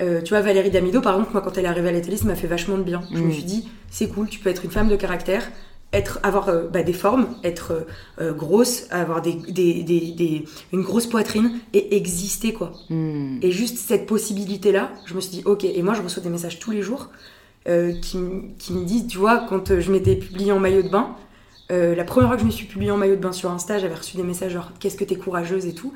euh, 0.00 0.20
tu 0.22 0.30
vois, 0.30 0.40
Valérie 0.40 0.70
Damido, 0.70 1.00
par 1.00 1.14
exemple, 1.14 1.32
moi, 1.32 1.42
quand 1.42 1.56
elle 1.58 1.64
est 1.64 1.68
arrivée 1.68 1.90
à 1.90 1.92
la 1.92 2.00
télé, 2.00 2.16
ça 2.16 2.24
m'a 2.26 2.34
fait 2.34 2.48
vachement 2.48 2.76
de 2.78 2.82
bien. 2.82 3.02
Je 3.12 3.18
me 3.20 3.28
Mm. 3.28 3.32
suis 3.32 3.44
dit, 3.44 3.68
c'est 3.90 4.08
cool, 4.08 4.28
tu 4.28 4.40
peux 4.40 4.50
être 4.50 4.64
une 4.64 4.70
femme 4.72 4.88
de 4.88 4.96
caractère, 4.96 5.48
être, 5.92 6.18
avoir 6.24 6.48
euh, 6.48 6.66
bah, 6.68 6.82
des 6.82 6.92
formes, 6.94 7.26
être 7.44 7.86
euh, 8.20 8.32
grosse, 8.32 8.86
avoir 8.90 9.20
des, 9.22 9.34
des- 9.34 9.82
des- 9.84 10.12
des- 10.12 10.44
une 10.72 10.82
grosse 10.82 11.06
poitrine 11.06 11.52
et 11.74 11.94
exister, 11.96 12.52
quoi. 12.52 12.72
Hmm. 12.90 13.38
Et 13.42 13.52
juste 13.52 13.76
cette 13.78 14.06
possibilité-là, 14.06 14.90
je 15.04 15.14
me 15.14 15.20
suis 15.20 15.30
dit, 15.30 15.42
ok, 15.44 15.64
et 15.64 15.82
moi, 15.82 15.94
je 15.94 16.02
reçois 16.02 16.22
des 16.22 16.30
messages 16.30 16.58
tous 16.58 16.70
les 16.72 16.82
jours 16.82 17.10
qui, 17.64 18.18
qui 18.58 18.72
me 18.72 18.84
disent, 18.84 19.06
tu 19.06 19.18
vois, 19.18 19.46
quand 19.48 19.78
je 19.78 19.92
m'étais 19.92 20.16
publiée 20.16 20.50
en 20.50 20.58
maillot 20.58 20.82
de 20.82 20.88
bain, 20.88 21.14
euh, 21.72 21.94
la 21.94 22.04
première 22.04 22.28
fois 22.28 22.36
que 22.36 22.42
je 22.42 22.46
me 22.46 22.50
suis 22.52 22.66
publiée 22.66 22.90
en 22.90 22.96
maillot 22.96 23.16
de 23.16 23.20
bain 23.20 23.32
sur 23.32 23.50
Insta, 23.50 23.78
j'avais 23.78 23.94
reçu 23.94 24.16
des 24.16 24.22
messages 24.22 24.52
genre, 24.52 24.70
qu'est-ce 24.78 24.96
que 24.96 25.04
t'es 25.04 25.16
courageuse 25.16 25.66
et 25.66 25.74
tout. 25.74 25.92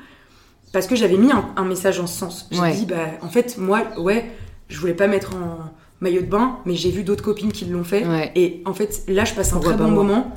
Parce 0.73 0.87
que 0.87 0.95
j'avais 0.95 1.17
mis 1.17 1.31
un, 1.31 1.45
un 1.55 1.63
message 1.65 1.99
en 1.99 2.07
ce 2.07 2.17
sens. 2.17 2.47
J'ai 2.51 2.59
Ouais. 2.59 2.73
dit, 2.73 2.85
bah, 2.85 2.95
en 3.21 3.29
fait, 3.29 3.57
moi, 3.57 3.83
ouais, 3.97 4.25
je 4.69 4.79
voulais 4.79 4.93
pas 4.93 5.07
mettre 5.07 5.33
en 5.35 5.59
maillot 6.01 6.21
de 6.21 6.25
bain, 6.27 6.57
mais 6.65 6.75
j'ai 6.75 6.91
vu 6.91 7.03
d'autres 7.03 7.23
copines 7.23 7.51
qui 7.51 7.65
l'ont 7.65 7.83
fait. 7.83 8.05
Ouais. 8.05 8.31
Et 8.35 8.61
en 8.65 8.73
fait, 8.73 9.03
là, 9.07 9.23
je 9.23 9.33
passe 9.33 9.53
un 9.53 9.59
très 9.59 9.75
bon 9.75 9.89
moment. 9.89 10.31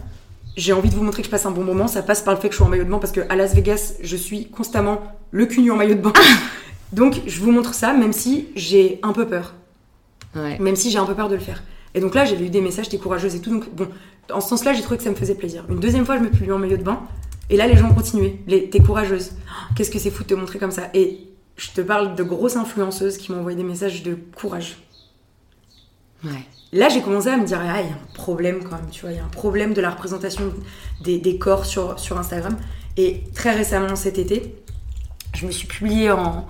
J'ai 0.56 0.72
envie 0.72 0.88
de 0.90 0.94
vous 0.94 1.02
montrer 1.02 1.22
que 1.22 1.26
je 1.26 1.30
passe 1.30 1.46
un 1.46 1.50
bon 1.50 1.64
moment. 1.64 1.86
Ça 1.88 2.02
passe 2.02 2.22
par 2.22 2.34
le 2.34 2.40
fait 2.40 2.48
que 2.48 2.52
je 2.54 2.58
suis 2.58 2.64
en 2.64 2.68
maillot 2.68 2.84
de 2.84 2.90
bain 2.90 2.98
parce 2.98 3.12
que 3.12 3.20
à 3.28 3.36
Las 3.36 3.54
Vegas, 3.54 3.94
je 4.02 4.16
suis 4.16 4.48
constamment 4.50 5.00
le 5.30 5.46
cul 5.46 5.62
nu 5.62 5.70
en 5.70 5.76
maillot 5.76 5.94
de 5.94 6.00
bain. 6.00 6.12
Donc, 6.92 7.20
je 7.26 7.40
vous 7.40 7.50
montre 7.52 7.72
ça, 7.74 7.92
même 7.92 8.12
si 8.12 8.48
j'ai 8.56 8.98
un 9.02 9.12
peu 9.12 9.26
peur. 9.26 9.54
Ouais. 10.36 10.58
Même 10.60 10.76
si 10.76 10.90
j'ai 10.90 10.98
un 10.98 11.06
peu 11.06 11.14
peur 11.14 11.28
de 11.28 11.34
le 11.34 11.40
faire. 11.40 11.62
Et 11.94 12.00
donc 12.00 12.14
là, 12.14 12.24
j'ai 12.24 12.40
eu 12.40 12.50
des 12.50 12.60
messages, 12.60 12.88
t'es 12.88 12.98
courageuse 12.98 13.34
et 13.34 13.40
tout. 13.40 13.50
Donc, 13.50 13.74
bon, 13.74 13.88
en 14.32 14.40
ce 14.40 14.48
sens-là, 14.48 14.72
j'ai 14.72 14.82
trouvé 14.82 14.98
que 14.98 15.02
ça 15.02 15.10
me 15.10 15.14
faisait 15.14 15.34
plaisir. 15.34 15.64
Une 15.68 15.80
deuxième 15.80 16.04
fois, 16.04 16.16
je 16.16 16.22
me 16.22 16.30
publie 16.30 16.52
en 16.52 16.58
maillot 16.58 16.76
de 16.76 16.82
bain. 16.82 17.00
Et 17.48 17.56
là, 17.56 17.66
les 17.66 17.76
gens 17.76 17.90
ont 17.90 17.94
continué. 17.94 18.40
Les, 18.46 18.70
t'es 18.70 18.80
courageuse. 18.80 19.32
Oh, 19.34 19.74
Qu'est-ce 19.74 19.90
que 19.90 19.98
c'est 19.98 20.10
fou 20.10 20.22
de 20.22 20.28
te 20.28 20.34
montrer 20.34 20.58
comme 20.58 20.70
ça. 20.70 20.88
Et 20.94 21.28
je 21.56 21.70
te 21.70 21.80
parle 21.80 22.14
de 22.14 22.22
grosses 22.22 22.56
influenceuses 22.56 23.18
qui 23.18 23.32
m'ont 23.32 23.40
envoyé 23.40 23.56
des 23.56 23.64
messages 23.64 24.02
de 24.02 24.16
courage. 24.36 24.78
Ouais. 26.24 26.46
Là, 26.72 26.88
j'ai 26.88 27.02
commencé 27.02 27.28
à 27.28 27.36
me 27.36 27.44
dire, 27.44 27.58
ah, 27.60 27.80
il 27.80 27.88
y 27.88 27.90
a 27.90 27.94
un 27.94 28.14
problème 28.14 28.62
quand 28.62 28.76
même, 28.76 28.90
tu 28.92 29.00
vois, 29.00 29.10
il 29.10 29.16
y 29.16 29.18
a 29.18 29.24
un 29.24 29.28
problème 29.28 29.74
de 29.74 29.80
la 29.80 29.90
représentation 29.90 30.52
des, 31.02 31.18
des 31.18 31.36
corps 31.36 31.66
sur, 31.66 31.98
sur 31.98 32.16
Instagram. 32.16 32.56
Et 32.96 33.24
très 33.34 33.50
récemment, 33.50 33.96
cet 33.96 34.18
été, 34.18 34.54
je 35.34 35.46
me 35.46 35.50
suis 35.50 35.66
publiée 35.66 36.12
en, 36.12 36.46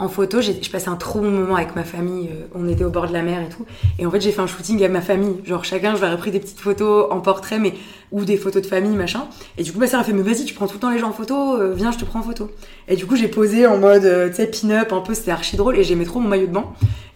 en 0.00 0.08
photo. 0.08 0.40
J'ai- 0.40 0.60
Je 0.62 0.70
passais 0.70 0.88
un 0.88 0.96
trop 0.96 1.20
bon 1.20 1.30
moment 1.30 1.54
avec 1.56 1.76
ma 1.76 1.84
famille. 1.84 2.28
euh, 2.32 2.46
On 2.54 2.66
était 2.68 2.84
au 2.84 2.90
bord 2.90 3.06
de 3.06 3.12
la 3.12 3.22
mer 3.22 3.40
et 3.42 3.48
tout. 3.48 3.64
Et 3.98 4.06
en 4.06 4.10
fait, 4.10 4.20
j'ai 4.20 4.32
fait 4.32 4.40
un 4.40 4.46
shooting 4.46 4.78
avec 4.78 4.90
ma 4.90 5.00
famille. 5.00 5.36
Genre, 5.44 5.64
chacun, 5.64 5.94
je 5.94 6.00
leur 6.00 6.12
ai 6.12 6.16
pris 6.16 6.30
des 6.32 6.40
petites 6.40 6.58
photos 6.60 7.06
en 7.10 7.20
portrait, 7.20 7.58
mais 7.58 7.74
ou 8.10 8.24
des 8.24 8.36
photos 8.36 8.62
de 8.62 8.66
famille, 8.66 8.96
machin. 8.96 9.26
Et 9.58 9.62
du 9.62 9.72
coup, 9.72 9.78
ma 9.78 9.86
sœur 9.86 10.00
a 10.00 10.04
fait, 10.04 10.12
mais 10.12 10.22
vas-y, 10.22 10.44
tu 10.44 10.54
prends 10.54 10.66
tout 10.66 10.74
le 10.74 10.80
temps 10.80 10.90
les 10.90 10.98
gens 10.98 11.10
en 11.10 11.12
photo, 11.12 11.56
euh, 11.60 11.72
viens, 11.74 11.92
je 11.92 11.98
te 11.98 12.04
prends 12.04 12.18
en 12.20 12.22
photo. 12.24 12.50
Et 12.88 12.96
du 12.96 13.06
coup, 13.06 13.14
j'ai 13.14 13.28
posé 13.28 13.66
en 13.66 13.78
mode, 13.78 14.04
euh, 14.04 14.28
tu 14.30 14.36
sais, 14.36 14.46
pin-up, 14.48 14.92
un 14.92 15.00
peu, 15.00 15.14
c'était 15.14 15.30
archi 15.30 15.56
drôle. 15.56 15.78
Et 15.78 15.84
j'aimais 15.84 16.04
trop 16.06 16.18
mon 16.18 16.28
maillot 16.28 16.46
de 16.48 16.52
bain. 16.52 16.64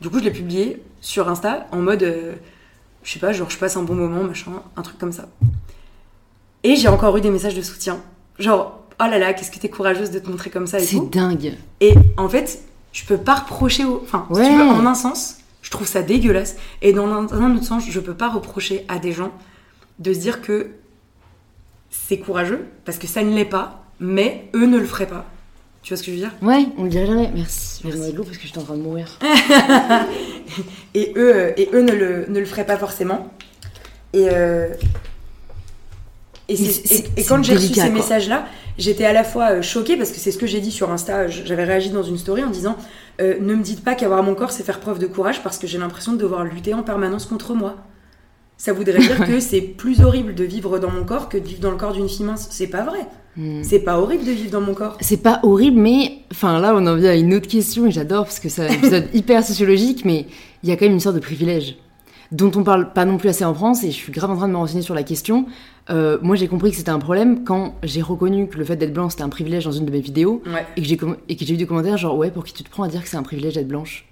Du 0.01 0.09
coup, 0.11 0.19
je 0.21 0.25
l'ai 0.25 0.31
publié 0.31 0.83
sur 1.01 1.29
Insta 1.29 1.67
en 1.73 1.79
mode, 1.79 2.03
euh, 2.03 2.33
je 3.03 3.13
sais 3.13 3.19
pas, 3.19 3.33
genre, 3.33 3.51
je 3.51 3.59
passe 3.59 3.77
un 3.77 3.83
bon 3.83 3.95
moment, 3.95 4.23
machin, 4.23 4.53
un 4.77 4.83
truc 4.83 4.99
comme 4.99 5.13
ça. 5.13 5.27
Et 6.63 6.77
j'ai 6.77 6.89
encore 6.89 7.17
eu 7.17 7.21
des 7.21 7.31
messages 7.31 7.55
de 7.55 7.63
soutien. 7.63 7.99
Genre, 8.39 8.81
oh 9.01 9.05
là 9.05 9.19
là, 9.19 9.33
qu'est-ce 9.35 9.51
que 9.51 9.59
t'es 9.59 9.69
courageuse 9.69 10.11
de 10.11 10.19
te 10.19 10.31
montrer 10.31 10.51
comme 10.51 10.67
ça 10.67 10.79
et 10.79 10.83
C'est 10.85 11.11
dingue. 11.11 11.55
Et 11.81 11.95
en 12.17 12.29
fait, 12.29 12.61
je 12.95 13.05
peux 13.05 13.19
pas 13.19 13.35
reprocher 13.35 13.85
au. 13.85 14.01
Enfin, 14.03 14.27
si 14.33 14.41
tu 14.41 14.57
veux, 14.57 14.63
en 14.63 14.87
un 14.87 14.95
sens, 14.95 15.37
je 15.61 15.71
trouve 15.71 15.87
ça 15.87 16.01
dégueulasse. 16.01 16.57
Et 16.81 16.93
dans 16.95 17.07
un, 17.09 17.25
dans 17.25 17.35
un 17.43 17.55
autre 17.55 17.65
sens, 17.67 17.83
je 17.87 18.01
peux 18.01 18.15
pas 18.15 18.31
reprocher 18.31 18.87
à 18.89 18.99
des 18.99 19.13
gens 19.13 19.33
de 19.99 20.15
se 20.15 20.19
dire 20.21 20.41
que 20.41 20.71
c'est 21.91 22.19
courageux, 22.19 22.67
parce 22.87 22.99
que 22.99 23.07
ça 23.07 23.23
ne 23.23 23.35
l'est 23.35 23.45
pas, 23.45 23.85
mais 24.01 24.49
eux 24.55 24.67
ne 24.67 24.79
le 24.79 24.87
feraient 24.87 25.07
pas. 25.07 25.27
Tu 25.83 25.93
vois 25.93 25.99
ce 25.99 26.03
que 26.03 26.11
je 26.13 26.17
veux 26.17 26.23
dire? 26.23 26.33
Ouais, 26.41 26.67
on 26.79 26.85
le 26.85 26.89
dirait 26.89 27.07
jamais. 27.07 27.31
Merci. 27.35 27.83
Je 27.85 27.89
Merci. 27.95 28.13
l'eau 28.13 28.25
parce 28.25 28.39
que 28.39 28.47
j'étais 28.47 28.59
en 28.59 28.63
train 28.63 28.77
de 28.77 28.81
mourir. 28.83 29.19
et 30.95 31.13
eux, 31.17 31.37
euh, 31.37 31.53
et 31.57 31.69
eux 31.75 31.83
ne, 31.83 31.93
le, 31.93 32.27
ne 32.29 32.41
le 32.41 32.47
feraient 32.47 32.65
pas 32.67 32.79
forcément. 32.79 33.31
Et, 34.15 34.29
euh, 34.31 34.69
et, 36.49 36.55
et- 37.17 37.25
quand 37.25 37.43
j'ai 37.43 37.55
reçu 37.55 37.75
ces 37.75 37.91
messages-là, 37.91 38.47
j'étais 38.79 39.05
à 39.05 39.13
la 39.13 39.25
fois 39.25 39.53
euh, 39.53 39.63
choquée 39.63 39.97
parce 39.97 40.11
que 40.11 40.19
c'est 40.19 40.31
ce 40.31 40.39
que 40.39 40.47
j'ai 40.47 40.61
dit 40.61 40.71
sur 40.71 40.91
Insta. 40.91 41.29
J'avais 41.29 41.65
réagi 41.65 41.91
dans 41.91 42.03
une 42.03 42.19
story 42.19 42.43
en 42.43 42.51
disant 42.51 42.77
euh, 43.21 43.37
Ne 43.41 43.55
me 43.55 43.63
dites 43.63 43.85
pas 43.85 43.95
qu'avoir 43.95 44.23
mon 44.23 44.35
corps, 44.35 44.51
c'est 44.51 44.65
faire 44.65 44.81
preuve 44.81 44.99
de 44.99 45.07
courage 45.07 45.43
parce 45.43 45.59
que 45.59 45.67
j'ai 45.67 45.79
l'impression 45.79 46.13
de 46.13 46.19
devoir 46.19 46.45
lutter 46.45 46.75
en 46.75 46.83
permanence 46.83 47.27
contre 47.27 47.55
moi. 47.55 47.77
Ça 48.57 48.73
voudrait 48.73 48.99
dire 48.99 49.25
que 49.27 49.41
c'est 49.41 49.61
plus 49.61 50.01
horrible 50.01 50.35
de 50.35 50.45
vivre 50.45 50.79
dans 50.79 50.91
mon 50.91 51.05
corps 51.05 51.29
que 51.29 51.39
de 51.39 51.47
vivre 51.47 51.61
dans 51.61 51.71
le 51.71 51.77
corps 51.77 51.93
d'une 51.93 52.09
fille 52.09 52.27
mince. 52.27 52.49
C'est 52.51 52.69
pas 52.69 52.83
vrai. 52.83 53.01
Hmm. 53.37 53.63
C'est 53.63 53.81
pas 53.81 53.99
horrible 53.99 54.25
de 54.25 54.31
vivre 54.31 54.53
dans 54.53 54.61
mon 54.61 54.75
corps. 54.75 54.97
C'est 55.01 55.23
pas 55.23 55.41
horrible, 55.43 55.81
mais 55.81 56.19
enfin 56.31 56.61
là, 56.61 56.73
on 56.75 56.87
en 56.87 56.97
vient 56.97 57.11
à 57.11 57.17
une 57.17 57.35
autre 57.35 57.49
question 57.49 57.87
et 57.87 57.91
j'adore 57.91 58.25
parce 58.25 58.39
que 58.39 58.49
c'est 58.49 58.63
un 58.63 58.73
épisode 58.73 59.09
hyper 59.13 59.45
sociologique, 59.45 60.05
mais 60.05 60.27
il 60.63 60.69
y 60.69 60.73
a 60.73 60.77
quand 60.77 60.85
même 60.85 60.95
une 60.95 61.01
sorte 61.01 61.17
de 61.17 61.21
privilège 61.21 61.77
dont 62.33 62.51
on 62.57 62.63
parle 62.65 62.93
pas 62.93 63.05
non 63.05 63.17
plus 63.19 63.29
assez 63.29 63.45
en 63.45 63.55
France 63.55 63.83
et 63.85 63.89
je 63.91 63.97
suis 63.97 64.13
grave 64.13 64.31
en 64.31 64.37
train 64.37 64.49
de 64.49 64.53
me 64.53 64.59
renseigner 64.59 64.83
sur 64.83 64.95
la 64.95 65.03
question. 65.03 65.47
Euh, 65.91 66.19
moi, 66.23 66.37
j'ai 66.37 66.49
compris 66.49 66.71
que 66.71 66.77
c'était 66.77 66.91
un 66.91 66.99
problème 66.99 67.45
quand 67.45 67.75
j'ai 67.83 68.01
reconnu 68.03 68.49
que 68.49 68.57
le 68.57 68.65
fait 68.65 68.77
d'être 68.77 68.93
blanc 68.95 69.11
c'était 69.11 69.23
un 69.23 69.29
privilège 69.29 69.65
dans 69.67 69.73
une 69.73 69.85
de 69.85 69.91
mes 69.91 70.01
vidéos 70.01 70.43
Ouais. 70.47 70.67
et 70.77 70.83
que 70.83 70.87
j'ai 70.89 70.97
com- 70.97 71.17
eu 71.29 71.35
des 71.57 71.67
commentaires 71.67 71.99
genre 71.99 72.17
ouais, 72.17 72.31
pour 72.31 72.45
qui 72.45 72.53
tu 72.55 72.63
te 72.63 72.71
prends 72.71 72.83
à 72.85 72.89
dire 72.89 73.03
que 73.03 73.09
c'est 73.09 73.19
un 73.19 73.23
privilège 73.23 73.55
d'être 73.55 73.69
blanche 73.69 74.07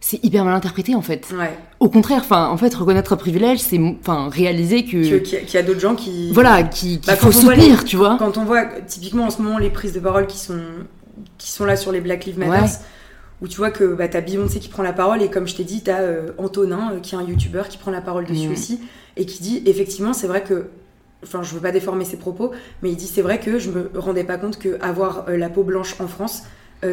C'est 0.00 0.22
hyper 0.24 0.44
mal 0.44 0.54
interprété 0.54 0.94
en 0.94 1.02
fait. 1.02 1.26
Ouais. 1.38 1.50
Au 1.80 1.88
contraire, 1.90 2.20
enfin, 2.24 2.48
en 2.48 2.56
fait, 2.56 2.74
reconnaître 2.74 3.12
un 3.12 3.16
privilège, 3.16 3.58
c'est 3.60 3.78
enfin 4.00 4.28
réaliser 4.30 4.84
que, 4.84 4.90
Qu'il 5.18 5.34
y 5.34 5.36
a- 5.36 5.40
qu'il 5.40 5.54
y 5.54 5.56
a 5.58 5.62
d'autres 5.62 5.80
gens 5.80 5.94
qui. 5.94 6.32
voilà, 6.32 6.62
qu'il 6.62 7.00
Bah, 7.02 7.16
faut 7.16 7.32
soutenir, 7.32 7.78
les- 7.80 7.84
tu 7.84 7.96
vois. 7.96 8.16
Quand 8.18 8.38
on 8.38 8.44
voit 8.44 8.64
typiquement 8.86 9.24
en 9.26 9.30
ce 9.30 9.42
moment 9.42 9.58
les 9.58 9.70
prises 9.70 9.92
de 9.92 10.00
parole 10.00 10.26
qui 10.26 10.38
sont, 10.38 10.58
qui 11.38 11.50
sont 11.50 11.64
là 11.66 11.76
sur 11.76 11.92
les 11.92 12.00
Black 12.00 12.24
Lives 12.24 12.38
Matter, 12.38 12.50
Ouais. 12.62 12.68
Où 13.44 13.48
tu 13.48 13.58
vois 13.58 13.70
que 13.70 13.84
bah, 13.94 14.08
t'as 14.08 14.22
Beyoncé 14.22 14.58
qui 14.58 14.68
prend 14.68 14.82
la 14.82 14.94
parole 14.94 15.20
et 15.22 15.28
comme 15.28 15.46
je 15.46 15.54
t'ai 15.54 15.64
dit, 15.64 15.82
t'as 15.82 16.00
euh, 16.00 16.30
Antonin 16.38 16.92
euh, 16.94 17.00
qui 17.00 17.14
est 17.14 17.18
un 17.18 17.22
youtubeur 17.22 17.68
qui 17.68 17.76
prend 17.78 17.90
la 17.90 18.00
parole 18.00 18.24
dessus 18.24 18.48
aussi 18.48 18.80
et 19.16 19.26
qui 19.26 19.42
dit 19.42 19.62
effectivement 19.66 20.12
c'est 20.14 20.26
vrai 20.26 20.42
que. 20.42 20.66
Enfin, 21.22 21.42
je 21.42 21.54
veux 21.54 21.60
pas 21.60 21.70
déformer 21.72 22.04
ses 22.04 22.18
propos, 22.18 22.50
mais 22.82 22.90
il 22.90 22.96
dit 22.96 23.06
c'est 23.06 23.22
vrai 23.22 23.38
que 23.40 23.58
je 23.58 23.70
me 23.70 23.90
rendais 23.96 24.24
pas 24.24 24.36
compte 24.36 24.58
que 24.58 24.76
avoir 24.82 25.26
euh, 25.28 25.36
la 25.38 25.48
peau 25.48 25.62
blanche 25.62 25.94
en 26.00 26.08
France, 26.08 26.42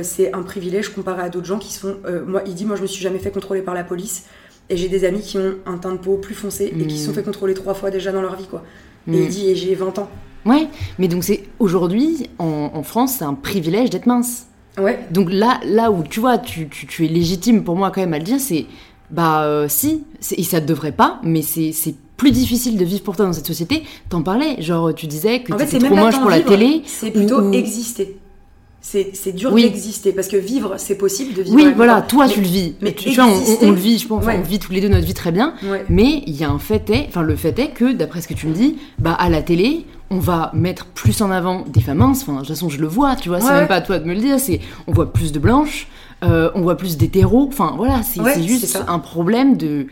c'est 0.04 0.34
un 0.34 0.42
privilège 0.44 0.88
comparé 0.90 1.22
à 1.22 1.28
d'autres 1.28 1.48
gens 1.48 1.60
qui 1.60 1.74
sont. 1.74 1.98
moi, 2.26 2.42
il 2.46 2.54
dit 2.56 2.64
moi 2.66 2.78
je 2.78 2.82
me 2.82 2.88
suis 2.88 3.02
jamais 3.04 3.20
fait 3.20 3.32
contrôler 3.32 3.62
par 3.62 3.74
la 3.74 3.84
police 3.84 4.24
et 4.70 4.78
j'ai 4.78 4.88
des 4.88 5.04
amis 5.04 5.20
qui 5.20 5.38
ont 5.38 5.56
un 5.66 5.78
teint 5.78 5.92
de 5.92 5.98
peau 5.98 6.16
plus 6.16 6.34
foncé 6.36 6.74
et 6.80 6.88
qui 6.88 6.98
se 6.98 7.04
sont 7.06 7.12
Mhm. 7.12 7.16
fait 7.16 7.24
contrôler 7.24 7.54
trois 7.54 7.74
fois 7.74 7.92
déjà 7.92 8.14
dans 8.14 8.22
leur 8.22 8.38
vie 8.38 8.46
quoi. 8.48 8.64
Et 9.08 9.12
Mm. 9.12 9.16
il 9.24 9.28
dit 9.28 9.50
et 9.50 9.56
j'ai 9.56 9.76
20 9.76 10.00
ans. 10.00 10.10
Ouais, 10.46 10.70
mais 10.98 11.10
donc 11.10 11.26
c'est 11.26 11.44
aujourd'hui 11.60 12.30
en, 12.40 12.72
en 12.74 12.84
France, 12.84 13.16
c'est 13.20 13.26
un 13.26 13.34
privilège 13.34 13.90
d'être 13.90 14.06
mince. 14.06 14.48
Ouais, 14.78 15.00
Donc 15.12 15.30
là, 15.32 15.60
là 15.66 15.92
où 15.92 16.04
tu 16.04 16.20
vois, 16.20 16.38
tu, 16.38 16.70
tu, 16.70 16.88
tu 16.88 17.06
es 17.06 17.08
légitime 17.10 17.64
pour 17.64 17.76
moi 17.76 17.92
quand 17.92 18.02
même 18.02 18.14
à 18.14 18.18
le 18.20 18.24
dire, 18.24 18.40
c'est 18.40 18.66
bah 19.10 19.44
euh, 19.44 19.66
si, 19.68 20.04
et 20.38 20.44
ça 20.44 20.62
ne 20.62 20.66
devrait 20.66 20.94
pas, 20.94 21.20
mais 21.24 21.42
c'est 21.42 21.74
plus 22.16 22.32
difficile 22.32 22.78
de 22.78 22.86
vivre 22.86 23.04
pour 23.04 23.16
toi 23.18 23.26
dans 23.26 23.34
cette 23.34 23.48
société. 23.48 23.84
T'en 24.10 24.22
parlais, 24.22 24.62
genre 24.62 24.94
tu 24.94 25.08
disais 25.08 25.42
que 25.42 25.52
c'est 25.66 25.80
trop 25.80 25.96
moche 25.96 26.20
pour 26.20 26.30
la 26.30 26.40
télé. 26.40 26.84
C'est 26.86 27.12
plutôt 27.12 27.42
ou- 27.42 27.52
exister. 27.52 28.18
C'est 28.84 29.12
c'est 29.14 29.32
dur 29.34 29.54
Oui. 29.54 29.62
d'exister 29.64 30.12
parce 30.12 30.28
que 30.28 30.38
vivre, 30.38 30.74
c'est 30.78 30.96
possible 30.96 31.36
de 31.36 31.44
vivre. 31.44 31.56
Oui, 31.56 31.72
voilà, 31.76 32.02
toi 32.02 32.26
Mais- 32.26 32.34
tu 32.34 32.42
le 32.42 32.48
vis. 32.48 32.74
mais 32.82 32.94
tu, 32.94 33.12
vois, 33.12 33.26
on, 33.62 33.70
le 33.70 33.76
vit, 33.78 34.00
je 34.00 34.08
pense, 34.08 34.26
Ouais. 34.26 34.40
on 34.40 34.42
vit 34.42 34.58
tous 34.58 34.72
les 34.72 34.82
deux 34.82 34.88
notre 34.90 35.06
vie 35.06 35.14
très 35.14 35.32
bien. 35.32 35.54
Ouais. 35.64 35.86
Mais 35.88 36.24
il 36.26 36.36
y 36.36 36.44
a 36.44 36.50
un 36.50 36.58
fait 36.58 36.90
est, 36.90 37.06
enfin 37.08 37.22
le 37.22 37.36
fait 37.36 37.58
est 37.60 37.70
que 37.70 37.94
d'après 37.94 38.22
ce 38.22 38.28
que 38.28 38.34
tu 38.34 38.48
me 38.48 38.54
dis, 38.56 38.78
bah 38.98 39.14
à 39.14 39.30
la 39.30 39.44
télé, 39.44 39.86
on 40.10 40.18
va 40.18 40.50
mettre 40.56 40.88
plus 40.88 41.22
en 41.22 41.30
avant 41.30 41.64
des 41.68 41.80
femmes 41.82 42.00
minces. 42.00 42.24
Enfin 42.24 42.34
de 42.34 42.38
toute 42.40 42.48
façon 42.48 42.70
je 42.70 42.80
le 42.80 42.88
vois, 42.88 43.16
tu 43.16 43.30
vois, 43.30 43.40
c'est 43.40 43.46
Ouais, 43.48 43.52
même 43.54 43.62
ouais. 43.62 43.68
pas 43.68 43.76
à 43.76 43.82
toi 43.82 44.00
de 44.00 44.06
me 44.06 44.16
le 44.16 44.20
dire. 44.20 44.40
C'est 44.40 44.60
on 44.88 44.94
voit 44.94 45.14
plus 45.14 45.32
de 45.32 45.38
blanches, 45.38 45.88
euh, 46.24 46.50
on 46.56 46.62
voit 46.62 46.76
plus 46.76 46.98
d'hétéros. 46.98 47.46
Enfin 47.50 47.74
voilà, 47.78 48.02
c'est 48.02 48.20
c'est 48.34 48.42
juste 48.44 48.66
c'est 48.66 48.80
un 48.88 48.98
problème 49.00 49.58
de 49.58 49.86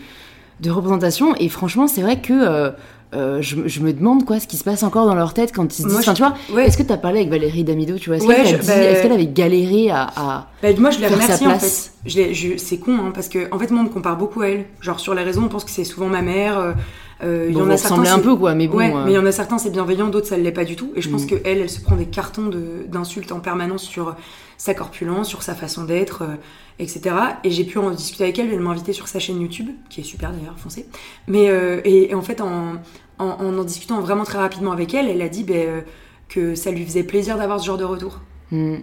de 0.61 0.71
représentation. 0.71 1.35
Et 1.35 1.47
franchement 1.47 1.87
c'est 1.87 2.01
vrai 2.01 2.19
que 2.21 2.33
euh, 2.33 2.71
euh, 3.15 3.41
je, 3.41 3.55
je 3.67 3.79
me 3.79 3.91
demande 3.93 4.23
quoi 4.25 4.39
ce 4.39 4.47
qui 4.47 4.55
se 4.57 4.63
passe 4.63 4.83
encore 4.83 5.05
dans 5.07 5.15
leur 5.15 5.33
tête 5.33 5.51
quand 5.53 5.63
ils 5.77 5.81
se 5.81 5.87
disent. 5.87 5.91
Moi, 5.93 5.99
Enfin, 6.01 6.11
je- 6.13 6.17
tu 6.17 6.23
vois, 6.51 6.55
ouais. 6.61 6.67
est-ce 6.67 6.77
que 6.77 6.83
t'as 6.83 6.97
parlé 6.97 7.19
avec 7.19 7.31
Valérie 7.31 7.63
Damido, 7.63 7.97
tu 7.97 8.09
vois, 8.09 8.17
est-ce 8.17 8.25
Ouais, 8.25 8.35
qu'elle 8.43 8.57
bah, 8.65 8.75
est-ce 8.75 9.01
qu'elle 9.01 9.11
avait 9.11 9.25
galéré 9.27 9.89
à, 9.89 10.03
à- 10.15 10.47
Bah, 10.61 10.69
moi, 10.77 10.91
je 10.91 10.99
sa 10.99 11.07
remerciée 11.09 11.47
en 11.47 11.57
fait. 11.59 11.91
Je- 12.05 12.57
c'est 12.57 12.77
con, 12.77 12.95
hein, 12.99 13.11
parce 13.13 13.27
que 13.29 13.47
en 13.53 13.57
fait, 13.59 13.71
moi, 13.71 13.81
on 13.81 13.85
me 13.85 13.89
compare 13.89 14.15
beaucoup 14.17 14.41
à 14.41 14.49
elle. 14.49 14.65
Genre 14.81 14.99
sur 14.99 15.13
les 15.15 15.23
réseaux, 15.23 15.41
on 15.43 15.47
pense 15.49 15.63
que 15.63 15.71
c'est 15.71 15.83
souvent 15.83 16.07
ma 16.07 16.21
mère, 16.21 16.59
euh, 16.59 16.73
Euh, 17.21 17.47
il 17.49 17.57
y 17.57 17.61
en 17.61 17.69
a 17.69 17.75
certains, 17.75 18.05
un 18.13 18.19
peu, 18.19 18.35
quoi, 18.35 18.55
mais 18.55 18.67
bon. 18.67 18.77
ouais, 18.77 18.93
euh, 18.93 19.03
mais 19.05 19.11
il 19.11 19.15
y 19.15 19.17
en 19.17 19.25
a 19.25 19.31
certains 19.33 19.57
c'est 19.57 19.69
bienveillant, 19.71 20.07
d'autres 20.07 20.27
ça 20.27 20.37
ne 20.37 20.41
l'est 20.43 20.53
pas 20.53 20.63
du 20.63 20.75
tout. 20.77 20.91
Et 20.95 21.01
je 21.01 21.09
pense 21.09 21.23
Mm. 21.23 21.27
que 21.27 21.35
elle, 21.43 21.57
elle 21.59 21.69
se 21.69 21.81
prend 21.81 21.95
des 21.97 22.05
cartons 22.05 22.47
de- 22.47 22.85
d'insultes 22.87 23.31
en 23.33 23.41
permanence 23.41 23.83
sur 23.83 24.15
sa 24.57 24.73
corpulence, 24.73 25.27
sur 25.27 25.43
sa 25.43 25.53
façon 25.53 25.83
d'être, 25.83 26.21
euh, 26.23 26.35
etc. 26.79 27.15
Et 27.43 27.51
j'ai 27.51 27.65
pu 27.65 27.77
en 27.77 27.91
discuter 27.91 28.23
avec 28.23 28.39
elle. 28.39 28.51
Elle 28.53 28.59
m'a 28.61 28.69
invité 28.71 28.93
sur 28.93 29.07
sa 29.09 29.19
chaîne 29.19 29.41
YouTube, 29.41 29.69
qui 29.89 29.99
est 30.01 30.03
super 30.05 30.31
d'ailleurs, 30.31 30.55
foncez. 30.57 30.85
Mais 31.27 31.49
euh, 31.49 31.81
et, 31.83 32.11
et 32.11 32.15
en 32.15 32.21
fait, 32.21 32.39
en, 32.39 32.75
en 33.19 33.25
en 33.25 33.57
en 33.57 33.63
discutant 33.65 33.99
vraiment 33.99 34.23
très 34.23 34.37
rapidement 34.37 34.71
avec 34.71 34.93
elle, 34.93 35.09
elle 35.09 35.21
a 35.21 35.27
dit 35.29 35.45
euh, 35.49 35.81
que 36.29 36.55
ça 36.55 36.71
lui 36.71 36.85
faisait 36.85 37.03
plaisir 37.03 37.37
d'avoir 37.37 37.59
ce 37.59 37.65
genre 37.65 37.77
de 37.77 37.83
retour. 37.85 38.21
hmm. 38.51 38.75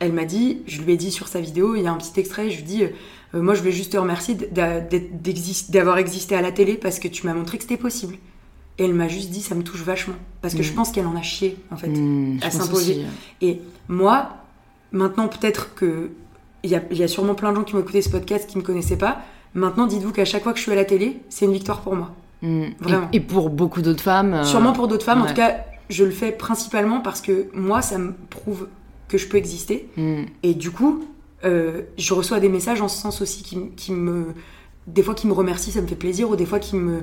Elle 0.00 0.12
m'a 0.12 0.24
dit, 0.24 0.62
je 0.66 0.82
lui 0.82 0.92
ai 0.92 0.96
dit 0.96 1.10
sur 1.12 1.28
sa 1.28 1.40
vidéo, 1.40 1.76
il 1.76 1.82
y 1.82 1.86
a 1.86 1.92
un 1.92 1.96
petit 1.96 2.18
extrait, 2.20 2.50
je 2.50 2.56
lui 2.56 2.64
dis, 2.64 2.84
euh, 3.34 3.42
moi 3.42 3.54
je 3.54 3.60
voulais 3.60 3.72
juste 3.72 3.92
te 3.92 3.96
remercier 3.96 4.34
d'avoir 5.68 5.98
existé 5.98 6.34
à 6.36 6.42
la 6.42 6.52
télé 6.52 6.74
parce 6.74 6.98
que 6.98 7.08
tu 7.08 7.26
m'as 7.26 7.34
montré 7.34 7.56
que 7.58 7.64
c'était 7.64 7.76
possible. 7.76 8.16
Et 8.78 8.84
elle 8.86 8.94
m'a 8.94 9.06
juste 9.06 9.30
dit, 9.30 9.40
ça 9.40 9.54
me 9.54 9.62
touche 9.62 9.82
vachement. 9.82 10.16
Parce 10.42 10.54
que 10.54 10.62
je 10.64 10.72
Mm. 10.72 10.74
pense 10.74 10.90
qu'elle 10.90 11.06
en 11.06 11.14
a 11.16 11.22
chié, 11.22 11.56
en 11.70 11.76
fait. 11.76 11.94
Je 11.94 12.44
à 12.44 12.50
s'imposer. 12.50 13.02
Et 13.40 13.60
moi, 13.88 14.30
maintenant 14.90 15.28
peut-être 15.28 15.74
que 15.74 16.10
il 16.64 16.70
y 16.70 16.74
a, 16.76 16.82
il 16.90 16.96
y 16.96 17.02
a 17.02 17.08
sûrement 17.08 17.34
plein 17.34 17.50
de 17.52 17.56
gens 17.56 17.62
qui 17.62 17.74
m'ont 17.74 17.82
écouté 17.82 18.02
ce 18.02 18.08
podcast 18.08 18.48
qui 18.48 18.56
me 18.58 18.62
connaissaient 18.62 18.96
pas. 18.96 19.20
Maintenant, 19.54 19.86
dites-vous 19.86 20.10
qu'à 20.12 20.24
chaque 20.24 20.42
fois 20.42 20.52
que 20.52 20.58
je 20.58 20.64
suis 20.64 20.72
à 20.72 20.76
la 20.76 20.84
télé, 20.84 21.20
c'est 21.28 21.44
une 21.44 21.52
victoire 21.52 21.82
pour 21.82 21.94
moi. 21.94 22.12
Hmm. 22.42 22.64
Vraiment. 22.80 23.08
Et, 23.12 23.18
et 23.18 23.20
pour 23.20 23.50
beaucoup 23.50 23.80
d'autres 23.82 24.02
femmes. 24.02 24.34
euh, 24.34 24.44
Sûrement 24.44 24.72
pour 24.72 24.88
d'autres 24.88 25.04
femmes. 25.04 25.22
En 25.22 25.26
tout 25.26 25.34
cas, 25.34 25.58
je 25.90 26.02
le 26.04 26.10
fais 26.10 26.32
principalement 26.32 27.00
parce 27.00 27.20
que 27.20 27.46
moi, 27.54 27.80
ça 27.82 27.98
me 27.98 28.12
prouve 28.30 28.66
que 29.08 29.18
je 29.18 29.28
peux 29.28 29.36
exister. 29.36 29.88
Et 30.42 30.54
du 30.54 30.70
coup, 30.72 31.04
euh, 31.44 31.82
je 31.98 32.14
reçois 32.14 32.40
des 32.40 32.48
messages 32.48 32.80
en 32.80 32.88
ce 32.88 32.98
sens 33.00 33.20
aussi 33.20 33.42
qui, 33.76 33.92
me. 33.92 34.26
Des 34.86 35.02
fois 35.02 35.14
qui 35.14 35.26
me 35.26 35.32
remercient, 35.32 35.70
ça 35.72 35.80
me 35.80 35.86
fait 35.86 35.94
plaisir, 35.96 36.30
ou 36.30 36.36
des 36.36 36.46
fois 36.46 36.58
qui 36.58 36.76
me. 36.76 37.00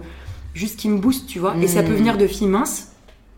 Juste 0.54 0.78
qui 0.78 0.89
me 0.89 0.98
boostent, 0.98 1.28
tu 1.28 1.39
vois. 1.39 1.56
Et 1.58 1.68
ça 1.68 1.82
Mm. 1.82 1.86
peut 1.86 1.94
venir 1.94 2.18
de 2.18 2.28
filles 2.28 2.48
minces, 2.48 2.89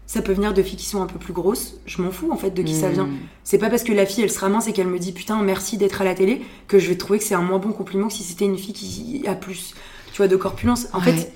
ça 0.08 0.22
peut 0.24 0.34
venir 0.34 0.54
de 0.54 0.62
filles 0.64 0.78
qui 0.78 0.86
sont 0.86 1.01
un 1.01 1.06
peu 1.06 1.20
plus 1.20 1.32
grosses. 1.34 1.76
Je 1.86 2.01
m'en 2.01 2.10
fous 2.12 2.32
en 2.32 2.38
fait 2.38 2.49
de 2.51 2.62
qui 2.64 2.74
ça 2.76 2.89
vient. 2.89 3.06
Hmm. 3.06 3.18
C'est 3.43 3.58
pas 3.60 3.70
parce 3.70 3.84
que 3.84 3.91
la 3.93 4.06
fille 4.08 4.24
elle 4.24 4.32
sera 4.32 4.49
mince 4.49 4.68
et 4.68 4.74
qu'elle 4.74 4.88
me 4.88 4.97
dit 4.99 5.12
putain 5.12 5.41
merci 5.43 5.78
d'être 5.78 6.01
à 6.01 6.06
la 6.06 6.16
télé 6.16 6.41
que 6.68 6.80
je 6.80 6.89
vais 6.89 6.97
trouver 6.97 7.20
que 7.20 7.26
c'est 7.26 7.36
un 7.36 7.41
moins 7.43 7.60
bon 7.60 7.72
compliment 7.72 8.08
que 8.08 8.14
si 8.14 8.24
c'était 8.24 8.45
une 8.45 8.58
fille 8.58 8.74
qui 8.74 9.24
a 9.28 9.36
plus, 9.36 9.76
tu 10.12 10.18
vois, 10.18 10.28
de 10.28 10.36
corpulence. 10.36 10.88
En 10.93 10.99
Ouais. 10.99 11.12
fait, 11.14 11.32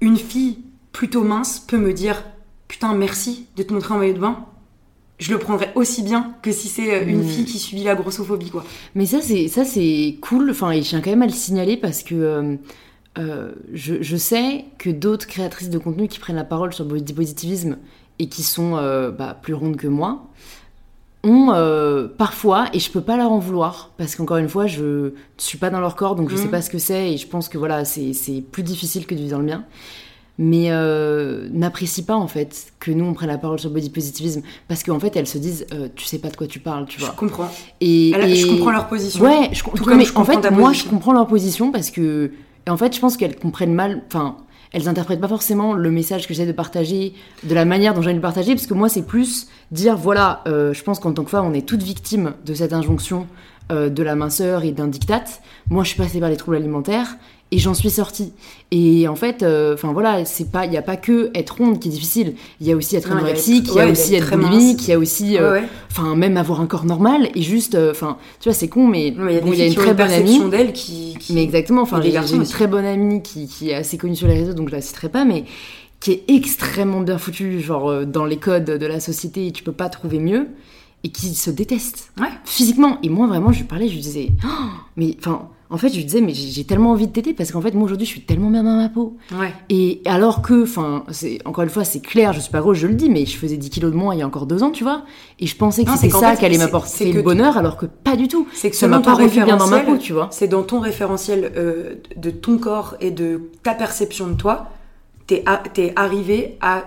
une 0.00 0.16
fille 0.16 0.58
plutôt 0.92 1.22
mince 1.22 1.60
peut 1.60 1.78
me 1.78 1.92
dire 1.92 2.24
putain 2.68 2.94
merci 2.94 3.46
de 3.56 3.62
te 3.62 3.72
montrer 3.72 3.94
en 3.94 3.98
maillot 3.98 4.14
de 4.14 4.18
bain. 4.20 4.44
Je 5.18 5.32
le 5.32 5.38
prendrais 5.38 5.70
aussi 5.76 6.02
bien 6.02 6.34
que 6.42 6.50
si 6.50 6.68
c'est 6.68 6.92
euh, 6.92 7.06
une 7.06 7.20
Mm. 7.20 7.24
fille 7.28 7.44
qui 7.44 7.58
subit 7.58 7.84
la 7.84 7.94
grossophobie 7.94 8.50
quoi. 8.50 8.64
Mais 8.94 9.06
ça, 9.06 9.20
c'est 9.20 9.48
ça 9.48 9.64
c'est 9.64 10.16
cool. 10.20 10.50
Enfin, 10.50 10.70
et 10.72 10.82
je 10.82 10.88
tiens 10.88 11.00
quand 11.00 11.10
même 11.10 11.22
à 11.22 11.26
le 11.26 11.32
signaler 11.32 11.76
parce 11.76 12.02
que 12.02 12.14
euh, 12.14 12.56
euh, 13.18 13.52
je, 13.72 14.02
je 14.02 14.16
sais 14.16 14.64
que 14.78 14.90
d'autres 14.90 15.26
créatrices 15.28 15.70
de 15.70 15.78
contenu 15.78 16.08
qui 16.08 16.18
prennent 16.18 16.34
la 16.36 16.42
parole 16.44 16.72
sur 16.74 16.84
le 16.84 16.90
body 16.90 17.12
positivisme 17.12 17.76
et 18.18 18.28
qui 18.28 18.42
sont 18.42 18.76
euh, 18.76 19.10
bah, 19.12 19.38
plus 19.40 19.54
rondes 19.54 19.76
que 19.76 19.86
moi 19.86 20.26
ont 21.26 21.54
parfois, 22.18 22.66
et 22.74 22.78
je 22.80 22.90
peux 22.90 23.00
pas 23.00 23.16
leur 23.16 23.32
en 23.32 23.38
vouloir 23.38 23.92
parce 23.96 24.14
qu'encore 24.14 24.36
une 24.36 24.48
fois, 24.50 24.66
je 24.66 24.84
ne 24.84 25.10
suis 25.38 25.56
pas 25.56 25.70
dans 25.70 25.80
leur 25.80 25.96
corps, 25.96 26.16
donc 26.16 26.28
je 26.28 26.34
Mhm. 26.34 26.42
sais 26.42 26.48
pas 26.48 26.60
ce 26.60 26.68
que 26.68 26.76
c'est 26.78 27.12
et 27.12 27.16
je 27.16 27.26
pense 27.26 27.48
que 27.48 27.56
voilà, 27.56 27.86
c'est 27.86 28.12
c'est 28.12 28.42
plus 28.42 28.62
difficile 28.62 29.06
que 29.06 29.14
de 29.14 29.20
vivre 29.20 29.30
dans 29.30 29.38
le 29.38 29.46
mien. 29.46 29.64
Mais 30.36 30.66
euh, 30.70 31.48
n'apprécient 31.52 32.02
pas 32.04 32.16
en 32.16 32.26
fait 32.26 32.72
que 32.80 32.90
nous 32.90 33.04
on 33.04 33.14
prenne 33.14 33.28
la 33.28 33.38
parole 33.38 33.60
sur 33.60 33.68
le 33.68 33.74
body 33.74 33.90
positivisme 33.90 34.42
parce 34.66 34.82
qu'en 34.82 34.98
fait 34.98 35.14
elles 35.14 35.28
se 35.28 35.38
disent 35.38 35.64
euh, 35.72 35.86
tu 35.94 36.04
sais 36.06 36.18
pas 36.18 36.28
de 36.28 36.36
quoi 36.36 36.48
tu 36.48 36.58
parles, 36.58 36.86
tu 36.86 36.98
Je 36.98 37.04
vois. 37.06 37.14
comprends. 37.14 37.48
Et, 37.80 38.10
Elle- 38.10 38.30
et- 38.30 38.34
Je 38.36 38.46
comprends 38.48 38.72
leur 38.72 38.88
position. 38.88 39.22
Ouais, 39.24 39.50
je, 39.52 39.62
Tout 39.62 39.84
comme 39.84 40.02
je 40.04 40.12
en 40.16 40.24
fait, 40.24 40.50
moi, 40.50 40.70
position. 40.70 40.72
je 40.72 40.90
comprends 40.90 41.12
leur 41.12 41.28
position 41.28 41.70
parce 41.70 41.90
que, 41.92 42.32
et 42.66 42.70
en 42.70 42.76
fait, 42.76 42.92
je 42.96 43.00
pense 43.00 43.16
qu'elles 43.16 43.36
comprennent 43.36 43.74
mal. 43.74 44.02
Enfin, 44.08 44.36
elles 44.72 44.88
interprètent 44.88 45.20
pas 45.20 45.28
forcément 45.28 45.72
le 45.72 45.90
message 45.92 46.26
que 46.26 46.34
j'essaie 46.34 46.46
de 46.48 46.52
partager 46.52 47.14
de 47.44 47.54
la 47.54 47.64
manière 47.64 47.94
dont 47.94 48.02
j'ai 48.02 48.08
envie 48.08 48.14
de 48.14 48.18
le 48.18 48.22
partager, 48.22 48.56
parce 48.56 48.66
que 48.66 48.74
moi, 48.74 48.88
c'est 48.88 49.06
plus 49.06 49.46
dire 49.70 49.96
voilà, 49.96 50.42
euh, 50.48 50.72
je 50.74 50.82
pense 50.82 50.98
qu'en 50.98 51.12
tant 51.12 51.22
que 51.22 51.30
femme, 51.30 51.46
on 51.46 51.54
est 51.54 51.64
toutes 51.64 51.84
victimes 51.84 52.32
de 52.44 52.54
cette 52.54 52.72
injonction 52.72 53.28
de 53.70 54.02
la 54.02 54.14
minceur 54.14 54.62
et 54.62 54.72
d'un 54.72 54.88
diktat. 54.88 55.24
Moi, 55.70 55.84
je 55.84 55.88
suis 55.88 55.96
passée 55.96 56.20
par 56.20 56.28
les 56.28 56.36
troubles 56.36 56.58
alimentaires. 56.58 57.16
Et 57.50 57.58
j'en 57.58 57.74
suis 57.74 57.90
sortie. 57.90 58.32
Et 58.72 59.06
en 59.06 59.14
fait, 59.14 59.44
euh, 59.44 59.74
enfin 59.74 59.92
voilà, 59.92 60.24
c'est 60.24 60.50
pas, 60.50 60.66
il 60.66 60.72
y 60.72 60.76
a 60.76 60.82
pas 60.82 60.96
que 60.96 61.30
être 61.34 61.58
ronde 61.58 61.78
qui 61.78 61.88
est 61.88 61.90
difficile. 61.92 62.34
Il 62.60 62.66
y 62.66 62.72
a 62.72 62.76
aussi 62.76 62.96
être 62.96 63.08
Non, 63.08 63.16
il 63.16 63.18
y 63.18 63.20
a 63.20 63.24
anorexique, 63.26 63.68
il 63.68 63.74
y 63.76 63.80
a 63.80 63.86
aussi 63.88 64.14
être 64.16 64.36
boulimique, 64.36 64.88
il 64.88 64.90
y 64.90 64.92
a 64.92 64.98
aussi, 64.98 65.38
euh, 65.38 65.60
enfin 65.90 66.16
même 66.16 66.36
avoir 66.36 66.60
un 66.60 66.66
corps 66.66 66.84
normal 66.84 67.28
et 67.34 67.42
juste, 67.42 67.76
euh, 67.76 67.92
enfin, 67.92 68.16
tu 68.40 68.48
vois, 68.48 68.54
c'est 68.54 68.66
con, 68.66 68.88
mais 68.88 69.08
Il 69.08 69.14
y 69.32 69.36
a 69.36 69.40
bon, 69.40 69.52
y 69.52 69.66
une 69.68 69.74
très 69.74 69.94
bonne 69.94 70.10
amie. 70.10 70.50
d'elles 70.50 70.72
qui, 70.72 71.16
qui- 71.20 71.34
Mais 71.34 71.44
exactement, 71.44 71.82
enfin, 71.82 72.00
Et 72.02 72.10
j'ai 72.10 72.34
une 72.34 72.44
très 72.46 72.66
bonne 72.66 72.84
amie 72.86 73.22
qui, 73.22 73.46
qui 73.46 73.70
est 73.70 73.74
assez 73.74 73.98
connue 73.98 74.16
sur 74.16 74.26
les 74.26 74.34
réseaux, 74.40 74.54
donc 74.54 74.68
je 74.70 74.74
la 74.74 74.80
citerai 74.80 75.08
pas, 75.08 75.24
mais 75.24 75.44
qui 76.00 76.10
est 76.12 76.24
extrêmement 76.28 77.02
bien 77.02 77.18
foutue, 77.18 77.60
genre 77.60 77.88
euh, 77.88 78.04
dans 78.04 78.24
les 78.24 78.38
codes 78.38 78.64
de 78.64 78.86
la 78.86 78.98
société, 78.98 79.52
tu 79.52 79.62
peux 79.62 79.72
pas 79.72 79.88
trouver 79.88 80.18
mieux, 80.18 80.48
et 81.04 81.10
qui 81.10 81.34
se 81.34 81.50
déteste 81.50 82.10
Ouais. 82.20 82.28
physiquement. 82.44 82.98
Et 83.02 83.08
moi, 83.08 83.26
vraiment, 83.26 83.52
je 83.52 83.58
lui 83.58 83.66
parlais, 83.66 83.88
je 83.88 83.94
lui 83.94 84.00
disais, 84.00 84.30
Oh, 84.44 84.48
mais 84.96 85.16
enfin, 85.18 85.48
en 85.70 85.76
fait, 85.76 85.88
je 85.90 85.96
lui 85.96 86.04
disais, 86.04 86.20
mais 86.20 86.32
j'ai 86.34 86.64
tellement 86.64 86.92
envie 86.92 87.06
de 87.06 87.12
t'aider 87.12 87.34
parce 87.34 87.50
qu'en 87.52 87.60
fait, 87.60 87.72
moi 87.72 87.84
aujourd'hui, 87.84 88.06
je 88.06 88.10
suis 88.12 88.20
tellement 88.22 88.48
bien 88.50 88.62
dans 88.64 88.76
ma 88.76 88.88
peau. 88.88 89.16
Ouais. 89.32 89.52
Et 89.68 90.00
alors 90.06 90.40
que, 90.40 90.62
enfin, 90.62 91.04
encore 91.44 91.64
une 91.64 91.70
fois, 91.70 91.84
c'est 91.84 92.00
clair, 92.00 92.32
je 92.32 92.40
suis 92.40 92.50
pas 92.50 92.60
grosse, 92.60 92.78
je 92.78 92.86
le 92.86 92.94
dis, 92.94 93.10
mais 93.10 93.26
je 93.26 93.36
faisais 93.36 93.56
10 93.56 93.70
kilos 93.70 93.90
de 93.92 93.96
moins 93.96 94.14
il 94.14 94.18
y 94.18 94.22
a 94.22 94.26
encore 94.26 94.46
deux 94.46 94.62
ans, 94.62 94.70
tu 94.70 94.82
vois. 94.84 95.02
Et 95.40 95.46
je 95.46 95.56
pensais 95.56 95.84
que 95.84 95.90
c'était 95.90 96.02
c'est 96.02 96.08
qu'en 96.10 96.20
ça 96.20 96.30
fait, 96.32 96.38
qui 96.38 96.44
allait 96.46 96.54
c'est- 96.54 96.60
c'est 96.60 96.64
m'apporter 96.66 97.12
le 97.12 97.22
bonheur, 97.22 97.56
alors 97.58 97.76
que 97.76 97.86
pas 97.86 98.16
du 98.16 98.28
tout. 98.28 98.46
C'est 98.52 98.70
que 98.70 98.76
Ça 98.76 98.88
m'a 98.88 99.00
pas 99.00 99.16
bien 99.26 99.56
dans 99.56 99.66
ma 99.66 99.80
peau, 99.80 99.96
tu 99.98 100.12
vois. 100.12 100.28
C'est 100.30 100.48
dans 100.48 100.62
ton 100.62 100.80
référentiel 100.80 101.52
euh, 101.56 101.94
de 102.16 102.30
ton 102.30 102.56
corps 102.58 102.94
et 103.00 103.10
de 103.10 103.50
ta 103.62 103.74
perception 103.74 104.28
de 104.28 104.34
toi, 104.34 104.70
t'es 105.26 105.42
arrivé 105.96 106.56
à 106.60 106.84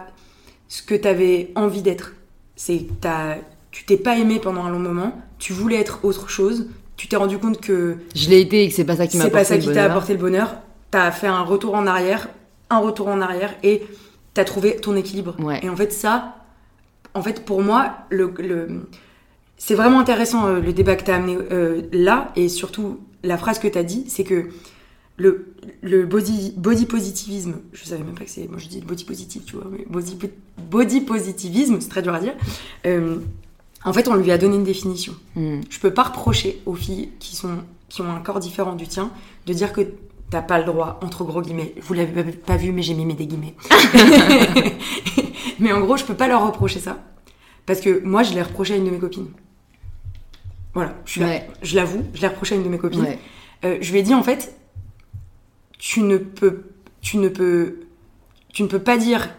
ce 0.69 0.81
que 0.81 0.95
t'avais 0.95 1.51
envie 1.55 1.81
d'être. 1.81 2.13
C'est 2.55 2.77
que 2.79 2.93
t'as- 3.01 3.37
tu 3.77 3.85
t'es 3.85 3.97
pas 3.97 4.17
aimé 4.17 4.39
pendant 4.41 4.63
un 4.65 4.71
long 4.71 4.79
moment, 4.79 5.21
tu 5.37 5.53
voulais 5.53 5.75
être 5.75 5.99
autre 6.03 6.29
chose, 6.29 6.67
tu 6.95 7.07
t'es 7.07 7.15
rendu 7.15 7.37
compte 7.37 7.61
que 7.61 7.97
Je 8.15 8.27
l'ai 8.27 8.41
été 8.41 8.63
et 8.63 8.69
que 8.69 8.73
c'est 8.73 8.83
pas 8.85 8.95
ça 8.95 9.05
qui 9.05 9.17
m'a 9.17 9.25
c'est 9.25 9.27
apporté 9.27 9.43
pas 9.43 9.49
ça 9.49 9.55
le 9.55 9.61
qui 9.61 9.67
t'a 9.67 9.73
bonheur. 9.73 9.91
apporté 9.91 10.13
le 10.13 10.19
bonheur, 10.19 10.55
t'as 10.89 11.11
fait 11.11 11.27
un 11.27 11.43
retour 11.43 11.75
en 11.75 11.85
arrière, 11.85 12.27
un 12.71 12.79
retour 12.79 13.07
en 13.07 13.21
arrière 13.21 13.53
et 13.61 13.83
t'as 14.33 14.45
trouvé 14.45 14.77
ton 14.77 14.95
équilibre. 14.95 15.35
Ouais. 15.39 15.59
Et 15.63 15.69
en 15.69 15.75
fait, 15.75 15.93
ça, 15.93 16.37
en 17.13 17.21
fait, 17.21 17.45
pour 17.45 17.61
moi, 17.61 17.97
le, 18.09 18.33
le- 18.39 18.87
c'est 19.57 19.75
vraiment 19.75 19.99
intéressant 19.99 20.47
euh, 20.47 20.59
le 20.59 20.73
débat 20.73 20.95
que 20.95 21.03
t'as 21.03 21.17
amené 21.17 21.37
euh, 21.51 21.83
là 21.91 22.31
et 22.35 22.49
surtout 22.49 22.99
la 23.23 23.37
phrase 23.37 23.59
que 23.59 23.67
t'as 23.67 23.83
dit, 23.83 24.05
c'est 24.07 24.23
que 24.23 24.47
le, 25.17 25.53
le 25.83 26.05
body, 26.07 26.53
body 26.57 26.87
positivisme, 26.87 27.55
je 27.73 27.83
savais 27.85 28.03
même 28.03 28.15
pas 28.15 28.25
que 28.25 28.29
c'est. 28.31 28.47
Moi 28.47 28.57
je 28.59 28.67
dis 28.69 28.81
body 28.81 29.03
positive, 29.05 29.43
tu 29.45 29.55
vois, 29.55 29.65
mais 29.71 29.85
body, 29.87 30.17
body 30.69 31.01
positivisme, 31.01 31.77
c'est 31.79 31.89
très 31.89 32.01
dur 32.01 32.13
à 32.15 32.19
dire. 32.19 32.33
Euh, 32.87 33.17
en 33.85 33.93
fait, 33.93 34.07
on 34.07 34.15
lui 34.15 34.31
a 34.31 34.37
donné 34.37 34.55
une 34.55 34.63
définition. 34.63 35.13
Hmm. 35.35 35.61
Je 35.69 35.79
peux 35.79 35.93
pas 35.93 36.03
reprocher 36.03 36.61
aux 36.65 36.75
filles 36.75 37.09
qui, 37.19 37.35
sont, 37.35 37.57
qui 37.89 38.01
ont 38.01 38.11
un 38.11 38.19
corps 38.19 38.39
différent 38.39 38.75
du 38.75 38.87
tien 38.87 39.11
de 39.45 39.53
dire 39.53 39.71
que 39.73 39.81
t'as 40.29 40.41
pas 40.41 40.57
le 40.59 40.65
droit, 40.65 40.99
entre 41.01 41.23
gros 41.23 41.41
guillemets. 41.41 41.73
Vous 41.81 41.93
l'avez 41.93 42.23
pas- 42.33 42.57
vu, 42.57 42.71
mais 42.71 42.81
j'ai 42.81 42.93
mis 42.93 43.05
mes 43.05 43.13
des 43.13 43.27
guillemets. 43.27 43.55
mais 45.59 45.71
en 45.71 45.79
gros, 45.81 45.97
je 45.97 46.03
peux 46.03 46.15
pas 46.15 46.27
leur 46.27 46.45
reprocher 46.45 46.79
ça. 46.79 46.97
Parce 47.65 47.79
que 47.81 48.01
moi, 48.03 48.23
je 48.23 48.33
l'ai 48.33 48.41
reproché 48.41 48.73
à 48.73 48.77
une 48.77 48.85
de 48.85 48.89
mes 48.89 48.99
copines. 48.99 49.29
Voilà, 50.73 50.95
je, 51.05 51.21
Ouais. 51.23 51.49
l'avoue, 51.73 52.03
je 52.13 52.21
l'ai 52.21 52.27
reproché 52.27 52.55
à 52.55 52.57
une 52.57 52.63
de 52.63 52.69
mes 52.69 52.77
copines. 52.77 53.01
Ouais. 53.01 53.19
Euh, 53.65 53.77
je 53.81 53.91
lui 53.91 53.99
ai 53.99 54.03
dit 54.03 54.13
en 54.13 54.21
fait, 54.23 54.55
tu 55.79 56.01
ne 56.01 56.17
peux, 56.17 56.63
tu 57.01 57.17
ne 57.17 57.29
peux, 57.29 57.79
tu 58.53 58.63
ne 58.63 58.67
peux 58.67 58.79
pas 58.79 58.97
dire, 58.97 59.29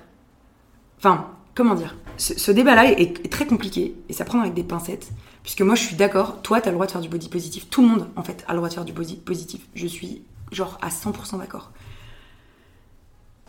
enfin, 0.99 1.28
comment 1.55 1.74
dire, 1.74 1.97
ce, 2.18 2.38
ce 2.38 2.50
débat-là 2.50 2.92
est, 2.92 3.00
est 3.00 3.32
très 3.32 3.46
compliqué 3.46 3.94
et 4.08 4.12
ça 4.12 4.24
prend 4.24 4.40
avec 4.40 4.54
des 4.54 4.64
pincettes, 4.64 5.10
puisque 5.42 5.62
moi 5.62 5.74
je 5.74 5.82
suis 5.82 5.96
d'accord, 5.96 6.42
toi 6.42 6.60
tu 6.60 6.68
as 6.68 6.70
le 6.70 6.74
droit 6.74 6.86
de 6.86 6.92
faire 6.92 7.00
du 7.00 7.08
body 7.08 7.28
positif, 7.28 7.68
tout 7.70 7.82
le 7.82 7.88
monde 7.88 8.08
en 8.16 8.22
fait 8.22 8.44
a 8.46 8.52
le 8.52 8.58
droit 8.58 8.68
de 8.68 8.74
faire 8.74 8.84
du 8.84 8.92
body 8.92 9.16
positif, 9.16 9.62
je 9.74 9.86
suis 9.86 10.22
genre 10.52 10.78
à 10.82 10.88
100% 10.88 11.38
d'accord. 11.38 11.70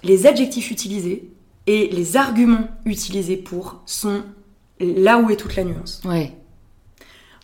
Les 0.03 0.27
adjectifs 0.27 0.71
utilisés 0.71 1.29
et 1.67 1.89
les 1.89 2.15
arguments 2.15 2.69
utilisés 2.85 3.37
pour 3.37 3.81
sont 3.85 4.23
là 4.79 5.19
où 5.19 5.29
est 5.29 5.35
toute 5.35 5.55
la 5.55 5.65
nuance. 5.65 6.01
Ouais. 6.05 6.33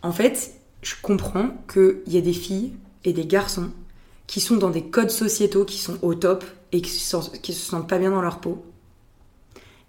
En 0.01 0.13
fait, 0.13 0.53
je 0.81 0.95
comprends 1.01 1.49
qu'il 1.71 2.01
y 2.07 2.17
a 2.17 2.21
des 2.21 2.33
filles 2.33 2.73
et 3.03 3.11
des 3.11 3.25
garçons 3.25 3.71
qui 4.27 4.39
sont 4.39 4.55
dans 4.55 4.69
des 4.69 4.83
codes 4.83 5.11
sociétaux 5.11 5.65
qui 5.65 5.77
sont 5.77 5.97
au 6.01 6.15
top 6.15 6.45
et 6.71 6.81
qui 6.81 6.91
qui 7.41 7.53
se 7.53 7.69
sentent 7.69 7.89
pas 7.89 7.99
bien 7.99 8.11
dans 8.11 8.21
leur 8.21 8.39
peau 8.39 8.63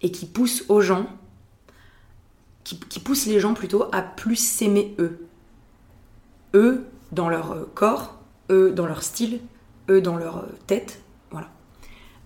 et 0.03 0.11
qui 0.11 0.27
poussent 0.27 0.65
aux 0.69 0.81
gens, 0.81 1.07
qui, 2.67 2.81
qui 2.81 2.99
poussent 2.99 3.27
les 3.27 3.39
gens 3.39 3.55
plutôt 3.55 3.85
à 3.93 4.03
plus 4.03 4.35
s'aimer 4.35 4.97
eux. 4.99 5.25
Eux 6.53 6.85
dans 7.13 7.29
leur 7.29 7.53
euh, 7.53 7.71
corps, 7.77 8.19
eux 8.51 8.73
dans 8.73 8.87
leur 8.87 9.05
style, 9.05 9.39
eux 9.89 10.01
dans 10.01 10.17
leur 10.17 10.39
euh, 10.39 10.49
tête, 10.67 11.01
voilà. 11.31 11.49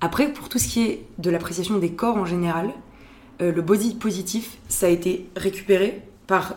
Après, 0.00 0.32
pour 0.32 0.48
tout 0.48 0.58
ce 0.58 0.66
qui 0.66 0.82
est 0.82 1.06
de 1.18 1.28
l'appréciation 1.28 1.76
des 1.76 1.92
corps 1.92 2.16
en 2.16 2.24
général, 2.24 2.70
euh, 3.42 3.52
le 3.52 3.60
body 3.60 3.96
positif, 3.96 4.56
ça 4.70 4.86
a 4.86 4.88
été 4.88 5.28
récupéré 5.36 6.02
par 6.26 6.56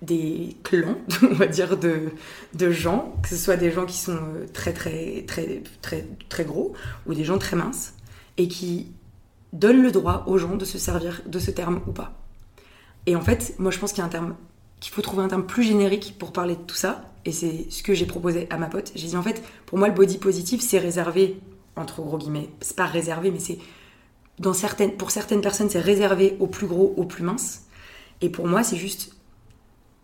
des 0.00 0.56
clans, 0.62 0.96
on 1.22 1.34
va 1.34 1.46
dire, 1.46 1.76
de, 1.76 2.70
gens, 2.70 3.14
que 3.22 3.28
ce 3.28 3.36
soit 3.36 3.56
des 3.56 3.72
gens 3.72 3.84
qui 3.84 3.98
sont 3.98 4.20
très 4.54 4.72
très 4.72 5.24
très 5.26 5.62
très 5.82 6.06
très 6.28 6.44
gros 6.44 6.72
ou 7.06 7.14
des 7.14 7.24
gens 7.24 7.36
très 7.36 7.56
minces, 7.56 7.94
et 8.38 8.48
qui 8.48 8.92
donnent 9.52 9.82
le 9.82 9.90
droit 9.90 10.24
aux 10.28 10.38
gens 10.38 10.56
de 10.56 10.64
se 10.64 10.78
servir 10.78 11.20
de 11.26 11.38
ce 11.38 11.50
terme 11.50 11.82
ou 11.88 11.92
pas. 11.92 12.23
Et 13.06 13.16
en 13.16 13.20
fait, 13.20 13.54
moi 13.58 13.70
je 13.70 13.78
pense 13.78 13.92
qu'il 13.92 14.92
faut 14.92 15.02
trouver 15.02 15.22
un 15.22 15.28
terme 15.28 15.46
plus 15.46 15.62
générique 15.62 16.16
pour 16.18 16.32
parler 16.32 16.56
de 16.56 16.62
tout 16.62 16.74
ça, 16.74 17.10
et 17.24 17.32
c'est 17.32 17.66
ce 17.70 17.82
que 17.82 17.94
j'ai 17.94 18.06
proposé 18.06 18.46
à 18.50 18.56
ma 18.56 18.66
pote. 18.66 18.92
J'ai 18.94 19.08
dit 19.08 19.16
en 19.16 19.22
fait, 19.22 19.42
pour 19.66 19.78
moi 19.78 19.88
le 19.88 19.94
body 19.94 20.18
positive 20.18 20.60
c'est 20.60 20.78
réservé, 20.78 21.38
entre 21.76 22.02
gros 22.02 22.18
guillemets, 22.18 22.50
c'est 22.60 22.76
pas 22.76 22.86
réservé, 22.86 23.30
mais 23.30 23.40
c'est 23.40 23.58
dans 24.38 24.52
certaines, 24.52 24.92
pour 24.92 25.10
certaines 25.10 25.40
personnes 25.40 25.70
c'est 25.70 25.80
réservé 25.80 26.36
aux 26.40 26.46
plus 26.46 26.66
gros, 26.66 26.94
aux 26.96 27.04
plus 27.04 27.24
minces. 27.24 27.62
Et 28.20 28.28
pour 28.28 28.46
moi 28.46 28.62
c'est 28.62 28.76
juste 28.76 29.16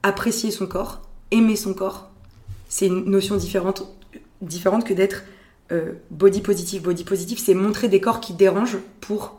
apprécier 0.03 0.51
son 0.51 0.67
corps, 0.67 1.03
aimer 1.31 1.57
son 1.57 1.75
corps, 1.75 2.11
c'est 2.69 2.87
une 2.87 3.05
notion 3.07 3.37
différente, 3.37 3.83
différente 4.41 4.85
que 4.85 4.95
d'être 4.95 5.25
euh, 5.73 5.93
body 6.11 6.41
positive. 6.41 6.83
Body 6.83 7.05
positive, 7.05 7.39
c'est 7.39 7.55
montrer 7.55 7.89
des 7.89 8.01
corps 8.01 8.21
qui 8.21 8.33
dérangent 8.33 8.79
pour 9.01 9.39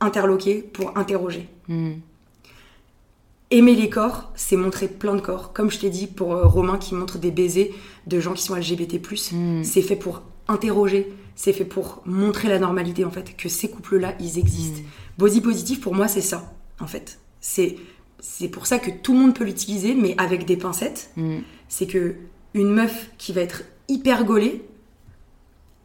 interloquer, 0.00 0.62
pour 0.62 0.96
interroger. 0.96 1.48
Hmm. 1.68 1.94
Aimer 3.50 3.74
les 3.74 3.90
corps, 3.90 4.32
c'est 4.34 4.56
montrer 4.56 4.88
plein 4.88 5.14
de 5.14 5.20
corps. 5.20 5.52
Comme 5.52 5.70
je 5.70 5.78
t'ai 5.78 5.90
dit 5.90 6.06
pour 6.06 6.32
euh, 6.32 6.46
Romain 6.46 6.78
qui 6.78 6.94
montre 6.94 7.18
des 7.18 7.30
baisers 7.30 7.72
de 8.06 8.18
gens 8.18 8.32
qui 8.32 8.42
sont 8.42 8.54
LGBT+, 8.56 8.98
Hmm. 9.32 9.62
c'est 9.62 9.82
fait 9.82 9.96
pour 9.96 10.22
interroger, 10.48 11.12
c'est 11.36 11.52
fait 11.52 11.64
pour 11.64 12.02
montrer 12.06 12.48
la 12.48 12.58
normalité 12.58 13.04
en 13.04 13.10
fait, 13.10 13.36
que 13.36 13.48
ces 13.48 13.68
couples-là, 13.70 14.14
ils 14.20 14.38
existent. 14.38 14.80
Body 15.18 15.40
positive, 15.40 15.80
pour 15.80 15.94
moi, 15.94 16.08
c'est 16.08 16.20
ça, 16.20 16.52
en 16.80 16.86
fait. 16.86 17.20
C'est 17.40 17.76
c'est 18.18 18.48
pour 18.48 18.66
ça 18.66 18.78
que 18.78 18.90
tout 18.90 19.12
le 19.12 19.18
monde 19.18 19.34
peut 19.34 19.44
l'utiliser, 19.44 19.94
mais 19.94 20.14
avec 20.16 20.46
des 20.46 20.56
pincettes. 20.56 21.10
Hmm. 21.16 21.40
C'est 21.68 21.86
que 21.86 22.14
une 22.54 22.70
meuf 22.70 23.10
qui 23.18 23.32
va 23.32 23.42
être 23.42 23.62
hyper 23.88 24.24
gaulée, 24.24 24.64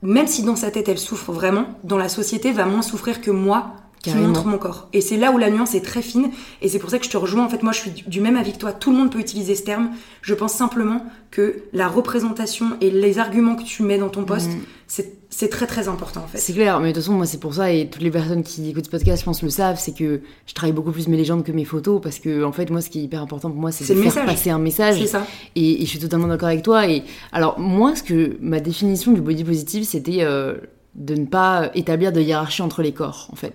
même 0.01 0.28
si 0.28 0.43
dans 0.43 0.55
sa 0.55 0.72
tête 0.72 0.88
elle 0.88 0.97
souffre 0.97 1.34
vraiment, 1.34 1.66
dans 1.84 1.97
la 1.97 2.07
société 2.07 2.53
va 2.53 2.66
moins 2.66 2.82
souffrir 2.82 3.20
que 3.20 3.32
moi 3.32 3.74
qui 4.02 4.14
montre 4.16 4.45
mon 4.45 4.58
corps. 4.58 4.88
Et 4.93 5.02
c'est 5.02 5.18
là 5.18 5.32
où 5.32 5.38
la 5.38 5.50
nuance 5.50 5.76
est 5.76 5.82
très 5.84 6.02
fine, 6.02 6.30
et 6.62 6.70
c'est 6.70 6.80
pour 6.80 6.89
ça 6.89 7.00
que 7.00 7.06
je 7.06 7.10
te 7.10 7.18
rejoins. 7.18 7.45
En 7.45 7.50
fait, 7.50 7.64
moi, 7.64 7.74
je 7.74 7.80
suis 7.80 7.91
du- 7.91 8.22
même 8.22 8.38
avis 8.38 8.54
que 8.54 8.58
toi. 8.58 8.72
Tout 8.72 8.91
le 8.91 8.97
monde 8.97 9.12
peut 9.12 9.20
utiliser 9.20 9.56
ce 9.56 9.64
terme. 9.64 9.89
Je 10.22 10.34
pense 10.34 10.54
simplement 10.54 11.06
que 11.32 11.64
la 11.74 11.88
représentation 11.88 12.78
et 12.82 12.89
les 12.91 13.20
arguments 13.20 13.56
que 13.56 13.64
tu 13.64 13.84
mets 13.84 13.97
dans 13.97 14.10
ton 14.10 14.24
poste, 14.24 14.50
Mhm. 14.50 15.06
c'est 15.30 15.47
très 15.50 15.68
très 15.68 15.88
important 15.88 16.22
en 16.24 16.28
fait. 16.28 16.39
C'est 16.39 16.54
clair, 16.54 16.80
mais 16.80 16.88
de 16.89 16.93
toute 16.93 17.04
façon, 17.04 17.14
moi, 17.14 17.26
c'est 17.28 17.39
pour 17.39 17.54
ça, 17.54 17.72
et 17.72 17.88
toutes 17.89 18.02
les 18.02 18.10
personnes 18.10 18.41
qui 18.43 18.70
écoutent 18.70 18.86
ce 18.86 18.89
podcast, 18.89 19.20
je 19.22 19.26
pense, 19.26 19.43
le 19.43 19.50
savent, 19.50 19.80
c'est 19.80 19.93
que 19.93 20.22
je 20.47 20.54
travaille 20.54 20.74
beaucoup 20.74 20.91
plus 20.91 21.08
mes 21.08 21.18
légendes 21.18 21.43
que 21.43 21.52
mes 21.52 21.66
photos, 21.66 22.02
parce 22.02 22.20
que, 22.20 22.43
en 22.43 22.52
fait, 22.52 22.70
moi, 22.72 22.82
ce 22.82 22.89
qui 22.89 23.00
est 23.00 23.04
hyper 23.04 23.22
important 23.22 23.50
pour 23.52 23.60
moi, 23.60 23.72
c'est 23.72 23.84
de 23.84 23.93
faire 23.93 24.04
message. 24.06 24.26
passer 24.26 24.50
un 24.50 24.60
message. 24.60 25.00
C'est 25.00 25.08
ça. 25.08 25.28
Et, 25.56 25.82
et 25.82 25.86
je 25.86 25.89
suis 25.89 26.00
totalement 26.00 26.28
d'accord 26.28 26.47
avec 26.50 26.64
toi. 26.64 26.88
Et 26.89 27.04
alors, 27.32 27.60
moi, 27.60 27.95
ce 27.95 28.02
que 28.04 28.38
ma 28.41 28.60
définition 28.60 29.12
du 29.12 29.22
body 29.22 29.43
positive, 29.43 29.84
c'était 29.84 30.20
euh, 30.24 30.56
de 31.00 31.16
ne 31.16 31.26
pas 31.26 31.72
établir 31.76 32.12
de 32.12 32.20
hiérarchie 32.22 32.62
entre 32.62 32.82
les 32.82 32.91
corps, 32.91 33.30
en 33.32 33.36
fait. 33.38 33.54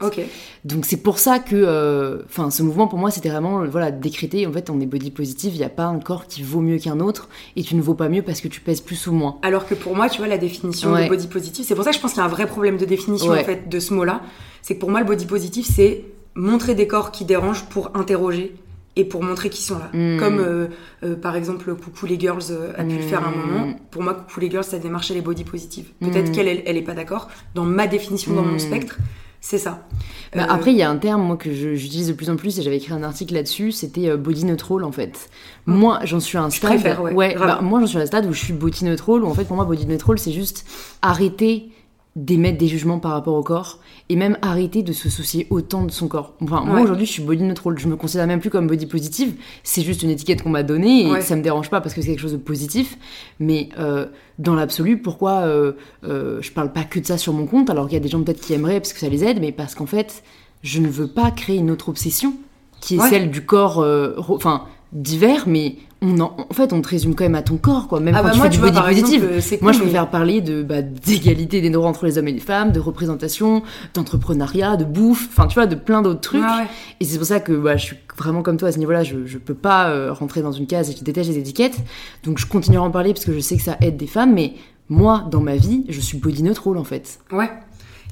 Donc 0.64 0.86
c'est 0.86 0.96
pour 0.96 1.18
ça 1.18 1.38
que, 1.38 1.54
euh, 1.54 2.22
enfin, 2.24 2.50
ce 2.50 2.62
mouvement 2.62 2.88
pour 2.88 2.98
moi, 2.98 3.10
c'était 3.10 3.28
vraiment, 3.28 3.64
voilà, 3.66 3.90
décréter. 3.90 4.46
En 4.46 4.52
fait, 4.52 4.70
on 4.70 4.80
est 4.80 4.86
body 4.86 5.10
positive. 5.10 5.54
Il 5.54 5.58
n'y 5.58 5.64
a 5.64 5.68
pas 5.68 5.84
un 5.84 5.98
corps 5.98 6.26
qui 6.26 6.42
vaut 6.42 6.60
mieux 6.60 6.78
qu'un 6.78 7.00
autre, 7.00 7.28
et 7.56 7.62
tu 7.62 7.76
ne 7.76 7.82
vaux 7.82 7.92
pas 7.94 8.08
mieux 8.08 8.22
parce 8.22 8.40
que 8.40 8.48
tu 8.48 8.60
pèses 8.62 8.80
plus 8.80 9.06
ou 9.06 9.12
moins. 9.12 9.36
Alors 9.42 9.66
que 9.66 9.74
pour 9.74 9.94
moi, 9.94 10.08
tu 10.08 10.18
vois, 10.18 10.26
la 10.26 10.38
définition 10.38 10.92
Ouais. 10.92 11.04
de 11.04 11.08
body 11.10 11.26
positive, 11.26 11.64
c'est 11.68 11.74
pour 11.74 11.84
ça 11.84 11.90
que 11.90 11.96
je 11.96 12.00
pense 12.00 12.12
qu'il 12.12 12.20
y 12.20 12.22
a 12.22 12.26
un 12.26 12.28
vrai 12.30 12.46
problème 12.46 12.78
de 12.78 12.86
définition 12.86 13.30
Ouais. 13.30 13.42
en 13.42 13.44
fait 13.44 13.68
de 13.68 13.78
ce 13.78 13.92
mot-là. 13.92 14.22
C'est 14.62 14.76
que 14.76 14.80
pour 14.80 14.90
moi, 14.90 15.00
le 15.00 15.06
body 15.06 15.26
positive, 15.26 15.66
c'est 15.70 16.04
montrer 16.34 16.74
des 16.74 16.86
corps 16.86 17.10
qui 17.12 17.24
dérangent 17.26 17.64
pour 17.66 17.90
interroger 17.94 18.54
et 18.96 19.04
pour 19.04 19.22
montrer 19.22 19.50
qu'ils 19.50 19.64
sont 19.64 19.78
là. 19.78 19.90
Mm. 19.92 20.18
Comme 20.18 20.38
euh, 20.38 20.68
euh, 21.04 21.16
par 21.16 21.34
exemple, 21.36 21.74
Coucou 21.74 22.06
les 22.06 22.18
girls 22.18 22.42
euh, 22.50 22.72
a 22.76 22.84
pu 22.84 22.96
le 22.96 23.02
faire 23.02 23.24
à 23.24 23.28
un 23.28 23.32
Mm. 23.32 23.46
moment. 23.50 23.76
Pour 23.90 24.02
moi, 24.02 24.14
Coucou 24.14 24.40
les 24.40 24.50
girls, 24.50 24.64
ça 24.64 24.78
démarchait 24.78 25.14
les 25.14 25.20
body 25.20 25.44
positives. 25.44 25.88
Peut-être 26.00 26.28
Mm. 26.30 26.32
qu'elle, 26.32 26.48
elle, 26.48 26.62
elle 26.66 26.76
est 26.76 26.82
pas 26.82 26.94
d'accord. 26.94 27.28
Dans 27.54 27.64
ma 27.64 27.86
définition, 27.86 28.32
dans 28.34 28.42
mon 28.44 28.58
spectre, 28.58 28.98
c'est 29.40 29.58
ça. 29.58 29.86
Bah, 30.34 30.46
Après, 30.48 30.70
il 30.72 30.78
y 30.78 30.82
a 30.82 30.88
un 30.88 30.96
terme 30.96 31.22
moi 31.22 31.36
que 31.36 31.52
je- 31.52 31.74
j'utilise 31.74 32.08
de 32.08 32.12
plus 32.14 32.30
en 32.30 32.36
plus 32.36 32.58
et 32.58 32.62
j'avais 32.62 32.76
écrit 32.78 32.92
un 32.94 33.02
article 33.02 33.34
là-dessus. 33.34 33.72
C'était 33.72 34.16
body 34.16 34.44
neutral 34.46 34.82
en 34.84 34.90
fait. 34.92 35.28
Moi, 35.66 35.98
j'en 36.04 36.18
suis 36.20 36.38
à 36.38 36.42
un 36.42 36.48
Je 36.50 36.56
stade. 36.56 36.70
préfère, 36.70 37.02
ouais, 37.02 37.34
bah, 37.38 37.58
moi, 37.62 37.78
j'en 37.80 37.86
suis 37.86 37.98
à 37.98 38.00
un 38.00 38.06
stade 38.06 38.26
où 38.26 38.32
je 38.32 38.38
suis 38.38 38.52
body 38.54 38.84
neutral. 38.86 39.22
Où 39.22 39.26
en 39.26 39.34
fait, 39.34 39.44
pour 39.44 39.56
moi, 39.56 39.64
body 39.66 39.86
neutral, 39.86 40.18
c'est 40.18 40.32
juste 40.32 40.64
arrêter 41.02 41.68
d'émettre 42.16 42.58
des 42.58 42.68
jugements 42.68 43.00
par 43.00 43.10
rapport 43.12 43.34
au 43.34 43.42
corps 43.42 43.80
et 44.08 44.14
même 44.14 44.38
arrêter 44.40 44.82
de 44.84 44.92
se 44.92 45.10
soucier 45.10 45.48
autant 45.50 45.82
de 45.84 45.90
son 45.90 46.06
corps. 46.06 46.34
Enfin, 46.40 46.62
moi 46.64 46.80
aujourd'hui, 46.80 47.06
je 47.06 47.10
suis 47.10 47.22
body 47.22 47.42
neutral. 47.42 47.76
Je 47.78 47.88
me 47.88 47.96
considère 47.96 48.26
même 48.28 48.38
plus 48.40 48.50
comme 48.50 48.68
body 48.68 48.86
positive. 48.86 49.34
C'est 49.64 49.82
juste 49.82 50.02
une 50.04 50.10
étiquette 50.10 50.42
qu'on 50.42 50.50
m'a 50.50 50.62
donnée 50.62 51.06
et 51.08 51.10
Ouais. 51.10 51.20
ça 51.22 51.34
me 51.34 51.42
dérange 51.42 51.70
pas 51.70 51.80
parce 51.80 51.92
que 51.94 52.00
c'est 52.02 52.08
quelque 52.08 52.20
chose 52.20 52.32
de 52.32 52.36
positif. 52.36 52.96
Mais 53.40 53.68
euh, 53.78 54.06
dans 54.38 54.54
l'absolu, 54.54 54.98
pourquoi 55.02 55.40
euh, 55.40 55.72
euh, 56.04 56.38
je 56.40 56.52
parle 56.52 56.72
pas 56.72 56.84
que 56.84 57.00
de 57.00 57.06
ça 57.06 57.18
sur 57.18 57.32
mon 57.32 57.46
compte 57.46 57.68
alors 57.68 57.86
qu'il 57.86 57.94
y 57.94 58.00
a 58.00 58.00
des 58.00 58.08
gens 58.08 58.22
peut-être 58.22 58.40
qui 58.40 58.52
aimeraient 58.54 58.78
parce 58.80 58.92
que 58.92 59.00
ça 59.00 59.08
les 59.08 59.24
aide, 59.24 59.40
mais 59.40 59.50
parce 59.50 59.74
qu'en 59.74 59.86
fait, 59.86 60.22
je 60.62 60.80
ne 60.80 60.86
veux 60.88 61.08
pas 61.08 61.32
créer 61.32 61.56
une 61.56 61.70
autre 61.72 61.88
obsession 61.88 62.34
qui 62.80 62.94
est 62.94 63.00
Ouais. 63.00 63.08
celle 63.10 63.30
du 63.32 63.44
corps, 63.44 63.80
euh, 63.80 64.14
enfin 64.28 64.64
divers, 64.92 65.44
mais 65.48 65.76
on 66.04 66.20
en, 66.20 66.36
en 66.50 66.54
fait 66.54 66.72
on 66.72 66.80
te 66.82 66.88
résume 66.88 67.14
quand 67.14 67.24
même 67.24 67.34
à 67.34 67.42
ton 67.42 67.56
corps, 67.56 67.88
quoi. 67.88 67.98
Même 68.00 68.14
Ah 68.14 68.18
quand 68.18 68.24
bah 68.24 68.30
tu 68.32 68.36
moi, 68.38 68.44
fais 68.46 68.50
tu 68.50 68.56
du 68.60 68.60
vois, 68.62 68.70
body 68.82 69.00
positive. 69.00 69.58
Moi, 69.62 69.72
je 69.72 69.78
mais- 69.78 69.84
préfère 69.84 70.10
parler 70.10 70.40
de 70.40 70.62
bah, 70.62 70.82
d'égalité 70.82 71.60
des 71.60 71.70
droits 71.70 71.88
entre 71.88 72.04
les 72.06 72.18
hommes 72.18 72.28
et 72.28 72.32
les 72.32 72.40
femmes, 72.40 72.72
de 72.72 72.80
représentation, 72.80 73.62
d'entrepreneuriat, 73.94 74.76
de 74.76 74.84
bouffe, 74.84 75.28
enfin 75.30 75.46
tu 75.46 75.54
vois, 75.54 75.66
de 75.66 75.74
plein 75.74 76.02
d'autres 76.02 76.20
trucs. 76.20 76.42
Ouais, 76.42 76.46
ouais. 76.62 76.66
Et 77.00 77.04
c'est 77.04 77.16
pour 77.18 77.26
ça 77.26 77.40
que 77.40 77.52
bah, 77.52 77.76
je 77.76 77.84
suis 77.84 77.96
vraiment 78.16 78.42
comme 78.42 78.56
toi 78.56 78.68
à 78.68 78.72
ce 78.72 78.78
niveau-là. 78.78 79.02
Je, 79.04 79.24
je 79.26 79.38
peux 79.38 79.54
pas 79.54 79.88
euh, 79.88 80.12
rentrer 80.12 80.42
dans 80.42 80.52
une 80.52 80.66
case 80.66 80.90
et 80.90 80.96
je 80.96 81.02
déteste 81.02 81.30
les 81.30 81.38
étiquettes. 81.38 81.78
Donc 82.24 82.38
je 82.38 82.46
continuerai 82.46 82.84
à 82.84 82.88
en 82.88 82.90
parler 82.90 83.12
parce 83.12 83.24
que 83.24 83.32
je 83.32 83.40
sais 83.40 83.56
que 83.56 83.62
ça 83.62 83.76
aide 83.80 83.96
des 83.96 84.06
femmes. 84.06 84.34
Mais 84.34 84.52
moi, 84.88 85.26
dans 85.30 85.40
ma 85.40 85.56
vie, 85.56 85.84
je 85.88 86.00
suis 86.00 86.18
body 86.18 86.42
neutral 86.42 86.76
en 86.76 86.84
fait. 86.84 87.18
Ouais. 87.32 87.50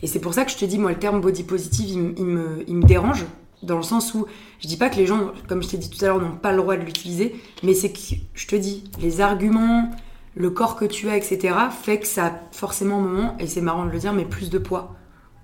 Et 0.03 0.07
c'est 0.09 0.18
pour 0.18 0.34
ça 0.34 0.45
que 0.45 0.51
je 0.51 0.57
te 0.57 0.64
dis, 0.64 0.78
moi, 0.78 0.90
le 0.90 0.99
terme 0.99 1.20
body 1.20 1.45
positive, 1.45 1.86
il, 1.90 2.14
il 2.18 2.24
me, 2.24 2.64
il 2.66 2.74
me 2.76 2.82
dérange, 2.82 3.24
dans 3.62 3.76
le 3.76 3.82
sens 3.82 4.14
où 4.14 4.26
je 4.60 4.68
dis 4.68 4.76
pas 4.76 4.88
que 4.88 4.96
les 4.96 5.06
gens, 5.06 5.30
comme 5.48 5.62
je 5.62 5.68
t'ai 5.68 5.76
dit 5.76 5.90
tout 5.90 6.02
à 6.04 6.08
l'heure, 6.08 6.20
n'ont 6.20 6.32
pas 6.36 6.52
le 6.52 6.58
droit 6.58 6.76
de 6.76 6.82
l'utiliser, 6.82 7.34
mais 7.62 7.74
c'est 7.74 7.92
que, 7.92 7.98
je 8.34 8.46
te 8.46 8.56
dis, 8.56 8.84
les 9.00 9.20
arguments, 9.20 9.90
le 10.34 10.50
corps 10.50 10.76
que 10.76 10.84
tu 10.84 11.08
as, 11.08 11.16
etc., 11.16 11.54
fait 11.82 11.98
que 12.00 12.06
ça 12.06 12.26
a 12.26 12.32
forcément 12.52 12.98
un 12.98 13.02
moment, 13.02 13.36
et 13.38 13.46
c'est 13.46 13.60
marrant 13.60 13.84
de 13.86 13.90
le 13.90 13.98
dire, 13.98 14.12
mais 14.12 14.24
plus 14.24 14.50
de 14.50 14.58
poids 14.58 14.94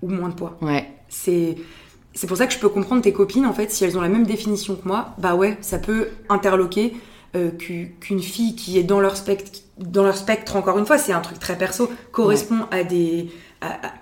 ou 0.01 0.09
moins 0.09 0.29
de 0.29 0.33
poids. 0.35 0.57
Ouais. 0.61 0.87
C'est 1.09 1.57
c'est 2.13 2.25
pour 2.27 2.37
ça 2.37 2.47
que 2.47 2.53
je 2.53 2.59
peux 2.59 2.69
comprendre 2.69 3.01
tes 3.03 3.13
copines, 3.13 3.45
en 3.45 3.53
fait, 3.53 3.71
si 3.71 3.83
elles 3.85 3.97
ont 3.97 4.01
la 4.01 4.09
même 4.09 4.25
définition 4.25 4.75
que 4.75 4.87
moi, 4.87 5.13
bah 5.19 5.35
ouais, 5.35 5.57
ça 5.61 5.77
peut 5.77 6.07
interloquer 6.27 6.93
euh, 7.35 7.51
qu'u- 7.51 7.95
qu'une 8.01 8.19
fille 8.21 8.55
qui 8.55 8.79
est 8.79 8.83
dans 8.83 8.99
leur 8.99 9.15
spectre, 9.15 9.51
dans 9.77 10.03
leur 10.03 10.17
spectre, 10.17 10.55
encore 10.55 10.79
une 10.79 10.85
fois, 10.87 10.97
c'est 10.97 11.13
un 11.13 11.21
truc 11.21 11.37
très 11.39 11.55
perso, 11.57 11.89
correspond 12.11 12.65
à 12.71 12.83
des 12.83 13.29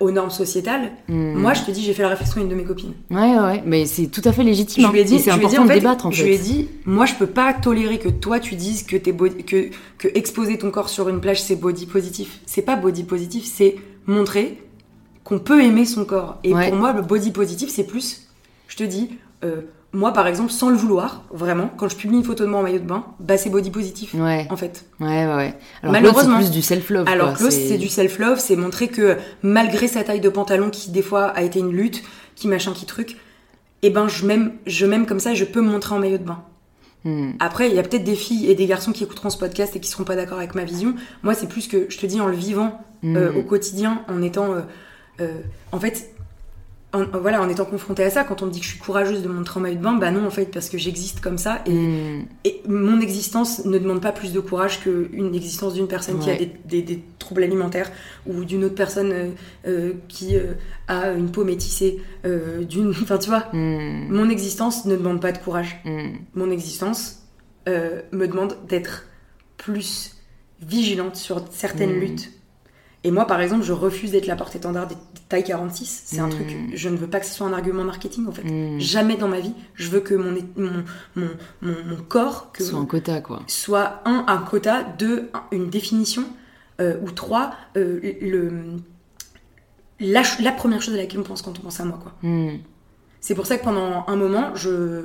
aux 0.00 0.10
normes 0.12 0.30
sociétales. 0.30 0.92
Hmm. 1.08 1.34
Moi, 1.34 1.52
je 1.54 1.62
te 1.62 1.70
dis, 1.72 1.82
j'ai 1.82 1.92
fait 1.92 2.02
la 2.02 2.10
réflexion 2.10 2.40
à 2.40 2.44
une 2.44 2.48
de 2.48 2.54
mes 2.54 2.62
copines. 2.64 2.94
Ouais, 3.10 3.36
ouais. 3.38 3.62
Mais 3.66 3.86
c'est 3.86 4.06
tout 4.06 4.22
à 4.24 4.32
fait 4.32 4.44
légitime. 4.44 4.86
Je 4.86 4.92
lui 4.92 5.00
ai 5.00 5.02
hein. 5.02 5.06
dit, 5.06 5.18
c'est 5.18 5.30
je 5.30 5.36
important 5.36 5.48
dit, 5.50 5.58
en 5.58 5.66
de 5.66 5.72
débattre 5.72 6.06
en 6.06 6.10
je 6.12 6.22
fait. 6.22 6.28
lui 6.28 6.34
ai 6.34 6.38
dit, 6.38 6.68
moi, 6.84 7.06
je 7.06 7.14
peux 7.14 7.26
pas 7.26 7.52
tolérer 7.54 7.98
que 7.98 8.08
toi, 8.08 8.38
tu 8.38 8.54
dises 8.54 8.84
que, 8.84 8.96
body- 9.10 9.42
que, 9.44 9.70
que 9.98 10.08
exposer 10.14 10.58
ton 10.58 10.70
corps 10.70 10.88
sur 10.88 11.08
une 11.08 11.20
plage, 11.20 11.42
c'est 11.42 11.56
body 11.56 11.86
positif. 11.86 12.38
C'est 12.46 12.62
pas 12.62 12.76
body 12.76 13.02
positif, 13.02 13.44
c'est 13.44 13.76
montrer 14.06 14.62
qu'on 15.24 15.40
peut 15.40 15.62
aimer 15.62 15.84
son 15.84 16.04
corps. 16.04 16.38
Et 16.44 16.54
Ouais. 16.54 16.68
pour 16.70 16.78
moi, 16.78 16.92
le 16.92 17.02
body 17.02 17.32
positif, 17.32 17.68
c'est 17.68 17.84
plus, 17.86 18.28
je 18.68 18.76
te 18.76 18.84
dis, 18.84 19.10
euh, 19.44 19.62
moi, 19.92 20.12
par 20.12 20.26
exemple, 20.26 20.50
sans 20.50 20.68
le 20.68 20.76
vouloir, 20.76 21.22
vraiment, 21.30 21.70
quand 21.76 21.88
je 21.88 21.96
publie 21.96 22.18
une 22.18 22.24
photo 22.24 22.44
de 22.44 22.50
moi 22.50 22.60
en 22.60 22.62
maillot 22.62 22.78
de 22.78 22.84
bain, 22.84 23.06
bah, 23.20 23.38
c'est 23.38 23.48
body 23.48 23.70
positif. 23.70 24.14
Ouais, 24.14 24.46
En 24.50 24.56
fait. 24.56 24.84
ouais, 25.00 25.06
ouais. 25.26 25.34
ouais. 25.34 25.54
Alors 25.82 25.92
Malheureusement. 25.92 26.36
C'est 26.38 26.44
plus 26.44 26.50
du 26.50 26.62
self-love. 26.62 27.08
Alors 27.08 27.32
que 27.38 27.48
c'est 27.50 27.78
du 27.78 27.88
self-love, 27.88 28.38
c'est 28.38 28.56
montrer 28.56 28.88
que 28.88 29.16
malgré 29.42 29.88
sa 29.88 30.04
taille 30.04 30.20
de 30.20 30.28
pantalon 30.28 30.68
qui 30.70 30.90
des 30.90 31.02
fois 31.02 31.24
a 31.26 31.42
été 31.42 31.58
une 31.60 31.72
lutte, 31.72 32.02
qui 32.36 32.48
machin, 32.48 32.72
qui 32.72 32.84
truc, 32.86 33.16
et 33.82 33.90
ben 33.90 34.08
je 34.08 34.26
m'aime, 34.26 34.52
je 34.66 34.84
m'aime 34.86 35.06
comme 35.06 35.20
ça, 35.20 35.34
je 35.34 35.44
peux 35.44 35.60
me 35.62 35.70
montrer 35.70 35.94
en 35.94 35.98
maillot 36.00 36.18
de 36.18 36.24
bain. 36.24 36.42
Hmm. 37.04 37.30
Après, 37.38 37.68
il 37.68 37.74
y 37.76 37.78
a 37.78 37.82
peut-être 37.82 38.04
des 38.04 38.16
filles 38.16 38.50
et 38.50 38.54
des 38.54 38.66
garçons 38.66 38.92
qui 38.92 39.04
écouteront 39.04 39.30
ce 39.30 39.38
podcast 39.38 39.74
et 39.76 39.80
qui 39.80 39.88
seront 39.88 40.04
pas 40.04 40.16
d'accord 40.16 40.38
avec 40.38 40.54
ma 40.54 40.64
vision. 40.64 40.94
Moi, 41.22 41.32
c'est 41.34 41.48
plus 41.48 41.68
que 41.68 41.86
je 41.88 41.96
te 41.96 42.06
dis 42.06 42.20
en 42.20 42.26
le 42.26 42.34
vivant 42.34 42.80
euh, 43.04 43.32
Hmm. 43.32 43.36
au 43.38 43.42
quotidien, 43.44 44.02
en 44.08 44.20
étant, 44.20 44.52
euh, 44.52 44.60
euh, 45.20 45.40
en 45.70 45.78
fait, 45.78 46.10
en, 46.94 47.04
voilà, 47.20 47.42
en 47.42 47.48
étant 47.50 47.66
confrontée 47.66 48.02
à 48.04 48.10
ça. 48.10 48.24
Quand 48.24 48.42
on 48.42 48.46
me 48.46 48.50
dit 48.50 48.60
que 48.60 48.64
je 48.64 48.70
suis 48.70 48.78
courageuse 48.80 49.22
de 49.22 49.28
montrer 49.28 49.60
en 49.60 49.62
maillot 49.62 49.76
de 49.76 49.82
bain, 49.82 49.92
bah 49.94 50.10
non, 50.10 50.26
en 50.26 50.30
fait, 50.30 50.46
parce 50.46 50.70
que 50.70 50.78
j'existe 50.78 51.20
comme 51.20 51.36
ça 51.38 51.62
et 51.66 51.70
Hmm. 51.72 52.22
et 52.44 52.62
mon 52.66 53.00
existence 53.00 53.64
ne 53.66 53.76
demande 53.78 54.00
pas 54.00 54.12
plus 54.12 54.32
de 54.32 54.40
courage 54.40 54.80
qu'une 54.80 55.34
existence 55.34 55.74
d'une 55.74 55.86
personne 55.88 56.18
qui 56.18 56.30
a 56.30 56.36
des, 56.36 56.50
des- 56.64 56.82
des 56.82 57.02
troubles 57.18 57.42
alimentaires 57.42 57.90
ou 58.26 58.44
d'une 58.44 58.64
autre 58.64 58.74
personne 58.74 59.12
euh, 59.12 59.30
euh, 59.66 59.92
qui 60.08 60.34
euh, 60.36 60.54
a 60.86 61.12
une 61.12 61.30
peau 61.30 61.44
métissée. 61.44 62.00
d'une, 62.24 62.90
enfin, 63.02 63.18
tu 63.18 63.28
vois, 63.28 63.44
Hmm. 63.52 64.06
mon 64.10 64.30
existence 64.30 64.84
ne 64.86 64.96
demande 64.96 65.20
pas 65.20 65.32
de 65.32 65.38
courage. 65.38 65.80
Hmm. 65.84 66.12
Mon 66.34 66.50
existence 66.50 67.16
me 67.66 68.26
demande 68.26 68.56
d'être 68.66 69.04
plus 69.58 70.14
vigilante 70.62 71.16
sur 71.16 71.44
certaines 71.50 72.00
luttes 72.00 72.30
Et 73.04 73.10
moi, 73.12 73.26
par 73.26 73.40
exemple, 73.40 73.62
je 73.64 73.72
refuse 73.72 74.10
d'être 74.10 74.26
la 74.26 74.34
porte-étendard 74.34 74.88
des 74.88 74.96
tailles 75.28 75.44
46. 75.44 76.02
C'est 76.06 76.18
un 76.18 76.26
Mm. 76.26 76.30
truc, 76.30 76.56
je 76.74 76.88
ne 76.88 76.96
veux 76.96 77.06
pas 77.06 77.20
que 77.20 77.26
ce 77.26 77.32
soit 77.34 77.46
un 77.46 77.52
argument 77.52 77.84
marketing, 77.84 78.26
en 78.26 78.32
fait. 78.32 78.42
Mm. 78.42 78.80
Jamais 78.80 79.16
dans 79.16 79.28
ma 79.28 79.38
vie, 79.40 79.52
je 79.74 79.88
veux 79.88 80.00
que 80.00 80.14
mon, 80.14 80.34
mon, 80.56 81.28
mon, 81.62 81.96
corps, 82.08 82.50
que 82.52 82.64
Soit 82.64 82.78
un 82.80 82.86
quota, 82.86 83.20
quoi. 83.20 83.42
soit 83.46 84.00
un, 84.04 84.24
un 84.26 84.38
quota, 84.38 84.82
deux, 84.98 85.30
un- 85.32 85.42
une 85.52 85.70
définition, 85.70 86.24
euh, 86.80 86.96
ou 87.02 87.10
trois, 87.12 87.52
euh, 87.76 88.00
le, 88.20 88.50
la, 90.00 90.22
la 90.40 90.52
première 90.52 90.82
chose 90.82 90.94
à 90.94 90.98
laquelle 90.98 91.20
on 91.20 91.24
pense 91.24 91.42
quand 91.42 91.58
on 91.58 91.62
pense 91.62 91.80
à 91.80 91.84
moi, 91.84 91.98
quoi. 92.02 92.12
Hmm. 92.22 92.58
C'est 93.20 93.34
pour 93.34 93.46
ça 93.46 93.58
que 93.58 93.64
pendant 93.64 94.04
un 94.06 94.16
moment, 94.16 94.54
je, 94.54 95.04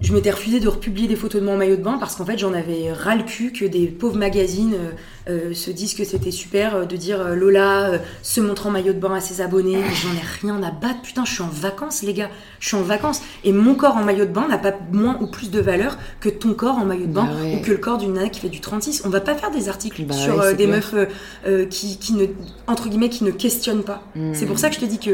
je 0.00 0.14
m'étais 0.14 0.30
refusée 0.30 0.60
de 0.60 0.68
republier 0.68 1.06
des 1.08 1.14
photos 1.16 1.40
de 1.42 1.44
moi 1.46 1.54
en 1.54 1.58
maillot 1.58 1.76
de 1.76 1.82
bain 1.82 1.98
parce 1.98 2.16
qu'en 2.16 2.24
fait, 2.24 2.38
j'en 2.38 2.54
avais 2.54 2.90
ras 2.90 3.16
le 3.16 3.22
cul 3.22 3.52
que 3.52 3.66
des 3.66 3.86
pauvres 3.86 4.16
magazines 4.16 4.74
euh, 4.74 5.50
euh, 5.50 5.54
se 5.54 5.70
disent 5.70 5.92
que 5.92 6.04
c'était 6.04 6.30
super 6.30 6.74
euh, 6.74 6.84
de 6.86 6.96
dire 6.96 7.20
euh, 7.20 7.34
Lola 7.34 7.90
euh, 7.90 7.98
se 8.22 8.40
montre 8.40 8.66
en 8.66 8.70
maillot 8.70 8.94
de 8.94 8.98
bain 8.98 9.14
à 9.14 9.20
ses 9.20 9.42
abonnés. 9.42 9.76
J'en 10.02 10.12
ai 10.12 10.22
rien 10.52 10.62
à 10.62 10.70
battre, 10.70 11.02
putain, 11.02 11.26
je 11.26 11.32
suis 11.34 11.42
en 11.42 11.48
vacances, 11.48 12.02
les 12.02 12.14
gars. 12.14 12.30
Je 12.60 12.68
suis 12.68 12.76
en 12.78 12.82
vacances. 12.82 13.20
Et 13.44 13.52
mon 13.52 13.74
corps 13.74 13.96
en 13.96 14.02
maillot 14.02 14.24
de 14.24 14.32
bain 14.32 14.48
n'a 14.48 14.56
pas 14.56 14.72
moins 14.90 15.18
ou 15.20 15.26
plus 15.26 15.50
de 15.50 15.60
valeur 15.60 15.98
que 16.20 16.30
ton 16.30 16.54
corps 16.54 16.78
en 16.78 16.86
maillot 16.86 17.06
de 17.06 17.12
bain 17.12 17.26
Bah 17.26 17.34
ouais. 17.42 17.56
ou 17.56 17.62
que 17.62 17.70
le 17.70 17.76
corps 17.76 17.98
d'une 17.98 18.14
nana 18.14 18.30
qui 18.30 18.40
fait 18.40 18.48
du 18.48 18.60
36. 18.60 19.02
On 19.04 19.10
va 19.10 19.20
pas 19.20 19.34
faire 19.34 19.50
des 19.50 19.68
articles 19.68 20.02
Bah 20.04 20.14
sur 20.14 20.36
ouais, 20.38 20.54
des 20.54 20.64
clair. 20.64 20.76
meufs 20.94 21.68
qui, 21.68 21.98
qui 21.98 22.14
ne, 22.14 22.24
entre 22.66 22.88
guillemets, 22.88 23.10
qui 23.10 23.24
ne 23.24 23.32
questionnent 23.32 23.84
pas. 23.84 24.02
Hmm. 24.16 24.32
C'est 24.32 24.46
pour 24.46 24.58
ça 24.58 24.70
que 24.70 24.76
je 24.76 24.80
te 24.80 24.86
dis 24.86 24.98
que 24.98 25.10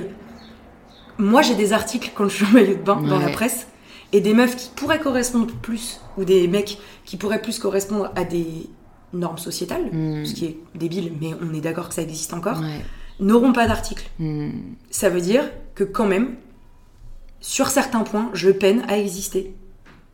moi 1.18 1.42
j'ai 1.42 1.54
des 1.54 1.72
articles 1.72 2.12
quand 2.14 2.28
je 2.28 2.36
suis 2.36 2.44
en 2.44 2.50
maillot 2.50 2.74
de 2.76 2.82
bain 2.82 3.00
dans 3.00 3.18
la 3.18 3.30
presse 3.30 3.66
et 4.16 4.20
des 4.22 4.32
meufs 4.34 4.56
qui 4.56 4.70
pourraient 4.74 4.98
correspondre 5.00 5.52
plus 5.60 6.00
ou 6.16 6.24
des 6.24 6.48
mecs 6.48 6.78
qui 7.04 7.16
pourraient 7.16 7.42
plus 7.42 7.58
correspondre 7.58 8.10
à 8.16 8.24
des 8.24 8.46
normes 9.12 9.38
sociétales, 9.38 9.86
Mm. 9.92 10.24
ce 10.24 10.32
qui 10.34 10.44
est 10.46 10.56
débile, 10.74 11.12
mais 11.20 11.32
on 11.42 11.52
est 11.54 11.60
d'accord 11.60 11.88
que 11.90 11.94
ça 11.94 12.02
existe 12.02 12.32
encore, 12.32 12.60
Ouais. 12.60 12.80
n'auront 13.20 13.52
pas 13.52 13.66
d'article. 13.66 14.08
Hmm. 14.18 14.50
Ça 14.90 15.08
veut 15.10 15.20
dire 15.20 15.44
que 15.74 15.84
quand 15.84 16.06
même, 16.06 16.36
sur 17.40 17.68
certains 17.68 18.02
points, 18.04 18.30
je 18.32 18.50
peine 18.50 18.84
à 18.88 18.98
exister. 18.98 19.54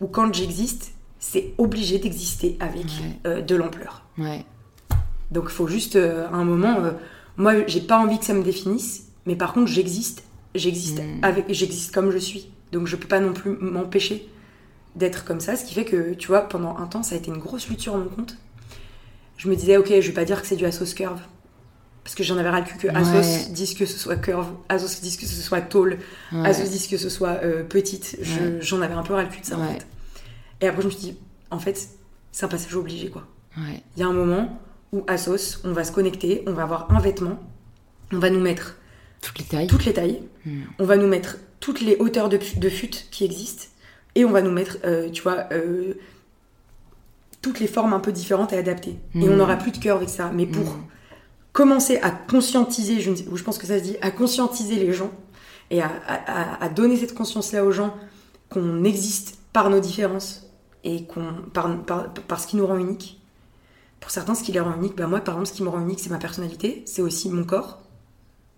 Ou 0.00 0.06
quand 0.08 0.32
j'existe, 0.34 0.92
c'est 1.18 1.54
obligé 1.58 1.98
d'exister 1.98 2.56
avec 2.60 2.84
Ouais. 2.86 3.18
euh, 3.26 3.40
de 3.40 3.54
l'ampleur. 3.54 4.02
Ouais. 4.18 4.44
Donc 5.30 5.44
il 5.46 5.52
faut 5.52 5.68
juste, 5.68 5.96
euh, 5.96 6.26
à 6.28 6.34
un 6.34 6.44
moment, 6.44 6.76
euh, 6.80 6.90
moi 7.36 7.52
j'ai 7.66 7.80
pas 7.80 7.98
envie 7.98 8.18
que 8.18 8.24
ça 8.24 8.34
me 8.34 8.42
définisse, 8.42 9.04
mais 9.26 9.36
par 9.36 9.52
contre 9.52 9.68
j'existe, 9.68 10.24
j'existe 10.56 10.98
Mm. 10.98 11.20
avec, 11.22 11.44
j'existe 11.50 11.94
comme 11.94 12.10
je 12.10 12.18
suis. 12.18 12.50
Donc 12.72 12.86
je 12.86 12.96
peux 12.96 13.08
pas 13.08 13.20
non 13.20 13.32
plus 13.32 13.50
m'empêcher 13.60 14.28
d'être 14.96 15.24
comme 15.24 15.40
ça, 15.40 15.56
ce 15.56 15.64
qui 15.64 15.74
fait 15.74 15.84
que, 15.84 16.14
tu 16.14 16.28
vois, 16.28 16.42
pendant 16.42 16.76
un 16.78 16.86
temps 16.86 17.02
ça 17.02 17.14
a 17.14 17.18
été 17.18 17.28
une 17.30 17.38
grosse 17.38 17.68
lutte 17.68 17.80
sur 17.80 17.96
mon 17.96 18.06
compte. 18.08 18.36
Je 19.36 19.48
me 19.48 19.56
disais, 19.56 19.76
ok, 19.76 19.88
je 19.88 20.08
vais 20.08 20.12
pas 20.12 20.24
dire 20.24 20.40
que 20.40 20.46
c'est 20.46 20.56
du 20.56 20.64
Asos 20.66 20.94
Curve. 20.94 21.20
Parce 22.04 22.14
que 22.16 22.22
j'en 22.24 22.36
avais 22.36 22.50
ras 22.50 22.60
le 22.60 22.66
cul 22.66 22.78
que 22.78 22.88
Asos 22.88 23.14
Ouais. 23.14 23.52
dise 23.52 23.74
que 23.74 23.86
ce 23.86 23.96
soit 23.98 24.16
curve, 24.16 24.48
Asos 24.68 25.00
dise 25.02 25.16
que 25.16 25.24
ce 25.26 25.40
soit 25.40 25.60
tall, 25.60 25.98
Ouais. 26.32 26.46
Asos 26.48 26.68
dise 26.68 26.88
que 26.88 26.96
ce 26.96 27.08
soit 27.08 27.38
euh, 27.44 27.62
petite. 27.62 28.16
Ouais. 28.20 28.58
J'en 28.60 28.82
avais 28.82 28.94
un 28.94 29.02
peu 29.04 29.14
ras 29.14 29.22
le 29.22 29.28
cul 29.28 29.40
de 29.40 29.46
ça 29.46 29.56
en 29.56 29.68
fait. 29.68 29.86
Et 30.60 30.66
après 30.68 30.82
je 30.82 30.86
me 30.88 30.92
suis 30.92 31.00
dit, 31.00 31.16
en 31.50 31.58
fait, 31.60 31.88
c'est 32.32 32.44
un 32.44 32.48
passage 32.48 32.74
obligé 32.74 33.08
quoi. 33.08 33.26
Il 33.56 34.00
y 34.00 34.02
a 34.02 34.06
un 34.08 34.12
moment 34.12 34.60
où 34.92 35.04
sauce, 35.16 35.60
on 35.64 35.72
va 35.72 35.84
se 35.84 35.92
connecter, 35.92 36.42
on 36.46 36.52
va 36.52 36.64
avoir 36.64 36.90
un 36.92 36.98
vêtement, 37.00 37.38
on 38.12 38.18
va 38.18 38.30
nous 38.30 38.40
mettre 38.40 38.76
Toutes 39.22 39.38
les 39.38 39.44
tailles. 39.44 39.66
toutes 39.68 39.84
les 39.84 39.92
tailles, 39.92 40.22
Hmm. 40.44 40.62
on 40.80 40.84
va 40.84 40.96
nous 40.96 41.06
mettre 41.06 41.36
toutes 41.62 41.80
les 41.80 41.96
hauteurs 41.96 42.28
de, 42.28 42.38
de 42.56 42.68
fut 42.68 42.90
qui 43.12 43.24
existent, 43.24 43.66
et 44.16 44.24
on 44.24 44.30
va 44.32 44.42
nous 44.42 44.50
mettre, 44.50 44.76
euh, 44.84 45.08
tu 45.10 45.22
vois, 45.22 45.46
euh, 45.52 45.94
toutes 47.40 47.60
les 47.60 47.66
formes 47.68 47.92
un 47.92 48.00
peu 48.00 48.12
différentes 48.12 48.52
et 48.52 48.58
adaptées. 48.58 48.96
Et 49.14 49.28
on 49.28 49.34
Mm. 49.34 49.36
n'aura 49.38 49.56
plus 49.56 49.70
de 49.70 49.78
curve, 49.78 50.02
etc. 50.02 50.24
Mais 50.34 50.46
pour 50.46 50.64
Mm. 50.74 50.84
commencer 51.52 51.96
à 52.02 52.10
conscientiser, 52.10 53.00
je, 53.00 53.10
ou 53.10 53.36
pense 53.44 53.58
que 53.58 53.66
ça 53.66 53.78
se 53.78 53.84
dit, 53.84 53.96
à 54.02 54.10
conscientiser 54.10 54.74
les 54.76 54.92
gens, 54.92 55.10
et 55.70 55.80
à, 55.80 55.86
à- 56.06 56.40
à- 56.40 56.64
à 56.64 56.68
donner 56.68 56.96
cette 56.96 57.14
conscience-là 57.14 57.64
aux 57.64 57.72
gens 57.72 57.94
qu'on 58.50 58.84
existe 58.84 59.38
par 59.52 59.70
nos 59.70 59.80
différences, 59.80 60.46
et 60.84 61.04
qu'on 61.06 61.32
par, 61.54 61.82
par, 61.84 62.12
par 62.12 62.40
ce 62.40 62.46
qui 62.48 62.56
nous 62.56 62.66
rend 62.66 62.76
unique. 62.76 63.20
Pour 64.00 64.10
certains, 64.10 64.34
ce 64.34 64.42
qui 64.42 64.50
les 64.50 64.58
rend 64.60 64.74
uniques, 64.74 64.96
bah 64.96 65.06
moi, 65.06 65.20
par 65.20 65.34
exemple, 65.36 65.48
ce 65.48 65.52
qui 65.54 65.62
me 65.62 65.68
rend 65.68 65.80
unique, 65.80 66.00
c'est 66.00 66.10
ma 66.10 66.18
personnalité, 66.18 66.82
c'est 66.86 67.02
aussi 67.02 67.30
mon 67.30 67.44
corps. 67.44 67.80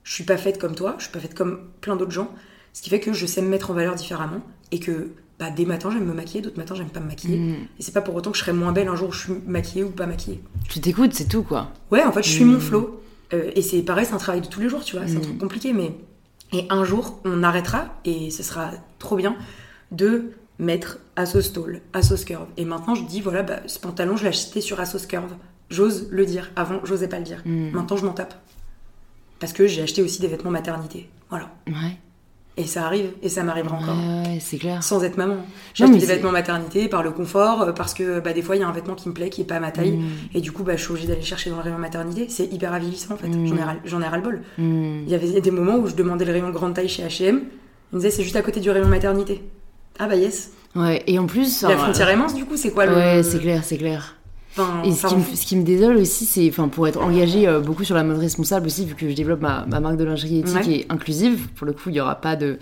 Je 0.05 0.12
suis 0.14 0.24
pas 0.24 0.38
faite 0.38 0.59
comme 0.59 0.74
toi, 0.74 0.94
je 0.98 1.05
suis 1.05 1.12
pas 1.12 1.20
faite 1.20 1.34
comme 1.34 1.68
plein 1.82 1.96
d'autres 1.96 2.11
gens, 2.12 2.30
ce 2.74 2.82
qui 2.82 2.90
fait 2.90 3.00
que 3.00 3.14
je 3.14 3.24
sais 3.24 3.40
me 3.40 3.48
mettre 3.48 3.70
en 3.70 3.74
valeur 3.74 3.94
différemment, 3.94 4.40
et 4.70 4.78
que 4.80 5.12
bah, 5.38 5.50
des 5.50 5.64
matins, 5.64 5.90
j'aime 5.90 6.04
me 6.04 6.12
maquiller, 6.12 6.42
d'autres 6.42 6.58
matins, 6.58 6.74
j'aime 6.74 6.90
pas 6.90 7.00
me 7.00 7.06
maquiller. 7.08 7.38
Hmm. 7.38 7.54
Et 7.78 7.82
c'est 7.82 7.92
pas 7.92 8.02
pour 8.02 8.14
autant 8.14 8.30
que 8.30 8.36
je 8.36 8.42
serai 8.42 8.52
moins 8.52 8.72
belle 8.72 8.88
un 8.88 8.94
jour 8.96 9.08
où 9.08 9.12
je 9.12 9.20
suis 9.20 9.32
maquillée 9.46 9.82
ou 9.84 9.90
pas 9.90 10.06
maquillée. 10.06 10.40
Tu 10.68 10.80
t'écoutes, 10.80 11.14
c'est 11.14 11.28
tout, 11.28 11.42
quoi. 11.42 11.70
Ouais, 11.90 12.02
en 12.04 12.12
fait, 12.12 12.22
je 12.22 12.28
suis 12.28 12.44
Mm. 12.44 12.52
mon 12.52 12.60
flow. 12.60 13.00
Euh, 13.32 13.50
et 13.56 13.62
c'est 13.62 13.82
pareil, 13.82 14.04
c'est 14.06 14.12
un 14.14 14.18
travail 14.18 14.42
de 14.42 14.46
tous 14.46 14.60
les 14.60 14.68
jours, 14.68 14.84
tu 14.84 14.96
vois. 14.96 15.06
C'est 15.08 15.16
un 15.16 15.20
Mm. 15.20 15.22
truc 15.22 15.38
compliqué, 15.38 15.72
mais. 15.72 15.94
Et 16.52 16.66
un 16.70 16.84
jour, 16.84 17.20
on 17.24 17.42
arrêtera, 17.42 17.86
et 18.04 18.30
ce 18.30 18.42
sera 18.44 18.70
trop 19.00 19.16
bien, 19.16 19.34
de 19.90 20.32
mettre 20.60 20.98
Asos 21.16 21.52
Tall, 21.52 21.80
Asos 21.94 22.24
Curve. 22.24 22.46
Et 22.56 22.64
maintenant, 22.64 22.94
je 22.94 23.02
dis, 23.04 23.20
voilà, 23.20 23.42
bah, 23.42 23.60
ce 23.66 23.78
pantalon, 23.80 24.16
je 24.16 24.22
l'ai 24.22 24.28
acheté 24.28 24.60
sur 24.60 24.78
Asos 24.78 25.06
Curve. 25.08 25.32
J'ose 25.70 26.06
le 26.10 26.26
dire. 26.26 26.50
Avant, 26.54 26.78
j'osais 26.84 27.08
pas 27.08 27.18
le 27.18 27.24
dire. 27.24 27.42
Mm. 27.44 27.70
Maintenant, 27.72 27.96
je 27.96 28.04
m'en 28.06 28.12
tape. 28.12 28.34
Parce 29.40 29.52
que 29.52 29.66
j'ai 29.66 29.82
acheté 29.82 30.00
aussi 30.02 30.20
des 30.20 30.28
vêtements 30.28 30.50
maternité. 30.52 31.08
Voilà. 31.30 31.50
Ouais. 31.66 31.96
Et 32.57 32.66
ça 32.66 32.86
arrive, 32.86 33.11
et 33.20 33.28
ça 33.28 33.42
m'arrivera 33.42 33.76
encore. 33.78 33.96
C'est 34.38 34.59
clair. 34.59 34.80
Sans 34.82 35.02
être 35.02 35.16
maman. 35.16 35.38
J'ai 35.74 35.82
Non, 35.84 35.90
acheté 35.90 36.00
mais 36.00 36.07
des 36.07 36.12
vêtements 36.14 36.30
maternité 36.30 36.86
par 36.88 37.02
le 37.02 37.11
confort, 37.11 37.62
euh, 37.62 37.72
parce 37.72 37.94
que 37.94 38.20
bah, 38.20 38.32
des 38.32 38.42
fois, 38.42 38.55
il 38.55 38.61
y 38.61 38.62
a 38.62 38.68
un 38.68 38.72
vêtement 38.72 38.94
qui 38.94 39.09
me 39.09 39.14
plaît, 39.14 39.28
qui 39.28 39.40
est 39.40 39.44
pas 39.44 39.57
à 39.57 39.61
ma 39.61 39.72
taille. 39.72 39.96
Mm. 39.96 40.05
Et 40.34 40.40
du 40.40 40.52
coup, 40.52 40.62
bah, 40.62 40.76
je 40.76 40.82
suis 40.82 40.90
obligée 40.92 41.09
d'aller 41.09 41.22
chercher 41.22 41.50
dans 41.50 41.57
le 41.57 41.62
rayon 41.62 41.78
maternité. 41.78 42.26
C'est 42.28 42.52
hyper 42.52 42.72
avilissant 42.72 43.14
en 43.14 43.16
fait. 43.16 43.26
Mm. 43.26 43.46
J'en 43.48 43.57
ai, 43.57 43.62
ras- 43.64 43.74
j'en 43.84 44.00
ai 44.02 44.07
ras 44.07 44.16
le 44.18 44.22
bol. 44.22 44.42
Hmm. 44.57 45.02
Il 45.05 45.09
y 45.09 45.14
avait 45.16 45.40
des 45.40 45.50
moments 45.50 45.76
où 45.78 45.88
je 45.88 45.94
demandais 45.96 46.24
le 46.24 46.32
rayon 46.32 46.50
grande 46.50 46.74
taille 46.74 46.88
chez 46.88 47.02
HM. 47.02 47.09
Ils 47.92 47.96
me 47.96 47.98
disaient 47.98 48.11
c'est 48.11 48.22
juste 48.22 48.36
à 48.36 48.42
côté 48.42 48.61
du 48.61 48.70
rayon 48.70 48.86
maternité. 48.86 49.42
Ah 49.98 50.07
bah 50.07 50.14
yes. 50.14 50.52
Ouais, 50.76 51.02
et 51.09 51.18
en 51.18 51.26
plus. 51.26 51.62
La 51.62 51.76
frontière 51.76 52.09
est 52.09 52.16
mince 52.16 52.34
du 52.34 52.44
coup, 52.44 52.57
c'est 52.57 52.70
quoi 52.70 52.86
le. 52.86 52.94
Ouais, 52.94 53.22
c'est 53.24 53.38
clair, 53.40 53.62
c'est 53.64 53.78
clair. 53.78 54.16
Enfin, 54.57 54.82
Et 54.84 54.92
ce 54.92 55.07
enfin, 55.07 55.09
qui, 55.09 55.30
me, 55.30 55.36
ce 55.36 55.46
qui 55.46 55.57
me 55.57 55.64
désole 55.64 55.96
aussi, 55.96 56.24
c'est, 56.26 56.48
enfin, 56.48 56.68
pour 56.68 56.86
être 56.86 57.00
engagé 57.02 57.48
euh, 57.48 57.61
beaucoup 57.61 57.82
sur 57.84 57.94
la 57.96 58.05
mode 58.05 58.18
responsable 58.18 58.66
aussi, 58.66 58.84
vu 58.86 58.94
que 58.94 59.09
je 59.09 59.14
développe 59.14 59.40
ma, 59.40 59.66
ma 59.68 59.80
marque 59.80 59.96
de 59.96 60.05
lingerie 60.05 60.38
éthique 60.40 60.55
Ouais. 60.66 60.70
et 60.72 60.86
inclusive, 60.90 61.48
pour 61.57 61.66
le 61.66 61.72
coup, 61.72 61.88
il 61.90 61.96
y 61.96 62.00
aura 62.00 62.14
pas 62.14 62.36
de 62.36 62.59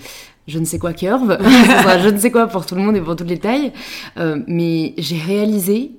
je 0.49 0.59
ne 0.59 0.64
sais 0.64 0.78
quoi 0.78 0.93
curve, 0.93 1.36
sera 1.38 1.99
je 2.03 2.09
ne 2.09 2.18
sais 2.18 2.30
quoi 2.30 2.47
pour 2.49 2.64
tout 2.66 2.74
le 2.74 2.80
monde 2.82 2.97
et 2.97 3.01
pour 3.01 3.14
toutes 3.14 3.28
les 3.28 3.38
tailles. 3.38 3.72
Euh, 4.16 4.40
mais 4.47 4.95
j'ai 4.99 5.18
réalisé, 5.18 5.93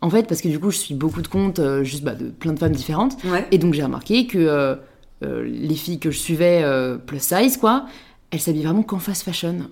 en 0.00 0.08
fait, 0.08 0.26
parce 0.28 0.40
que 0.40 0.48
du 0.48 0.58
coup, 0.60 0.70
je 0.70 0.78
suis 0.78 0.94
beaucoup 0.94 1.20
de 1.20 1.28
comptes, 1.28 1.58
euh, 1.58 1.82
juste 1.84 2.04
bah, 2.04 2.14
de 2.14 2.26
plein 2.30 2.52
de 2.52 2.58
femmes 2.58 2.72
différentes, 2.72 3.16
Ouais. 3.24 3.46
et 3.50 3.58
donc 3.58 3.74
j'ai 3.74 3.82
remarqué 3.82 4.26
que 4.26 4.78
les 5.22 5.74
filles 5.74 5.98
que 5.98 6.10
je 6.10 6.18
suivais 6.18 6.62
plus 7.06 7.20
size, 7.22 7.56
quoi, 7.56 7.86
elles 8.30 8.40
s'habillent 8.40 8.64
vraiment 8.64 8.82
qu'en 8.82 8.98
fast 8.98 9.22
fashion. 9.22 9.68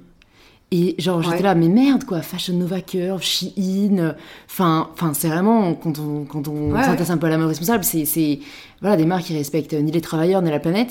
Et 0.75 0.95
genre, 0.99 1.21
j'étais 1.23 1.37
Ouais. 1.37 1.43
là, 1.43 1.55
mais 1.55 1.69
merde, 1.69 2.05
quoi, 2.05 2.23
Fashion 2.23 2.55
Nova 2.55 2.81
Curve, 2.81 3.23
Shein, 3.23 3.51
euh, 3.99 4.13
enfin, 4.49 4.89
enfin, 4.95 5.13
c'est 5.13 5.29
vraiment, 5.29 5.75
quand 5.75 5.99
on, 5.99 6.25
quand 6.25 6.49
on 6.49 6.73
Ouais, 6.73 6.83
s'intéresse 6.83 7.11
un 7.11 7.19
peu 7.19 7.27
à 7.27 7.31
la 7.31 7.37
mode 7.37 7.49
responsable, 7.49 7.85
c'est, 7.85 8.39
voilà, 8.81 8.97
des 8.97 9.05
marques 9.05 9.25
qui 9.25 9.35
respectent 9.37 9.75
ni 9.75 9.93
les 9.93 10.01
travailleurs, 10.01 10.41
ni 10.41 10.51
la 10.51 10.59
planète. 10.61 10.91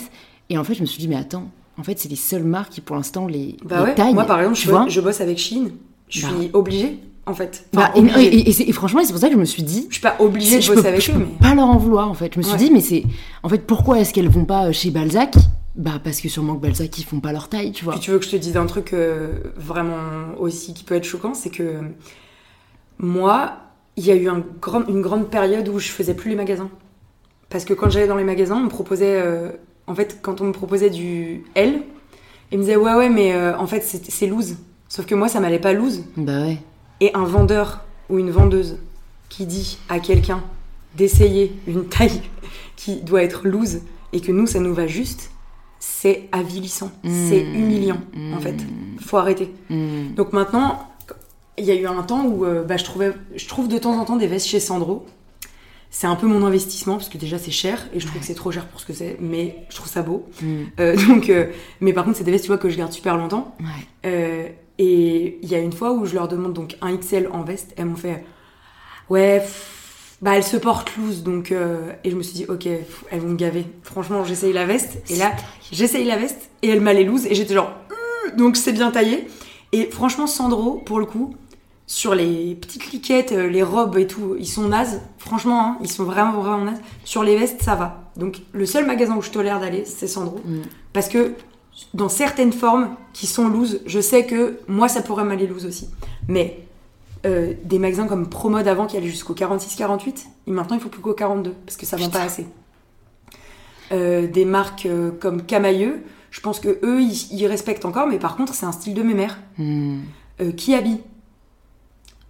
Et 0.52 0.58
en 0.60 0.64
fait, 0.64 0.76
je 0.76 0.82
me 0.82 0.86
suis 0.86 1.00
dit, 1.00 1.08
mais 1.08 1.16
attends, 1.16 1.46
en 1.80 1.84
fait, 1.84 1.98
c'est 1.98 2.10
les 2.10 2.16
seules 2.16 2.44
marques 2.44 2.74
qui, 2.74 2.82
pour 2.82 2.96
l'instant, 2.96 3.26
les, 3.26 3.58
Bah 3.66 3.78
les 3.80 3.84
ouais. 3.86 3.96
taillent. 3.96 4.14
Moi 4.14 4.26
par 4.26 4.40
exemple, 4.40 4.58
tu 4.58 4.66
je, 4.68 4.70
vois. 4.72 4.86
je 4.88 5.02
bosse 5.02 5.20
avec 5.20 5.40
Chine. 5.40 5.72
Je 6.10 6.22
Bah. 6.22 6.28
suis 6.38 6.50
obligée 6.54 7.00
en 7.26 7.34
fait. 7.34 7.66
Bah, 7.74 7.92
et, 7.96 8.00
obligée. 8.00 8.24
et- 8.36 8.50
et 8.50 8.52
c'est- 8.52 8.64
et 8.68 8.72
franchement, 8.74 9.00
c'est 9.04 9.14
pour 9.14 9.22
ça 9.22 9.28
que 9.30 9.34
je 9.34 9.40
me 9.40 9.46
suis 9.46 9.64
dit, 9.64 9.86
Je 9.90 9.94
suis 9.96 10.02
pas 10.02 10.16
obligée 10.20 10.60
de 10.60 10.68
bosser 10.68 10.82
peux, 10.82 10.88
avec 10.88 11.02
je 11.02 11.12
eux, 11.12 11.14
peux 11.16 11.20
mais. 11.22 11.48
pas 11.50 11.56
leur 11.56 11.66
en 11.68 11.78
vouloir, 11.78 12.08
en 12.10 12.14
fait. 12.14 12.34
Je 12.34 12.38
me 12.40 12.44
suis 12.44 12.54
Ouais. 12.54 12.58
dit, 12.60 12.70
mais 12.72 12.82
c'est, 12.82 13.04
en 13.44 13.50
fait, 13.50 13.66
pourquoi 13.66 14.00
est-ce 14.00 14.14
qu'elles 14.14 14.30
vont 14.30 14.46
pas 14.46 14.72
chez 14.74 14.92
Balzac 14.92 15.34
Bah, 15.76 16.00
parce 16.04 16.20
que 16.20 16.28
sûrement 16.30 16.56
que 16.56 16.62
Balzac, 16.62 16.98
ils 16.98 17.04
font 17.06 17.20
pas 17.22 17.32
leur 17.32 17.48
taille, 17.48 17.72
tu 17.72 17.86
vois. 17.86 17.94
Puis 17.94 18.02
tu 18.02 18.12
veux 18.12 18.20
que 18.20 18.26
je 18.26 18.32
te 18.32 18.36
dise 18.36 18.58
un 18.58 18.66
truc 18.66 18.92
euh, 18.94 19.36
vraiment 19.56 20.36
aussi 20.38 20.74
qui 20.74 20.84
peut 20.84 20.96
être 20.96 21.06
choquant, 21.06 21.34
c'est 21.34 21.50
que 21.50 21.80
moi, 23.00 23.58
il 23.98 24.06
y 24.06 24.12
a 24.12 24.16
eu 24.16 24.28
un 24.30 24.44
grand- 24.62 24.88
une 24.88 25.02
grande 25.02 25.30
période 25.30 25.68
où 25.70 25.80
je 25.80 25.90
faisais 25.90 26.14
plus 26.14 26.30
les 26.30 26.36
magasins. 26.36 26.70
Parce 27.50 27.66
que 27.66 27.74
quand 27.74 27.90
j'allais 27.90 28.08
dans 28.08 28.16
les 28.18 28.24
magasins, 28.24 28.58
on 28.58 28.62
me 28.66 28.70
proposait, 28.70 29.20
euh, 29.22 29.50
en 29.88 29.96
fait, 29.96 30.20
quand 30.22 30.42
on 30.42 30.46
me 30.46 30.52
proposait 30.54 30.90
du 30.90 31.44
L, 31.56 31.82
ils 32.52 32.58
me 32.58 32.64
disaient 32.64 32.76
ouais 32.76 32.94
ouais 32.94 33.10
mais 33.10 33.34
euh, 33.34 33.58
en 33.58 33.66
fait 33.68 33.82
c'est 33.82 34.10
c'est 34.12 34.28
loose. 34.28 34.58
Sauf 34.90 35.06
que 35.06 35.16
moi 35.16 35.28
ça 35.30 35.40
m'allait 35.40 35.60
pas 35.60 35.72
loose. 35.74 36.04
Bah 36.18 36.42
ouais. 36.42 36.58
Et 37.00 37.12
un 37.14 37.24
vendeur 37.24 37.86
ou 38.10 38.20
une 38.20 38.30
vendeuse 38.30 38.78
qui 39.30 39.46
dit 39.46 39.78
à 39.90 40.00
quelqu'un 40.00 40.44
d'essayer 40.98 41.54
une 41.68 41.86
taille 41.88 42.22
qui 42.76 42.98
doit 43.02 43.24
être 43.24 43.48
loose 43.48 43.80
et 44.14 44.20
que 44.20 44.32
nous 44.34 44.48
ça 44.48 44.60
nous 44.60 44.74
va 44.74 44.88
juste, 44.88 45.32
c'est 45.84 46.30
avilissant, 46.32 46.92
c'est 47.04 47.44
Mmh. 47.44 47.56
humiliant 47.56 48.02
en 48.36 48.40
fait. 48.40 48.56
Faut 49.00 49.18
arrêter. 49.18 49.52
Hmm. 49.72 50.14
Donc 50.16 50.32
maintenant, 50.32 50.88
il 51.58 51.66
y 51.66 51.72
a 51.72 51.76
eu 51.76 51.88
un 51.88 52.04
temps 52.04 52.24
où 52.24 52.46
euh, 52.46 52.64
bah, 52.64 52.78
je, 52.78 52.84
trouvais, 52.84 53.14
je 53.36 53.48
trouve 53.48 53.68
de 53.68 53.80
temps 53.80 54.00
en 54.00 54.06
temps 54.06 54.16
des 54.16 54.28
vestes 54.28 54.46
chez 54.46 54.60
Sandro. 54.60 55.08
C'est 55.90 56.06
un 56.06 56.16
peu 56.16 56.28
mon 56.28 56.46
investissement 56.46 56.98
parce 56.98 57.10
que 57.10 57.18
déjà 57.18 57.40
c'est 57.40 57.52
cher 57.52 57.88
et 57.96 58.00
je 58.00 58.06
trouve 58.06 58.22
que 58.22 58.28
c'est 58.28 58.36
trop 58.36 58.52
cher 58.52 58.68
pour 58.68 58.80
ce 58.80 58.86
que 58.86 58.94
c'est, 58.94 59.18
mais 59.20 59.66
je 59.70 59.76
trouve 59.76 59.90
ça 59.90 60.04
beau. 60.04 60.30
Hmm. 60.40 60.66
Euh, 60.80 60.96
donc, 61.08 61.30
euh, 61.30 61.48
mais 61.80 61.94
par 61.94 62.06
contre, 62.06 62.18
c'est 62.18 62.24
des 62.24 62.32
vestes 62.32 62.44
tu 62.46 62.52
vois, 62.52 62.60
que 62.60 62.70
je 62.70 62.78
garde 62.78 62.92
super 62.94 63.18
longtemps. 63.18 63.56
Ouais. 64.04 64.56
Et 64.78 65.40
il 65.42 65.50
y 65.50 65.56
a 65.56 65.60
une 65.60 65.74
fois 65.74 65.94
où 65.94 66.06
je 66.06 66.14
leur 66.14 66.28
demande 66.28 66.54
donc 66.54 66.78
un 66.82 66.96
XL 66.96 67.28
en 67.34 67.42
veste, 67.42 67.74
elles 67.76 67.86
m'ont 67.86 67.96
fait 67.96 68.24
Ouais, 69.10 69.40
pff, 69.40 69.81
bah 70.22 70.36
elle 70.36 70.44
se 70.44 70.58
porte 70.58 70.96
loose 70.98 71.24
donc 71.24 71.52
euh, 71.52 71.92
et 72.04 72.12
je 72.12 72.16
me 72.16 72.22
suis 72.22 72.34
dit 72.34 72.46
ok 72.48 72.64
pff, 72.64 73.06
elles 73.10 73.20
vont 73.20 73.30
me 73.30 73.36
gaver. 73.36 73.66
Franchement 73.84 74.24
j'essaye 74.24 74.54
la 74.54 74.66
veste 74.66 75.02
et 75.10 75.16
là 75.16 75.32
j'essaye 75.72 76.06
la 76.06 76.18
veste 76.18 76.50
et 76.62 76.70
elle 76.70 76.82
m'a 76.82 76.94
les 76.94 77.04
loose 77.04 77.26
et 77.26 77.36
j'étais 77.36 77.56
genre 77.56 77.72
Euh 77.92 78.36
donc 78.38 78.56
c'est 78.56 78.74
bien 78.74 78.92
taillé. 78.92 79.28
Et 79.72 79.86
franchement 79.86 80.28
Sandro 80.28 80.76
pour 80.86 81.00
le 81.00 81.06
coup 81.06 81.36
sur 81.88 82.16
les 82.16 82.56
petites 82.56 82.84
cliquettes 82.84 83.32
euh, 83.32 83.48
les 83.48 83.64
robes 83.64 83.98
et 83.98 84.06
tout 84.06 84.36
ils 84.38 84.48
sont 84.48 84.68
nazes. 84.68 85.02
Franchement 85.18 85.66
hein, 85.66 85.78
ils 85.82 85.90
sont 85.90 86.04
vraiment 86.04 86.40
vraiment 86.40 86.66
nazes. 86.66 86.82
Sur 87.04 87.24
les 87.24 87.36
vestes 87.36 87.64
ça 87.64 87.74
va. 87.74 88.12
Donc 88.16 88.42
le 88.54 88.66
seul 88.68 88.86
magasin 88.86 89.16
où 89.16 89.22
je 89.24 89.32
tolère 89.32 89.60
d'aller 89.60 89.86
c'est 89.86 90.08
Sandro. 90.08 90.40
Mm. 90.46 90.62
parce 90.94 91.10
que 91.10 91.34
dans 91.96 92.10
certaines 92.10 92.54
formes 92.54 92.96
qui 93.14 93.26
sont 93.26 93.48
loose 93.48 93.82
je 93.88 94.00
sais 94.00 94.28
que 94.28 94.60
moi 94.68 94.88
ça 94.88 95.02
pourrait 95.02 95.24
m'aller 95.24 95.48
loose 95.48 95.66
aussi. 95.66 95.90
Mais 96.28 96.68
euh, 97.26 97.54
des 97.64 97.80
magasins 97.80 98.08
comme 98.08 98.28
Promode 98.30 98.68
avant 98.68 98.88
qui 98.88 98.98
allaient 98.98 99.08
jusqu'au 99.08 99.34
46-48, 99.34 100.26
et 100.48 100.52
maintenant 100.52 100.76
il 100.76 100.82
faut 100.82 100.90
plus 100.90 101.02
qu'au 101.02 101.14
42 101.14 101.52
parce 101.66 101.78
que 101.78 101.86
ça 101.86 101.98
vend 101.98 102.10
pas 102.10 102.22
assez. 102.22 102.48
Euh, 103.92 104.28
des 104.28 104.46
marques 104.46 104.86
euh, 104.86 105.12
comme 105.12 105.44
Camailleux, 105.44 106.02
je 106.30 106.40
pense 106.40 106.60
que 106.60 106.80
eux 106.84 107.02
ils, 107.02 107.28
ils 107.34 107.46
respectent 107.46 107.86
encore, 107.86 108.08
mais 108.08 108.20
par 108.20 108.38
contre 108.38 108.54
c'est 108.54 108.66
un 108.66 108.72
style 108.72 108.94
de 108.94 109.04
mes 109.04 109.14
mères. 109.14 109.38
Hmm. 109.58 110.00
Euh, 110.40 110.52
Kiabi, 110.52 111.02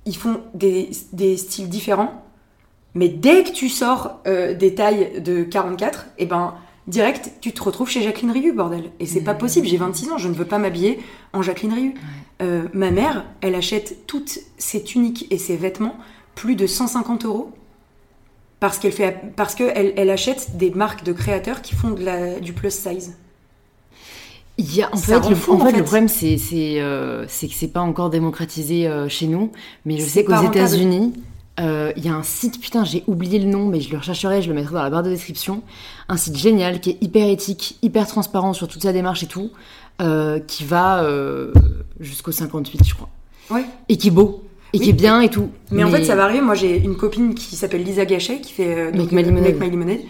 ils 0.05 0.15
font 0.15 0.41
des, 0.55 0.89
des 1.13 1.37
styles 1.37 1.69
différents, 1.69 2.25
mais 2.95 3.09
dès 3.09 3.43
que 3.43 3.51
tu 3.51 3.69
sors 3.69 4.19
des 4.25 4.75
tailles 4.75 5.21
de 5.21 5.43
44, 5.43 6.07
et 6.17 6.25
ben 6.25 6.55
direct 6.91 7.31
tu 7.41 7.51
te 7.51 7.63
retrouves 7.63 7.89
chez 7.89 8.03
Jacqueline 8.03 8.31
Rieu, 8.31 8.53
bordel. 8.53 8.91
Et 8.99 9.07
c'est 9.07 9.21
pas 9.21 9.33
possible, 9.33 9.65
j'ai 9.65 9.77
26 9.77 10.11
ans, 10.11 10.17
je 10.17 10.27
ne 10.27 10.33
veux 10.33 10.45
pas 10.45 10.59
m'habiller 10.59 10.99
en 11.33 11.41
Jacqueline 11.41 11.73
Rieu. 11.73 11.93
Euh, 12.41 12.67
ma 12.73 12.91
mère, 12.91 13.25
elle 13.41 13.55
achète 13.55 14.05
toutes 14.05 14.39
ses 14.57 14.83
tuniques 14.83 15.25
et 15.31 15.37
ses 15.37 15.55
vêtements 15.55 15.95
plus 16.35 16.55
de 16.55 16.67
150 16.67 17.25
euros 17.25 17.51
parce 18.59 18.77
qu'elle 18.77 18.91
fait 18.91 19.17
parce 19.35 19.55
que 19.55 19.63
elle, 19.75 19.93
elle 19.97 20.09
achète 20.09 20.57
des 20.57 20.69
marques 20.69 21.03
de 21.03 21.13
créateurs 21.13 21.61
qui 21.61 21.73
font 21.75 21.91
de 21.91 22.03
la, 22.03 22.39
du 22.39 22.53
plus 22.53 22.71
size. 22.71 23.15
Il 24.57 24.75
y 24.75 24.83
a, 24.83 24.93
en 24.93 24.97
fait, 24.97 25.27
le, 25.27 25.35
fou, 25.35 25.53
en 25.53 25.55
en 25.55 25.65
fait, 25.65 25.71
fait. 25.71 25.77
le 25.77 25.83
problème, 25.83 26.07
c'est 26.07 26.37
euh, 26.51 27.25
que 27.25 27.29
c'est 27.31 27.67
pas 27.67 27.79
encore 27.79 28.11
démocratisé 28.11 28.87
euh, 28.87 29.09
chez 29.09 29.25
nous. 29.25 29.51
Mais 29.85 29.97
je 29.97 30.05
sais 30.05 30.23
qu'aux 30.23 30.35
rentable. 30.35 30.77
Euh, 31.61 31.91
il 31.95 32.03
y 32.05 32.09
a 32.09 32.13
un 32.13 32.23
site, 32.23 32.59
putain, 32.59 32.83
j'ai 32.83 33.03
oublié 33.07 33.37
le 33.39 33.45
nom, 33.45 33.65
mais 33.65 33.81
je 33.81 33.91
le 33.91 33.97
rechercherai, 33.97 34.41
je 34.41 34.49
le 34.49 34.55
mettrai 34.55 34.73
dans 34.73 34.83
la 34.83 34.89
barre 34.89 35.03
de 35.03 35.09
description. 35.09 35.61
Un 36.09 36.17
site 36.17 36.35
génial 36.37 36.79
qui 36.79 36.91
est 36.91 36.97
hyper 37.01 37.27
éthique, 37.27 37.77
hyper 37.81 38.07
transparent 38.07 38.53
sur 38.53 38.67
toute 38.67 38.81
sa 38.81 38.93
démarche 38.93 39.23
et 39.23 39.27
tout, 39.27 39.51
euh, 40.01 40.39
qui 40.39 40.63
va 40.63 41.03
euh, 41.03 41.53
jusqu'au 41.99 42.31
58, 42.31 42.83
je 42.85 42.95
crois. 42.95 43.09
Ouais. 43.51 43.65
Et 43.89 43.97
qui 43.97 44.07
est 44.07 44.11
beau, 44.11 44.43
et 44.73 44.79
Oui, 44.79 44.83
qui 44.85 44.89
est 44.89 44.93
bien 44.93 45.21
et 45.21 45.29
tout. 45.29 45.49
Mais, 45.71 45.83
en 45.83 45.89
fait, 45.89 46.03
ça 46.03 46.15
va 46.15 46.23
arriver. 46.23 46.41
Moi, 46.41 46.55
j'ai 46.55 46.77
une 46.77 46.95
copine 46.95 47.35
qui 47.35 47.55
s'appelle 47.55 47.83
Lisa 47.83 48.05
Gachet 48.05 48.39
qui 48.39 48.53
fait 48.53 48.85
Make 48.85 48.95
donc, 48.95 49.11
My 49.11 49.23
Lemonade. 49.23 49.53
Make 49.53 49.59
My 49.59 49.69
Lemonade. 49.69 50.01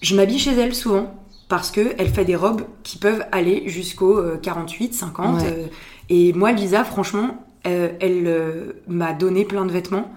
Je 0.00 0.14
m'habille 0.14 0.38
chez 0.38 0.52
elle 0.52 0.74
souvent 0.74 1.12
parce 1.48 1.70
que 1.70 1.94
elle 1.98 2.08
fait 2.08 2.24
des 2.24 2.36
robes 2.36 2.62
qui 2.82 2.98
peuvent 2.98 3.24
aller 3.32 3.64
jusqu'au 3.66 4.18
euh, 4.18 4.38
48, 4.40 4.94
50. 4.94 5.36
Ouais. 5.36 5.42
euh, 5.46 5.66
et 6.10 6.32
moi, 6.34 6.52
Lisa, 6.52 6.84
franchement, 6.84 7.42
elle 7.64 8.74
m'a 8.86 9.14
donné 9.14 9.46
plein 9.46 9.64
de 9.64 9.72
vêtements 9.72 10.12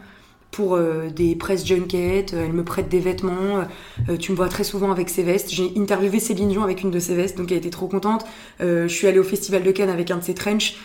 pour 0.52 0.76
euh, 0.76 1.10
des 1.10 1.36
press 1.36 1.66
junkets. 1.66 2.34
euh, 2.34 2.46
Elle 2.46 2.54
me 2.54 2.64
prête 2.64 2.90
des 2.90 3.00
vêtements. 3.00 3.64
euh, 4.10 4.18
tu 4.18 4.32
me 4.32 4.38
vois 4.38 4.50
très 4.50 4.64
souvent 4.64 4.92
avec 4.92 5.10
ses 5.10 5.24
vestes. 5.24 5.52
J'ai 5.52 5.72
interviewé 5.78 6.20
Céline 6.20 6.50
Dion 6.50 6.64
avec 6.64 6.82
une 6.82 6.92
de 6.92 7.00
ses 7.00 7.16
vestes, 7.16 7.38
donc 7.38 7.52
elle 7.52 7.58
était 7.60 7.70
trop 7.70 7.88
contente. 7.88 8.26
Euh, 8.62 8.88
je 8.88 8.94
suis 8.94 9.08
allée 9.08 9.20
au 9.20 9.24
Festival 9.24 9.64
de 9.64 9.72
Cannes 9.72 9.90
avec 9.90 10.10
un 10.12 10.18
de 10.18 10.24
ses 10.24 10.34
trench. 10.34 10.76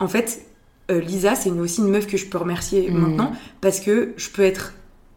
En 0.00 0.08
fait, 0.08 0.44
Lisa, 0.90 1.34
c'est 1.34 1.50
aussi 1.50 1.80
une 1.80 1.88
meuf 1.88 2.06
que 2.06 2.16
je 2.16 2.26
peux 2.26 2.38
remercier 2.38 2.90
Mm. 2.90 2.98
maintenant 2.98 3.32
parce 3.60 3.80
que 3.80 4.12
je 4.16 4.28
peux 4.28 4.42
être, 4.42 4.74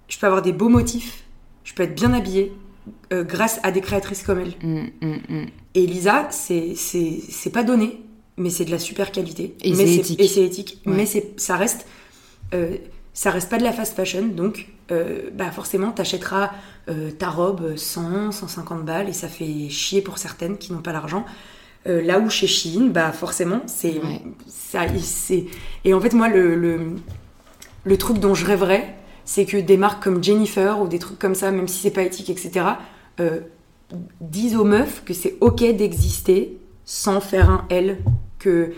je 0.07 0.17
peux 0.17 0.25
avoir 0.27 0.41
des 0.41 0.53
beaux 0.53 0.69
motifs, 0.69 1.23
je 1.63 1.73
peux 1.73 1.83
être 1.83 1.95
bien 1.95 2.13
habillée 2.13 2.53
grâce 3.11 3.59
à 3.63 3.71
des 3.71 3.81
créatrices 3.81 4.23
comme 4.23 4.39
elle. 4.39 4.53
Mm, 4.67 4.85
mm, 5.01 5.17
mm. 5.29 5.45
Et 5.75 5.85
Lisa, 5.85 6.27
c'est 6.31 6.73
c'est 6.75 7.49
pas 7.51 7.63
donné, 7.63 7.99
mais 8.37 8.49
c'est 8.49 8.65
de 8.65 8.71
la 8.71 8.79
super 8.79 9.11
qualité. 9.11 9.55
Et 9.63 9.73
c'est 9.75 9.95
éthique. 9.95 10.19
Et 10.21 10.27
c'est 10.27 10.43
éthique. 10.43 10.81
Ouais. 10.85 10.93
Mais 10.95 11.05
ça 11.37 11.57
reste 11.57 11.85
euh, 12.53 12.77
ça 13.17 13.31
reste 13.31 13.49
pas 13.49 13.57
de 13.57 13.63
la 13.63 13.73
fast 13.73 13.95
fashion, 13.95 14.27
donc 14.27 14.67
euh, 14.91 15.31
bah 15.33 15.49
forcément 15.49 15.89
t'achèteras 15.91 16.51
euh, 16.87 17.09
ta 17.09 17.29
robe 17.29 17.75
100, 17.75 18.31
150 18.31 18.85
balles 18.85 19.09
et 19.09 19.13
ça 19.13 19.27
fait 19.27 19.69
chier 19.69 20.03
pour 20.03 20.19
certaines 20.19 20.55
qui 20.59 20.71
n'ont 20.71 20.83
pas 20.83 20.91
l'argent. 20.93 21.25
Euh, 21.87 22.03
là 22.03 22.19
où 22.19 22.29
chez 22.29 22.45
Shein, 22.45 22.89
bah 22.91 23.11
forcément 23.11 23.61
c'est 23.65 23.97
Ouais. 24.03 24.21
ça 24.47 24.81
c'est 25.01 25.45
et 25.83 25.95
en 25.95 25.99
fait 25.99 26.13
moi 26.13 26.27
le, 26.27 26.53
le 26.55 26.79
le 27.85 27.97
truc 27.97 28.19
dont 28.19 28.35
je 28.35 28.45
rêverais, 28.45 28.93
c'est 29.25 29.45
que 29.45 29.57
des 29.57 29.77
marques 29.77 30.03
comme 30.03 30.23
Jennifer 30.23 30.79
ou 30.79 30.87
des 30.87 30.99
trucs 30.99 31.17
comme 31.17 31.33
ça, 31.35 31.49
même 31.49 31.67
si 31.67 31.79
c'est 31.79 31.91
pas 31.91 32.03
éthique, 32.03 32.29
etc., 32.29 32.65
euh, 33.19 33.39
disent 34.21 34.55
aux 34.55 34.63
meufs 34.65 35.03
que 35.05 35.15
c'est 35.15 35.37
ok 35.41 35.61
d'exister 35.75 36.57
sans 36.85 37.19
faire 37.19 37.49
un 37.49 37.65
L. 37.71 37.97
Que 38.37 38.73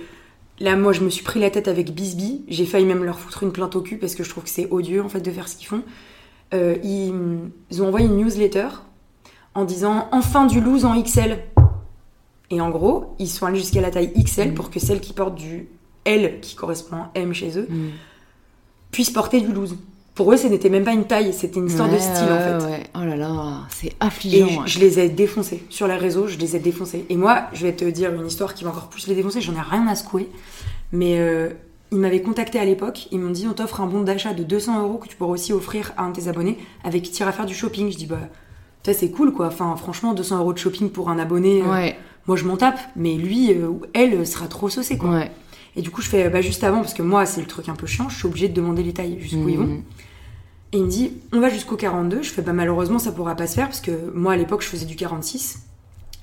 là, 0.60 0.76
moi, 0.76 0.92
je 0.94 1.02
me 1.02 1.10
suis 1.10 1.24
pris 1.24 1.40
la 1.40 1.50
tête 1.50 1.68
avec 1.68 1.94
Bisbee. 1.94 2.44
J'ai 2.48 2.66
failli 2.66 2.86
même 2.86 3.04
leur 3.04 3.20
foutre 3.20 3.44
une 3.44 3.52
plainte 3.52 3.76
au 3.76 3.82
cul 3.82 3.98
parce 3.98 4.16
que 4.16 4.24
je 4.24 4.30
trouve 4.30 4.44
que 4.44 4.50
c'est 4.50 4.68
odieux 4.72 5.04
en 5.04 5.10
fait 5.10 5.22
de 5.22 5.32
faire 5.32 5.48
ce 5.48 5.56
qu'ils 5.56 5.68
font. 5.68 5.84
Euh, 6.54 6.78
ils, 6.84 7.14
ils 7.72 7.82
ont 7.84 7.88
envoyé 7.88 8.08
une 8.08 8.18
newsletter 8.18 8.68
en 9.56 9.66
disant 9.66 10.08
enfin 10.12 10.46
du 10.46 10.62
loose 10.62 10.86
en 10.86 11.00
XL. 11.02 11.40
Et 12.52 12.62
en 12.62 12.70
gros, 12.72 13.16
ils 13.20 13.28
sont 13.28 13.46
allés 13.46 13.60
jusqu'à 13.60 13.82
la 13.82 13.92
taille 13.92 14.12
XL 14.24 14.54
pour 14.56 14.72
que 14.72 14.80
celles 14.80 15.02
qui 15.02 15.14
portent 15.14 15.36
du 15.36 15.68
L, 16.06 16.40
qui 16.42 16.56
correspond 16.56 16.98
à 16.98 17.12
M 17.16 17.34
chez 17.34 17.58
eux, 17.60 17.68
Mm. 17.70 17.90
puissent 18.92 19.12
porter 19.12 19.40
du 19.42 19.52
loose. 19.54 19.78
Pour 20.20 20.34
eux, 20.34 20.36
ce 20.36 20.48
n'était 20.48 20.70
même 20.70 20.84
pas 20.84 20.92
une 20.92 21.06
taille, 21.06 21.32
c'était 21.32 21.62
une 21.62 21.68
histoire 21.68 21.88
de 21.88 21.94
Ouais, 21.94 22.00
style 22.02 22.28
en 22.30 22.60
fait. 22.60 22.66
ouais. 22.66 22.84
Oh 22.94 23.06
là 23.06 23.16
là, 23.16 23.62
c'est 23.70 23.88
Et 23.88 23.94
affligeant. 24.02 24.66
je, 24.66 24.80
les 24.80 25.00
ai 25.00 25.08
défoncés. 25.08 25.64
Sur 25.70 25.88
les 25.88 25.96
réseaux, 25.96 26.28
je 26.28 26.38
les 26.38 26.58
ai 26.58 26.60
défoncés. 26.60 27.06
Et 27.08 27.16
moi, 27.16 27.44
je 27.54 27.66
vais 27.66 27.72
te 27.72 27.86
dire 27.86 28.14
une 28.14 28.28
histoire 28.28 28.54
qui 28.54 28.66
va 28.66 28.72
encore 28.72 28.90
plus 28.90 29.08
les 29.08 29.16
défoncer. 29.16 29.40
J'en 29.40 29.54
ai 29.54 29.62
rien 29.62 29.88
à 29.88 29.96
secouer. 29.96 30.28
Mais 30.92 31.20
euh, 31.20 31.52
ils 31.94 32.00
m'avaient 32.00 32.22
contacté 32.22 32.60
à 32.60 32.66
l'époque. 32.66 33.08
Ils 33.14 33.20
m'ont 33.20 33.32
dit 33.32 33.48
on 33.48 33.54
t'offre 33.54 33.80
un 33.80 33.86
bon 33.88 34.02
d'achat 34.02 34.34
de 34.34 34.44
200 34.44 34.82
euros 34.84 34.98
que 34.98 35.08
tu 35.08 35.16
pourras 35.16 35.32
aussi 35.32 35.54
offrir 35.54 35.94
à 35.96 36.04
un 36.04 36.10
de 36.10 36.20
tes 36.20 36.28
abonnés 36.28 36.58
avec 36.84 37.04
qui 37.04 37.12
tu 37.14 37.22
iras 37.22 37.32
faire 37.32 37.46
du 37.46 37.56
shopping. 37.56 37.90
Je 37.90 37.96
dis 37.96 38.06
bah, 38.06 38.20
ça 38.86 38.92
c'est 38.94 39.12
cool 39.12 39.32
quoi. 39.32 39.48
Enfin, 39.48 39.74
franchement, 39.78 40.14
200 40.14 40.40
euros 40.40 40.52
de 40.52 40.58
shopping 40.58 40.90
pour 40.90 41.10
un 41.10 41.18
abonné, 41.18 41.64
euh, 41.66 41.92
moi 42.28 42.36
je 42.36 42.44
m'en 42.44 42.58
tape. 42.58 42.82
Mais 42.98 43.14
lui 43.14 43.54
euh, 43.54 43.70
ou 43.70 43.84
elle 43.94 44.28
sera 44.28 44.50
trop 44.50 44.68
saucé 44.68 44.98
quoi. 44.98 45.24
Et 45.78 45.82
du 45.82 45.92
coup, 45.92 46.02
je 46.02 46.10
fais 46.10 46.30
bah, 46.30 46.42
juste 46.42 46.64
avant, 46.66 46.82
parce 46.82 46.94
que 46.94 47.04
moi, 47.04 47.26
c'est 47.26 47.40
le 47.40 47.48
truc 47.48 47.70
un 47.70 47.76
peu 47.76 47.88
chiant, 47.88 48.10
je 48.10 48.18
suis 48.18 48.26
obligée 48.26 48.50
de 48.50 48.54
demander 48.54 48.84
les 48.84 48.92
tailles 48.92 49.18
jusqu'où 49.22 49.48
ils 49.48 49.58
vont. 49.58 49.82
Et 50.72 50.78
il 50.78 50.84
me 50.86 50.90
dit, 50.90 51.14
on 51.34 51.40
va 51.40 51.50
jusqu'au 51.50 51.76
42. 51.78 52.22
Je 52.22 52.30
fais, 52.32 52.42
bah, 52.42 52.54
malheureusement, 52.54 53.00
ça 53.00 53.12
pourra 53.12 53.36
pas 53.36 53.48
se 53.48 53.56
faire, 53.56 53.68
parce 53.68 53.82
que 53.82 53.92
moi, 54.14 54.34
à 54.34 54.36
l'époque, 54.38 54.62
je 54.62 54.68
faisais 54.68 54.86
du 54.86 54.96
46. 54.96 55.60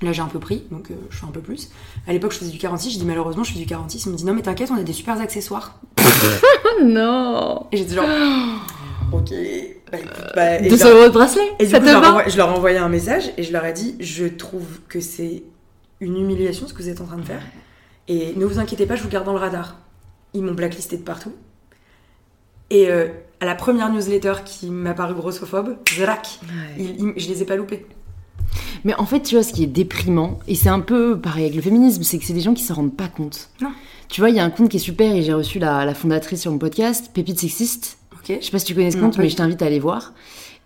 Là, 0.01 0.13
j'ai 0.13 0.21
un 0.21 0.27
peu 0.27 0.39
pris, 0.39 0.63
donc 0.71 0.91
euh, 0.91 0.95
je 1.09 1.17
fais 1.17 1.25
un 1.25 1.31
peu 1.31 1.41
plus. 1.41 1.69
À 2.07 2.13
l'époque, 2.13 2.31
je 2.31 2.37
faisais 2.37 2.51
du 2.51 2.57
46. 2.59 2.93
Je 2.93 2.99
dis, 2.99 3.05
malheureusement, 3.05 3.43
je 3.43 3.51
fais 3.53 3.59
du 3.59 3.65
46. 3.65 4.05
Il 4.05 4.11
me 4.11 4.17
dit, 4.17 4.25
non, 4.25 4.33
mais 4.33 4.43
t'inquiète, 4.43 4.69
on 4.71 4.75
a 4.77 4.83
des 4.83 4.93
super 4.93 5.19
accessoires. 5.19 5.79
Oh 5.99 6.83
non 6.83 7.65
Et 7.71 7.77
j'étais 7.77 7.95
genre, 7.95 8.05
ok. 9.11 9.29
Bah, 9.91 9.97
écoute, 9.99 10.23
bah, 10.35 10.55
et 10.59 10.69
200 10.69 10.77
je 10.77 10.89
leur- 10.91 10.97
euros 10.99 11.07
de 11.07 11.13
bracelet 11.13 11.43
et 11.59 11.65
du 11.65 11.71
Ça 11.71 11.79
coup, 11.79 11.85
te 11.85 11.89
je 11.91 11.95
leur, 11.95 12.09
envoie- 12.09 12.27
je 12.27 12.37
leur 12.37 12.49
ai 12.49 12.53
envoyé 12.53 12.77
un 12.77 12.89
message 12.89 13.31
et 13.37 13.43
je 13.43 13.53
leur 13.53 13.63
ai 13.65 13.71
dit 13.71 13.95
Je 14.01 14.25
trouve 14.25 14.65
que 14.89 14.99
c'est 14.99 15.43
une 16.01 16.17
humiliation 16.17 16.67
ce 16.67 16.73
que 16.73 16.83
vous 16.83 16.89
êtes 16.89 16.99
en 17.01 17.05
train 17.05 17.15
de 17.17 17.23
faire. 17.25 17.41
Et 18.09 18.33
ne 18.35 18.45
vous 18.45 18.59
inquiétez 18.59 18.85
pas, 18.85 18.95
je 18.97 19.03
vous 19.03 19.09
garde 19.09 19.25
dans 19.25 19.31
le 19.33 19.39
radar. 19.39 19.77
Ils 20.33 20.43
m'ont 20.43 20.53
blacklisté 20.53 20.97
de 20.97 21.03
partout. 21.03 21.31
Et 22.69 22.89
euh, 22.91 23.07
à 23.39 23.45
la 23.45 23.55
première 23.55 23.91
newsletter 23.91 24.33
qui 24.45 24.67
m'a 24.69 24.93
paru 24.93 25.13
grossophobe, 25.13 25.77
zrac, 25.95 26.39
ils- 26.77 26.95
ils- 26.99 27.13
je 27.17 27.27
les 27.29 27.41
ai 27.41 27.45
pas 27.45 27.55
loupés. 27.55 27.85
Mais 28.83 28.95
en 28.95 29.05
fait, 29.05 29.21
tu 29.21 29.35
vois, 29.35 29.43
ce 29.43 29.53
qui 29.53 29.63
est 29.63 29.67
déprimant, 29.67 30.39
et 30.47 30.55
c'est 30.55 30.69
un 30.69 30.79
peu 30.79 31.19
pareil 31.19 31.43
avec 31.45 31.55
le 31.55 31.61
féminisme, 31.61 32.03
c'est 32.03 32.17
que 32.17 32.23
c'est 32.25 32.33
des 32.33 32.39
gens 32.41 32.53
qui 32.53 32.63
se 32.63 32.73
rendent 32.73 32.95
pas 32.95 33.07
compte. 33.07 33.49
Non. 33.61 33.71
Tu 34.09 34.21
vois, 34.21 34.29
il 34.29 34.35
y 34.35 34.39
a 34.39 34.43
un 34.45 34.49
compte 34.49 34.69
qui 34.69 34.77
est 34.77 34.79
super, 34.79 35.13
et 35.15 35.21
j'ai 35.21 35.33
reçu 35.33 35.59
la, 35.59 35.83
la 35.85 35.93
fondatrice 35.93 36.41
sur 36.41 36.51
mon 36.51 36.57
podcast, 36.57 37.11
Pépite 37.13 37.39
Sexiste. 37.39 37.97
Ok 38.13 38.37
Je 38.39 38.45
sais 38.45 38.51
pas 38.51 38.59
si 38.59 38.65
tu 38.65 38.73
connais 38.75 38.91
ce 38.91 38.97
compte, 38.97 39.17
mais 39.17 39.29
je 39.29 39.35
t'invite 39.35 39.61
à 39.61 39.65
aller 39.65 39.79
voir. 39.79 40.13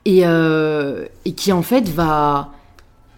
Et, 0.06 0.22
euh, 0.26 1.06
et 1.26 1.34
qui 1.34 1.52
en 1.52 1.62
fait 1.64 1.88
va. 1.90 2.52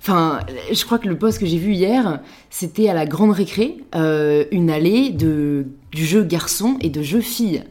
Enfin, 0.01 0.39
je 0.71 0.83
crois 0.83 0.97
que 0.99 1.07
le 1.07 1.17
post 1.17 1.39
que 1.39 1.45
j'ai 1.45 1.57
vu 1.57 1.73
hier, 1.73 2.19
c'était 2.49 2.89
à 2.89 2.93
la 2.93 3.05
grande 3.05 3.31
récré, 3.31 3.77
euh, 3.95 4.43
une 4.51 4.69
allée 4.69 5.11
de, 5.11 5.65
du 5.93 6.05
jeu 6.05 6.23
garçon 6.23 6.77
et 6.81 6.89
de 6.89 7.01
jeu 7.01 7.21
fille. 7.21 7.63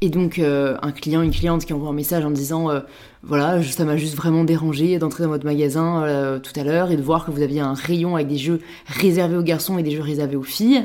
Et 0.00 0.10
donc, 0.10 0.38
euh, 0.38 0.76
un 0.82 0.92
client, 0.92 1.22
une 1.22 1.32
cliente 1.32 1.64
qui 1.64 1.72
envoie 1.72 1.88
un 1.88 1.94
message 1.94 2.24
en 2.24 2.30
disant 2.30 2.70
euh, 2.70 2.80
Voilà, 3.24 3.62
ça 3.62 3.84
m'a 3.84 3.96
juste 3.96 4.14
vraiment 4.14 4.44
dérangé 4.44 4.96
d'entrer 4.98 5.24
dans 5.24 5.30
votre 5.30 5.44
magasin 5.44 6.04
euh, 6.04 6.38
tout 6.38 6.52
à 6.58 6.62
l'heure 6.62 6.92
et 6.92 6.96
de 6.96 7.02
voir 7.02 7.26
que 7.26 7.32
vous 7.32 7.42
aviez 7.42 7.60
un 7.60 7.74
rayon 7.74 8.14
avec 8.14 8.28
des 8.28 8.38
jeux 8.38 8.60
réservés 8.86 9.36
aux 9.36 9.42
garçons 9.42 9.76
et 9.76 9.82
des 9.82 9.90
jeux 9.90 10.02
réservés 10.02 10.36
aux 10.36 10.42
filles. 10.42 10.84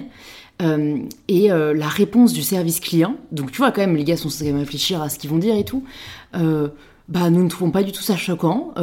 Et 1.27 1.49
la 1.49 1.87
réponse 1.89 2.31
du 2.31 2.41
service 2.41 2.79
client, 2.79 3.17
donc 3.33 3.51
tu 3.51 3.57
vois 3.57 3.73
quand 3.73 3.81
même 3.81 3.97
les 3.97 4.05
gars 4.05 4.15
sont 4.15 4.29
censés 4.29 4.49
réfléchir 4.53 5.01
à 5.01 5.09
ce 5.09 5.19
qu'ils 5.19 5.29
vont 5.29 5.37
dire 5.37 5.57
et 5.57 5.65
tout, 5.65 5.83
bah 6.33 7.29
nous 7.29 7.43
ne 7.43 7.49
trouvons 7.49 7.71
pas 7.71 7.83
du 7.83 7.91
tout 7.91 8.01
ça 8.01 8.15
choquant. 8.15 8.73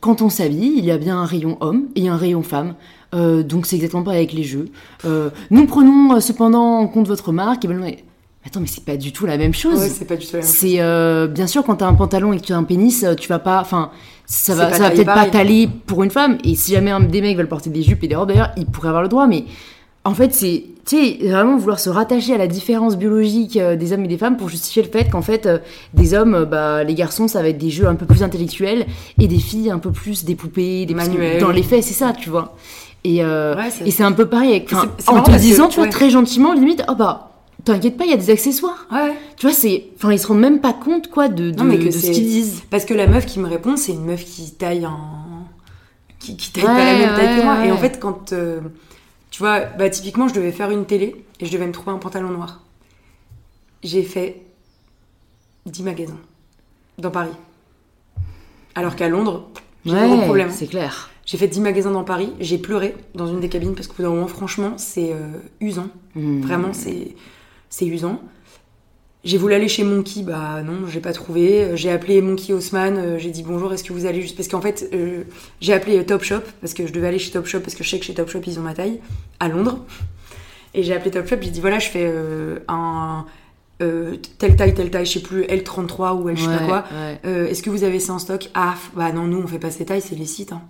Quand 0.00 0.22
on 0.22 0.28
s'habille, 0.28 0.74
il 0.76 0.84
y 0.84 0.92
a 0.92 0.98
bien 0.98 1.18
un 1.18 1.24
rayon 1.24 1.56
homme 1.60 1.88
et 1.96 2.08
un 2.08 2.16
rayon 2.16 2.44
femme. 2.44 2.76
Donc 3.12 3.66
c'est 3.66 3.74
exactement 3.74 4.04
pareil 4.04 4.20
avec 4.20 4.32
les 4.32 4.44
jeux. 4.44 4.66
Nous 5.50 5.66
prenons 5.66 6.20
cependant 6.20 6.78
en 6.78 6.86
compte 6.86 7.08
votre 7.08 7.32
marque. 7.32 7.64
Et 7.64 7.68
ben, 7.68 7.96
Attends, 8.46 8.60
mais 8.60 8.66
c'est 8.66 8.84
pas 8.84 8.96
du 8.96 9.12
tout 9.12 9.26
la 9.26 9.36
même 9.36 9.52
chose. 9.52 9.78
Ouais, 9.80 9.88
c'est 9.88 10.04
pas 10.06 10.16
du 10.16 10.24
tout 10.24 10.32
la 10.34 10.38
même 10.38 10.48
chose. 10.48 10.56
C'est 10.56 10.80
euh, 10.80 11.26
bien 11.26 11.46
sûr 11.46 11.64
quand 11.64 11.76
t'as 11.76 11.86
un 11.86 11.94
pantalon 11.94 12.32
et 12.32 12.38
que 12.40 12.44
tu 12.46 12.52
as 12.52 12.56
un 12.56 12.62
pénis, 12.64 13.02
euh, 13.04 13.14
tu 13.14 13.28
vas 13.28 13.38
pas, 13.40 13.60
enfin, 13.60 13.90
ça 14.26 14.54
va, 14.54 14.72
ça 14.72 14.78
va 14.84 14.90
peut-être 14.90 15.06
pas 15.06 15.26
t'aller 15.26 15.68
pour 15.86 16.02
une 16.02 16.10
femme. 16.10 16.38
Et 16.44 16.54
si 16.54 16.72
jamais 16.72 16.90
un 16.90 17.00
des 17.00 17.20
mecs 17.20 17.36
veulent 17.36 17.48
porter 17.48 17.68
des 17.70 17.82
jupes 17.82 18.02
et 18.04 18.08
des 18.08 18.14
robes, 18.16 18.28
d'ailleurs, 18.28 18.50
ils 18.56 18.64
pourraient 18.66 18.88
avoir 18.88 19.02
le 19.02 19.08
droit. 19.08 19.26
Mais 19.26 19.44
en 20.04 20.14
fait, 20.14 20.32
c'est, 20.32 20.64
tu 20.86 20.96
sais, 20.96 21.18
vraiment 21.28 21.56
vouloir 21.58 21.78
se 21.80 21.90
rattacher 21.90 22.32
à 22.34 22.38
la 22.38 22.46
différence 22.46 22.96
biologique 22.96 23.56
euh, 23.58 23.76
des 23.76 23.92
hommes 23.92 24.04
et 24.04 24.08
des 24.08 24.16
femmes 24.16 24.36
pour 24.38 24.48
justifier 24.48 24.82
le 24.82 24.88
fait 24.88 25.10
qu'en 25.10 25.20
fait, 25.20 25.44
euh, 25.44 25.58
des 25.92 26.14
hommes, 26.14 26.46
bah, 26.50 26.84
les 26.84 26.94
garçons, 26.94 27.28
ça 27.28 27.42
va 27.42 27.48
être 27.48 27.58
des 27.58 27.70
jeux 27.70 27.86
un 27.88 27.96
peu 27.96 28.06
plus 28.06 28.22
intellectuels 28.22 28.86
et 29.20 29.26
des 29.28 29.38
filles 29.40 29.70
un 29.70 29.78
peu 29.78 29.90
plus 29.90 30.24
des 30.24 30.36
poupées, 30.36 30.86
des 30.86 30.94
Manuels. 30.94 31.40
Dans 31.40 31.50
les 31.50 31.62
faits, 31.64 31.82
c'est 31.82 31.92
ça, 31.92 32.12
tu 32.18 32.30
vois. 32.30 32.54
Et, 33.04 33.22
euh, 33.22 33.54
Ouais, 33.56 33.70
c'est- 33.70 33.86
et 33.86 33.90
c'est 33.90 34.04
un 34.04 34.12
peu 34.12 34.26
pareil 34.26 34.50
avec, 34.50 34.72
en 34.72 35.22
te 35.22 35.30
que- 35.32 35.36
disant, 35.38 35.68
tu 35.68 35.76
vois, 35.76 35.84
ouais. 35.84 35.90
très 35.90 36.08
gentiment, 36.08 36.54
limite, 36.54 36.82
oh 36.88 36.94
bah. 36.94 37.24
T'inquiète 37.68 37.98
pas, 37.98 38.04
il 38.06 38.10
y 38.10 38.14
a 38.14 38.16
des 38.16 38.30
accessoires. 38.30 38.86
Ouais. 38.90 39.14
Tu 39.36 39.44
vois, 39.46 39.54
c'est. 39.54 39.88
Enfin, 39.96 40.10
ils 40.10 40.18
se 40.18 40.26
rendent 40.26 40.40
même 40.40 40.62
pas 40.62 40.72
compte, 40.72 41.10
quoi, 41.10 41.28
de, 41.28 41.50
de, 41.50 41.58
Non, 41.58 41.64
mais 41.64 41.78
que 41.78 41.84
de 41.84 41.90
ce 41.90 42.10
qu'ils 42.10 42.26
disent. 42.26 42.62
Parce 42.70 42.86
que 42.86 42.94
la 42.94 43.06
meuf 43.06 43.26
qui 43.26 43.38
me 43.40 43.46
répond, 43.46 43.76
c'est 43.76 43.92
une 43.92 44.06
meuf 44.06 44.24
qui 44.24 44.52
taille 44.52 44.86
en. 44.86 45.46
qui, 46.18 46.34
qui 46.38 46.50
taille 46.50 46.64
pas 46.64 46.84
la 46.84 46.98
même 46.98 47.14
taille 47.14 47.34
ouais, 47.34 47.40
que 47.40 47.44
moi. 47.44 47.66
Et 47.66 47.70
en 47.70 47.76
fait, 47.76 48.00
quand. 48.00 48.32
euh, 48.32 48.60
tu 49.30 49.40
vois, 49.40 49.60
bah, 49.60 49.90
typiquement, 49.90 50.28
je 50.28 50.34
devais 50.34 50.50
faire 50.50 50.70
une 50.70 50.86
télé 50.86 51.22
et 51.40 51.44
je 51.44 51.52
devais 51.52 51.66
me 51.66 51.72
trouver 51.72 51.92
un 51.92 51.98
pantalon 51.98 52.30
noir. 52.30 52.62
J'ai 53.82 54.02
fait 54.02 54.40
10 55.66 55.82
magasins 55.82 56.18
dans 56.96 57.10
Paris. 57.10 57.36
Alors 58.74 58.96
qu'à 58.96 59.10
Londres, 59.10 59.50
j'ai 59.84 59.92
zéro 59.92 60.22
problème. 60.22 60.50
c'est 60.50 60.68
clair. 60.68 61.10
J'ai 61.26 61.36
fait 61.36 61.48
10 61.48 61.60
magasins 61.60 61.90
dans 61.90 62.04
Paris, 62.04 62.32
j'ai 62.40 62.56
pleuré 62.56 62.96
dans 63.14 63.26
une 63.26 63.40
des 63.40 63.50
cabines 63.50 63.74
parce 63.74 63.88
qu'au 63.88 63.94
bout 63.96 64.02
d'un 64.04 64.08
moment, 64.08 64.26
franchement, 64.26 64.72
c'est 64.78 65.12
euh, 65.12 65.38
usant. 65.60 65.88
Hmm. 66.14 66.40
Vraiment, 66.40 66.72
c'est 66.72 67.14
c'est 67.70 67.86
usant. 67.86 68.20
J'ai 69.24 69.36
voulu 69.36 69.52
aller 69.54 69.68
chez 69.68 69.82
Monkey, 69.82 70.22
bah 70.22 70.62
non, 70.62 70.86
j'ai 70.86 71.00
pas 71.00 71.12
trouvé. 71.12 71.76
J'ai 71.76 71.90
appelé 71.90 72.22
Monkey 72.22 72.52
Haussmann, 72.52 72.96
euh, 72.96 73.18
j'ai 73.18 73.30
dit 73.30 73.42
bonjour, 73.42 73.72
est-ce 73.72 73.82
que 73.84 73.92
vous 73.92 74.06
allez 74.06 74.22
juste 74.22 74.36
parce 74.36 74.48
qu'en 74.48 74.60
fait, 74.60 74.88
euh, 74.94 75.24
j'ai 75.60 75.72
appelé 75.74 76.04
Topshop 76.06 76.40
parce 76.60 76.72
que 76.72 76.86
je 76.86 76.92
devais 76.92 77.08
aller 77.08 77.18
chez 77.18 77.32
Topshop 77.32 77.60
parce 77.60 77.74
que 77.74 77.82
je 77.82 77.90
sais 77.90 77.98
que 77.98 78.04
chez 78.04 78.14
Topshop 78.14 78.40
ils 78.46 78.58
ont 78.58 78.62
ma 78.62 78.74
taille 78.74 79.00
à 79.40 79.48
Londres. 79.48 79.84
Et 80.74 80.82
j'ai 80.84 80.94
appelé 80.94 81.10
Topshop, 81.10 81.36
j'ai 81.40 81.50
dit 81.50 81.60
voilà, 81.60 81.78
je 81.80 81.88
fais 81.88 82.04
euh, 82.06 82.60
un 82.68 83.26
euh, 83.82 84.16
telle 84.38 84.54
taille, 84.56 84.72
telle 84.74 84.90
taille, 84.90 85.04
je 85.06 85.12
sais 85.14 85.22
plus 85.22 85.42
L33 85.42 86.20
ou 86.22 86.28
L 86.28 86.36
je 86.36 86.44
sais 86.44 86.56
pas 86.56 86.64
quoi. 86.66 86.84
ouais. 86.92 87.20
Euh, 87.26 87.48
Est-ce 87.48 87.62
que 87.62 87.70
vous 87.70 87.82
avez 87.84 87.98
ça 88.00 88.12
en 88.12 88.18
stock? 88.20 88.48
Ah, 88.54 88.76
bah 88.94 89.10
non, 89.12 89.24
nous 89.24 89.38
on 89.42 89.46
fait 89.48 89.58
pas 89.58 89.70
ces 89.72 89.84
tailles, 89.84 90.00
c'est 90.02 90.14
les 90.16 90.26
sites. 90.26 90.52
hein. 90.52 90.62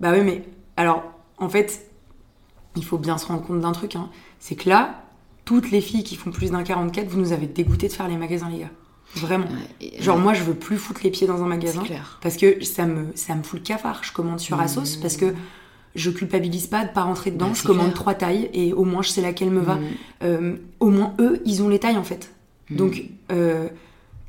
Bah 0.00 0.12
oui, 0.12 0.20
mais 0.22 0.44
alors, 0.76 1.02
en 1.38 1.48
fait, 1.48 1.86
il 2.76 2.84
faut 2.84 2.98
bien 2.98 3.16
se 3.16 3.26
rendre 3.26 3.42
compte 3.44 3.60
d'un 3.60 3.72
truc. 3.72 3.96
hein. 3.96 4.10
C'est 4.40 4.56
que 4.56 4.68
là, 4.68 5.03
toutes 5.44 5.70
les 5.70 5.80
filles 5.80 6.04
qui 6.04 6.16
font 6.16 6.30
plus 6.30 6.50
d'un 6.50 6.62
44, 6.62 7.08
vous 7.08 7.20
nous 7.20 7.32
avez 7.32 7.46
dégoûté 7.46 7.88
de 7.88 7.92
faire 7.92 8.08
les 8.08 8.16
magasins, 8.16 8.48
les 8.50 8.60
gars. 8.60 8.70
Vraiment. 9.16 9.46
Ouais, 9.46 9.52
et- 9.98 10.02
Genre, 10.02 10.18
moi, 10.18 10.34
je 10.34 10.42
veux 10.42 10.54
plus 10.54 10.76
foutre 10.76 11.00
les 11.04 11.10
pieds 11.10 11.26
dans 11.26 11.34
un 11.34 11.38
c'est 11.44 11.48
magasin. 11.48 11.82
clair. 11.82 12.18
Parce 12.22 12.36
que 12.36 12.64
ça 12.64 12.86
me, 12.86 13.06
ça 13.14 13.34
me 13.34 13.42
fout 13.42 13.60
le 13.60 13.64
cafard. 13.64 14.02
Je 14.02 14.12
commande 14.12 14.40
sur 14.40 14.58
Asos 14.58 14.96
parce 15.00 15.16
que 15.16 15.34
je 15.94 16.10
culpabilise 16.10 16.66
pas 16.66 16.84
de 16.84 16.92
pas 16.92 17.02
rentrer 17.02 17.30
dedans. 17.30 17.48
Bah, 17.48 17.54
je 17.54 17.62
commande 17.62 17.86
clair. 17.86 17.94
trois 17.94 18.14
tailles 18.14 18.50
et 18.52 18.72
au 18.72 18.84
moins 18.84 19.02
je 19.02 19.10
sais 19.10 19.20
laquelle 19.22 19.50
me 19.50 19.60
va. 19.60 19.76
Mm. 19.76 19.84
Euh, 20.24 20.56
au 20.80 20.88
moins 20.90 21.14
eux, 21.20 21.40
ils 21.44 21.62
ont 21.62 21.68
les 21.68 21.78
tailles 21.78 21.96
en 21.98 22.02
fait. 22.02 22.34
Mmh. 22.70 22.76
Donc 22.76 23.02
euh, 23.30 23.68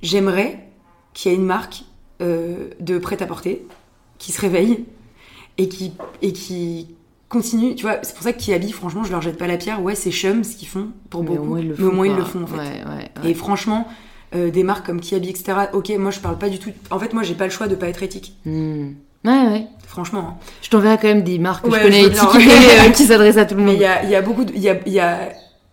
j'aimerais 0.04 0.68
qu'il 1.14 1.32
y 1.32 1.34
ait 1.34 1.38
une 1.38 1.46
marque 1.46 1.86
euh, 2.22 2.70
de 2.80 2.98
prêt-à-porter 3.00 3.66
qui 4.20 4.32
se 4.32 4.40
réveille 4.42 4.86
et 5.58 5.68
qui, 5.70 5.94
et 6.22 6.34
qui 6.34 6.88
continue. 7.30 7.76
Tu 7.76 7.84
vois, 7.84 7.98
c'est 8.04 8.14
pour 8.16 8.24
ça 8.24 8.34
que 8.34 8.42
Kiabi, 8.42 8.72
franchement, 8.72 9.04
je 9.04 9.12
leur 9.12 9.22
jette 9.22 9.38
pas 9.38 9.48
la 9.48 9.58
pierre. 9.58 9.82
Ouais, 9.82 9.96
c'est 9.96 10.12
chum 10.12 10.44
ce 10.44 10.56
qu'ils 10.56 10.68
font 10.68 10.88
pour 11.10 11.24
Mais 11.24 11.30
beaucoup. 11.32 11.42
au 11.42 11.46
moins, 11.46 11.60
ils 11.60 11.68
le 11.70 11.76
mais 11.78 11.84
au 11.84 11.90
font, 11.90 11.96
moins, 11.96 12.06
ils 12.08 12.10
quoi. 12.14 12.20
le 12.20 12.26
font 12.26 12.44
en 12.44 12.48
fait. 12.48 12.58
Ouais, 12.58 12.64
ouais, 12.86 13.10
ouais. 13.24 13.30
Et 13.30 13.34
franchement, 13.34 13.88
euh, 14.36 14.50
des 14.52 14.64
marques 14.64 14.86
comme 14.86 15.00
Kiabi, 15.02 15.30
etc. 15.30 15.54
Ok, 15.74 15.90
moi 15.98 16.12
je 16.12 16.20
parle 16.20 16.38
pas 16.38 16.50
du 16.50 16.60
tout. 16.60 16.72
En 16.92 17.00
fait, 17.00 17.14
moi 17.14 17.24
j'ai 17.24 17.36
pas 17.36 17.46
le 17.46 17.52
choix 17.52 17.68
de 17.68 17.76
pas 17.76 17.88
être 17.88 18.04
éthique. 18.04 18.36
Hmm. 18.46 18.94
Ouais, 19.24 19.32
ouais. 19.48 19.68
Franchement. 19.88 20.38
hein. 20.40 20.46
Je 20.62 20.70
t'enverrai 20.70 20.98
quand 20.98 21.08
même 21.08 21.24
des 21.24 21.40
marques 21.40 21.66
que 21.66 21.72
je 21.76 21.82
connais 21.82 22.04
étiquetées 22.04 22.80
euh, 22.88 22.92
qui 22.94 23.06
s'adressent 23.06 23.38
à 23.38 23.46
tout 23.46 23.56
le 23.56 23.62
Mais 23.62 23.68
monde. 23.72 23.76
il 23.78 23.82
y 23.82 23.86
a, 23.86 24.04
il 24.04 24.10
y 24.10 24.16
a 24.16 24.22
beaucoup 24.22 24.46
de. 24.46 24.54
il 24.54 24.62
Y 24.62 24.70
a, 24.70 24.88
y 24.88 25.00
a, 25.00 25.30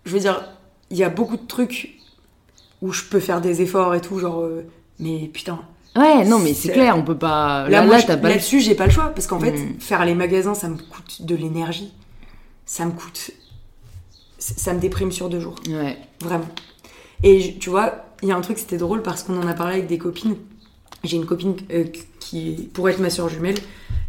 je 0.07 0.12
veux 0.12 0.20
dire, 0.20 0.43
il 0.91 0.97
y 0.97 1.05
a 1.05 1.11
beaucoup 1.11 1.37
de 1.37 1.47
trucs 1.47 1.99
où 2.81 2.93
je 2.93 3.03
peux 3.05 3.20
faire 3.20 3.41
des 3.43 3.61
efforts 3.62 3.95
et 3.95 4.01
tout, 4.01 4.19
genre. 4.19 4.41
euh, 4.41 4.65
mais 5.01 5.29
putain. 5.33 5.59
Ouais, 5.97 6.24
non, 6.24 6.39
mais 6.39 6.55
c'est 6.55 6.73
clair, 6.73 6.97
on 6.97 7.02
peut 7.02 7.19
pas. 7.19 7.64
Là, 7.64 7.69
Là, 7.81 7.82
moi, 7.82 7.94
là, 7.97 8.01
je- 8.01 8.06
t'as 8.06 8.16
pas 8.16 8.28
le 8.28 8.35
là-dessus, 8.35 8.60
j'ai 8.60 8.74
pas 8.74 8.86
le 8.86 8.93
choix. 8.93 9.09
Parce 9.10 9.27
qu'en 9.27 9.39
fait, 9.39 9.52
Mm. 9.52 9.78
faire 9.78 10.05
les 10.06 10.14
magasins, 10.14 10.55
ça 10.55 10.69
me 10.69 10.77
coûte 10.77 11.23
de 11.23 11.35
l'énergie. 11.36 11.93
Ça 12.64 12.86
me 12.86 12.93
coûte. 12.93 13.31
Ça 14.39 14.73
me 14.74 14.81
déprime 14.81 15.12
sur 15.12 15.28
deux 15.28 15.40
jours. 15.40 15.56
Ouais. 15.69 15.98
Vraiment. 16.20 16.48
Et 17.23 17.56
tu 17.60 17.70
vois, 17.70 18.06
il 18.23 18.28
y 18.28 18.32
a 18.32 18.36
un 18.36 18.40
truc, 18.40 18.59
c'était 18.59 18.78
drôle 18.78 19.02
parce 19.02 19.23
qu'on 19.23 19.40
en 19.40 19.47
a 19.47 19.55
parlé 19.55 19.74
avec 19.74 19.86
des 19.86 19.98
copines. 19.98 20.36
J'ai 21.05 21.16
une 21.16 21.27
copine 21.27 21.56
euh, 21.73 21.85
qui 22.20 22.70
pourrait 22.73 22.93
être 22.93 23.01
ma 23.01 23.10
soeur 23.10 23.28
jumelle. 23.28 23.56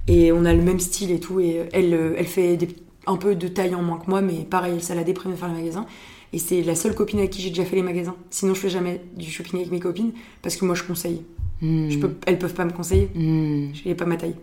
Et 0.08 0.32
on 0.32 0.46
a 0.46 0.54
le 0.54 0.62
même 0.62 0.80
style 0.80 1.12
et 1.12 1.20
tout. 1.20 1.40
Et 1.40 1.68
elle, 1.74 1.94
euh, 1.94 2.16
elle 2.18 2.28
fait 2.28 2.56
des- 2.58 2.76
un 3.08 3.18
peu 3.18 3.36
de 3.36 3.48
taille 3.50 3.76
en 3.76 3.84
moins 3.84 3.98
que 4.00 4.10
moi, 4.10 4.22
mais 4.22 4.46
pareil, 4.50 4.82
ça 4.82 4.96
la 4.96 5.04
déprime 5.04 5.32
de 5.34 5.38
faire 5.38 5.50
les 5.50 5.56
magasins. 5.62 5.86
Et 6.32 6.40
c'est 6.40 6.62
la 6.64 6.76
seule 6.76 6.96
copine 6.96 7.20
avec 7.20 7.32
qui 7.32 7.42
j'ai 7.42 7.50
déjà 7.50 7.66
fait 7.66 7.76
les 7.76 7.84
magasins. 7.84 8.16
Sinon, 8.32 8.54
je 8.56 8.60
fais 8.62 8.70
jamais 8.70 9.02
du 9.16 9.30
shopping 9.30 9.60
avec 9.60 9.72
mes 9.72 9.80
copines 9.80 10.14
parce 10.42 10.56
que 10.56 10.66
moi, 10.66 10.74
je 10.76 10.84
conseille. 10.84 11.22
Hmm. 11.64 11.90
Je 11.90 11.98
peux, 11.98 12.14
elles 12.28 12.38
peuvent 12.38 12.54
pas 12.54 12.66
me 12.66 12.72
conseiller. 12.74 13.10
Hmm. 13.16 13.74
Je 13.74 13.88
n'ai 13.88 13.96
pas 13.96 14.06
ma 14.06 14.18
taille. 14.18 14.36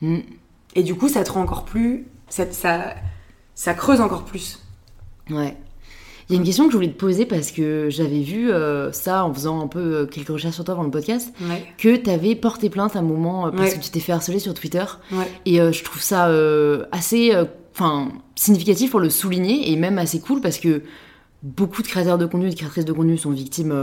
Hmm. 0.00 0.18
Et 0.76 0.82
du 0.82 0.94
coup, 0.94 1.08
ça 1.08 1.24
te 1.24 1.32
rend 1.32 1.40
encore 1.42 1.64
plus. 1.64 2.06
Ça, 2.28 2.44
ça, 2.52 2.94
ça 3.54 3.74
creuse 3.74 4.00
encore 4.00 4.24
plus. 4.24 4.60
Ouais. 5.30 5.56
Il 6.28 6.32
y 6.32 6.36
a 6.36 6.38
une 6.38 6.44
question 6.46 6.64
que 6.66 6.72
je 6.72 6.76
voulais 6.76 6.88
te 6.90 6.98
poser 6.98 7.26
parce 7.26 7.50
que 7.52 7.88
j'avais 7.90 8.20
vu 8.22 8.50
euh, 8.50 8.92
ça 8.92 9.24
en 9.26 9.32
faisant 9.34 9.60
un 9.62 9.66
peu 9.66 9.78
euh, 9.78 10.06
quelques 10.06 10.28
recherches 10.28 10.54
sur 10.54 10.64
toi 10.64 10.72
avant 10.74 10.82
le 10.84 10.90
podcast, 10.90 11.32
Ouais. 11.42 11.64
que 11.78 11.96
t'avais 11.96 12.34
porté 12.34 12.70
plainte 12.70 12.96
à 12.96 13.00
un 13.00 13.02
moment 13.02 13.46
euh, 13.46 13.50
parce 13.50 13.72
Ouais. 13.72 13.78
que 13.78 13.84
tu 13.84 13.90
t'es 13.90 14.00
fait 14.00 14.12
harceler 14.12 14.38
sur 14.38 14.54
Twitter. 14.54 14.84
Ouais. 15.12 15.30
Et 15.44 15.60
euh, 15.60 15.70
je 15.72 15.84
trouve 15.84 16.00
ça 16.02 16.30
assez 16.92 17.32
enfin, 17.74 18.08
significatif 18.36 18.90
pour 18.90 19.00
le 19.00 19.10
souligner 19.10 19.70
et 19.70 19.76
même 19.76 19.98
assez 19.98 20.18
cool 20.20 20.40
parce 20.40 20.58
que 20.58 20.82
beaucoup 21.42 21.82
de 21.82 21.88
créateurs 21.88 22.16
de 22.18 22.24
contenu 22.26 22.46
et 22.46 22.50
de 22.50 22.56
créatrices 22.56 22.84
de 22.86 22.92
contenu 22.92 23.18
sont 23.18 23.30
victimes 23.30 23.74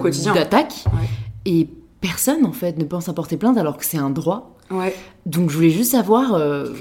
quotidien. 0.00 0.32
d'attaques. 0.34 0.84
Et 1.46 1.68
personne, 2.00 2.44
en 2.44 2.52
fait, 2.52 2.78
ne 2.78 2.84
pense 2.84 3.08
à 3.08 3.12
porter 3.12 3.36
plainte 3.36 3.56
alors 3.58 3.76
que 3.76 3.84
c'est 3.84 3.98
un 3.98 4.10
droit. 4.10 4.56
Ouais. 4.70 4.94
Donc 5.26 5.50
je 5.50 5.56
voulais 5.56 5.70
juste 5.70 5.90
savoir 5.92 6.34
euh, 6.34 6.72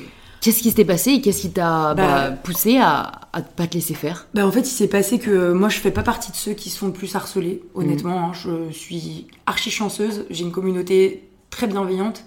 qu'est-ce 0.42 0.62
qui 0.62 0.70
s'était 0.70 0.86
passé 0.86 1.12
et 1.12 1.22
qu'est-ce 1.22 1.42
qui 1.42 1.52
t'a 1.52 1.94
Bah, 1.94 2.30
bah, 2.30 2.32
poussé 2.32 2.78
à, 2.78 3.12
à 3.34 3.42
pas 3.42 3.68
te 3.68 3.74
laisser 3.76 3.94
faire? 3.94 4.28
Bah 4.34 4.48
en 4.48 4.52
fait, 4.52 4.62
il 4.62 4.66
s'est 4.74 4.88
passé 4.88 5.20
que 5.20 5.30
euh, 5.30 5.54
moi, 5.54 5.68
je 5.70 5.80
fais 5.80 5.92
pas 5.92 6.04
partie 6.04 6.32
de 6.32 6.38
ceux 6.38 6.54
qui 6.54 6.70
se 6.70 6.78
font 6.78 6.88
le 6.88 6.94
plus 6.94 7.14
harceler, 7.16 7.62
honnêtement. 7.76 8.30
hein. 8.30 8.32
je 8.34 8.72
suis 8.72 9.28
archi 9.46 9.70
chanceuse. 9.70 10.26
J'ai 10.30 10.44
une 10.44 10.52
communauté 10.52 11.28
très 11.50 11.68
bienveillante. 11.68 12.24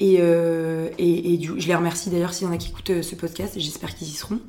Et, 0.00 0.16
euh, 0.20 0.88
et, 0.98 1.32
et 1.34 1.38
du- 1.38 1.52
je 1.58 1.66
les 1.68 1.74
remercie 1.74 2.10
d'ailleurs 2.10 2.34
s'il 2.34 2.46
y 2.46 2.50
en 2.50 2.52
a 2.52 2.56
qui 2.58 2.68
écoutent 2.70 3.00
ce 3.02 3.14
podcast. 3.14 3.54
J'espère 3.56 3.94
qu'ils 3.94 4.08
y 4.08 4.12
seront. 4.12 4.40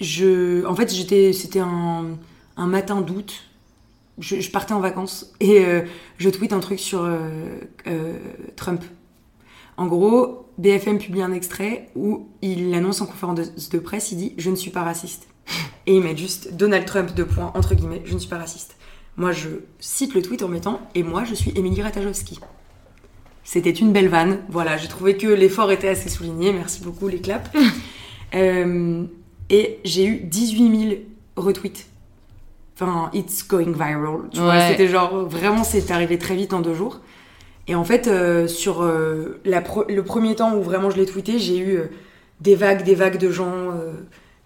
Je, 0.00 0.64
en 0.66 0.74
fait, 0.76 0.94
j'étais, 0.94 1.32
c'était 1.32 1.60
un, 1.60 2.04
un 2.56 2.66
matin 2.66 3.00
d'août. 3.00 3.42
Je, 4.18 4.40
je 4.40 4.50
partais 4.50 4.72
en 4.72 4.80
vacances 4.80 5.32
et 5.40 5.64
euh, 5.64 5.82
je 6.18 6.28
tweete 6.28 6.52
un 6.52 6.60
truc 6.60 6.80
sur 6.80 7.02
euh, 7.02 7.18
euh, 7.86 8.18
Trump. 8.56 8.82
En 9.76 9.86
gros, 9.86 10.50
BFM 10.58 10.98
publie 10.98 11.22
un 11.22 11.32
extrait 11.32 11.88
où 11.94 12.28
il 12.42 12.74
annonce 12.74 13.00
en 13.00 13.06
conférence 13.06 13.38
de, 13.38 13.76
de 13.76 13.78
presse, 13.78 14.10
il 14.12 14.18
dit 14.18 14.34
Je 14.36 14.50
ne 14.50 14.56
suis 14.56 14.70
pas 14.70 14.82
raciste. 14.82 15.28
Et 15.86 15.96
il 15.96 16.02
met 16.02 16.16
juste 16.16 16.54
Donald 16.54 16.84
Trump, 16.84 17.14
deux 17.14 17.24
points, 17.24 17.52
entre 17.54 17.74
guillemets, 17.74 18.02
je 18.04 18.14
ne 18.14 18.18
suis 18.18 18.28
pas 18.28 18.38
raciste. 18.38 18.76
Moi, 19.16 19.32
je 19.32 19.48
cite 19.78 20.14
le 20.14 20.22
tweet 20.22 20.42
en 20.42 20.48
mettant 20.48 20.80
Et 20.94 21.02
moi, 21.02 21.24
je 21.24 21.34
suis 21.34 21.52
Émilie 21.56 21.82
Ratajkowski. 21.82 22.38
C'était 23.44 23.70
une 23.70 23.92
belle 23.92 24.08
vanne. 24.08 24.40
Voilà, 24.48 24.76
j'ai 24.76 24.88
trouvé 24.88 25.16
que 25.16 25.26
l'effort 25.26 25.70
était 25.70 25.88
assez 25.88 26.08
souligné. 26.08 26.52
Merci 26.52 26.82
beaucoup, 26.82 27.08
les 27.08 27.20
claps. 27.20 27.50
Et 29.50 29.80
j'ai 29.84 30.04
eu 30.04 30.20
18 30.20 30.88
000 30.88 31.00
retweets. 31.36 31.86
Enfin, 32.80 33.10
it's 33.12 33.46
going 33.46 33.72
viral. 33.72 34.28
Tu 34.32 34.38
vois, 34.40 34.68
c'était 34.68 34.86
genre, 34.88 35.26
vraiment, 35.26 35.64
c'est 35.64 35.90
arrivé 35.90 36.16
très 36.18 36.36
vite 36.36 36.52
en 36.52 36.60
deux 36.60 36.74
jours. 36.74 37.00
Et 37.66 37.74
en 37.74 37.84
fait, 37.84 38.06
euh, 38.06 38.46
sur 38.46 38.82
euh, 38.82 39.40
la 39.44 39.60
pro- 39.60 39.84
le 39.88 40.02
premier 40.04 40.34
temps 40.36 40.54
où 40.56 40.62
vraiment 40.62 40.88
je 40.90 40.96
l'ai 40.96 41.04
tweeté, 41.06 41.38
j'ai 41.38 41.58
eu 41.58 41.76
euh, 41.76 41.84
des 42.40 42.54
vagues, 42.54 42.84
des 42.84 42.94
vagues 42.94 43.18
de 43.18 43.30
gens 43.30 43.72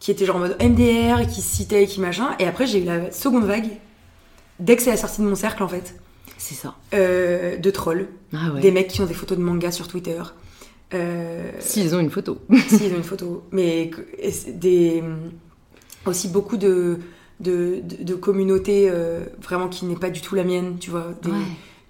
qui 0.00 0.10
étaient 0.10 0.24
genre 0.24 0.36
en 0.36 0.40
mode 0.40 0.56
MDR, 0.62 1.26
qui 1.28 1.42
se 1.42 1.56
citaient, 1.56 1.84
et 1.84 1.86
qui 1.86 2.00
machin. 2.00 2.30
Et 2.40 2.46
après, 2.46 2.66
j'ai 2.66 2.80
eu 2.80 2.84
la 2.84 3.12
seconde 3.12 3.44
vague, 3.44 3.68
dès 4.58 4.76
que 4.76 4.82
c'est 4.82 4.90
la 4.90 4.96
sortie 4.96 5.20
de 5.20 5.26
mon 5.26 5.34
cercle, 5.36 5.62
en 5.62 5.68
fait, 5.68 5.94
C'est 6.38 6.54
ça. 6.56 6.74
de 6.92 7.70
trolls. 7.70 8.08
Ah 8.32 8.50
ouais. 8.54 8.60
Des 8.60 8.70
mecs 8.72 8.88
qui 8.88 9.00
ont 9.02 9.06
des 9.06 9.14
photos 9.14 9.36
de 9.38 9.42
manga 9.42 9.70
sur 9.70 9.86
Twitter. 9.88 10.20
S'ils 11.60 11.94
ont 11.94 12.00
une 12.00 12.10
photo. 12.10 12.38
si, 12.68 12.86
ils 12.86 12.92
ont 12.92 12.96
une 12.96 13.02
photo. 13.04 13.44
Mais 13.52 13.90
des, 14.48 15.02
aussi 16.06 16.28
beaucoup 16.28 16.56
de, 16.56 16.98
de, 17.42 17.80
de, 17.82 18.02
de 18.04 18.14
communautés 18.14 18.88
euh, 18.90 19.24
vraiment 19.40 19.68
qui 19.68 19.84
n'est 19.84 19.96
pas 19.96 20.10
du 20.10 20.20
tout 20.20 20.34
la 20.34 20.44
mienne, 20.44 20.76
tu 20.80 20.90
vois. 20.90 21.08
Des, 21.22 21.30
Ouais. 21.30 21.36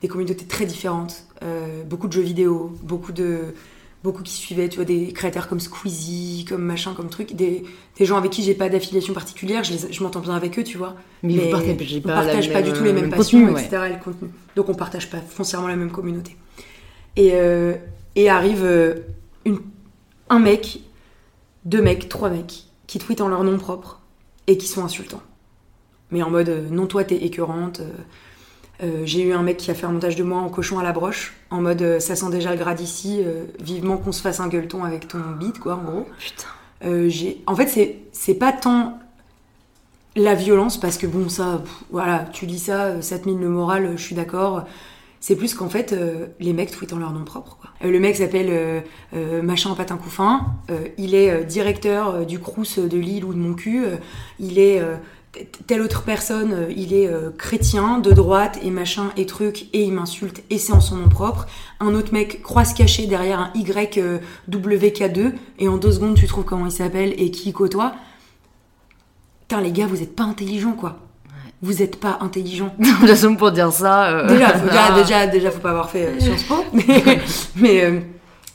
des 0.00 0.08
communautés 0.08 0.44
très 0.46 0.66
différentes. 0.66 1.26
Euh, 1.44 1.82
beaucoup 1.84 2.08
de 2.08 2.12
jeux 2.12 2.22
vidéo, 2.22 2.72
beaucoup 2.82 3.12
de, 3.12 3.54
beaucoup 4.02 4.22
qui 4.22 4.32
suivaient, 4.32 4.68
tu 4.68 4.76
vois, 4.76 4.84
des 4.84 5.12
créateurs 5.12 5.48
comme 5.48 5.60
Squeezie, 5.60 6.44
comme 6.48 6.62
machin, 6.62 6.92
comme 6.94 7.08
truc, 7.08 7.34
des, 7.36 7.62
des 7.98 8.04
gens 8.04 8.16
avec 8.16 8.30
qui 8.32 8.42
j'ai 8.42 8.54
pas 8.54 8.68
d'affiliation 8.68 9.14
particulière, 9.14 9.62
je, 9.62 9.72
les- 9.74 9.92
je 9.92 10.02
m'entends 10.02 10.20
bien 10.20 10.34
avec 10.34 10.58
eux, 10.58 10.64
tu 10.64 10.76
vois. 10.78 10.96
Mais, 11.22 11.36
vous 11.36 11.50
partagez 11.50 11.98
on 12.04 12.08
pas, 12.08 12.14
la 12.16 12.22
partage 12.24 12.48
pas 12.52 12.60
même- 12.62 12.72
du 12.72 12.78
tout 12.78 12.84
les 12.84 12.92
mêmes 12.92 13.02
même 13.08 13.10
passions, 13.16 13.38
contenu, 13.40 13.54
ouais. 13.54 13.64
etc. 13.64 13.82
et 13.90 13.92
le 13.94 14.02
contenu. 14.02 14.28
Donc 14.56 14.68
on 14.68 14.74
partage 14.74 15.08
pas 15.10 15.18
foncièrement 15.18 15.68
la 15.68 15.76
même 15.76 15.92
communauté. 15.92 16.36
Et, 17.16 17.30
euh, 17.34 17.74
et 18.16 18.28
arrive 18.28 18.64
euh, 18.64 18.94
une, 19.44 19.58
un 20.30 20.38
mec, 20.40 20.80
deux 21.64 21.82
mecs, 21.82 22.08
trois 22.08 22.30
mecs, 22.30 22.64
qui 22.88 22.98
tweetent 22.98 23.20
en 23.20 23.28
leur 23.28 23.44
nom 23.44 23.56
propre 23.58 24.00
et 24.48 24.56
qui 24.56 24.66
sont 24.66 24.82
insultants. 24.84 25.22
Mais 26.12 26.22
en 26.22 26.30
mode, 26.30 26.48
euh, 26.50 26.68
non 26.70 26.86
toi 26.86 27.02
t'es 27.04 27.16
écœurante. 27.16 27.80
euh, 27.80 27.90
euh, 28.84 29.02
J'ai 29.04 29.22
eu 29.22 29.32
un 29.32 29.42
mec 29.42 29.56
qui 29.56 29.70
a 29.70 29.74
fait 29.74 29.86
un 29.86 29.92
montage 29.92 30.14
de 30.16 30.22
moi 30.22 30.38
en 30.38 30.48
cochon 30.48 30.78
à 30.78 30.82
la 30.82 30.92
broche, 30.92 31.34
en 31.50 31.60
mode 31.60 31.82
euh, 31.82 32.00
ça 32.00 32.14
sent 32.16 32.30
déjà 32.30 32.50
le 32.52 32.58
grade 32.58 32.80
ici, 32.80 33.20
euh, 33.24 33.44
vivement 33.60 33.96
qu'on 33.96 34.12
se 34.12 34.20
fasse 34.22 34.38
un 34.40 34.48
gueuleton 34.48 34.84
avec 34.84 35.08
ton 35.08 35.18
beat, 35.40 35.58
quoi, 35.58 35.74
en 35.76 35.82
gros. 35.82 36.06
Putain. 36.18 36.48
J'ai- 37.08 37.42
en 37.46 37.54
fait, 37.54 37.68
c'est 38.12 38.34
pas 38.34 38.50
tant 38.52 38.98
la 40.16 40.34
violence, 40.34 40.78
parce 40.80 40.98
que 40.98 41.06
bon, 41.06 41.28
ça, 41.28 41.60
pff, 41.62 41.72
voilà, 41.90 42.26
tu 42.32 42.44
lis 42.44 42.58
ça, 42.58 43.00
ça 43.02 43.18
te 43.20 43.28
mine 43.28 43.40
le 43.40 43.48
moral, 43.48 43.92
je 43.96 44.02
suis 44.02 44.14
d'accord. 44.16 44.64
C'est 45.20 45.36
plus 45.36 45.54
qu'en 45.54 45.68
fait, 45.68 45.94
les 46.40 46.52
mecs 46.52 46.72
tweetent 46.72 46.92
en 46.92 46.98
leur 46.98 47.12
nom 47.12 47.22
propre. 47.22 47.56
Quoi. 47.60 47.70
Le 47.88 48.00
mec 48.00 48.16
s'appelle 48.16 48.82
Machin 49.44 49.72
Patin 49.76 49.96
Couffin. 49.96 50.44
il 50.98 51.14
est 51.14 51.44
directeur 51.44 52.26
du 52.26 52.40
Crous 52.40 52.80
de 52.80 52.98
Lille 52.98 53.24
ou 53.24 53.32
de 53.32 53.38
mon 53.38 53.54
cul. 53.54 53.84
il 54.40 54.58
est 54.58 54.82
telle 55.66 55.80
autre 55.80 56.02
personne. 56.02 56.52
euh, 56.52 56.72
il 56.76 56.92
est 56.94 57.08
euh, 57.08 57.30
chrétien, 57.36 57.98
de 57.98 58.12
droite 58.12 58.58
et 58.62 58.70
machin 58.70 59.10
et 59.16 59.26
truc. 59.26 59.66
Et 59.72 59.82
il 59.84 59.92
m'insulte 59.92 60.42
et 60.50 60.58
c'est 60.58 60.72
en 60.72 60.80
son 60.80 60.96
nom 60.96 61.08
propre. 61.08 61.46
Un 61.80 61.94
autre 61.94 62.12
mec 62.12 62.42
croit 62.42 62.64
se 62.64 62.74
cacher 62.74 63.06
derrière 63.06 63.40
un 63.40 63.50
Y 63.54 63.98
euh, 63.98 64.18
WK2. 64.50 65.32
Et 65.58 65.68
en 65.68 65.76
deux 65.76 65.92
secondes, 65.92 66.14
tu 66.16 66.26
trouves 66.26 66.44
comment 66.44 66.66
il 66.66 66.72
s'appelle 66.72 67.14
et 67.16 67.30
qui 67.30 67.48
il 67.50 67.52
côtoie. 67.52 67.94
Putain, 69.42 69.60
les 69.60 69.72
gars, 69.72 69.86
vous 69.86 70.02
êtes 70.02 70.14
pas 70.16 70.24
intelligents, 70.24 70.72
quoi. 70.72 70.98
Vous 71.62 71.80
êtes 71.82 71.98
pas 72.00 72.18
intelligents. 72.20 72.74
De 72.78 72.84
toute 72.86 73.08
façon, 73.08 73.36
pour 73.36 73.52
dire 73.52 73.72
ça. 73.72 74.08
euh, 74.10 74.26
Déjà, 74.28 74.48
faut, 74.48 74.66
déjà, 74.68 74.80
ah. 74.90 75.00
déjà, 75.00 75.26
déjà, 75.26 75.50
faut 75.50 75.60
pas 75.60 75.70
avoir 75.70 75.90
fait 75.90 76.18
Sciences 76.20 76.42
Po, 76.44 76.56
mais, 76.72 77.20
mais, 77.56 78.02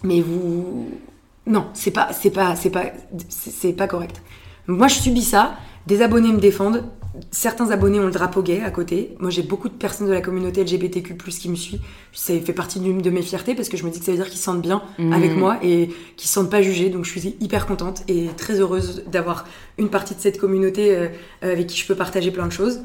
mais 0.03 0.21
vous, 0.21 0.89
non, 1.45 1.67
c'est 1.73 1.91
pas, 1.91 2.09
c'est 2.11 2.31
pas, 2.31 2.55
c'est 2.55 2.69
pas, 2.69 2.85
c'est 3.29 3.73
pas 3.73 3.87
correct. 3.87 4.21
Moi, 4.67 4.87
je 4.89 4.95
subis 4.95 5.23
ça. 5.23 5.55
Des 5.87 6.01
abonnés 6.01 6.33
me 6.33 6.39
défendent. 6.39 6.83
Certains 7.31 7.71
abonnés 7.71 7.99
ont 7.99 8.05
le 8.05 8.11
drapeau 8.11 8.43
gay 8.43 8.61
à 8.61 8.69
côté. 8.69 9.15
Moi, 9.19 9.29
j'ai 9.31 9.41
beaucoup 9.41 9.69
de 9.69 9.73
personnes 9.73 10.05
de 10.07 10.11
la 10.11 10.21
communauté 10.21 10.63
LGBTQ+ 10.63 11.15
qui 11.15 11.49
me 11.49 11.55
suivent. 11.55 11.79
Ça 12.11 12.33
fait 12.39 12.53
partie 12.53 12.79
d'une 12.79 13.01
de 13.01 13.09
mes 13.09 13.21
fiertés 13.21 13.55
parce 13.55 13.69
que 13.69 13.77
je 13.77 13.85
me 13.85 13.89
dis 13.89 13.99
que 13.99 14.05
ça 14.05 14.11
veut 14.11 14.17
dire 14.17 14.27
qu'ils 14.29 14.37
se 14.37 14.43
sentent 14.43 14.61
bien 14.61 14.83
Mhm. 14.99 15.13
avec 15.13 15.35
moi 15.35 15.57
et 15.63 15.89
qu'ils 16.17 16.27
se 16.27 16.33
sentent 16.33 16.51
pas 16.51 16.61
jugés. 16.61 16.89
Donc, 16.89 17.05
je 17.05 17.17
suis 17.17 17.35
hyper 17.39 17.65
contente 17.65 18.03
et 18.09 18.27
très 18.35 18.59
heureuse 18.59 19.03
d'avoir 19.09 19.45
une 19.77 19.87
partie 19.89 20.13
de 20.13 20.19
cette 20.19 20.37
communauté 20.39 20.93
euh, 20.95 21.07
avec 21.41 21.67
qui 21.67 21.77
je 21.79 21.87
peux 21.87 21.95
partager 21.95 22.31
plein 22.31 22.45
de 22.47 22.51
choses. 22.51 22.81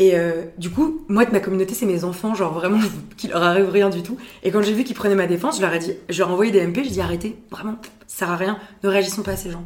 Et 0.00 0.12
euh, 0.18 0.42
du 0.58 0.70
coup, 0.70 1.02
moi 1.08 1.24
de 1.26 1.30
ma 1.30 1.40
communauté, 1.40 1.74
c'est 1.74 1.86
mes 1.86 2.04
enfants, 2.04 2.34
genre 2.34 2.52
vraiment, 2.52 2.80
qu'il 3.16 3.30
leur 3.30 3.42
arrive 3.44 3.68
rien 3.70 3.90
du 3.90 4.02
tout. 4.02 4.16
Et 4.42 4.50
quand 4.50 4.62
j'ai 4.62 4.72
vu 4.72 4.82
qu'ils 4.82 4.96
prenaient 4.96 5.14
ma 5.14 5.26
défense, 5.26 5.56
je 5.56 5.62
leur 5.62 5.72
ai 5.72 5.78
dit, 5.78 5.92
je 6.08 6.18
leur 6.18 6.30
ai 6.30 6.32
envoyé 6.32 6.50
des 6.50 6.66
MP, 6.66 6.82
je 6.84 6.88
dis 6.90 7.00
arrêtez, 7.00 7.36
vraiment, 7.50 7.76
ça 8.06 8.26
sert 8.26 8.30
à 8.30 8.36
rien, 8.36 8.58
ne 8.82 8.88
réagissons 8.88 9.22
pas 9.22 9.32
à 9.32 9.36
ces 9.36 9.50
gens. 9.50 9.64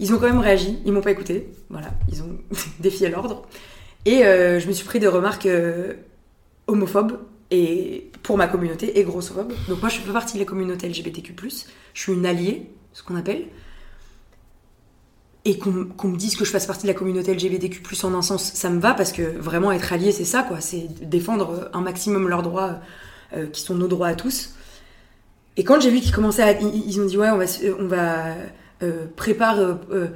Ils 0.00 0.12
ont 0.12 0.18
quand 0.18 0.26
même 0.26 0.38
réagi, 0.38 0.78
ils 0.84 0.92
m'ont 0.92 1.00
pas 1.00 1.12
écouté, 1.12 1.48
voilà, 1.70 1.92
ils 2.10 2.22
ont 2.22 2.38
défié 2.80 3.08
l'ordre. 3.08 3.46
Et 4.04 4.24
euh, 4.24 4.60
je 4.60 4.66
me 4.66 4.72
suis 4.72 4.84
pris 4.84 5.00
des 5.00 5.06
remarques 5.06 5.46
euh, 5.46 5.94
homophobes 6.66 7.18
et 7.50 8.10
pour 8.22 8.36
ma 8.36 8.48
communauté 8.48 8.98
et 8.98 9.04
grossophobes. 9.04 9.52
Donc 9.68 9.80
moi, 9.80 9.88
je 9.88 9.98
fais 9.98 10.12
partie 10.12 10.34
de 10.34 10.40
la 10.40 10.44
communauté 10.44 10.88
LGBTQ+. 10.88 11.34
Je 11.94 12.00
suis 12.00 12.12
une 12.12 12.26
alliée, 12.26 12.70
ce 12.92 13.02
qu'on 13.02 13.16
appelle 13.16 13.46
et 15.44 15.58
qu'on 15.58 16.08
me 16.08 16.16
dise 16.16 16.36
que 16.36 16.44
je 16.44 16.50
fasse 16.50 16.66
partie 16.66 16.84
de 16.84 16.88
la 16.88 16.94
communauté 16.94 17.34
LGBTQ+, 17.34 17.82
en 18.04 18.14
un 18.14 18.22
sens, 18.22 18.52
ça 18.54 18.70
me 18.70 18.80
va, 18.80 18.94
parce 18.94 19.12
que 19.12 19.22
vraiment 19.22 19.72
être 19.72 19.92
allié, 19.92 20.10
c'est 20.10 20.24
ça, 20.24 20.42
quoi. 20.42 20.60
C'est 20.60 20.86
défendre 21.02 21.68
un 21.74 21.82
maximum 21.82 22.28
leurs 22.28 22.42
droits, 22.42 22.80
euh, 23.36 23.46
qui 23.48 23.60
sont 23.60 23.74
nos 23.74 23.86
droits 23.86 24.08
à 24.08 24.14
tous. 24.14 24.54
Et 25.58 25.64
quand 25.64 25.80
j'ai 25.80 25.90
vu 25.90 26.00
qu'ils 26.00 26.14
commençaient 26.14 26.42
à... 26.42 26.58
Ils, 26.58 26.98
ont 27.00 27.04
dit, 27.04 27.18
ouais, 27.18 27.28
on 27.30 27.86
va 27.86 28.34
euh, 28.84 29.06
préparer... 29.16 29.62
euh, 29.62 29.74
euh, 29.92 30.06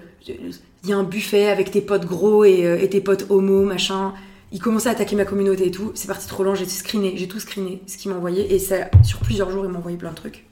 Il 0.84 0.90
y 0.90 0.92
a 0.92 0.96
un 0.96 1.02
buffet 1.02 1.48
avec 1.48 1.70
tes 1.70 1.80
potes 1.80 2.04
gros 2.04 2.44
et, 2.44 2.88
tes 2.90 3.00
potes 3.00 3.26
homo, 3.30 3.64
machin. 3.64 4.14
Ils 4.52 4.60
commençaient 4.60 4.88
à 4.88 4.92
attaquer 4.92 5.16
ma 5.16 5.24
communauté 5.24 5.66
et 5.66 5.70
tout. 5.70 5.92
C'est 5.94 6.08
parti 6.08 6.26
trop 6.26 6.44
loin, 6.44 6.54
j'ai 6.54 6.66
screené, 6.66 7.14
j'ai 7.16 7.28
tout 7.28 7.40
screené, 7.40 7.82
ce 7.86 7.98
qu'ils 7.98 8.10
m'envoyaient. 8.12 8.52
Et 8.52 8.58
ça, 8.58 8.90
sur 9.02 9.18
plusieurs 9.20 9.50
jours, 9.50 9.64
ils 9.64 9.70
m'envoyaient 9.70 9.98
plein 9.98 10.10
de 10.10 10.16
trucs. 10.16 10.44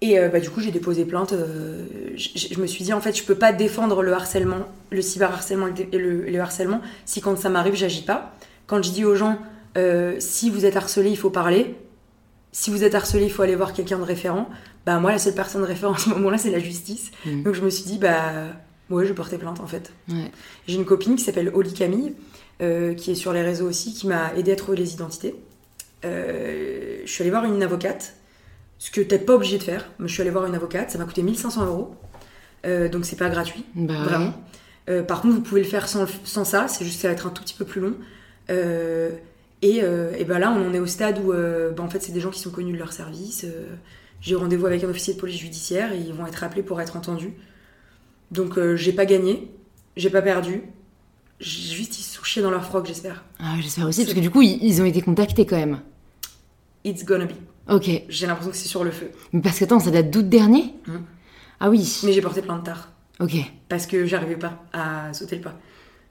Et 0.00 0.18
bah, 0.28 0.40
du 0.40 0.50
coup, 0.50 0.60
j'ai 0.60 0.70
déposé 0.70 1.06
plainte. 1.06 1.34
je 2.16 2.60
me 2.60 2.66
suis 2.66 2.84
dit, 2.84 2.92
en 2.92 3.00
fait, 3.00 3.16
je 3.16 3.22
peux 3.22 3.36
pas 3.36 3.52
défendre 3.52 4.02
le 4.02 4.12
harcèlement, 4.12 4.68
le 4.90 5.00
cyberharcèlement 5.00 5.68
et 5.68 5.98
le, 5.98 6.40
harcèlement 6.40 6.82
si 7.06 7.22
quand 7.22 7.38
ça 7.38 7.48
m'arrive, 7.48 7.74
j'agis 7.74 8.02
pas. 8.02 8.34
Quand 8.66 8.82
je 8.82 8.90
dis 8.90 9.04
aux 9.04 9.14
gens, 9.14 9.38
si 10.18 10.50
vous 10.50 10.66
êtes 10.66 10.76
harcelé, 10.76 11.08
il 11.10 11.16
faut 11.16 11.30
parler. 11.30 11.74
Si 12.54 12.70
vous 12.70 12.84
êtes 12.84 12.94
harcelé, 12.94 13.24
il 13.24 13.32
faut 13.32 13.42
aller 13.42 13.56
voir 13.56 13.72
quelqu'un 13.72 13.98
de 13.98 14.04
référent. 14.04 14.48
Bah, 14.86 15.00
moi, 15.00 15.10
la 15.10 15.18
seule 15.18 15.34
personne 15.34 15.60
de 15.62 15.66
référent 15.66 15.94
à 15.94 15.98
ce 15.98 16.08
moment-là, 16.10 16.38
c'est 16.38 16.52
la 16.52 16.60
justice. 16.60 17.10
Mm. 17.26 17.42
Donc, 17.42 17.54
je 17.54 17.62
me 17.62 17.68
suis 17.68 17.82
dit, 17.82 17.98
bah, 17.98 18.30
ouais, 18.90 19.04
je 19.06 19.12
porter 19.12 19.38
plainte, 19.38 19.58
en 19.58 19.66
fait. 19.66 19.92
Ouais. 20.08 20.30
J'ai 20.68 20.76
une 20.76 20.84
copine 20.84 21.16
qui 21.16 21.24
s'appelle 21.24 21.50
Oli 21.52 21.72
Camille, 21.74 22.14
euh, 22.62 22.94
qui 22.94 23.10
est 23.10 23.16
sur 23.16 23.32
les 23.32 23.42
réseaux 23.42 23.68
aussi, 23.68 23.92
qui 23.92 24.06
m'a 24.06 24.32
aidé 24.36 24.52
à 24.52 24.56
trouver 24.56 24.76
les 24.76 24.94
identités. 24.94 25.34
Euh, 26.04 27.00
je 27.04 27.10
suis 27.10 27.22
allée 27.22 27.32
voir 27.32 27.44
une 27.44 27.60
avocate, 27.60 28.14
ce 28.78 28.92
que 28.92 29.00
t'es 29.00 29.18
pas 29.18 29.34
obligé 29.34 29.58
de 29.58 29.64
faire. 29.64 29.90
Mais 29.98 30.06
je 30.06 30.12
suis 30.12 30.20
allée 30.22 30.30
voir 30.30 30.46
une 30.46 30.54
avocate, 30.54 30.92
ça 30.92 30.98
m'a 30.98 31.06
coûté 31.06 31.24
1500 31.24 31.66
euros. 31.66 31.96
Euh, 32.66 32.88
donc 32.88 33.04
c'est 33.04 33.16
pas 33.16 33.30
gratuit, 33.30 33.64
Bah, 33.74 33.94
vraiment. 34.04 34.32
Par 35.08 35.22
contre, 35.22 35.34
vous 35.34 35.40
pouvez 35.40 35.62
le 35.62 35.66
faire 35.66 35.88
sans, 35.88 36.06
sans 36.22 36.44
ça, 36.44 36.68
c'est 36.68 36.84
juste 36.84 36.98
que 36.98 37.02
ça 37.02 37.08
va 37.08 37.14
être 37.14 37.26
un 37.26 37.30
tout 37.30 37.42
petit 37.42 37.54
peu 37.54 37.64
plus 37.64 37.80
long. 37.80 37.94
Et, 39.64 39.82
euh, 39.82 40.12
et 40.18 40.24
ben 40.24 40.38
là, 40.38 40.52
on 40.56 40.68
en 40.68 40.74
est 40.74 40.78
au 40.78 40.86
stade 40.86 41.20
où 41.24 41.32
euh, 41.32 41.70
ben 41.72 41.82
en 41.84 41.88
fait, 41.88 42.00
c'est 42.02 42.12
des 42.12 42.20
gens 42.20 42.30
qui 42.30 42.38
sont 42.40 42.50
connus 42.50 42.72
de 42.74 42.78
leur 42.78 42.92
service. 42.92 43.44
euh, 43.44 43.74
J'ai 44.20 44.34
rendez-vous 44.34 44.66
avec 44.66 44.84
un 44.84 44.88
officier 44.90 45.14
de 45.14 45.18
police 45.18 45.38
judiciaire 45.40 45.92
et 45.92 45.98
ils 45.98 46.12
vont 46.12 46.26
être 46.26 46.44
appelés 46.44 46.62
pour 46.62 46.80
être 46.80 46.96
entendus. 46.96 47.32
Donc 48.30 48.58
j'ai 48.76 48.92
pas 48.92 49.06
gagné, 49.06 49.50
j'ai 49.96 50.10
pas 50.10 50.22
perdu. 50.22 50.62
Juste 51.40 51.98
ils 51.98 52.02
se 52.02 52.16
sont 52.16 52.24
chiés 52.24 52.42
dans 52.42 52.50
leur 52.50 52.64
froc, 52.64 52.86
j'espère. 52.86 53.24
Ah, 53.40 53.54
j'espère 53.60 53.86
aussi, 53.88 54.02
parce 54.02 54.14
que 54.14 54.20
du 54.20 54.30
coup, 54.30 54.42
ils, 54.42 54.62
ils 54.62 54.80
ont 54.82 54.84
été 54.84 55.02
contactés 55.02 55.46
quand 55.46 55.56
même. 55.56 55.80
It's 56.84 57.04
gonna 57.04 57.24
be. 57.26 57.32
Ok. 57.70 57.90
J'ai 58.08 58.26
l'impression 58.26 58.50
que 58.50 58.56
c'est 58.56 58.68
sur 58.68 58.84
le 58.84 58.90
feu. 58.90 59.10
Mais 59.32 59.40
parce 59.40 59.58
que, 59.58 59.64
attends, 59.64 59.80
ça 59.80 59.90
date 59.90 60.10
d'août 60.10 60.28
dernier 60.28 60.74
Mhm. 60.86 61.02
Ah 61.60 61.70
oui. 61.70 62.00
Mais 62.04 62.12
j'ai 62.12 62.20
porté 62.20 62.42
plein 62.42 62.58
de 62.58 62.64
tard. 62.64 62.90
Ok. 63.20 63.32
Parce 63.68 63.86
que 63.86 64.04
j'arrivais 64.06 64.36
pas 64.36 64.62
à 64.72 65.12
sauter 65.14 65.36
le 65.36 65.42
pas. 65.42 65.58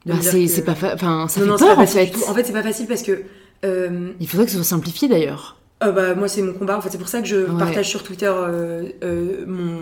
Bah, 0.06 0.14
c'est 0.20 0.44
que- 0.46 0.60
pas... 0.62 0.74
fa- 0.74 0.94
Enfin, 0.94 1.28
ça 1.28 1.40
non, 1.40 1.46
fait 1.46 1.50
non, 1.52 1.58
peur, 1.58 1.76
pas 1.76 1.82
en 1.82 1.86
fait. 1.86 2.12
En 2.28 2.34
fait, 2.34 2.44
c'est 2.44 2.52
pas 2.52 2.62
facile 2.62 2.86
parce 2.86 3.02
que. 3.02 3.22
Euh, 3.64 4.12
Il 4.20 4.28
faudrait 4.28 4.46
que 4.46 4.52
ce 4.52 4.58
soit 4.58 4.64
simplifié, 4.64 5.08
d'ailleurs. 5.08 5.56
Euh, 5.82 5.92
bah, 5.92 6.14
moi, 6.14 6.28
c'est 6.28 6.42
mon 6.42 6.52
combat. 6.52 6.76
En 6.78 6.80
fait, 6.80 6.90
c'est 6.90 6.98
pour 6.98 7.08
ça 7.08 7.20
que 7.20 7.26
je 7.26 7.36
Ouais. 7.36 7.58
partage 7.58 7.88
sur 7.88 8.02
Twitter 8.02 8.30
euh, 8.32 9.44
mon... 9.46 9.80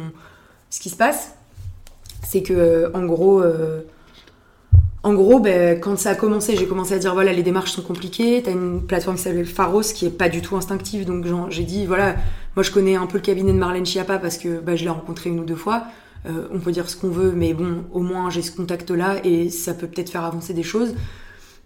ce 0.71 0.81
qui 0.81 0.89
se 0.91 0.97
passe. 0.97 1.35
C'est 2.25 2.43
que, 2.43 2.91
en 2.95 3.05
gros, 3.05 3.43
en 5.03 5.15
gros 5.15 5.41
ben, 5.41 5.81
quand 5.81 5.99
ça 5.99 6.11
a 6.11 6.15
commencé, 6.15 6.57
j'ai 6.57 6.67
commencé 6.67 6.95
à 6.95 6.99
dire 6.99 7.13
voilà, 7.13 7.33
les 7.33 7.43
démarches 7.43 7.73
sont 7.73 7.83
compliquées. 7.83 8.41
T'as 8.45 8.53
une 8.53 8.81
plateforme 8.81 9.17
qui 9.17 9.23
s'appelle 9.23 9.45
Pharos 9.45 9.83
qui 9.83 10.07
est 10.07 10.11
pas 10.11 10.29
du 10.29 10.41
tout 10.41 10.57
instinctive. 10.57 11.05
Donc, 11.05 11.27
j'ai 11.51 11.65
dit 11.65 11.85
voilà, 11.85 12.15
moi, 12.57 12.63
je 12.63 12.71
connais 12.71 12.95
un 12.95 13.07
peu 13.07 13.19
le 13.19 13.23
cabinet 13.23 13.53
de 13.53 13.59
Marlène 13.59 13.85
Schiappa 13.85 14.19
parce 14.19 14.39
que 14.39 14.61
bah, 14.61 14.77
je 14.77 14.85
l'ai 14.85 14.91
rencontré 14.91 15.31
une 15.31 15.41
ou 15.41 15.45
deux 15.45 15.57
fois. 15.57 15.85
On 16.55 16.61
peut 16.61 16.71
dire 16.71 16.89
ce 16.89 16.97
qu'on 16.97 17.11
veut, 17.11 17.33
mais 17.33 17.53
bon, 17.53 17.85
au 17.93 18.01
moins, 18.01 18.31
j'ai 18.31 18.43
ce 18.43 18.53
contact-là 18.53 19.17
et 19.25 19.51
ça 19.51 19.75
peut 19.75 19.89
peut-être 19.89 20.09
faire 20.09 20.25
avancer 20.25 20.55
des 20.55 20.63
choses. 20.63 20.95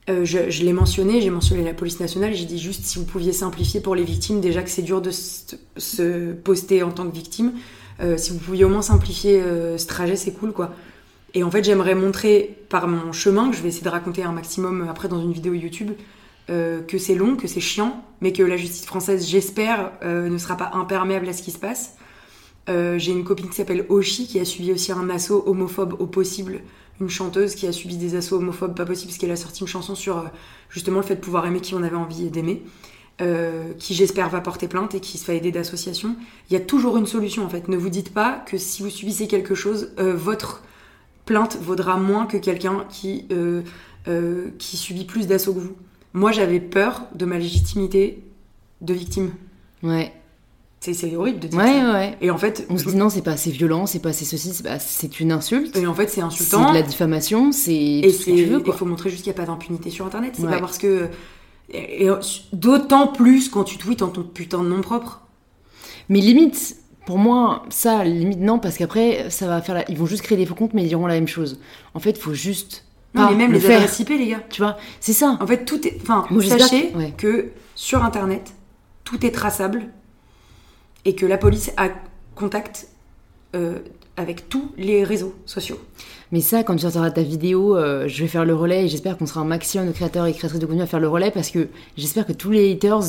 Euh, 0.08 0.24
je, 0.24 0.62
l'ai 0.62 0.72
mentionné, 0.72 1.20
j'ai 1.20 1.30
mentionné 1.30 1.64
la 1.64 1.74
police 1.74 1.98
nationale, 1.98 2.32
j'ai 2.32 2.44
dit 2.44 2.58
juste 2.60 2.84
si 2.84 2.98
vous 2.98 3.04
pouviez 3.04 3.32
simplifier 3.32 3.80
pour 3.80 3.96
les 3.96 4.04
victimes, 4.04 4.40
déjà 4.40 4.62
que 4.62 4.70
c'est 4.70 4.82
dur 4.82 5.02
de 5.02 5.10
se, 5.10 6.32
poster 6.32 6.84
en 6.84 6.92
tant 6.92 7.08
que 7.08 7.14
victime, 7.14 7.54
euh, 8.00 8.16
si 8.16 8.30
vous 8.30 8.38
pouviez 8.38 8.64
au 8.64 8.68
moins 8.68 8.82
simplifier 8.82 9.42
euh, 9.42 9.78
ce 9.78 9.86
trajet, 9.86 10.14
c'est 10.14 10.32
cool 10.32 10.52
quoi. 10.52 10.72
Et 11.34 11.42
en 11.42 11.50
fait, 11.50 11.64
j'aimerais 11.64 11.96
montrer 11.96 12.56
par 12.68 12.86
mon 12.86 13.12
chemin, 13.12 13.50
que 13.50 13.56
je 13.56 13.62
vais 13.62 13.68
essayer 13.68 13.84
de 13.84 13.88
raconter 13.88 14.22
un 14.22 14.32
maximum 14.32 14.86
après 14.88 15.08
dans 15.08 15.20
une 15.20 15.32
vidéo 15.32 15.52
YouTube, 15.52 15.90
que 16.48 16.98
c'est 16.98 17.14
long, 17.14 17.36
que 17.36 17.46
c'est 17.46 17.60
chiant, 17.60 18.02
mais 18.22 18.32
que 18.32 18.42
la 18.42 18.56
justice 18.56 18.86
française, 18.86 19.26
j'espère, 19.28 19.92
ne 20.02 20.38
sera 20.38 20.56
pas 20.56 20.70
imperméable 20.72 21.28
à 21.28 21.34
ce 21.34 21.42
qui 21.42 21.50
se 21.50 21.58
passe. 21.58 21.96
J'ai 22.68 23.12
une 23.12 23.24
copine 23.24 23.50
qui 23.50 23.56
s'appelle 23.56 23.84
Oshi 23.90 24.26
qui 24.26 24.40
a 24.40 24.46
subi 24.46 24.72
aussi 24.72 24.92
un 24.92 25.10
assaut 25.10 25.42
homophobe 25.46 25.96
au 25.98 26.06
possible 26.06 26.60
une 27.00 27.08
chanteuse 27.08 27.54
qui 27.54 27.66
a 27.66 27.72
subi 27.72 27.96
des 27.96 28.14
assauts 28.14 28.36
homophobes 28.36 28.74
pas 28.74 28.84
possible 28.84 29.10
parce 29.10 29.18
qu'elle 29.18 29.30
a 29.30 29.36
sorti 29.36 29.62
une 29.62 29.68
chanson 29.68 29.94
sur 29.94 30.18
euh, 30.18 30.22
justement 30.70 30.98
le 30.98 31.04
fait 31.04 31.16
de 31.16 31.20
pouvoir 31.20 31.46
aimer 31.46 31.60
qui 31.60 31.74
on 31.74 31.82
avait 31.82 31.96
envie 31.96 32.30
d'aimer, 32.30 32.62
euh, 33.20 33.72
qui 33.78 33.94
j'espère 33.94 34.28
va 34.28 34.40
porter 34.40 34.68
plainte 34.68 34.94
et 34.94 35.00
qui 35.00 35.18
se 35.18 35.24
fait 35.24 35.36
aider 35.36 35.52
d'associations. 35.52 36.16
Il 36.50 36.54
y 36.54 36.56
a 36.56 36.60
toujours 36.60 36.96
une 36.96 37.06
solution 37.06 37.44
en 37.44 37.48
fait. 37.48 37.68
Ne 37.68 37.76
vous 37.76 37.90
dites 37.90 38.12
pas 38.12 38.44
que 38.46 38.58
si 38.58 38.82
vous 38.82 38.90
subissez 38.90 39.26
quelque 39.28 39.54
chose, 39.54 39.92
euh, 39.98 40.14
votre 40.14 40.62
plainte 41.24 41.58
vaudra 41.60 41.96
moins 41.96 42.26
que 42.26 42.36
quelqu'un 42.36 42.84
qui, 42.88 43.26
qui 44.58 44.76
subit 44.76 45.04
plus 45.04 45.26
d'assauts 45.26 45.54
que 45.54 45.58
vous. 45.58 45.76
Moi 46.12 46.30
j'avais 46.30 46.60
peur 46.60 47.02
de 47.14 47.24
ma 47.24 47.38
légitimité 47.38 48.22
de 48.80 48.94
victime. 48.94 49.32
Ouais. 49.82 50.12
C'est 50.80 50.92
c'est 50.94 51.16
horrible 51.16 51.40
de 51.40 51.48
dire 51.48 51.58
Ouais, 51.58 51.80
ça. 51.80 51.92
ouais. 51.94 52.16
Et 52.20 52.30
en 52.30 52.36
fait, 52.38 52.66
On 52.70 52.76
se 52.78 52.84
dit 52.88 52.96
non, 52.96 53.08
c'est 53.08 53.22
pas 53.22 53.32
assez 53.32 53.50
violent, 53.50 53.86
c'est 53.86 53.98
pas 53.98 54.10
assez 54.10 54.24
ceci, 54.24 54.52
c'est 54.52 54.78
c'est 54.78 55.20
une 55.20 55.32
insulte. 55.32 55.76
et 55.76 55.86
en 55.86 55.94
fait, 55.94 56.08
c'est 56.08 56.16
C'est 56.16 56.20
insultant. 56.20 56.68
de 56.70 56.74
la 56.74 56.82
diffamation, 56.82 57.50
c'est 57.50 57.74
Et 57.74 58.12
ce 58.12 58.18
que 58.18 58.24
c'est, 58.24 58.34
tu 58.36 58.44
veux, 58.44 58.62
il 58.64 58.72
faut 58.72 58.84
montrer 58.84 59.10
juste 59.10 59.24
qu'il 59.24 59.32
n'y 59.32 59.38
a 59.38 59.40
pas 59.42 59.46
d'impunité 59.50 59.90
sur 59.90 60.06
Internet. 60.06 60.34
C'est 60.36 60.42
Ouais. 60.44 60.50
pas 60.52 60.60
parce 60.60 60.78
que. 60.78 61.08
Et, 61.70 62.04
et 62.06 62.10
d'autant 62.52 63.08
plus 63.08 63.48
quand 63.48 63.64
tu 63.64 63.76
tweets 63.78 64.02
en 64.02 64.08
ton 64.08 64.22
putain 64.22 64.62
de 64.62 64.68
nom 64.68 64.80
propre. 64.82 65.22
Mais 66.08 66.20
limite, 66.20 66.76
pour 67.06 67.18
moi, 67.18 67.64
ça, 67.70 68.04
limite 68.04 68.38
non, 68.40 68.58
parce 68.60 68.76
qu'après, 68.76 69.30
ça 69.30 69.48
va 69.48 69.60
faire 69.62 69.74
la... 69.74 69.90
ils 69.90 69.96
vont 69.98 70.06
juste 70.06 70.22
créer 70.22 70.38
des 70.38 70.46
faux 70.46 70.54
comptes, 70.54 70.74
mais 70.74 70.82
ils 70.84 70.88
diront 70.88 71.06
la 71.08 71.14
même 71.14 71.26
chose. 71.26 71.58
En 71.94 71.98
fait, 71.98 72.16
faut 72.18 72.34
juste 72.34 72.84
Non, 73.14 73.30
mais 73.30 73.34
même 73.36 73.50
le 73.50 73.58
les 73.58 73.60
faire. 73.60 73.78
adresses 73.80 73.98
IP, 73.98 74.10
les 74.10 74.28
gars. 74.28 74.42
Tu 74.50 74.60
vois, 74.60 74.76
c'est 75.00 75.12
ça. 75.14 75.36
En 75.40 75.46
fait, 75.46 75.64
tout 75.64 75.84
est. 75.88 75.98
Enfin, 76.02 76.26
Moi, 76.30 76.44
sachez 76.44 76.92
que 77.16 77.48
sur 77.74 78.04
Internet, 78.04 78.52
tout 79.02 79.24
est 79.26 79.32
traçable 79.32 79.88
et 81.06 81.14
que 81.14 81.24
la 81.24 81.38
police 81.38 81.72
a 81.78 81.88
contact 82.34 82.88
euh, 83.54 83.78
avec 84.18 84.48
tous 84.48 84.70
les 84.76 85.04
réseaux 85.04 85.34
sociaux. 85.46 85.78
Mais 86.32 86.40
ça, 86.40 86.62
quand 86.64 86.74
tu 86.74 86.82
sortiras 86.82 87.10
ta 87.10 87.22
vidéo, 87.22 87.76
euh, 87.76 88.08
je 88.08 88.22
vais 88.22 88.28
faire 88.28 88.44
le 88.44 88.54
relais 88.54 88.84
et 88.84 88.88
j'espère 88.88 89.16
qu'on 89.16 89.26
sera 89.26 89.40
un 89.40 89.44
maximum 89.44 89.86
de 89.86 89.92
créateurs 89.92 90.26
et 90.26 90.32
créatrices 90.32 90.60
de 90.60 90.66
contenu 90.66 90.82
à 90.82 90.86
faire 90.86 91.00
le 91.00 91.08
relais 91.08 91.30
parce 91.30 91.50
que 91.50 91.68
j'espère 91.96 92.26
que 92.26 92.32
tous 92.32 92.50
les 92.50 92.72
haters 92.72 93.00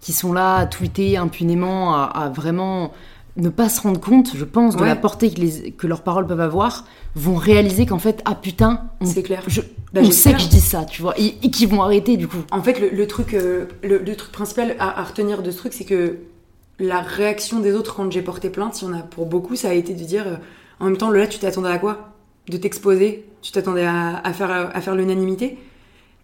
qui 0.00 0.12
sont 0.12 0.32
là 0.32 0.56
à 0.56 0.66
tweeter 0.66 1.16
impunément, 1.16 1.94
à, 1.94 2.02
à 2.04 2.28
vraiment 2.28 2.92
ne 3.36 3.48
pas 3.48 3.68
se 3.68 3.80
rendre 3.80 4.00
compte, 4.00 4.36
je 4.36 4.44
pense, 4.44 4.76
de 4.76 4.82
Ouais. 4.82 4.86
la 4.88 4.96
portée 4.96 5.30
que, 5.32 5.40
les- 5.40 5.70
que 5.72 5.86
leurs 5.86 6.02
paroles 6.02 6.26
peuvent 6.26 6.40
avoir, 6.40 6.84
vont 7.16 7.34
réaliser 7.36 7.84
qu'en 7.86 7.98
fait, 7.98 8.20
ah 8.24 8.34
putain, 8.34 8.82
on, 9.00 9.06
C'est 9.06 9.22
clair. 9.22 9.42
je- 9.48 9.60
Bah, 9.92 10.00
on 10.04 10.10
sait 10.10 10.34
que 10.34 10.40
je 10.40 10.48
dis 10.48 10.60
ça, 10.60 10.84
tu 10.84 11.02
vois, 11.02 11.14
et, 11.18 11.34
et 11.42 11.50
qu'ils 11.50 11.68
vont 11.68 11.82
arrêter 11.82 12.16
du 12.16 12.26
coup. 12.28 12.38
En 12.52 12.62
fait, 12.62 12.78
le, 12.80 12.90
le 12.90 13.06
truc, 13.06 13.34
euh, 13.34 13.66
le, 13.82 13.98
le 13.98 14.16
truc 14.16 14.30
principal 14.32 14.76
à, 14.78 15.00
à 15.00 15.04
retenir 15.04 15.42
de 15.42 15.50
ce 15.50 15.56
truc, 15.58 15.72
c'est 15.72 15.84
que 15.84 16.18
la 16.78 17.00
réaction 17.00 17.60
des 17.60 17.72
autres 17.72 17.94
quand 17.94 18.10
j'ai 18.10 18.22
porté 18.22 18.50
plainte, 18.50 18.80
il 18.82 18.86
y 18.86 18.88
en 18.88 18.94
a 18.94 19.02
pour 19.02 19.26
beaucoup, 19.26 19.56
ça 19.56 19.70
a 19.70 19.74
été 19.74 19.94
de 19.94 20.04
dire 20.04 20.26
euh, 20.26 20.36
en 20.80 20.86
même 20.86 20.96
temps, 20.96 21.10
là, 21.10 21.26
tu 21.26 21.38
t'attendais 21.38 21.68
à 21.68 21.78
quoi? 21.78 22.14
De 22.48 22.56
t'exposer? 22.56 23.26
Tu 23.42 23.52
t'attendais 23.52 23.84
à, 23.84 24.32
faire, 24.32 24.50
à 24.50 24.80
faire 24.80 24.94
l'unanimité? 24.94 25.58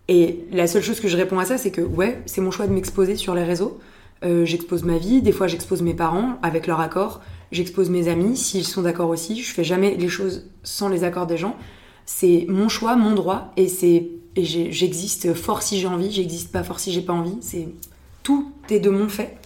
Et 0.09 0.45
la 0.51 0.67
seule 0.67 0.83
chose 0.83 1.01
que 1.01 1.09
je 1.09 1.17
réponds 1.17 1.39
à 1.39 1.45
ça, 1.45 1.57
c'est 1.57 1.71
que 1.71 1.83
ouais, 1.83 2.21
c'est 2.27 2.41
mon 2.41 2.51
choix 2.51 2.67
de 2.67 2.73
m'exposer 2.73 3.15
sur 3.15 3.35
les 3.35 3.45
réseaux. 3.45 3.79
Euh, 4.25 4.45
j'expose 4.45 4.83
ma 4.83 4.99
vie, 4.99 5.23
des 5.23 5.33
fois 5.33 5.47
j'expose 5.47 5.81
mes 5.81 5.95
parents 5.95 6.39
avec 6.43 6.67
leur 6.67 6.81
accord, 6.81 7.23
j'expose 7.53 7.89
mes 7.89 8.09
amis 8.09 8.37
s'ils 8.37 8.67
sont 8.67 8.83
d'accord 8.83 9.09
aussi. 9.09 9.43
Je 9.43 9.55
fais 9.55 9.65
jamais 9.65 9.97
les 9.97 10.09
choses 10.09 10.47
sans 10.63 10.89
les 10.89 11.05
accords 11.05 11.27
des 11.27 11.39
gens. 11.39 11.57
C'est 12.05 12.45
mon 12.49 12.69
choix, 12.69 12.97
mon 12.97 13.15
droit, 13.15 13.53
et 13.57 13.69
c'est 13.69 14.09
j'existe 14.37 15.33
fort 15.35 15.63
si 15.63 15.79
j'ai 15.79 15.87
envie, 15.87 16.11
j'existe 16.11 16.53
pas 16.53 16.63
fort 16.63 16.81
si 16.81 16.93
j'ai 16.93 17.01
pas 17.03 17.13
envie. 17.13 17.39
C'est 17.41 17.69
tout 18.23 18.53
est 18.69 18.81
de 18.81 18.91
mon 18.91 19.09
fait, 19.09 19.39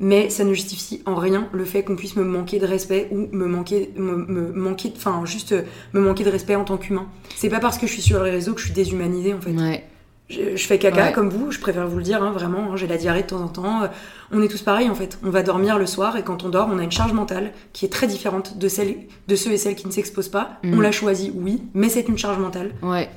mais 0.00 0.28
ça 0.30 0.44
ne 0.44 0.52
justifie 0.54 1.02
en 1.06 1.14
rien 1.14 1.48
le 1.52 1.64
fait 1.64 1.82
qu'on 1.84 1.96
puisse 1.96 2.16
me 2.16 2.24
manquer 2.24 2.58
de 2.58 2.66
respect 2.66 3.08
ou 3.12 3.28
me 3.32 3.46
manquer, 3.46 3.90
me, 3.96 4.16
me 4.16 4.52
manquer, 4.52 4.92
enfin 4.96 5.22
juste 5.24 5.52
euh, 5.52 5.62
me 5.92 6.00
manquer 6.00 6.24
de 6.24 6.30
respect 6.30 6.56
en 6.56 6.64
tant 6.64 6.76
qu'humain. 6.76 7.06
C'est 7.36 7.48
pas 7.48 7.60
parce 7.60 7.78
que 7.78 7.86
je 7.86 7.92
suis 7.92 8.02
sur 8.02 8.22
les 8.24 8.30
réseaux 8.30 8.54
que 8.54 8.60
je 8.60 8.66
suis 8.66 8.74
déshumanisée 8.74 9.34
en 9.34 9.40
fait. 9.40 9.52
Ouais. 9.52 9.84
Je, 10.30 10.56
je 10.56 10.66
fais 10.66 10.78
caca 10.78 11.08
Ouais. 11.08 11.12
comme 11.12 11.28
vous, 11.28 11.50
je 11.50 11.60
préfère 11.60 11.86
vous 11.86 11.98
le 11.98 12.02
dire, 12.02 12.22
hein, 12.22 12.32
vraiment. 12.32 12.72
hein, 12.72 12.76
J'ai 12.76 12.86
la 12.86 12.96
diarrhée 12.96 13.22
de 13.22 13.26
temps 13.26 13.42
en 13.42 13.48
temps. 13.48 13.82
euh, 13.82 13.88
On 14.32 14.40
est 14.42 14.48
tous 14.48 14.62
pareils 14.62 14.88
en 14.88 14.94
fait. 14.94 15.18
On 15.22 15.28
va 15.30 15.42
dormir 15.42 15.78
le 15.78 15.84
soir 15.86 16.16
et 16.16 16.22
quand 16.22 16.44
on 16.44 16.48
dort, 16.48 16.68
on 16.72 16.78
a 16.78 16.82
une 16.82 16.90
charge 16.90 17.12
mentale 17.12 17.52
qui 17.74 17.84
est 17.84 17.90
très 17.90 18.06
différente 18.06 18.56
de, 18.56 18.66
celle, 18.68 18.96
de 19.28 19.36
ceux 19.36 19.52
et 19.52 19.58
celles 19.58 19.74
qui 19.76 19.86
ne 19.86 19.92
s'exposent 19.92 20.30
pas. 20.30 20.58
Mhm. 20.62 20.78
On 20.78 20.80
l'a 20.80 20.92
choisi, 20.92 21.30
oui, 21.34 21.62
mais 21.74 21.90
c'est 21.90 22.08
une 22.08 22.16
charge 22.18 22.38
mentale. 22.38 22.72
Ouais. 22.82 23.10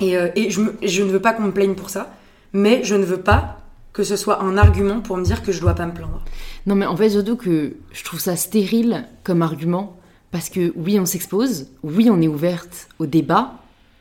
Et, 0.00 0.16
euh, 0.16 0.28
et 0.36 0.50
je, 0.50 0.60
me- 0.60 0.74
je 0.82 1.02
ne 1.02 1.10
veux 1.10 1.20
pas 1.20 1.32
qu'on 1.32 1.42
me 1.42 1.50
plaigne 1.52 1.74
pour 1.74 1.90
ça, 1.90 2.14
mais 2.52 2.80
je 2.84 2.94
ne 2.94 3.04
veux 3.04 3.20
pas 3.20 3.55
que 3.96 4.04
ce 4.04 4.16
soit 4.16 4.42
un 4.42 4.58
argument 4.58 5.00
pour 5.00 5.16
me 5.16 5.24
dire 5.24 5.42
que 5.42 5.52
je 5.52 5.58
dois 5.58 5.72
pas 5.74 5.86
me 5.86 5.94
plaindre. 5.94 6.22
Non, 6.66 6.74
mais 6.74 6.84
en 6.84 6.94
fait, 6.98 7.08
surtout 7.08 7.36
que 7.36 7.76
je 7.94 8.04
trouve 8.04 8.20
ça 8.20 8.36
stérile 8.36 9.06
comme 9.24 9.40
argument, 9.40 9.96
parce 10.30 10.50
que 10.50 10.74
oui, 10.76 11.00
on 11.00 11.06
s'expose, 11.06 11.68
oui, 11.82 12.10
on 12.10 12.20
est 12.20 12.28
ouverte 12.28 12.88
au 12.98 13.06
débat, 13.06 13.54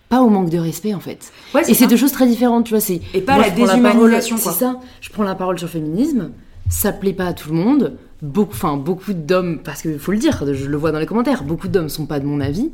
pas 0.10 0.20
au 0.20 0.28
manque 0.28 0.50
de 0.50 0.58
respect, 0.58 0.94
en 0.94 1.00
fait. 1.00 1.32
Ouais, 1.54 1.62
Et 1.70 1.74
c'est 1.74 1.88
deux 1.88 1.96
choses 1.96 2.12
très 2.12 2.28
différentes, 2.28 2.66
tu 2.66 2.72
vois. 2.72 2.82
C'est 2.82 3.00
Et 3.14 3.22
pas 3.22 3.36
moi, 3.36 3.46
la 3.46 3.52
déshumanisation, 3.52 4.38
quoi. 4.38 4.52
C'est 4.52 4.60
ça. 4.60 4.82
Je 5.00 5.10
prends 5.12 5.24
la 5.24 5.34
parole 5.34 5.58
sur 5.58 5.68
le 5.70 5.72
féminisme. 5.72 6.32
Ça 6.70 6.92
plaît 6.92 7.14
pas 7.14 7.28
à 7.28 7.34
tout 7.34 7.48
le 7.48 7.56
monde. 7.56 7.98
Beaucoup, 8.22 8.52
enfin, 8.52 8.76
beaucoup 8.76 9.14
d'hommes, 9.14 9.60
parce 9.64 9.82
qu'il 9.82 9.98
faut 9.98 10.12
le 10.12 10.18
dire, 10.18 10.44
je 10.54 10.66
le 10.66 10.76
vois 10.76 10.92
dans 10.92 11.00
les 11.00 11.06
commentaires, 11.06 11.46
beaucoup 11.46 11.70
d'hommes 11.70 11.88
sont 11.88 12.06
pas 12.06 12.20
de 12.20 12.26
mon 12.26 12.42
avis. 12.42 12.70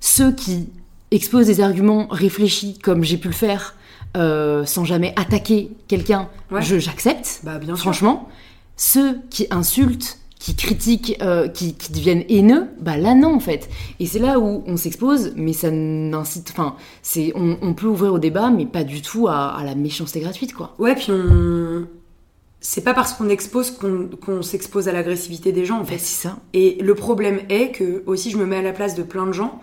Ceux 0.00 0.32
qui 0.32 0.70
exposent 1.10 1.48
des 1.48 1.60
arguments 1.60 2.06
réfléchis, 2.10 2.78
comme 2.78 3.04
j'ai 3.04 3.18
pu 3.18 3.28
le 3.28 3.34
faire, 3.34 3.74
euh, 4.16 4.64
sans 4.64 4.84
jamais 4.84 5.12
attaquer 5.16 5.70
quelqu'un, 5.88 6.28
Ouais. 6.50 6.62
je 6.62 6.78
j'accepte. 6.78 7.40
Bah, 7.44 7.58
bien 7.58 7.74
sûr. 7.74 7.82
Franchement, 7.82 8.28
ceux 8.76 9.18
qui 9.30 9.46
insultent, 9.50 10.18
qui 10.38 10.56
critiquent, 10.56 11.16
euh, 11.22 11.46
qui, 11.48 11.74
qui 11.74 11.92
deviennent 11.92 12.24
haineux, 12.28 12.66
bah 12.80 12.96
là 12.96 13.14
non 13.14 13.34
en 13.34 13.40
fait. 13.40 13.70
Et 14.00 14.06
c'est 14.06 14.18
là 14.18 14.40
où 14.40 14.64
on 14.66 14.76
s'expose, 14.76 15.32
mais 15.36 15.52
ça 15.52 15.70
n'incite, 15.70 16.50
enfin, 16.50 16.74
c'est, 17.00 17.32
on, 17.36 17.56
on 17.62 17.74
peut 17.74 17.86
ouvrir 17.86 18.12
au 18.14 18.18
débat, 18.18 18.50
mais 18.50 18.66
pas 18.66 18.82
du 18.82 19.02
tout 19.02 19.28
à, 19.28 19.54
à 19.56 19.62
la 19.64 19.74
méchanceté 19.76 20.18
gratuite 20.20 20.52
quoi. 20.52 20.74
Ouais, 20.78 20.94
puis 20.96 21.12
on. 21.12 21.86
C'est 22.64 22.82
pas 22.84 22.94
parce 22.94 23.12
qu'on 23.14 23.28
expose 23.28 23.72
qu'on 23.72 24.08
qu'on 24.24 24.40
s'expose 24.42 24.86
à 24.88 24.92
l'agressivité 24.92 25.50
des 25.52 25.64
gens, 25.64 25.76
en 25.78 25.80
Bah, 25.80 25.86
fait. 25.86 25.98
c'est 25.98 26.28
ça. 26.28 26.36
Et 26.52 26.76
le 26.80 26.94
problème 26.94 27.40
est 27.48 27.70
que, 27.72 28.02
aussi, 28.06 28.30
je 28.30 28.36
me 28.36 28.46
mets 28.46 28.56
à 28.58 28.62
la 28.62 28.72
place 28.72 28.94
de 28.94 29.02
plein 29.02 29.26
de 29.26 29.32
gens. 29.32 29.60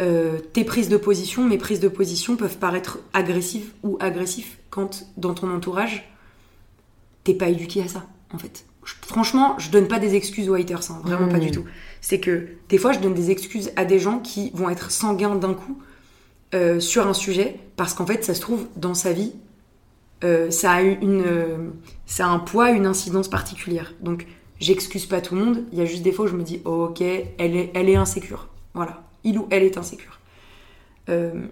Euh, 0.00 0.38
tes 0.52 0.64
prises 0.64 0.88
de 0.88 0.96
position, 0.96 1.44
mes 1.44 1.58
prises 1.58 1.80
de 1.80 1.88
position 1.88 2.36
peuvent 2.36 2.58
paraître 2.58 2.98
agressives 3.12 3.72
ou 3.82 3.96
agressifs 4.00 4.58
quand, 4.70 5.06
dans 5.16 5.34
ton 5.34 5.50
entourage, 5.54 6.10
t'es 7.24 7.34
pas 7.34 7.48
éduqué 7.48 7.82
à 7.82 7.88
ça, 7.88 8.06
en 8.32 8.38
fait. 8.38 8.64
Je- 8.84 8.94
franchement, 9.06 9.58
je 9.58 9.70
donne 9.70 9.88
pas 9.88 9.98
des 9.98 10.14
excuses 10.14 10.48
aux 10.48 10.54
haters, 10.54 10.90
hein, 10.90 11.00
vraiment 11.02 11.28
pas 11.28 11.38
du 11.40 11.50
tout. 11.50 11.64
C'est 12.00 12.20
que 12.20 12.46
des 12.68 12.78
fois, 12.78 12.92
je 12.92 13.00
donne 13.00 13.14
des 13.14 13.30
excuses 13.30 13.72
à 13.76 13.84
des 13.84 13.98
gens 13.98 14.18
qui 14.20 14.50
vont 14.54 14.68
être 14.70 14.90
sanguins 14.90 15.34
d'un 15.34 15.54
coup 15.54 15.78
euh, 16.54 16.78
sur 16.78 17.06
un 17.06 17.14
sujet, 17.14 17.58
parce 17.76 17.94
qu'en 17.94 18.06
fait, 18.06 18.24
ça 18.24 18.34
se 18.34 18.40
trouve, 18.40 18.66
dans 18.76 18.94
sa 18.94 19.12
vie, 19.12 19.32
euh, 20.24 20.50
ça, 20.50 20.72
a 20.72 20.82
une, 20.82 21.24
ça 22.06 22.26
a 22.26 22.28
un 22.28 22.38
poids, 22.38 22.70
une 22.70 22.86
incidence 22.86 23.28
particulière. 23.28 23.92
Donc, 24.00 24.26
j'excuse 24.60 25.06
pas 25.06 25.20
tout 25.20 25.34
le 25.34 25.44
monde. 25.44 25.64
Il 25.72 25.78
y 25.78 25.82
a 25.82 25.84
juste 25.84 26.02
des 26.02 26.12
fois 26.12 26.26
où 26.26 26.28
je 26.28 26.36
me 26.36 26.42
dis, 26.44 26.60
oh, 26.64 26.84
ok, 26.90 27.00
elle 27.00 27.56
est, 27.56 27.72
elle 27.74 27.88
est 27.88 27.96
insécure. 27.96 28.48
Voilà, 28.74 29.02
il 29.26 29.38
ou 29.38 29.46
elle 29.50 29.62
est 29.62 29.76
insécure. 29.76 30.20
Euh, 31.10 31.46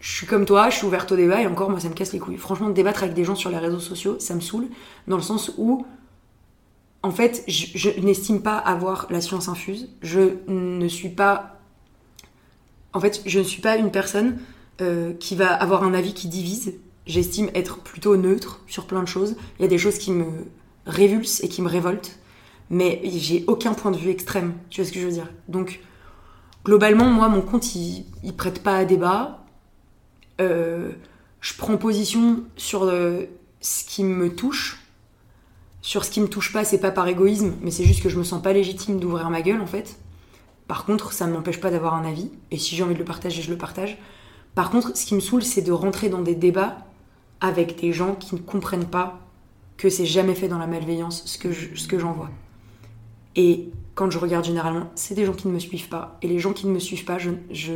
je 0.00 0.16
suis 0.16 0.26
comme 0.26 0.44
toi, 0.44 0.68
je 0.68 0.76
suis 0.76 0.86
ouverte 0.86 1.10
au 1.12 1.16
débat 1.16 1.40
et 1.40 1.46
encore, 1.46 1.70
moi, 1.70 1.80
ça 1.80 1.88
me 1.88 1.94
casse 1.94 2.12
les 2.12 2.18
couilles. 2.18 2.36
Franchement, 2.36 2.68
débattre 2.68 3.04
avec 3.04 3.14
des 3.14 3.24
gens 3.24 3.34
sur 3.34 3.50
les 3.50 3.58
réseaux 3.58 3.80
sociaux, 3.80 4.18
ça 4.18 4.34
me 4.34 4.40
saoule, 4.40 4.68
dans 5.06 5.16
le 5.16 5.22
sens 5.22 5.52
où, 5.56 5.86
en 7.02 7.10
fait, 7.10 7.44
je, 7.48 8.00
n'estime 8.00 8.42
pas 8.42 8.58
avoir 8.58 9.06
la 9.10 9.20
science 9.20 9.48
infuse. 9.48 9.88
Je 10.02 10.36
ne 10.48 10.88
suis 10.88 11.08
pas. 11.08 11.60
En 12.92 13.00
fait, 13.00 13.22
je 13.24 13.38
ne 13.38 13.44
suis 13.44 13.62
pas 13.62 13.76
une 13.76 13.90
personne 13.90 14.38
euh, 14.80 15.12
qui 15.14 15.34
va 15.34 15.52
avoir 15.52 15.84
un 15.84 15.94
avis 15.94 16.14
qui 16.14 16.28
divise. 16.28 16.74
J'estime 17.06 17.50
être 17.54 17.78
plutôt 17.78 18.16
neutre 18.16 18.60
sur 18.66 18.86
plein 18.86 19.02
de 19.02 19.08
choses. 19.08 19.36
Il 19.58 19.62
y 19.62 19.64
a 19.64 19.68
des 19.68 19.78
choses 19.78 19.98
qui 19.98 20.12
me 20.12 20.26
révulsent 20.86 21.42
et 21.42 21.48
qui 21.48 21.62
me 21.62 21.68
révoltent, 21.68 22.18
mais 22.70 23.00
j'ai 23.04 23.44
aucun 23.46 23.74
point 23.74 23.90
de 23.90 23.96
vue 23.96 24.10
extrême. 24.10 24.54
Tu 24.70 24.80
vois 24.80 24.88
ce 24.88 24.92
que 24.92 25.00
je 25.00 25.06
veux 25.06 25.12
dire? 25.12 25.28
Donc, 25.48 25.80
globalement, 26.64 27.06
moi, 27.06 27.28
mon 27.28 27.40
compte, 27.40 27.74
il, 27.74 28.04
prête 28.36 28.62
pas 28.62 28.76
à 28.76 28.84
débat. 28.84 29.44
Euh, 30.40 30.92
je 31.40 31.54
prends 31.54 31.76
position 31.76 32.44
sur 32.56 32.84
euh, 32.84 33.24
ce 33.60 33.84
qui 33.84 34.04
me 34.04 34.34
touche. 34.34 34.78
Sur 35.80 36.04
ce 36.04 36.10
qui 36.10 36.20
me 36.20 36.28
touche 36.28 36.52
pas, 36.52 36.64
c'est 36.64 36.78
pas 36.78 36.92
par 36.92 37.08
égoïsme, 37.08 37.54
mais 37.60 37.72
c'est 37.72 37.84
juste 37.84 38.02
que 38.02 38.08
je 38.08 38.16
me 38.18 38.22
sens 38.22 38.40
pas 38.40 38.52
légitime 38.52 39.00
d'ouvrir 39.00 39.30
ma 39.30 39.42
gueule 39.42 39.60
en 39.60 39.66
fait. 39.66 39.98
Par 40.68 40.84
contre, 40.84 41.12
ça 41.12 41.26
ne 41.26 41.32
m'empêche 41.32 41.60
pas 41.60 41.70
d'avoir 41.72 41.94
un 41.94 42.04
avis, 42.04 42.30
et 42.52 42.56
si 42.56 42.76
j'ai 42.76 42.84
envie 42.84 42.94
de 42.94 43.00
le 43.00 43.04
partager, 43.04 43.42
je 43.42 43.50
le 43.50 43.58
partage. 43.58 43.98
Par 44.54 44.70
contre, 44.70 44.96
ce 44.96 45.04
qui 45.04 45.16
me 45.16 45.20
saoule, 45.20 45.42
c'est 45.42 45.62
de 45.62 45.72
rentrer 45.72 46.08
dans 46.08 46.22
des 46.22 46.36
débats 46.36 46.78
avec 47.40 47.80
des 47.80 47.92
gens 47.92 48.14
qui 48.14 48.36
ne 48.36 48.40
comprennent 48.40 48.86
pas 48.86 49.18
que 49.76 49.90
c'est 49.90 50.06
jamais 50.06 50.36
fait 50.36 50.46
dans 50.46 50.58
la 50.58 50.68
malveillance 50.68 51.24
ce 51.26 51.36
que 51.38 51.50
je- 51.50 51.74
ce 51.74 51.88
que 51.88 51.98
j'en 51.98 52.12
vois. 52.12 52.30
Et 53.34 53.70
quand 53.94 54.10
je 54.10 54.18
regarde 54.18 54.44
généralement, 54.44 54.90
c'est 54.94 55.14
des 55.14 55.24
gens 55.24 55.32
qui 55.32 55.48
ne 55.48 55.52
me 55.52 55.58
suivent 55.58 55.88
pas. 55.88 56.18
Et 56.22 56.28
les 56.28 56.38
gens 56.38 56.52
qui 56.52 56.66
ne 56.66 56.72
me 56.72 56.78
suivent 56.78 57.04
pas, 57.04 57.18
je, 57.18 57.30
je... 57.50 57.72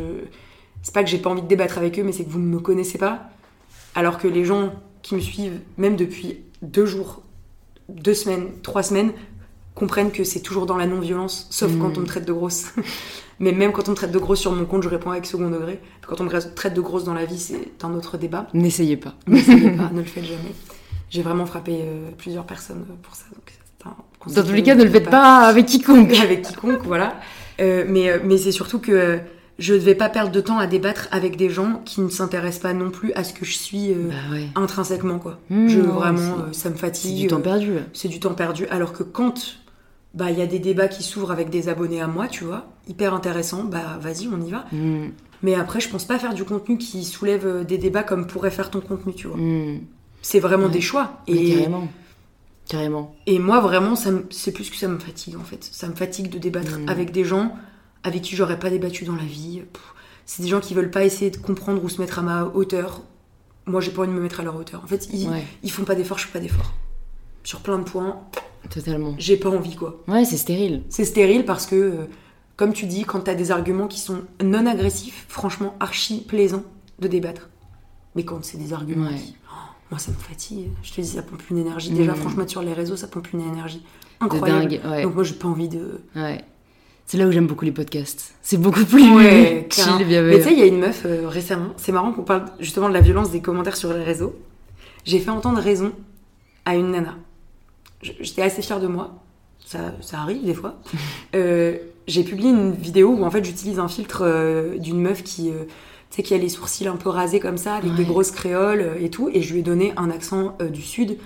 c'est 0.83 0.95
pas 0.95 1.03
que 1.05 1.11
j'ai 1.11 1.19
pas 1.19 1.31
envie 1.31 1.43
de 1.43 1.47
débattre 1.47 1.79
avec 1.79 1.99
eux, 1.99 2.03
mais 2.03 2.13
c'est 2.13 2.25
que 2.25 2.31
vous 2.31 2.39
ne 2.39 2.47
me 2.47 2.59
connaissez 2.59 2.99
pas. 2.99 3.31
Alors 3.95 4.19
que 4.19 4.29
les 4.29 4.45
gens 4.45 4.73
qui 5.03 5.15
me 5.15 5.21
suivent, 5.21 5.61
même 5.77 5.97
depuis 5.97 6.41
deux 6.63 6.87
jours, 6.87 7.23
deux 7.89 8.15
semaines, 8.15 8.49
trois 8.63 8.83
semaines, 8.83 9.13
comprennent 9.75 10.11
que 10.11 10.25
c'est 10.25 10.41
toujours 10.41 10.67
dans 10.67 10.77
la 10.77 10.87
non-violence, 10.87 11.49
sauf 11.51 11.71
quand 11.79 11.99
on 11.99 12.01
me 12.01 12.07
traite 12.07 12.27
de 12.27 12.33
grosse. 12.33 12.73
Mais 13.39 13.53
même 13.53 13.73
quand 13.73 13.89
on 13.89 13.91
me 13.91 13.97
traite 13.97 14.13
de 14.13 14.19
grosse 14.19 14.41
sur 14.41 14.53
mon 14.53 14.65
compte, 14.65 14.83
je 14.83 14.89
réponds 14.89 15.11
avec 15.11 15.27
second 15.27 15.51
degré. 15.51 15.79
Quand 16.07 16.21
on 16.23 16.25
me 16.25 16.55
traite 16.55 16.73
de 16.73 16.81
grosse 16.81 17.05
dans 17.05 17.13
la 17.13 17.27
vie, 17.27 17.39
c'est 17.39 17.85
un 17.85 17.93
autre 17.95 18.17
débat. 18.17 18.47
N'essayez 18.55 18.97
pas. 18.97 19.15
N'essayez 19.27 19.71
pas, 19.73 19.91
ne 19.93 19.99
le 19.99 20.05
faites 20.05 20.25
jamais. 20.25 20.55
J'ai 21.11 21.23
vraiment 21.23 21.45
frappé 21.45 21.81
euh, 21.83 22.11
plusieurs 22.17 22.47
personnes 22.47 22.87
pour 23.03 23.15
ça. 23.15 23.27
Donc 23.35 23.53
c'est 24.27 24.35
Dans 24.37 24.43
tous 24.43 24.53
les 24.55 24.63
cas, 24.63 24.75
ne 24.75 24.85
le 24.85 24.91
faites 24.91 25.11
pas 25.11 25.41
avec 25.47 25.67
quiconque. 25.67 26.13
avec 26.23 26.43
quiconque, 26.43 26.83
voilà. 26.85 27.17
Euh, 27.61 27.85
mais 27.89 28.11
euh, 28.11 28.19
mais 28.25 28.37
c'est 28.39 28.53
surtout 28.53 28.79
que 28.81 29.19
je 29.59 29.73
ne 29.73 29.79
vais 29.79 29.95
pas 29.95 30.09
perdre 30.11 30.31
de 30.33 30.41
temps 30.41 30.59
à 30.59 30.67
débattre 30.67 31.09
avec 31.13 31.37
des 31.37 31.49
gens 31.49 31.81
qui 31.87 32.03
ne 32.03 32.09
s'intéressent 32.11 32.61
pas 32.63 32.75
non 32.75 32.91
plus 32.91 33.13
à 33.15 33.25
ce 33.25 33.33
que 33.33 33.45
je 33.47 33.55
suis 33.57 33.93
euh, 33.93 34.09
Bah 34.11 34.15
ouais. 34.35 34.49
intrinsèquement 34.55 35.19
quoi. 35.19 35.39
Mmh, 35.49 35.69
je 35.69 35.79
non, 35.81 35.93
vraiment 35.95 36.37
c'est- 36.53 36.61
ça 36.61 36.69
me 36.71 36.75
C'est 36.75 36.81
fatigue. 36.81 37.17
du 37.19 37.27
temps 37.29 37.41
perdu. 37.41 37.73
c'est 37.95 38.09
du 38.09 38.21
temps 38.21 38.35
perdu. 38.35 38.67
Alors 38.71 38.93
que 38.93 39.03
quand 39.03 39.57
bah 40.13 40.31
il 40.31 40.39
y 40.39 40.43
a 40.43 40.47
des 40.47 40.59
débats 40.59 40.89
qui 40.89 41.03
s'ouvrent 41.03 41.31
avec 41.31 41.49
des 41.51 41.69
abonnés 41.71 42.01
à 42.03 42.07
moi, 42.07 42.27
tu 42.29 42.45
vois, 42.45 42.67
hyper 42.89 43.15
intéressant, 43.15 43.65
bah 43.65 43.99
vas-y, 44.01 44.29
on 44.29 44.41
y 44.45 44.51
va. 44.51 44.65
Mm, 44.73 45.09
Mais 45.43 45.55
après, 45.55 45.81
je 45.81 45.89
pense 45.91 46.05
pas 46.05 46.19
faire 46.19 46.33
du 46.35 46.45
contenu 46.45 46.77
qui 46.79 47.05
soulève 47.05 47.65
des 47.67 47.77
débats 47.79 48.03
comme 48.03 48.27
pourrait 48.27 48.51
faire 48.51 48.71
ton 48.71 48.81
contenu, 48.81 49.15
tu 49.15 49.27
vois. 49.29 49.37
mm. 49.39 49.81
C'est 50.23 50.41
vraiment 50.41 50.67
Ouais. 50.67 50.73
des 50.73 50.81
choix. 50.81 51.21
Et, 51.29 51.67
carrément. 52.69 53.15
Et 53.27 53.39
moi, 53.39 53.61
vraiment, 53.61 53.95
c'est 53.97 54.53
plus 54.53 54.71
que 54.71 54.77
ça 54.77 54.89
me 54.89 54.99
fatigue 54.99 55.37
en 55.37 55.45
fait. 55.45 55.63
Ça 55.71 55.89
me 55.89 55.95
fatigue 55.95 56.29
de 56.31 56.39
débattre 56.39 56.79
Mm. 56.79 56.89
avec 56.89 57.13
des 57.13 57.25
gens 57.25 57.55
avec 58.03 58.23
qui 58.23 58.37
j'aurais 58.37 58.59
pas 58.59 58.71
débattu 58.71 59.05
dans 59.05 59.17
la 59.17 59.25
vie. 59.25 59.63
C'est 60.27 60.43
des 60.43 60.49
gens 60.49 60.61
qui 60.61 60.75
veulent 60.75 60.91
pas 60.91 61.05
essayer 61.05 61.31
de 61.31 61.37
comprendre 61.37 61.83
ou 61.83 61.89
se 61.89 62.01
mettre 62.01 62.19
à 62.19 62.23
ma 62.23 62.45
hauteur. 62.45 63.03
Moi, 63.67 63.81
j'ai 63.81 63.91
pas 63.91 64.03
envie 64.03 64.11
de 64.11 64.15
me 64.17 64.21
mettre 64.23 64.41
à 64.41 64.43
leur 64.45 64.55
hauteur. 64.57 64.81
En 64.85 64.87
fait, 64.87 65.09
ils, 65.13 65.29
Ouais, 65.29 65.45
ils 65.65 65.71
font 65.73 65.85
pas 65.85 65.95
d'efforts, 65.97 66.19
je 66.19 66.27
fais 66.27 66.33
pas 66.33 66.41
d'efforts. 66.41 66.73
Sur 67.43 67.61
plein 67.61 67.79
de 67.79 67.85
points, 67.85 68.21
totalement. 68.71 69.15
j'ai 69.19 69.37
pas 69.37 69.51
envie 69.51 69.77
quoi. 69.77 70.03
Ouais, 70.09 70.25
c'est 70.25 70.37
stérile. 70.37 70.83
C'est 70.89 71.05
stérile 71.05 71.45
parce 71.45 71.67
que, 71.67 71.75
euh, 71.77 72.05
comme 72.57 72.73
tu 72.73 72.87
dis, 72.87 73.05
quand 73.05 73.21
t'as 73.21 73.35
des 73.35 73.51
arguments 73.53 73.87
qui 73.89 73.99
sont 74.01 74.23
non 74.43 74.67
agressifs, 74.67 75.27
franchement, 75.29 75.75
archi 75.81 76.21
plaisant 76.27 76.63
de 76.99 77.09
débattre. 77.09 77.49
Mais 78.17 78.25
quand 78.25 78.45
c'est 78.45 78.57
des 78.59 78.73
arguments 78.73 79.11
Ouais. 79.11 79.17
qui- 79.17 79.37
moi, 79.91 79.99
ça 79.99 80.11
me 80.11 80.17
fatigue. 80.17 80.69
Je 80.83 80.93
te 80.93 81.01
dis, 81.01 81.07
ça 81.09 81.23
pompe 81.23 81.43
une 81.51 81.59
énergie. 81.59 81.91
Déjà, 81.91 82.13
Mm. 82.13 82.17
franchement, 82.17 82.49
sur 82.49 82.63
les 82.63 82.73
réseaux, 82.73 82.97
ça 82.97 83.07
pompe 83.07 83.33
une 83.33 83.41
énergie 83.41 83.83
De 84.21 84.25
incroyable. 84.27 84.69
dingue. 84.69 84.81
Ouais. 84.85 85.03
Donc, 85.05 85.15
moi, 85.15 85.25
j'ai 85.25 85.35
pas 85.35 85.49
envie 85.49 85.69
de. 85.69 86.01
ouais. 86.17 86.45
C'est 87.09 87.19
là 87.19 87.27
où 87.29 87.31
j'aime 87.31 87.47
beaucoup 87.47 87.65
les 87.65 87.71
podcasts. 87.71 88.35
C'est 88.43 88.57
beaucoup 88.57 88.85
plus 88.85 89.09
Ouais, 89.15 89.69
chill, 89.71 90.05
bien 90.09 90.23
Mais 90.23 90.39
tu 90.39 90.43
sais, 90.43 90.53
il 90.53 90.59
y 90.59 90.63
a 90.63 90.67
une 90.67 90.81
meuf 90.81 91.03
euh, 91.07 91.29
récemment, 91.29 91.69
c'est 91.77 91.93
marrant 91.93 92.11
qu'on 92.13 92.25
parle 92.25 92.47
justement 92.59 92.89
de 92.89 92.95
la 92.95 93.01
violence 93.01 93.31
des 93.31 93.41
commentaires 93.41 93.77
sur 93.77 93.93
les 93.93 94.03
réseaux. 94.03 94.35
J'ai 95.05 95.21
fait 95.21 95.31
entendre 95.31 95.61
raison 95.61 95.93
à 96.65 96.75
une 96.75 96.91
nana. 96.91 97.15
J'étais 98.03 98.43
assez 98.43 98.61
fière 98.61 98.81
de 98.81 98.89
moi. 98.89 99.15
Ça, 99.65 99.95
ça 100.01 100.19
arrive 100.21 100.45
des 100.45 100.55
fois. 100.55 100.81
Euh, 101.37 101.77
J'ai 102.09 102.25
publié 102.25 102.51
une 102.51 102.73
vidéo 102.73 103.11
où 103.11 103.25
en 103.25 103.31
fait 103.31 103.45
j'utilise 103.45 103.79
un 103.79 103.87
filtre 103.89 104.23
euh, 104.25 104.77
d'une 104.79 105.01
meuf 105.01 105.23
qui, 105.23 105.51
tu 106.11 106.17
sais, 106.17 106.23
qui 106.23 106.35
a 106.35 106.39
les 106.39 106.49
sourcils 106.49 106.87
un 106.89 106.97
peu 106.97 107.09
rasés 107.09 107.41
comme 107.41 107.57
ça, 107.59 107.75
avec 107.77 107.95
des 107.95 108.05
grosses 108.05 108.31
créoles 108.31 108.81
euh, 108.81 108.95
et 109.05 109.11
tout. 109.11 109.29
Et 109.33 109.43
je 109.43 109.53
lui 109.53 109.61
ai 109.61 109.63
donné 109.63 109.93
un 109.97 110.11
accent 110.11 110.57
euh, 110.63 110.69
du 110.69 110.83
sud. 110.83 111.19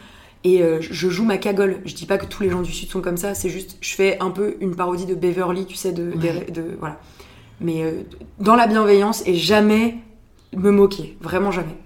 Et 0.43 0.62
euh, 0.62 0.78
je 0.81 1.09
joue 1.11 1.24
ma 1.24 1.36
cagole. 1.36 1.81
Je 1.85 1.94
dis 1.94 2.07
pas 2.07 2.16
que 2.16 2.24
tous 2.27 2.43
les 2.43 2.51
gens 2.51 2.62
du 2.62 2.73
sud 2.73 2.89
sont 2.90 3.02
comme 3.02 3.19
ça. 3.19 3.35
C'est 3.35 3.51
juste, 3.51 3.77
je 3.82 3.94
fais 3.94 4.19
un 4.20 4.31
peu 4.31 4.57
une 4.61 4.74
parodie 4.74 5.05
de 5.07 5.15
Beverly, 5.15 5.66
tu 5.66 5.77
sais, 5.77 5.93
de, 5.93 6.11
Ouais. 6.12 6.44
des- 6.47 6.51
de 6.52 6.65
voilà 6.78 6.98
mais 7.62 7.94
dans 8.39 8.57
la 8.57 8.66
bienveillance 8.66 9.23
et 9.27 9.35
jamais 9.35 9.97
me 10.57 10.70
moquer, 10.70 11.19
vraiment 11.20 11.51
jamais. 11.51 11.77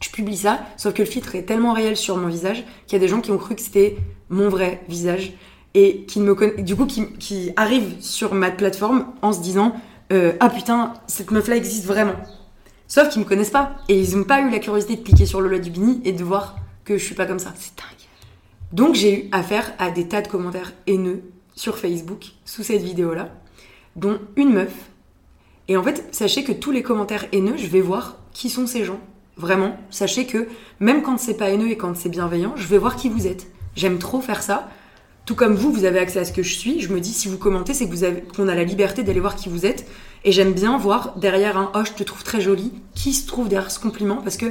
Je 0.00 0.10
publie 0.10 0.36
ça, 0.36 0.60
sauf 0.76 0.92
que 0.92 1.00
le 1.00 1.08
filtre 1.08 1.34
est 1.34 1.44
tellement 1.44 1.72
réel 1.72 1.96
sur 1.96 2.18
mon 2.18 2.28
visage 2.28 2.62
qu'il 2.86 2.92
y 2.92 2.96
a 2.96 2.98
des 2.98 3.08
gens 3.08 3.22
qui 3.22 3.30
ont 3.30 3.38
cru 3.38 3.54
que 3.54 3.62
c'était 3.62 3.96
mon 4.28 4.50
vrai 4.50 4.82
visage 4.86 5.32
et 5.72 6.04
qui 6.06 6.20
me 6.20 6.34
conna- 6.34 6.60
du 6.62 6.76
coup 6.76 6.84
qui, 6.84 7.06
qui 7.14 7.52
arrivent 7.56 7.94
sur 8.00 8.34
ma 8.34 8.50
plateforme 8.50 9.06
en 9.22 9.32
se 9.32 9.40
disant 9.40 9.74
euh, 10.12 10.32
ah 10.40 10.48
putain 10.48 10.94
cette 11.06 11.30
meuf 11.30 11.48
là 11.48 11.56
existe 11.56 11.84
vraiment. 11.84 12.16
Sauf 12.86 13.10
qu'ils 13.10 13.22
me 13.22 13.26
connaissent 13.26 13.50
pas 13.50 13.76
et 13.88 14.00
ils 14.00 14.16
n'ont 14.16 14.24
pas 14.24 14.40
eu 14.40 14.50
la 14.50 14.58
curiosité 14.58 14.96
de 14.96 15.02
cliquer 15.02 15.26
sur 15.26 15.40
Lola 15.40 15.58
Dubini 15.58 16.00
et 16.04 16.12
de 16.12 16.24
voir 16.24 16.56
que 16.84 16.96
je 16.96 17.04
suis 17.04 17.14
pas 17.14 17.26
comme 17.26 17.38
ça. 17.38 17.52
C'est 17.56 17.76
dingue. 17.76 18.08
Donc 18.72 18.94
j'ai 18.94 19.26
eu 19.26 19.28
affaire 19.32 19.72
à 19.78 19.90
des 19.90 20.08
tas 20.08 20.22
de 20.22 20.28
commentaires 20.28 20.72
haineux 20.86 21.22
sur 21.54 21.78
Facebook 21.78 22.32
sous 22.44 22.62
cette 22.62 22.82
vidéo-là, 22.82 23.30
dont 23.96 24.18
une 24.36 24.52
meuf. 24.52 24.72
Et 25.68 25.76
en 25.76 25.82
fait, 25.82 26.08
sachez 26.12 26.44
que 26.44 26.52
tous 26.52 26.70
les 26.70 26.82
commentaires 26.82 27.26
haineux, 27.32 27.56
je 27.56 27.66
vais 27.66 27.80
voir 27.80 28.16
qui 28.32 28.48
sont 28.48 28.66
ces 28.66 28.84
gens. 28.84 29.00
Vraiment, 29.36 29.76
sachez 29.90 30.26
que 30.26 30.48
même 30.80 31.02
quand 31.02 31.18
c'est 31.18 31.36
pas 31.36 31.50
haineux 31.50 31.70
et 31.70 31.76
quand 31.76 31.96
c'est 31.96 32.08
bienveillant, 32.08 32.54
je 32.56 32.66
vais 32.66 32.78
voir 32.78 32.96
qui 32.96 33.08
vous 33.08 33.26
êtes. 33.26 33.48
J'aime 33.76 33.98
trop 33.98 34.20
faire 34.20 34.42
ça. 34.42 34.68
Tout 35.28 35.34
comme 35.34 35.52
vous, 35.54 35.70
vous 35.70 35.84
avez 35.84 35.98
accès 35.98 36.20
à 36.20 36.24
ce 36.24 36.32
que 36.32 36.42
je 36.42 36.54
suis. 36.54 36.80
Je 36.80 36.90
me 36.90 37.00
dis, 37.00 37.12
si 37.12 37.28
vous 37.28 37.36
commentez, 37.36 37.74
c'est 37.74 37.84
que 37.84 37.90
vous 37.90 38.02
avez, 38.02 38.22
qu'on 38.34 38.48
a 38.48 38.54
la 38.54 38.64
liberté 38.64 39.02
d'aller 39.02 39.20
voir 39.20 39.36
qui 39.36 39.50
vous 39.50 39.66
êtes. 39.66 39.86
Et 40.24 40.32
j'aime 40.32 40.54
bien 40.54 40.78
voir 40.78 41.18
derrière 41.18 41.58
un 41.58 41.70
oh, 41.74 41.80
je 41.84 41.92
te 41.92 42.02
trouve 42.02 42.24
très 42.24 42.40
jolie, 42.40 42.72
qui 42.94 43.12
se 43.12 43.26
trouve 43.26 43.46
derrière 43.50 43.70
ce 43.70 43.78
compliment 43.78 44.16
parce 44.22 44.38
que 44.38 44.46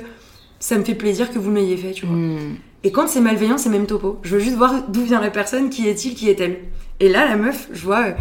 ça 0.59 0.77
me 0.77 0.83
fait 0.83 0.93
plaisir 0.93 1.31
que 1.31 1.39
vous 1.39 1.51
l'ayez 1.51 1.77
fait, 1.77 1.93
tu 1.93 2.05
vois. 2.05 2.15
Mm. 2.15 2.57
Et 2.83 2.91
quand 2.91 3.07
c'est 3.07 3.21
malveillant, 3.21 3.57
c'est 3.57 3.71
même 3.71 3.87
topo. 3.87 4.19
Je 4.21 4.35
veux 4.35 4.39
juste 4.39 4.55
voir 4.55 4.87
d'où 4.87 5.01
vient 5.01 5.19
la 5.19 5.31
personne, 5.31 5.71
qui 5.71 5.87
est-il, 5.87 6.13
qui 6.13 6.29
est-elle. 6.29 6.59
Et 6.99 7.09
là, 7.09 7.27
la 7.27 7.37
meuf, 7.37 7.69
je 7.73 7.81
vois, 7.83 8.09
euh, 8.09 8.11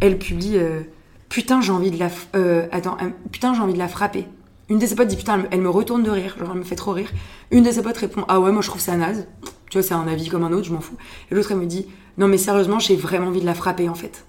elle 0.00 0.16
publie 0.18 0.56
euh, 0.56 0.80
Putain, 1.28 1.60
j'ai 1.60 1.72
envie 1.72 1.90
de 1.90 1.98
la. 1.98 2.08
f- 2.08 2.28
euh, 2.34 2.66
attends, 2.72 2.96
euh, 3.02 3.10
putain, 3.30 3.52
j'ai 3.52 3.60
envie 3.60 3.74
de 3.74 3.78
la 3.78 3.88
frapper. 3.88 4.24
Une 4.70 4.78
de 4.78 4.86
ses 4.86 4.94
potes 4.94 5.08
dit 5.08 5.16
Putain, 5.16 5.34
elle 5.34 5.40
me- 5.42 5.48
elle 5.50 5.60
me 5.60 5.68
retourne 5.68 6.02
de 6.02 6.10
rire, 6.10 6.34
genre 6.38 6.48
elle 6.54 6.60
me 6.60 6.64
fait 6.64 6.76
trop 6.76 6.92
rire. 6.92 7.10
Une 7.50 7.62
de 7.62 7.70
ses 7.70 7.82
potes 7.82 7.98
répond 7.98 8.24
Ah 8.26 8.40
ouais, 8.40 8.52
moi 8.52 8.62
je 8.62 8.68
trouve 8.70 8.80
ça 8.80 8.96
naze. 8.96 9.26
Tu 9.68 9.76
vois, 9.76 9.82
c'est 9.86 9.92
un 9.94 10.08
avis 10.08 10.28
comme 10.30 10.44
un 10.44 10.52
autre, 10.52 10.64
je 10.64 10.72
m'en 10.72 10.80
fous. 10.80 10.96
Et 11.30 11.34
l'autre, 11.34 11.52
elle 11.52 11.58
me 11.58 11.66
dit 11.66 11.86
Non, 12.18 12.28
mais 12.28 12.38
sérieusement, 12.38 12.78
j'ai 12.78 12.96
vraiment 12.96 13.28
envie 13.28 13.40
de 13.40 13.46
la 13.46 13.54
frapper 13.54 13.88
en 13.88 13.94
fait. 13.94 14.24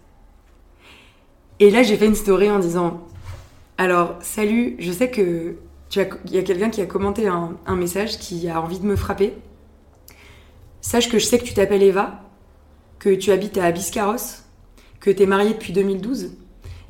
Et 1.60 1.72
là, 1.72 1.84
j'ai 1.84 1.98
fait 1.98 2.06
une 2.06 2.16
story 2.16 2.52
en 2.52 2.60
disant 2.60 3.08
Alors, 3.78 4.16
salut, 4.22 4.76
je 4.80 4.92
sais 4.92 5.10
que 5.10 5.58
il 5.96 6.34
y 6.34 6.38
a 6.38 6.44
quelqu'un 6.44 6.70
qui 6.70 6.82
a 6.82 6.86
commenté 6.86 7.28
un, 7.28 7.76
message 7.76 8.18
qui 8.18 8.50
a 8.50 8.62
envie 8.62 8.80
de 8.80 8.86
me 8.86 8.96
frapper. 8.96 9.34
Sache 10.82 11.10
que 11.10 11.20
je 11.20 11.26
sais 11.26 11.40
que 11.40 11.44
tu 11.44 11.54
t'appelles 11.54 11.84
Eva, 11.84 12.22
que 13.00 13.14
tu 13.14 13.32
habites 13.32 13.58
à 13.58 13.72
Biscarros, 13.72 14.44
que 15.00 15.10
tu 15.10 15.24
es 15.24 15.26
mariée 15.26 15.54
depuis 15.54 15.74
2012 15.74 16.34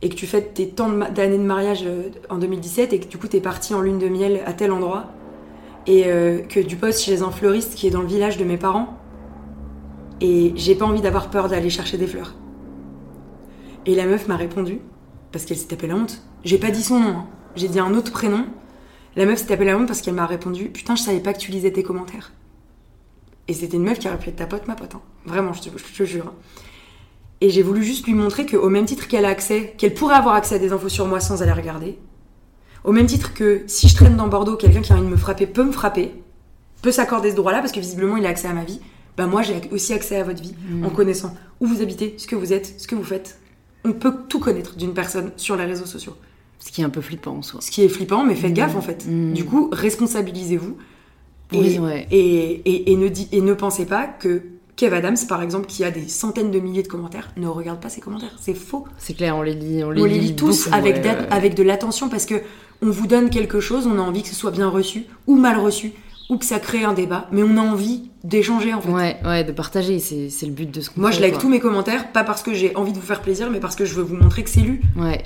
et 0.01 0.09
que 0.09 0.15
tu 0.15 0.27
fêtes 0.27 0.53
tes 0.53 0.69
tant 0.69 0.89
d'années 0.89 1.37
de 1.37 1.43
mariage 1.43 1.83
euh, 1.85 2.09
en 2.29 2.37
2017 2.37 2.93
et 2.93 2.99
que 2.99 3.07
du 3.07 3.17
coup 3.17 3.27
tu 3.27 3.37
es 3.37 3.41
partie 3.41 3.73
en 3.73 3.81
lune 3.81 3.97
de 3.97 4.07
miel 4.07 4.41
à 4.45 4.53
tel 4.53 4.71
endroit 4.71 5.05
et 5.87 6.03
euh, 6.05 6.41
que 6.41 6.59
tu 6.59 6.75
postes 6.75 7.01
chez 7.01 7.23
un 7.23 7.31
fleuriste 7.31 7.73
qui 7.73 7.87
est 7.87 7.89
dans 7.89 8.01
le 8.01 8.07
village 8.07 8.37
de 8.37 8.43
mes 8.43 8.57
parents 8.57 8.96
et 10.21 10.53
j'ai 10.55 10.75
pas 10.75 10.85
envie 10.85 11.01
d'avoir 11.01 11.29
peur 11.29 11.47
d'aller 11.49 11.69
chercher 11.69 11.97
des 11.97 12.07
fleurs. 12.07 12.35
Et 13.85 13.95
la 13.95 14.05
meuf 14.05 14.27
m'a 14.27 14.35
répondu 14.35 14.79
parce 15.31 15.45
qu'elle 15.45 15.57
s'est 15.57 15.67
tapée 15.67 15.87
la 15.87 15.95
honte. 15.95 16.21
J'ai 16.43 16.57
pas 16.57 16.71
dit 16.71 16.83
son 16.83 16.99
nom, 16.99 17.09
hein. 17.09 17.25
j'ai 17.55 17.67
dit 17.67 17.79
un 17.79 17.93
autre 17.93 18.11
prénom. 18.11 18.45
La 19.15 19.25
meuf 19.25 19.39
s'est 19.39 19.45
tapée 19.47 19.65
la 19.65 19.77
honte 19.77 19.87
parce 19.87 20.01
qu'elle 20.01 20.13
m'a 20.13 20.25
répondu 20.25 20.69
Putain, 20.69 20.95
je 20.95 21.01
savais 21.03 21.19
pas 21.19 21.33
que 21.33 21.39
tu 21.39 21.51
lisais 21.51 21.71
tes 21.71 21.83
commentaires. 21.83 22.31
Et 23.47 23.53
c'était 23.53 23.77
une 23.77 23.83
meuf 23.83 23.99
qui 23.99 24.07
aurait 24.07 24.19
pu 24.19 24.29
être 24.29 24.35
ta 24.35 24.45
pote, 24.45 24.67
ma 24.67 24.75
pote. 24.75 24.95
hein. 24.95 25.01
Vraiment, 25.25 25.53
je 25.53 25.61
te, 25.61 25.69
je 25.77 25.97
te 25.97 26.03
jure. 26.03 26.27
hein. 26.27 26.33
Et 27.39 27.49
j'ai 27.49 27.61
voulu 27.61 27.83
juste 27.83 28.05
lui 28.07 28.13
montrer 28.13 28.45
qu'au 28.45 28.69
même 28.69 28.85
titre 28.85 29.07
qu'elle 29.07 29.25
a 29.25 29.29
accès, 29.29 29.73
qu'elle 29.77 29.93
pourrait 29.93 30.15
avoir 30.15 30.35
accès 30.35 30.55
à 30.55 30.59
des 30.59 30.73
infos 30.73 30.89
sur 30.89 31.05
moi 31.05 31.19
sans 31.19 31.43
aller 31.43 31.51
regarder, 31.51 31.99
au 32.83 32.91
même 32.91 33.05
titre 33.05 33.33
que 33.33 33.63
si 33.67 33.87
je 33.87 33.95
traîne 33.95 34.15
dans 34.17 34.27
Bordeaux, 34.27 34.55
quelqu'un 34.55 34.81
qui 34.81 34.91
a 34.91 34.95
envie 34.95 35.05
de 35.05 35.11
me 35.11 35.17
frapper 35.17 35.45
peut 35.45 35.63
me 35.63 35.71
frapper, 35.71 36.15
peut 36.81 36.91
s'accorder 36.91 37.31
ce 37.31 37.35
droit-là 37.35 37.59
parce 37.59 37.71
que 37.71 37.79
visiblement 37.79 38.17
il 38.17 38.25
a 38.25 38.29
accès 38.29 38.47
à 38.47 38.53
ma 38.53 38.63
vie, 38.63 38.79
bah 39.17 39.25
moi 39.27 39.41
j'ai 39.41 39.59
aussi 39.71 39.93
accès 39.93 40.15
à 40.17 40.23
votre 40.23 40.41
vie 40.41 40.53
en 40.83 40.89
connaissant 40.89 41.33
où 41.59 41.65
vous 41.67 41.81
habitez, 41.81 42.13
ce 42.17 42.27
que 42.27 42.35
vous 42.35 42.53
êtes, 42.53 42.79
ce 42.79 42.87
que 42.87 42.95
vous 42.95 43.03
faites. 43.03 43.39
On 43.83 43.93
peut 43.93 44.13
tout 44.29 44.39
connaître 44.39 44.75
d'une 44.75 44.93
personne 44.93 45.31
sur 45.37 45.55
les 45.55 45.65
réseaux 45.65 45.85
sociaux. 45.85 46.15
Ce 46.59 46.71
qui 46.71 46.81
est 46.81 46.83
un 46.83 46.89
peu 46.89 47.01
flippant 47.01 47.37
en 47.37 47.41
soi. 47.41 47.61
Ce 47.61 47.71
qui 47.71 47.83
est 47.83 47.89
flippant, 47.89 48.23
mais 48.25 48.35
faites 48.35 48.51
Mm. 48.51 48.55
gaffe 48.55 48.75
en 48.75 48.81
fait. 48.81 49.05
Mm. 49.07 49.33
Du 49.33 49.45
coup, 49.45 49.69
responsabilisez-vous. 49.71 50.77
Oui, 51.53 51.75
Et, 51.75 51.79
ouais. 51.79 52.07
et, 52.11 52.61
et, 52.65 52.91
et 52.91 52.95
ne 52.95 53.07
di- 53.07 53.29
et 53.31 53.41
ne 53.41 53.53
pensez 53.53 53.85
pas 53.85 54.05
que 54.05 54.41
Kev 54.75 54.93
Adams, 54.95 55.15
par 55.29 55.41
exemple, 55.41 55.65
qui 55.67 55.83
a 55.83 55.91
des 55.91 56.07
centaines 56.07 56.51
de 56.51 56.59
milliers 56.59 56.83
de 56.83 56.87
commentaires, 56.87 57.31
ne 57.37 57.47
regarde 57.47 57.79
pas 57.79 57.89
ses 57.89 58.01
commentaires. 58.01 58.35
C'est 58.39 58.53
faux. 58.53 58.85
C'est 58.97 59.13
clair, 59.15 59.35
on 59.37 59.41
les 59.41 59.53
lit, 59.55 59.83
on 59.83 59.89
les, 59.91 60.01
On 60.01 60.05
lit 60.05 60.35
tous 60.35 60.65
beaucoup, 60.65 60.75
avec, 60.75 60.95
ouais, 60.97 61.01
d'a- 61.01 61.13
ouais. 61.13 61.27
avec 61.31 61.55
de 61.55 61.63
l'attention 61.63 62.09
parce 62.09 62.25
que 62.25 62.35
on 62.83 62.89
vous 62.91 63.07
donne 63.07 63.29
quelque 63.31 63.59
chose, 63.59 63.87
on 63.87 63.97
a 63.97 64.01
envie 64.01 64.21
que 64.21 64.27
ce 64.29 64.35
soit 64.35 64.51
bien 64.51 64.67
reçu 64.69 65.05
ou 65.25 65.35
mal 65.35 65.57
reçu 65.57 65.93
ou 66.29 66.37
que 66.37 66.45
ça 66.45 66.59
crée 66.59 66.83
un 66.83 66.93
débat, 66.93 67.27
mais 67.31 67.41
on 67.43 67.55
a 67.57 67.61
envie 67.61 68.09
d'échanger 68.23 68.73
en 68.73 68.81
fait. 68.81 68.89
Ouais, 68.91 69.17
ouais, 69.23 69.43
de 69.43 69.51
partager, 69.51 69.99
c'est 69.99 70.45
le 70.45 70.51
but 70.51 70.69
de 70.69 70.81
ce 70.81 70.89
qu'on 70.89 71.01
Moi, 71.01 71.11
fait, 71.11 71.17
je 71.17 71.21
like 71.21 71.33
quoi. 71.33 71.41
tous 71.41 71.49
mes 71.49 71.59
commentaires, 71.59 72.11
pas 72.11 72.23
parce 72.23 72.43
que 72.43 72.53
j'ai 72.53 72.75
envie 72.75 72.91
de 72.91 72.97
vous 72.97 73.05
faire 73.05 73.21
plaisir, 73.21 73.49
mais 73.49 73.59
parce 73.59 73.75
que 73.75 73.85
je 73.85 73.93
veux 73.93 74.03
vous 74.03 74.15
montrer 74.17 74.43
que 74.43 74.49
c'est 74.49 74.59
lu. 74.61 74.81
Ouais, 74.97 75.23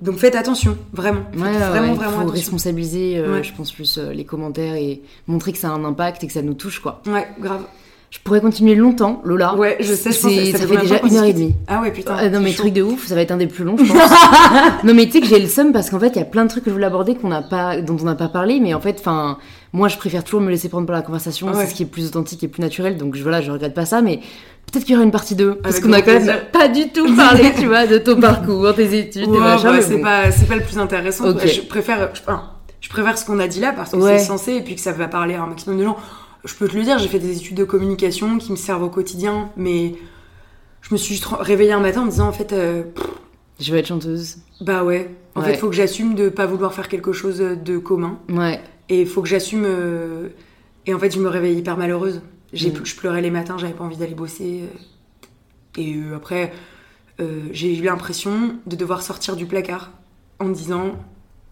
Donc 0.00 0.16
faites 0.18 0.34
attention, 0.36 0.76
vraiment. 0.92 1.22
Faites 1.32 1.40
ouais, 1.42 1.52
vraiment, 1.52 1.88
ouais. 1.92 1.94
vraiment 1.94 2.10
faut 2.12 2.16
attention. 2.20 2.30
responsabiliser, 2.32 3.18
euh, 3.18 3.34
Ouais. 3.34 3.42
je 3.44 3.52
pense, 3.54 3.72
plus 3.72 3.98
euh, 3.98 4.12
les 4.12 4.24
commentaires 4.24 4.74
et 4.74 5.02
montrer 5.26 5.52
que 5.52 5.58
ça 5.58 5.68
a 5.68 5.72
un 5.72 5.84
impact 5.84 6.22
et 6.24 6.26
que 6.28 6.32
ça 6.32 6.42
nous 6.42 6.54
touche, 6.54 6.78
quoi. 6.80 7.02
Ouais, 7.06 7.26
grave. 7.40 7.62
Je 8.12 8.18
pourrais 8.22 8.42
continuer 8.42 8.74
longtemps, 8.74 9.22
Lola. 9.24 9.54
Ouais, 9.56 9.78
je 9.80 9.94
sais, 9.94 10.12
je 10.12 10.20
pense 10.20 10.30
que 10.34 10.44
ça, 10.52 10.58
ça 10.58 10.66
fait 10.66 10.76
déjà 10.76 11.00
une 11.02 11.16
heure 11.16 11.24
et 11.24 11.32
demie. 11.32 11.54
Ah 11.66 11.80
ouais, 11.80 11.90
putain. 11.90 12.18
Euh, 12.18 12.28
non 12.28 12.40
mais 12.40 12.52
truc 12.52 12.74
de 12.74 12.82
ouf, 12.82 13.06
ça 13.06 13.14
va 13.14 13.22
être 13.22 13.30
un 13.30 13.38
des 13.38 13.46
plus 13.46 13.64
longs 13.64 13.78
je 13.78 13.90
pense. 13.90 14.10
non 14.84 14.92
mais 14.92 15.06
tu 15.06 15.12
sais 15.12 15.20
que 15.22 15.26
j'ai 15.26 15.38
le 15.38 15.48
seum 15.48 15.72
parce 15.72 15.88
qu'en 15.88 15.98
fait 15.98 16.08
il 16.08 16.16
y 16.16 16.20
a 16.22 16.26
plein 16.26 16.44
de 16.44 16.50
trucs 16.50 16.62
que 16.64 16.68
je 16.68 16.74
voulais 16.74 16.84
aborder 16.86 17.14
qu'on 17.14 17.28
n'a 17.28 17.40
pas, 17.40 17.80
dont 17.80 17.96
on 17.98 18.04
n'a 18.04 18.14
pas 18.14 18.28
parlé, 18.28 18.60
mais 18.60 18.74
en 18.74 18.80
fait, 18.80 18.96
enfin, 19.00 19.38
moi 19.72 19.88
je 19.88 19.96
préfère 19.96 20.24
toujours 20.24 20.42
me 20.42 20.50
laisser 20.50 20.68
prendre 20.68 20.86
par 20.86 20.94
la 20.94 21.00
conversation, 21.00 21.46
Ouais. 21.48 21.54
c'est 21.64 21.68
ce 21.68 21.74
qui 21.74 21.84
est 21.84 21.86
plus 21.86 22.04
authentique 22.06 22.44
et 22.44 22.48
plus 22.48 22.60
naturel, 22.60 22.98
donc 22.98 23.16
voilà, 23.16 23.40
je 23.40 23.50
regrette 23.50 23.72
pas 23.72 23.86
ça, 23.86 24.02
mais 24.02 24.18
peut-être 24.70 24.84
qu'il 24.84 24.92
y 24.92 24.96
aura 24.96 25.04
une 25.06 25.10
partie 25.10 25.34
2 25.34 25.54
parce 25.54 25.80
qu'on 25.80 25.94
a 25.94 26.02
quand 26.02 26.12
même 26.12 26.30
pas 26.52 26.68
du 26.68 26.90
tout 26.90 27.16
parlé, 27.16 27.50
tu 27.58 27.66
vois, 27.66 27.86
de 27.86 27.96
ton 27.96 28.20
parcours, 28.20 28.74
tes 28.74 28.94
études, 28.98 29.32
tes 29.32 29.38
machins. 29.38 29.70
bah, 29.70 29.80
c'est 29.80 29.96
bon. 29.96 30.02
pas, 30.02 30.30
c'est 30.30 30.46
pas 30.46 30.56
le 30.56 30.62
plus 30.62 30.78
intéressant. 30.78 31.30
Ok. 31.30 31.46
Je 31.46 31.62
préfère, 31.62 32.10
je, 32.14 32.20
enfin, 32.20 32.42
je 32.82 32.90
préfère 32.90 33.16
ce 33.16 33.24
qu'on 33.24 33.38
a 33.38 33.48
dit 33.48 33.60
là 33.60 33.72
parce 33.74 33.92
que 33.92 33.96
Ouais. 33.96 34.18
c'est 34.18 34.26
censé 34.26 34.52
et 34.56 34.60
puis 34.60 34.74
que 34.74 34.82
ça 34.82 34.92
va 34.92 35.08
parler 35.08 35.34
à 35.34 35.42
un 35.44 35.46
maximum 35.46 35.78
de 35.78 35.84
gens. 35.84 35.96
Je 36.44 36.54
peux 36.54 36.68
te 36.68 36.76
le 36.76 36.82
dire, 36.82 36.98
j'ai 36.98 37.08
fait 37.08 37.18
des 37.20 37.36
études 37.36 37.56
de 37.56 37.64
communication 37.64 38.38
qui 38.38 38.50
me 38.50 38.56
servent 38.56 38.82
au 38.82 38.88
quotidien, 38.88 39.50
mais 39.56 39.94
je 40.80 40.92
me 40.92 40.96
suis 40.98 41.14
juste 41.14 41.26
réveillée 41.26 41.72
un 41.72 41.80
matin 41.80 42.02
en 42.02 42.04
me 42.06 42.10
disant 42.10 42.28
en 42.28 42.32
fait, 42.32 42.52
euh, 42.52 42.82
Je 43.60 43.72
veux 43.72 43.78
être 43.78 43.86
chanteuse. 43.86 44.38
Bah 44.60 44.82
ouais. 44.82 45.14
En 45.34 45.40
Ouais. 45.40 45.52
fait, 45.52 45.56
faut 45.58 45.68
que 45.68 45.74
j'assume 45.76 46.14
de 46.14 46.28
pas 46.28 46.46
vouloir 46.46 46.74
faire 46.74 46.88
quelque 46.88 47.12
chose 47.12 47.38
de 47.38 47.78
commun. 47.78 48.18
Ouais. 48.28 48.60
Et 48.88 49.02
il 49.02 49.06
faut 49.06 49.22
que 49.22 49.28
j'assume. 49.28 49.64
euh, 49.64 50.28
Et 50.86 50.92
en 50.94 50.98
fait, 50.98 51.14
je 51.14 51.20
me 51.20 51.28
réveille 51.28 51.56
hyper 51.56 51.76
malheureuse. 51.76 52.22
J'ai, 52.52 52.70
Mm. 52.70 52.84
Je 52.84 52.96
pleurais 52.96 53.22
les 53.22 53.30
matins, 53.30 53.56
j'avais 53.56 53.72
pas 53.72 53.84
envie 53.84 53.96
d'aller 53.96 54.14
bosser. 54.16 54.62
euh. 54.64 55.80
Et 55.80 55.94
après, 56.14 56.52
euh, 57.20 57.42
j'ai 57.52 57.78
eu 57.78 57.82
l'impression 57.82 58.56
de 58.66 58.74
devoir 58.76 59.02
sortir 59.02 59.36
du 59.36 59.46
placard 59.46 59.92
en 60.40 60.48
disant 60.48 60.96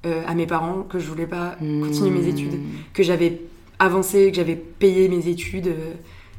euh, 0.05 0.23
à 0.27 0.35
mes 0.35 0.47
parents 0.47 0.83
que 0.83 0.99
je 0.99 1.07
voulais 1.07 1.27
pas 1.29 1.55
continuer 1.61 2.11
mes 2.11 2.27
Hmm. 2.27 2.29
études, 2.29 2.61
que 2.93 3.03
j'avais 3.05 3.41
avancé, 3.81 4.31
que 4.31 4.37
j'avais 4.37 4.55
payé 4.57 5.09
mes 5.09 5.27
études. 5.29 5.67
euh, 5.69 5.93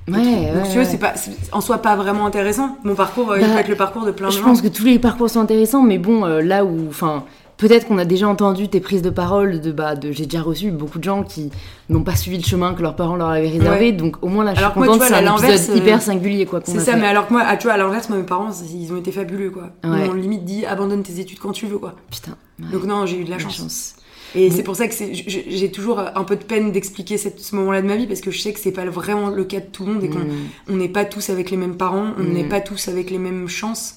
Ouais, 0.07 0.17
ouais, 0.17 0.51
Donc, 0.55 0.65
si 0.65 0.71
tu 0.71 0.77
veux, 0.79 0.83
ouais. 0.83 0.89
c'est 0.89 0.97
pas, 0.97 1.13
en 1.51 1.61
soi 1.61 1.77
pas 1.77 1.95
vraiment 1.95 2.25
intéressant. 2.25 2.77
Mon 2.83 2.95
parcours, 2.95 3.31
euh, 3.31 3.37
il 3.39 3.41
Bah, 3.45 3.53
faut 3.53 3.59
être 3.59 3.67
le 3.69 3.75
parcours 3.75 4.03
de 4.03 4.11
plein 4.11 4.27
de 4.29 4.33
Je 4.33 4.39
gens. 4.39 4.45
pense 4.45 4.61
que 4.61 4.67
tous 4.67 4.83
les 4.85 4.97
parcours 4.97 5.29
sont 5.29 5.39
intéressants, 5.39 5.83
mais 5.83 5.99
bon, 5.99 6.25
euh, 6.25 6.41
là 6.41 6.65
où, 6.65 6.87
enfin, 6.89 7.23
peut-être 7.57 7.87
qu'on 7.87 7.99
a 7.99 8.03
déjà 8.03 8.27
entendu 8.27 8.67
tes 8.67 8.79
prises 8.79 9.03
de 9.03 9.11
parole 9.11 9.61
de, 9.61 9.71
bah, 9.71 9.95
de 9.95 10.11
j'ai 10.11 10.25
déjà 10.25 10.41
reçu 10.41 10.71
beaucoup 10.71 10.97
de 10.97 11.03
gens 11.03 11.21
qui 11.23 11.51
n'ont 11.87 12.01
pas 12.03 12.15
suivi 12.15 12.37
le 12.39 12.43
chemin 12.43 12.73
que 12.73 12.81
leurs 12.81 12.95
parents 12.95 13.15
leur 13.15 13.29
avaient 13.29 13.47
réservé, 13.49 13.85
Ouais. 13.85 13.91
donc 13.91 14.15
au 14.23 14.27
moins 14.27 14.43
là, 14.43 14.51
je 14.53 14.57
suis 14.57 14.65
Alors 14.65 14.75
moi, 14.75 14.87
contente, 14.87 15.03
c'est 15.07 15.13
un 15.13 15.75
hyper 15.75 16.01
singulier, 16.01 16.47
quoi. 16.47 16.61
C'est 16.63 16.79
ça, 16.79 16.93
fait. 16.93 16.97
mais 16.99 17.05
alors 17.07 17.27
que 17.27 17.33
moi, 17.33 17.43
ah, 17.45 17.55
tu 17.55 17.67
vois, 17.67 17.73
à 17.73 17.77
l'inverse, 17.77 18.09
mes 18.09 18.23
parents, 18.23 18.49
ils 18.73 18.91
ont 18.91 18.97
été 18.97 19.11
fabuleux, 19.11 19.51
quoi. 19.51 19.69
Ouais. 19.83 19.99
Ils 20.03 20.07
m'ont 20.07 20.13
limite 20.13 20.43
dit 20.45 20.65
abandonne 20.65 21.03
tes 21.03 21.19
études 21.19 21.37
quand 21.39 21.51
tu 21.51 21.67
veux, 21.67 21.77
quoi. 21.77 21.93
Putain. 22.09 22.31
ouais, 22.59 22.71
Donc 22.73 22.85
non, 22.85 23.05
j'ai 23.05 23.19
eu 23.19 23.23
de 23.23 23.29
la 23.29 23.37
la 23.37 23.43
chance. 23.43 23.55
chance. 23.57 23.95
Et 24.35 24.49
c'est 24.49 24.63
pour 24.63 24.75
ça 24.77 24.87
que 24.87 24.93
j'ai 24.95 25.71
toujours 25.71 25.99
un 25.99 26.23
peu 26.23 26.35
de 26.37 26.43
peine 26.43 26.71
d'expliquer 26.71 27.17
ce 27.17 27.55
moment-là 27.55 27.81
de 27.81 27.87
ma 27.87 27.97
vie 27.97 28.07
parce 28.07 28.21
que 28.21 28.31
je 28.31 28.39
sais 28.39 28.53
que 28.53 28.59
c'est 28.59 28.71
pas 28.71 28.85
vraiment 28.85 29.29
le 29.29 29.43
cas 29.43 29.59
de 29.59 29.65
tout 29.65 29.85
le 29.85 29.93
monde 29.93 30.03
et 30.03 30.09
qu'on 30.09 30.19
Mm. 30.19 30.29
on 30.69 30.75
n'est 30.77 30.87
pas 30.89 31.03
tous 31.05 31.29
avec 31.29 31.51
les 31.51 31.57
mêmes 31.57 31.75
parents, 31.75 32.13
on 32.17 32.23
n'est 32.23 32.45
pas 32.47 32.61
tous 32.61 32.87
avec 32.87 33.09
les 33.09 33.17
mêmes 33.17 33.47
chances. 33.49 33.95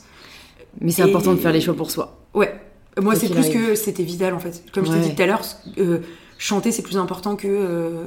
Mais 0.80 0.90
c'est 0.90 1.02
Et- 1.02 1.04
important 1.04 1.32
de 1.34 1.38
faire 1.38 1.52
les 1.52 1.60
choix 1.60 1.74
pour 1.74 1.90
soi. 1.90 2.18
Ouais. 2.34 2.52
Moi, 3.00 3.14
c'est 3.16 3.28
plus 3.28 3.38
arrive. 3.46 3.68
que 3.70 3.74
c'était 3.76 4.02
vital 4.02 4.34
en 4.34 4.38
fait. 4.40 4.62
Comme 4.72 4.86
je 4.86 4.92
t'ai 4.92 4.98
dit 5.00 5.14
tout 5.14 5.22
à 5.22 5.26
l'heure, 5.26 5.42
euh, 5.78 5.98
chanter 6.38 6.72
c'est 6.72 6.82
plus 6.82 6.96
important 6.96 7.36
que 7.36 7.46
euh, 7.48 8.04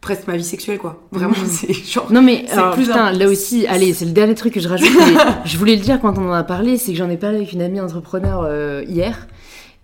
presque 0.00 0.26
ma 0.28 0.36
vie 0.36 0.44
sexuelle, 0.44 0.78
quoi. 0.78 1.00
Vraiment, 1.12 1.34
Mm. 1.34 1.46
c'est 1.48 1.72
genre. 1.72 2.10
Non 2.12 2.22
mais 2.22 2.44
alors, 2.50 2.72
plus 2.74 2.86
putain, 2.86 3.12
là 3.12 3.28
aussi, 3.28 3.66
allez, 3.68 3.92
c'est 3.94 4.04
le 4.04 4.12
dernier 4.12 4.34
truc 4.34 4.54
que 4.54 4.60
je 4.60 4.68
rajoute. 4.68 4.88
je 5.44 5.56
voulais 5.58 5.76
le 5.76 5.82
dire 5.82 6.00
quand 6.00 6.18
on 6.18 6.28
en 6.28 6.32
a 6.32 6.42
parlé, 6.44 6.76
c'est 6.76 6.90
que 6.92 6.98
j'en 6.98 7.10
ai 7.10 7.16
parlé 7.16 7.36
avec 7.38 7.52
une 7.52 7.62
amie 7.62 7.80
entrepreneur 7.80 8.42
euh, 8.44 8.82
hier. 8.88 9.26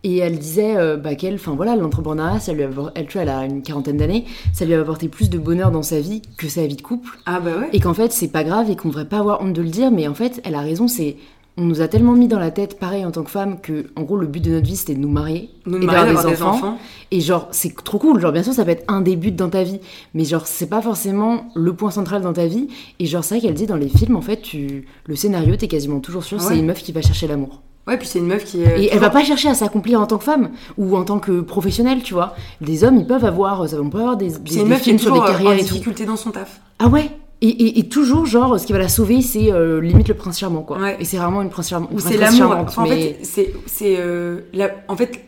Et 0.04 0.18
elle 0.18 0.38
disait 0.38 0.76
euh, 0.76 0.98
bah, 0.98 1.14
qu'elle, 1.14 1.34
enfin 1.34 1.54
voilà, 1.56 1.76
l'entrepreneuriat, 1.76 2.38
ça 2.38 2.52
lui 2.52 2.62
a, 2.62 2.68
elle, 2.94 3.06
tu 3.06 3.14
vois, 3.14 3.22
elle 3.22 3.30
a 3.30 3.46
une 3.46 3.62
quarantaine 3.62 3.96
d'années, 3.96 4.26
ça 4.52 4.66
lui 4.66 4.74
a 4.74 4.80
apporté 4.80 5.08
plus 5.08 5.30
de 5.30 5.38
bonheur 5.38 5.70
dans 5.70 5.82
sa 5.82 5.98
vie 5.98 6.20
que 6.36 6.46
sa 6.46 6.66
vie 6.66 6.76
de 6.76 6.82
couple. 6.82 7.18
Ah 7.24 7.40
bah 7.40 7.52
ouais. 7.58 7.70
Et 7.72 7.80
qu'en 7.80 7.94
fait, 7.94 8.12
c'est 8.12 8.28
pas 8.28 8.44
grave 8.44 8.70
et 8.70 8.76
qu'on 8.76 8.88
devrait 8.88 9.08
pas 9.08 9.18
avoir 9.18 9.40
honte 9.40 9.54
de 9.54 9.62
le 9.62 9.70
dire, 9.70 9.90
mais 9.90 10.06
en 10.06 10.14
fait, 10.14 10.40
elle 10.44 10.54
a 10.54 10.60
raison, 10.60 10.86
c'est. 10.86 11.16
On 11.56 11.62
nous 11.62 11.80
a 11.80 11.86
tellement 11.86 12.14
mis 12.14 12.26
dans 12.26 12.40
la 12.40 12.50
tête, 12.50 12.80
pareil 12.80 13.04
en 13.04 13.12
tant 13.12 13.22
que 13.22 13.30
femme, 13.30 13.60
que 13.60 13.86
en 13.94 14.02
gros 14.02 14.16
le 14.16 14.26
but 14.26 14.42
de 14.42 14.50
notre 14.50 14.66
vie 14.66 14.74
c'était 14.74 14.96
de 14.96 14.98
nous 14.98 15.08
marier 15.08 15.50
Nous 15.66 15.76
et 15.80 15.86
d'avoir 15.86 16.24
des, 16.24 16.32
enfants. 16.32 16.50
enfants. 16.50 16.78
Et 17.12 17.20
genre 17.20 17.46
c'est 17.52 17.72
trop 17.76 17.98
cool, 17.98 18.20
genre 18.20 18.32
bien 18.32 18.42
sûr 18.42 18.52
ça 18.52 18.64
peut 18.64 18.72
être 18.72 18.82
un 18.88 19.02
des 19.02 19.14
buts 19.14 19.30
dans 19.30 19.50
ta 19.50 19.62
vie, 19.62 19.78
mais 20.14 20.24
genre 20.24 20.48
c'est 20.48 20.66
pas 20.66 20.82
forcément 20.82 21.46
le 21.54 21.72
point 21.72 21.92
central 21.92 22.22
dans 22.22 22.32
ta 22.32 22.48
vie. 22.48 22.66
Et 22.98 23.06
genre 23.06 23.22
c'est 23.22 23.36
vrai 23.36 23.46
qu'elle 23.46 23.54
dit 23.54 23.66
dans 23.66 23.76
les 23.76 23.88
films 23.88 24.16
en 24.16 24.20
fait, 24.20 24.42
tu 24.42 24.86
le 25.06 25.14
scénario 25.14 25.54
t'es 25.54 25.68
quasiment 25.68 26.00
toujours 26.00 26.24
sûr 26.24 26.40
c'est 26.40 26.58
une 26.58 26.66
meuf 26.66 26.82
qui 26.82 26.90
va 26.90 27.02
chercher 27.02 27.28
l'amour. 27.28 27.62
Ouais, 27.86 27.98
puis 27.98 28.06
c'est 28.08 28.18
une 28.18 28.26
meuf 28.26 28.44
qui 28.44 28.62
est. 28.62 28.82
Et 28.84 28.88
elle 28.92 28.98
va 28.98 29.10
pas 29.10 29.22
chercher 29.24 29.48
à 29.50 29.54
s'accomplir 29.54 30.00
en 30.00 30.06
tant 30.06 30.16
que 30.18 30.24
femme 30.24 30.50
ou 30.78 30.96
en 30.96 31.04
tant 31.04 31.18
que 31.18 31.40
professionnelle, 31.42 32.02
tu 32.02 32.14
vois. 32.14 32.34
Des 32.62 32.82
hommes 32.82 32.96
ils 32.96 33.06
peuvent 33.06 33.24
avoir, 33.26 33.68
ça 33.68 33.76
on 33.80 33.90
peut 33.90 33.98
avoir 33.98 34.16
des, 34.16 34.28
des, 34.38 34.56
une 34.56 34.62
des 34.64 34.68
meuf 34.70 34.80
qui 34.82 34.90
est 34.90 34.92
films 34.98 34.98
sur 34.98 35.12
des 35.12 35.18
euh, 35.18 35.22
en 35.22 35.26
carrières 35.26 35.52
et 35.52 35.58
tout. 35.58 35.64
difficulté 35.74 36.06
dans 36.06 36.16
son 36.16 36.30
taf. 36.30 36.60
Ah 36.78 36.88
ouais 36.88 37.10
et, 37.42 37.48
et, 37.48 37.78
et 37.80 37.88
toujours, 37.90 38.24
genre, 38.24 38.58
ce 38.58 38.64
qui 38.66 38.72
va 38.72 38.78
la 38.78 38.88
sauver, 38.88 39.20
c'est 39.20 39.52
euh, 39.52 39.78
limite 39.82 40.08
le 40.08 40.14
prince 40.14 40.38
charmant, 40.38 40.62
quoi. 40.62 40.78
Ouais. 40.78 40.96
Et 40.98 41.04
c'est 41.04 41.18
vraiment 41.18 41.42
une 41.42 41.50
prince 41.50 41.68
charmante. 41.68 41.90
Ou 41.92 41.98
c'est 41.98 42.16
l'amour. 42.16 42.52
en 42.78 42.82
mais- 42.84 43.16
fait, 43.22 43.52
c'est, 43.66 43.96
euh, 43.98 44.40
la- 44.54 44.70
en 44.88 44.96
fait, 44.96 45.20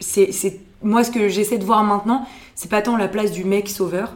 c'est, 0.00 0.60
moi 0.82 1.04
ce 1.04 1.10
que 1.10 1.28
j'essaie 1.28 1.58
de 1.58 1.64
voir 1.64 1.82
maintenant, 1.84 2.26
c'est 2.54 2.70
pas 2.70 2.82
tant 2.82 2.96
la 2.96 3.08
place 3.08 3.32
du 3.32 3.44
mec 3.44 3.68
sauveur, 3.68 4.14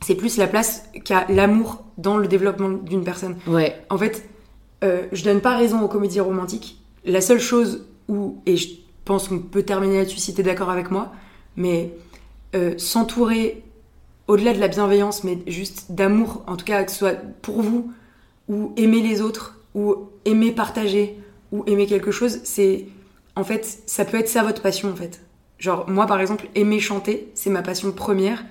c'est 0.00 0.14
plus 0.14 0.36
la 0.36 0.46
place 0.46 0.84
qu'a 1.04 1.24
l'amour 1.28 1.82
dans 1.98 2.16
le 2.18 2.28
développement 2.28 2.68
d'une 2.70 3.04
personne. 3.04 3.36
Ouais, 3.46 3.76
En 3.90 3.98
fait, 3.98 4.28
euh, 4.82 5.06
je 5.12 5.24
donne 5.24 5.40
pas 5.40 5.56
raison 5.56 5.80
aux 5.82 5.88
comédies 5.88 6.20
romantiques. 6.20 6.78
La 7.04 7.20
seule 7.20 7.40
chose 7.40 7.86
où, 8.08 8.38
et 8.46 8.56
je 8.56 8.68
pense 9.04 9.28
qu'on 9.28 9.38
peut 9.38 9.62
terminer 9.62 9.98
là-dessus 9.98 10.18
si 10.18 10.34
t'es 10.34 10.42
d'accord 10.42 10.70
avec 10.70 10.90
moi, 10.90 11.12
mais 11.56 11.94
euh, 12.54 12.74
s'entourer 12.78 13.62
au-delà 14.28 14.54
de 14.54 14.60
la 14.60 14.68
bienveillance, 14.68 15.24
mais 15.24 15.38
juste 15.46 15.92
d'amour, 15.92 16.42
en 16.46 16.56
tout 16.56 16.64
cas 16.64 16.84
que 16.84 16.90
ce 16.90 16.98
soit 16.98 17.16
pour 17.42 17.62
vous, 17.62 17.92
ou 18.48 18.72
aimer 18.76 19.02
les 19.02 19.20
autres, 19.20 19.58
ou 19.74 19.96
aimer 20.24 20.52
partager, 20.52 21.18
ou 21.50 21.64
aimer 21.66 21.86
quelque 21.86 22.10
chose, 22.10 22.40
c'est 22.44 22.86
en 23.34 23.44
fait, 23.44 23.82
ça 23.86 24.04
peut 24.04 24.18
être 24.18 24.28
ça 24.28 24.42
votre 24.42 24.62
passion 24.62 24.90
en 24.90 24.96
fait. 24.96 25.22
Genre 25.58 25.88
moi 25.88 26.06
par 26.06 26.20
exemple, 26.20 26.48
aimer 26.54 26.80
chanter, 26.80 27.30
c'est 27.34 27.50
ma 27.50 27.62
passion 27.62 27.92
première, 27.92 28.44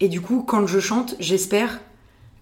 et 0.00 0.08
du 0.08 0.20
coup 0.20 0.42
quand 0.46 0.66
je 0.66 0.80
chante, 0.80 1.16
j'espère 1.20 1.80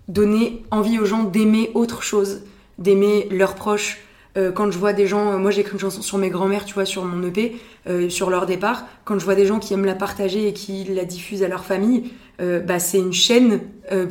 donner 0.08 0.64
envie 0.70 0.98
aux 0.98 1.04
gens 1.04 1.24
d'aimer 1.24 1.70
autre 1.74 2.02
chose, 2.02 2.42
d'aimer 2.78 3.28
leurs 3.30 3.54
proches. 3.54 3.98
Euh, 4.36 4.52
quand 4.52 4.70
je 4.70 4.78
vois 4.78 4.92
des 4.92 5.06
gens, 5.06 5.32
euh, 5.32 5.38
moi 5.38 5.50
j'ai 5.50 5.62
écrit 5.62 5.72
une 5.72 5.80
chanson 5.80 6.02
sur 6.02 6.18
mes 6.18 6.30
grands-mères, 6.30 6.64
tu 6.64 6.74
vois, 6.74 6.84
sur 6.84 7.04
mon 7.04 7.26
EP, 7.26 7.56
euh, 7.88 8.08
sur 8.08 8.30
leur 8.30 8.46
départ. 8.46 8.86
Quand 9.04 9.18
je 9.18 9.24
vois 9.24 9.34
des 9.34 9.46
gens 9.46 9.58
qui 9.58 9.74
aiment 9.74 9.84
la 9.84 9.94
partager 9.94 10.46
et 10.46 10.52
qui 10.52 10.84
la 10.84 11.04
diffusent 11.04 11.42
à 11.42 11.48
leur 11.48 11.64
famille, 11.64 12.12
bah, 12.40 12.78
c'est 12.78 12.98
une 12.98 13.12
chaîne 13.12 13.58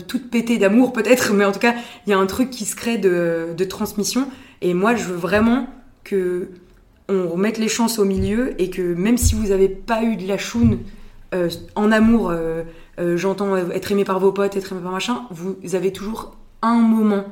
toute 0.09 0.29
pétée 0.29 0.57
d'amour 0.57 0.91
peut-être, 0.91 1.31
mais 1.31 1.45
en 1.45 1.53
tout 1.53 1.59
cas, 1.59 1.75
il 2.05 2.09
y 2.09 2.13
a 2.13 2.17
un 2.17 2.25
truc 2.25 2.49
qui 2.49 2.65
se 2.65 2.75
crée 2.75 2.97
de, 2.97 3.53
de 3.55 3.63
transmission. 3.63 4.27
Et 4.61 4.73
moi, 4.73 4.95
je 4.95 5.05
veux 5.05 5.15
vraiment 5.15 5.69
que 6.03 6.49
on 7.07 7.29
remette 7.29 7.57
les 7.57 7.69
chances 7.69 7.99
au 7.99 8.03
milieu 8.03 8.61
et 8.61 8.69
que 8.69 8.81
même 8.81 9.17
si 9.17 9.33
vous 9.33 9.47
n'avez 9.47 9.69
pas 9.69 10.03
eu 10.03 10.17
de 10.17 10.27
la 10.27 10.37
choune 10.37 10.79
en 11.75 11.89
amour, 11.89 12.33
j'entends 13.15 13.55
être 13.55 13.93
aimé 13.93 14.03
par 14.03 14.19
vos 14.19 14.33
potes, 14.33 14.57
être 14.57 14.73
aimé 14.73 14.81
par 14.83 14.91
machin, 14.91 15.21
vous 15.31 15.75
avez 15.75 15.93
toujours 15.93 16.35
un 16.61 16.79
moment 16.79 17.23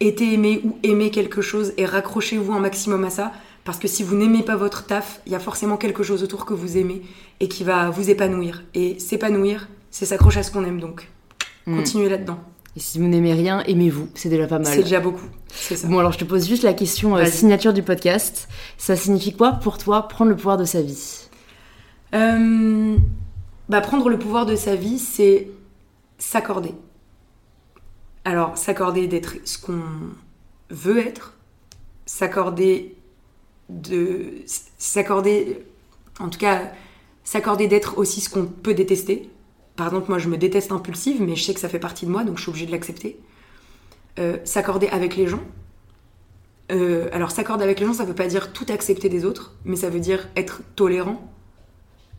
été 0.00 0.32
aimé 0.32 0.60
ou 0.64 0.78
aimé 0.82 1.10
quelque 1.10 1.42
chose 1.42 1.72
et 1.76 1.84
raccrochez-vous 1.84 2.52
un 2.52 2.60
maximum 2.60 3.04
à 3.04 3.10
ça 3.10 3.32
parce 3.64 3.78
que 3.78 3.88
si 3.88 4.02
vous 4.02 4.16
n'aimez 4.16 4.42
pas 4.42 4.56
votre 4.56 4.86
taf, 4.86 5.20
il 5.26 5.32
y 5.32 5.34
a 5.34 5.38
forcément 5.38 5.76
quelque 5.76 6.02
chose 6.02 6.22
autour 6.22 6.46
que 6.46 6.54
vous 6.54 6.78
aimez 6.78 7.02
et 7.40 7.48
qui 7.48 7.62
va 7.62 7.90
vous 7.90 8.10
épanouir. 8.10 8.64
Et 8.74 8.98
s'épanouir, 8.98 9.68
c'est 9.90 10.06
s'accrocher 10.06 10.40
à 10.40 10.42
ce 10.42 10.50
qu'on 10.50 10.64
aime 10.64 10.80
donc. 10.80 11.08
Mm. 11.66 11.76
Continuez 11.76 12.08
là-dedans. 12.08 12.38
Et 12.76 12.80
si 12.80 12.98
vous 12.98 13.06
n'aimez 13.06 13.34
rien, 13.34 13.62
aimez-vous. 13.64 14.08
C'est 14.14 14.28
déjà 14.28 14.46
pas 14.46 14.58
mal. 14.58 14.66
C'est 14.72 14.82
déjà 14.82 15.00
beaucoup. 15.00 15.26
C'est 15.48 15.76
ça. 15.76 15.88
Bon, 15.88 15.98
alors 15.98 16.12
je 16.12 16.18
te 16.18 16.24
pose 16.24 16.48
juste 16.48 16.62
la 16.62 16.72
question 16.72 17.16
euh, 17.16 17.26
signature 17.26 17.72
du 17.72 17.82
podcast. 17.82 18.48
Ça 18.78 18.96
signifie 18.96 19.34
quoi 19.34 19.52
pour 19.52 19.76
toi 19.76 20.08
prendre 20.08 20.30
le 20.30 20.36
pouvoir 20.36 20.56
de 20.56 20.64
sa 20.64 20.80
vie? 20.80 21.28
Euh, 22.14 22.96
bah, 23.68 23.80
prendre 23.80 24.08
le 24.08 24.18
pouvoir 24.18 24.46
de 24.46 24.56
sa 24.56 24.76
vie, 24.76 24.98
c'est 24.98 25.48
s'accorder. 26.18 26.74
Alors, 28.24 28.58
s'accorder 28.58 29.06
d'être 29.06 29.34
ce 29.44 29.58
qu'on 29.58 29.82
veut 30.70 30.98
être, 30.98 31.34
s'accorder 32.06 32.94
de. 33.68 34.42
s'accorder. 34.46 35.64
En 36.18 36.28
tout 36.28 36.38
cas, 36.38 36.70
s'accorder 37.24 37.66
d'être 37.66 37.98
aussi 37.98 38.20
ce 38.20 38.28
qu'on 38.28 38.46
peut 38.46 38.74
détester. 38.74 39.30
Par 39.76 39.86
exemple, 39.86 40.06
moi, 40.08 40.18
je 40.18 40.28
me 40.28 40.36
déteste 40.36 40.72
impulsive, 40.72 41.22
mais 41.22 41.36
je 41.36 41.44
sais 41.44 41.54
que 41.54 41.60
ça 41.60 41.68
fait 41.68 41.78
partie 41.78 42.04
de 42.04 42.10
moi, 42.10 42.24
donc 42.24 42.36
je 42.36 42.42
suis 42.42 42.50
obligée 42.50 42.66
de 42.66 42.72
l'accepter. 42.72 43.18
Euh, 44.18 44.36
s'accorder 44.44 44.88
avec 44.88 45.16
les 45.16 45.26
gens. 45.26 45.42
Euh, 46.72 47.08
alors, 47.12 47.30
s'accorder 47.30 47.64
avec 47.64 47.80
les 47.80 47.86
gens, 47.86 47.94
ça 47.94 48.04
veut 48.04 48.14
pas 48.14 48.26
dire 48.26 48.52
tout 48.52 48.66
accepter 48.68 49.08
des 49.08 49.24
autres, 49.24 49.54
mais 49.64 49.76
ça 49.76 49.88
veut 49.88 50.00
dire 50.00 50.28
être 50.36 50.60
tolérant, 50.76 51.32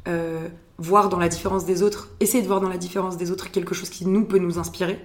euh, 0.08 0.48
voir 0.78 1.10
dans 1.10 1.20
la 1.20 1.30
différence 1.30 1.66
des 1.66 1.84
autres, 1.84 2.10
essayer 2.20 2.42
de 2.42 2.48
voir 2.48 2.60
dans 2.60 2.70
la 2.70 2.78
différence 2.78 3.18
des 3.18 3.32
autres 3.32 3.52
quelque 3.52 3.76
chose 3.76 3.90
qui 3.90 4.08
nous 4.08 4.26
peut 4.26 4.40
nous 4.40 4.58
inspirer. 4.58 5.00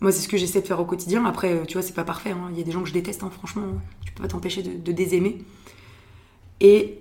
Moi, 0.00 0.12
c'est 0.12 0.20
ce 0.20 0.28
que 0.28 0.36
j'essaie 0.36 0.60
de 0.60 0.66
faire 0.66 0.78
au 0.80 0.84
quotidien. 0.84 1.24
Après, 1.24 1.52
euh, 1.54 1.64
tu 1.64 1.74
vois, 1.74 1.82
c'est 1.82 1.94
pas 1.94 2.04
parfait. 2.04 2.30
hein. 2.30 2.48
Il 2.52 2.58
y 2.58 2.60
a 2.60 2.64
des 2.64 2.72
gens 2.72 2.82
que 2.82 2.88
je 2.88 2.92
déteste, 2.92 3.22
hein, 3.22 3.30
franchement. 3.30 3.64
Tu 4.04 4.12
peux 4.12 4.22
pas 4.22 4.28
t'empêcher 4.28 4.62
de, 4.62 4.76
de 4.78 4.92
désaimer. 4.92 5.44
Et 6.60 7.00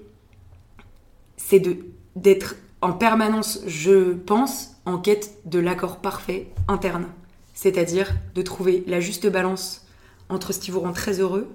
c'est 1.38 1.60
de 1.60 1.78
d'être 2.16 2.56
en 2.82 2.94
permanence, 2.94 3.62
je 3.68 4.14
pense, 4.14 4.72
en 4.86 4.98
quête 4.98 5.38
de 5.46 5.60
l'accord 5.60 5.98
parfait 5.98 6.48
interne. 6.70 7.08
C'est-à-dire 7.54 8.16
de 8.36 8.42
trouver 8.42 8.84
la 8.88 9.00
juste 9.02 9.28
balance 9.30 9.86
entre 10.30 10.54
ce 10.54 10.60
qui 10.60 10.72
vous 10.72 10.80
rend 10.80 10.94
très 10.94 11.20
heureux 11.20 11.50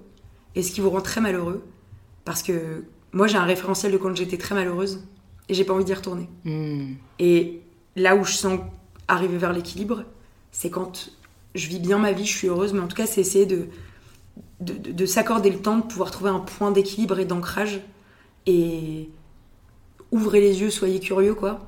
et 0.54 0.62
ce 0.62 0.70
qui 0.72 0.80
vous 0.82 0.90
rend 0.90 1.00
très 1.00 1.20
malheureux. 1.22 1.64
Parce 2.26 2.42
que 2.42 2.84
moi, 3.12 3.26
j'ai 3.26 3.36
un 3.38 3.44
référentiel 3.44 3.92
de 3.92 3.96
quand 3.96 4.14
j'étais 4.14 4.36
très 4.36 4.54
malheureuse 4.54 5.06
et 5.48 5.54
j'ai 5.54 5.64
pas 5.64 5.72
envie 5.72 5.84
d'y 5.84 5.94
retourner. 5.94 6.28
Hmm. 6.44 6.92
Et 7.18 7.62
là 7.96 8.16
où 8.16 8.24
je 8.24 8.32
sens 8.32 8.60
arriver 9.08 9.38
vers 9.38 9.52
l'équilibre, 9.52 10.04
c'est 10.52 10.70
quand 10.70 11.10
je 11.54 11.66
vis 11.68 11.78
bien 11.80 11.98
ma 11.98 12.12
vie, 12.12 12.24
je 12.26 12.36
suis 12.36 12.48
heureuse, 12.48 12.72
mais 12.72 12.80
en 12.80 12.86
tout 12.88 12.96
cas, 12.96 13.06
c'est 13.06 13.20
essayer 13.20 13.46
de, 13.46 13.66
de, 14.60 14.72
de- 14.74 14.92
de 14.92 15.06
s'accorder 15.06 15.50
le 15.50 15.58
temps 15.58 15.78
de 15.78 15.82
pouvoir 15.82 16.10
trouver 16.10 16.30
un 16.30 16.40
point 16.40 16.70
d'équilibre 16.70 17.18
et 17.18 17.24
d'ancrage. 17.24 17.80
Et 18.46 19.08
ouvrez 20.12 20.40
les 20.40 20.60
yeux, 20.60 20.70
soyez 20.70 21.00
curieux, 21.00 21.34
quoi. 21.34 21.60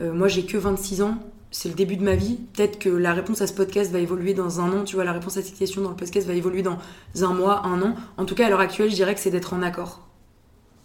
Euh, 0.00 0.12
moi, 0.12 0.28
j'ai 0.28 0.44
que 0.46 0.56
26 0.58 1.02
ans. 1.02 1.18
c'est 1.50 1.68
le 1.68 1.74
début 1.74 1.96
de 1.96 2.04
ma 2.04 2.14
vie. 2.16 2.38
Peut-être 2.52 2.78
que 2.78 2.88
la 2.90 3.14
réponse 3.14 3.40
à 3.40 3.46
ce 3.46 3.52
podcast 3.54 3.90
va 3.92 3.98
évoluer 4.00 4.34
dans 4.34 4.60
un 4.60 4.72
an. 4.72 4.84
Tu 4.84 4.96
vois, 4.96 5.04
la 5.04 5.12
réponse 5.12 5.36
à 5.38 5.42
cette 5.42 5.56
question 5.56 5.80
dans 5.82 5.90
le 5.90 5.96
podcast 5.96 6.26
va 6.26 6.34
évoluer 6.34 6.62
dans 6.62 6.78
un 7.22 7.32
mois, 7.32 7.64
un 7.66 7.80
an. 7.82 7.94
En 8.18 8.24
tout 8.26 8.34
cas, 8.34 8.46
à 8.46 8.50
l'heure 8.50 8.60
actuelle, 8.60 8.90
je 8.90 8.94
dirais 8.96 9.14
que 9.14 9.20
c'est 9.20 9.30
d'être 9.30 9.54
en 9.54 9.62
accord 9.62 10.00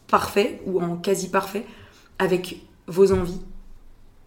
parfait 0.07 0.61
ou 0.65 0.81
en 0.81 0.97
quasi 0.97 1.29
parfait 1.29 1.65
avec 2.19 2.61
vos 2.87 3.11
envies 3.13 3.41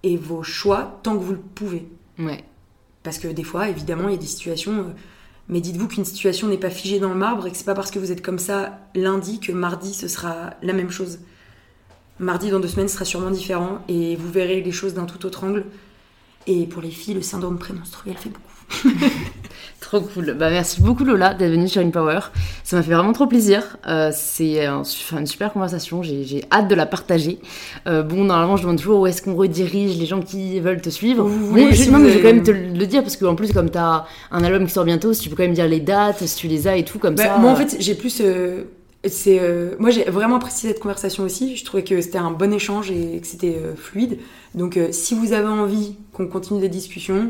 et 0.03 0.17
vos 0.17 0.43
choix 0.43 0.99
tant 1.03 1.17
que 1.17 1.23
vous 1.23 1.33
le 1.33 1.39
pouvez. 1.55 1.87
Ouais. 2.19 2.43
Parce 3.05 3.19
que 3.19 3.29
des 3.29 3.45
fois, 3.45 3.69
évidemment, 3.69 4.09
il 4.09 4.13
y 4.13 4.19
a 4.19 4.21
des 4.21 4.27
situations. 4.27 4.73
euh, 4.73 4.93
mais 5.49 5.61
dites-vous 5.61 5.89
qu'une 5.89 6.07
situation 6.07 6.49
n'est 6.49 6.59
pas 6.59 6.71
figée 6.71 6.99
dans 6.99 7.11
le 7.11 7.15
marbre 7.15 7.47
et 7.47 7.51
que 7.51 7.57
c'est 7.57 7.67
pas 7.67 7.75
parce 7.75 7.91
que 7.91 7.99
vous 7.99 8.11
êtes 8.11 8.23
comme 8.23 8.39
ça 8.39 8.81
lundi 8.95 9.41
que 9.41 9.53
mardi 9.53 9.93
ce 9.93 10.09
sera 10.09 10.55
la 10.63 10.73
même 10.73 10.91
chose. 10.91 11.19
Mardi 12.19 12.51
dans 12.51 12.61
deux 12.61 12.69
semaines 12.69 12.89
sera 12.89 13.05
sûrement 13.05 13.31
différent 13.31 13.85
et 13.87 14.17
vous 14.17 14.31
verrez 14.31 14.63
les 14.63 14.73
choses 14.73 14.95
d'un 14.95 15.05
tout 15.05 15.27
autre 15.27 15.45
angle. 15.45 15.67
Et 16.47 16.67
pour 16.67 16.81
les 16.81 16.91
filles, 16.91 17.15
le 17.15 17.23
syndrome 17.23 17.59
prémenstruel 17.59 18.17
fait 18.17 18.31
beaucoup. 18.31 18.54
Trop 19.81 20.01
cool. 20.01 20.35
Bah, 20.39 20.49
merci 20.51 20.81
beaucoup 20.81 21.05
Lola 21.05 21.35
d'être 21.35 21.51
venue 21.51 21.69
sur 21.69 21.83
InPower. 21.83 22.21
Ça 22.63 22.77
m'a 22.77 22.83
fait 22.83 22.95
vraiment 22.95 23.13
trop 23.13 23.27
plaisir. 23.27 23.77
Euh, 23.87 24.11
c'est 24.15 24.65
un 24.65 24.83
une 25.13 25.27
super 25.27 25.53
conversation. 25.53 26.03
J'ai 26.03 26.43
hâte 26.51 26.69
de 26.69 26.75
la 26.75 26.87
partager. 26.87 27.39
Euh, 27.87 28.03
bon, 28.03 28.25
normalement, 28.25 28.57
je 28.57 28.63
demande 28.63 28.79
toujours 28.79 29.01
où 29.01 29.07
est-ce 29.07 29.21
qu'on 29.21 29.35
redirige 29.35 29.99
les 29.99 30.07
gens 30.07 30.23
qui 30.23 30.59
veulent 30.61 30.81
te 30.81 30.89
suivre. 30.89 31.25
Voulez, 31.25 31.73
je, 31.73 31.83
si 31.83 31.91
non, 31.91 31.99
mais 31.99 32.11
je 32.11 32.17
vais 32.17 32.23
quand 32.23 32.35
même 32.35 32.43
te 32.43 32.51
le 32.51 32.87
dire 32.87 33.03
parce 33.03 33.17
qu'en 33.19 33.35
plus, 33.35 33.53
comme 33.53 33.71
tu 33.71 33.77
as 33.77 34.07
un 34.31 34.43
album 34.43 34.67
qui 34.67 34.73
sort 34.73 34.85
bientôt, 34.85 35.13
si 35.13 35.21
tu 35.21 35.29
peux 35.29 35.37
quand 35.37 35.43
même 35.45 35.53
dire 35.53 35.69
les 35.69 35.81
dates, 35.81 36.27
si 36.27 36.37
tu 36.37 36.49
les 36.49 36.67
as 36.67 36.77
et 36.79 36.85
tout, 36.85 36.99
comme 36.99 37.15
Bah, 37.17 37.25
ça. 37.25 37.39
moi, 37.39 37.51
en 37.51 37.57
fait, 37.57 37.77
j'ai 37.79 37.95
plus. 37.95 38.23
euh, 38.23 38.63
c'est, 39.07 39.39
euh, 39.39 39.75
moi, 39.79 39.91
j'ai 39.91 40.05
vraiment 40.05 40.37
apprécié 40.37 40.71
cette 40.71 40.81
conversation 40.81 41.25
aussi. 41.25 41.57
Je 41.57 41.65
trouvais 41.67 41.85
que 41.85 42.01
c'était 42.01 42.17
un 42.17 42.31
bon 42.31 42.55
échange 42.55 42.91
et 42.91 43.21
que 43.21 43.27
c'était 43.27 43.59
euh, 43.63 43.75
fluide. 43.77 44.19
Donc, 44.55 44.79
euh, 44.79 44.89
si 44.93 45.15
vous 45.15 45.35
avez 45.35 45.47
envie 45.47 45.97
qu'on 46.15 46.27
continue 46.27 46.61
des 46.63 46.71
discussions, 46.71 47.17
euh, 47.17 47.27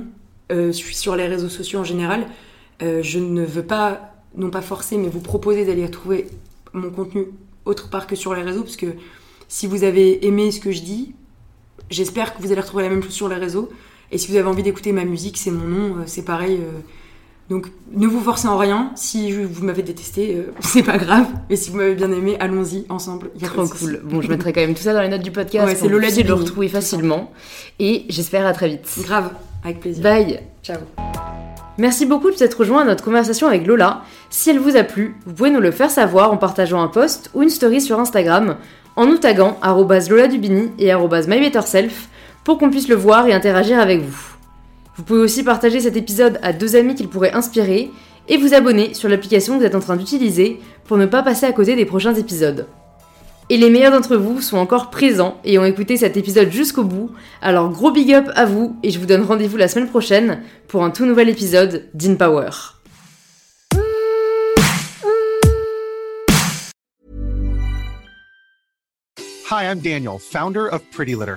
je 0.55 0.72
suis 0.72 0.94
sur 0.94 1.16
les 1.16 1.26
réseaux 1.26 1.48
sociaux 1.48 1.81
en 1.81 1.85
général. 1.85 2.26
Euh, 2.82 3.02
je 3.02 3.18
ne 3.18 3.44
veux 3.44 3.62
pas, 3.62 4.14
non 4.36 4.51
pas 4.51 4.62
forcer, 4.62 4.97
mais 4.97 5.09
vous 5.09 5.20
proposer 5.20 5.64
d'aller 5.64 5.89
trouver 5.90 6.26
mon 6.72 6.90
contenu 6.90 7.26
autre 7.64 7.89
part 7.89 8.06
que 8.06 8.16
sur 8.16 8.35
les 8.35 8.43
réseaux, 8.43 8.62
parce 8.62 8.76
que 8.76 8.94
si 9.48 9.66
vous 9.66 9.85
avez 9.85 10.26
aimé 10.26 10.51
ce 10.51 10.60
que 10.60 10.72
je 10.72 10.82
dis, 10.82 11.14
j'espère 11.90 12.36
que 12.36 12.43
vous 12.43 12.52
allez 12.52 12.60
retrouver 12.60 12.82
la 12.82 12.90
même 12.90 13.02
chose 13.02 13.12
sur 13.12 13.28
les 13.28 13.36
réseaux. 13.36 13.70
Et 14.10 14.18
si 14.18 14.31
vous 14.31 14.36
avez 14.36 14.48
envie 14.48 14.62
d'écouter 14.62 14.93
ma 14.93 15.05
musique, 15.05 15.39
c'est 15.39 15.51
mon 15.51 15.66
nom, 15.66 15.97
euh, 15.97 16.02
c'est 16.06 16.24
pareil. 16.24 16.56
euh, 16.60 16.81
donc 17.51 17.66
ne 17.93 18.06
vous 18.06 18.20
forcez 18.20 18.48
en 18.48 18.56
rien. 18.56 18.90
Si 18.97 19.31
vous 19.32 19.64
m'avez 19.64 19.82
détesté, 19.82 20.36
euh, 20.36 20.52
c'est 20.60 20.82
pas 20.82 20.98
grave. 20.98 21.26
Mais 21.51 21.56
si 21.56 21.70
vous 21.70 21.76
m'avez 21.76 21.94
bien 21.94 22.10
aimé, 22.10 22.36
allons-y 22.40 22.86
ensemble. 22.89 23.31
Y 23.39 23.44
a 23.44 23.48
Trop 23.48 23.64
de 23.64 23.68
cool. 23.70 24.01
Bon, 24.05 24.22
je 24.22 24.28
mettrai 24.28 24.52
quand 24.52 24.60
même 24.60 24.74
tout 24.74 24.82
ça 24.82 24.94
dans 24.94 25.02
les 25.02 25.09
notes 25.09 25.22
du 25.22 25.31
podcast. 25.31 25.66
Ouais, 25.66 25.74
c'est 25.74 25.89
Lola 25.89 26.06
puissiez 26.06 26.22
le 26.22 26.35
retrouver 26.35 26.68
facilement. 26.68 27.32
Et 27.78 28.05
j'espère 28.09 28.47
à 28.47 28.52
très 28.52 28.68
vite. 28.68 28.89
Grave, 29.02 29.31
avec 29.65 29.81
plaisir. 29.81 30.03
Bye. 30.03 30.41
Ciao. 30.62 30.78
Merci 31.77 32.07
beaucoup 32.07 32.31
de 32.31 32.36
s'être 32.36 32.61
rejoint 32.61 32.82
à 32.82 32.85
notre 32.85 33.03
conversation 33.03 33.49
avec 33.49 33.66
Lola. 33.66 34.03
Si 34.31 34.51
elle 34.51 34.61
vous 34.61 34.77
a 34.77 34.85
plu, 34.85 35.16
vous 35.27 35.35
pouvez 35.35 35.51
nous 35.51 35.61
le 35.61 35.73
faire 35.73 35.91
savoir 35.91 36.32
en 36.32 36.36
partageant 36.36 36.81
un 36.81 36.89
post 36.89 37.31
ou 37.35 37.43
une 37.43 37.51
story 37.51 37.81
sur 37.81 37.99
Instagram 37.99 38.57
en 38.95 39.07
nous 39.07 39.19
taguant 39.19 39.59
arrobase 39.61 40.09
Lola 40.09 40.28
Dubini 40.28 40.70
et 40.78 40.95
MyBetterSelf 40.95 42.09
pour 42.45 42.59
qu'on 42.59 42.70
puisse 42.70 42.89
le 42.89 42.95
voir 42.95 43.27
et 43.27 43.32
interagir 43.32 43.81
avec 43.81 44.03
vous. 44.03 44.36
Vous 44.97 45.03
pouvez 45.03 45.20
aussi 45.20 45.43
partager 45.43 45.81
cet 45.81 45.97
épisode 45.97 46.39
à 46.43 46.53
deux 46.53 46.77
amis 46.77 46.95
qu'il 46.95 47.09
pourrait 47.09 47.32
inspirer 47.32 47.91
et 48.28 48.36
vous 48.36 48.55
abonner 48.55 48.95
sur 48.95 49.09
l'application 49.09 49.55
que 49.55 49.59
vous 49.61 49.66
êtes 49.66 49.74
en 49.74 49.81
train 49.81 49.97
d'utiliser 49.97 50.61
pour 50.85 50.97
ne 50.97 51.07
pas 51.07 51.23
passer 51.23 51.47
à 51.47 51.53
côté 51.53 51.74
des 51.74 51.85
prochains 51.85 52.15
épisodes. 52.15 52.66
Et 53.51 53.59
les 53.59 53.69
meilleurs 53.69 53.93
d'entre 53.93 54.16
vous 54.16 54.41
sont 54.41 54.57
encore 54.57 54.89
présents 54.89 55.39
et 55.45 55.59
ont 55.59 55.66
écouté 55.66 55.99
cet 55.99 56.16
épisode 56.16 56.51
jusqu'au 56.51 56.83
bout, 56.83 57.11
alors 57.43 57.71
gros 57.71 57.91
big 57.91 58.15
up 58.15 58.31
à 58.35 58.47
vous 58.47 58.77
et 58.83 58.91
je 58.91 58.99
vous 58.99 59.05
donne 59.05 59.23
rendez-vous 59.23 59.59
la 59.59 59.69
semaine 59.69 59.89
prochaine 59.89 60.43
pour 60.66 60.83
un 60.83 60.91
tout 60.91 61.05
nouvel 61.05 61.29
épisode 61.29 61.85
d'InPower. 61.93 62.49
Hi, 69.51 69.65
I'm 69.71 69.81
Daniel, 69.81 70.19
founder 70.19 70.66
of 70.66 70.81
Pretty 70.91 71.15
Litter. 71.15 71.37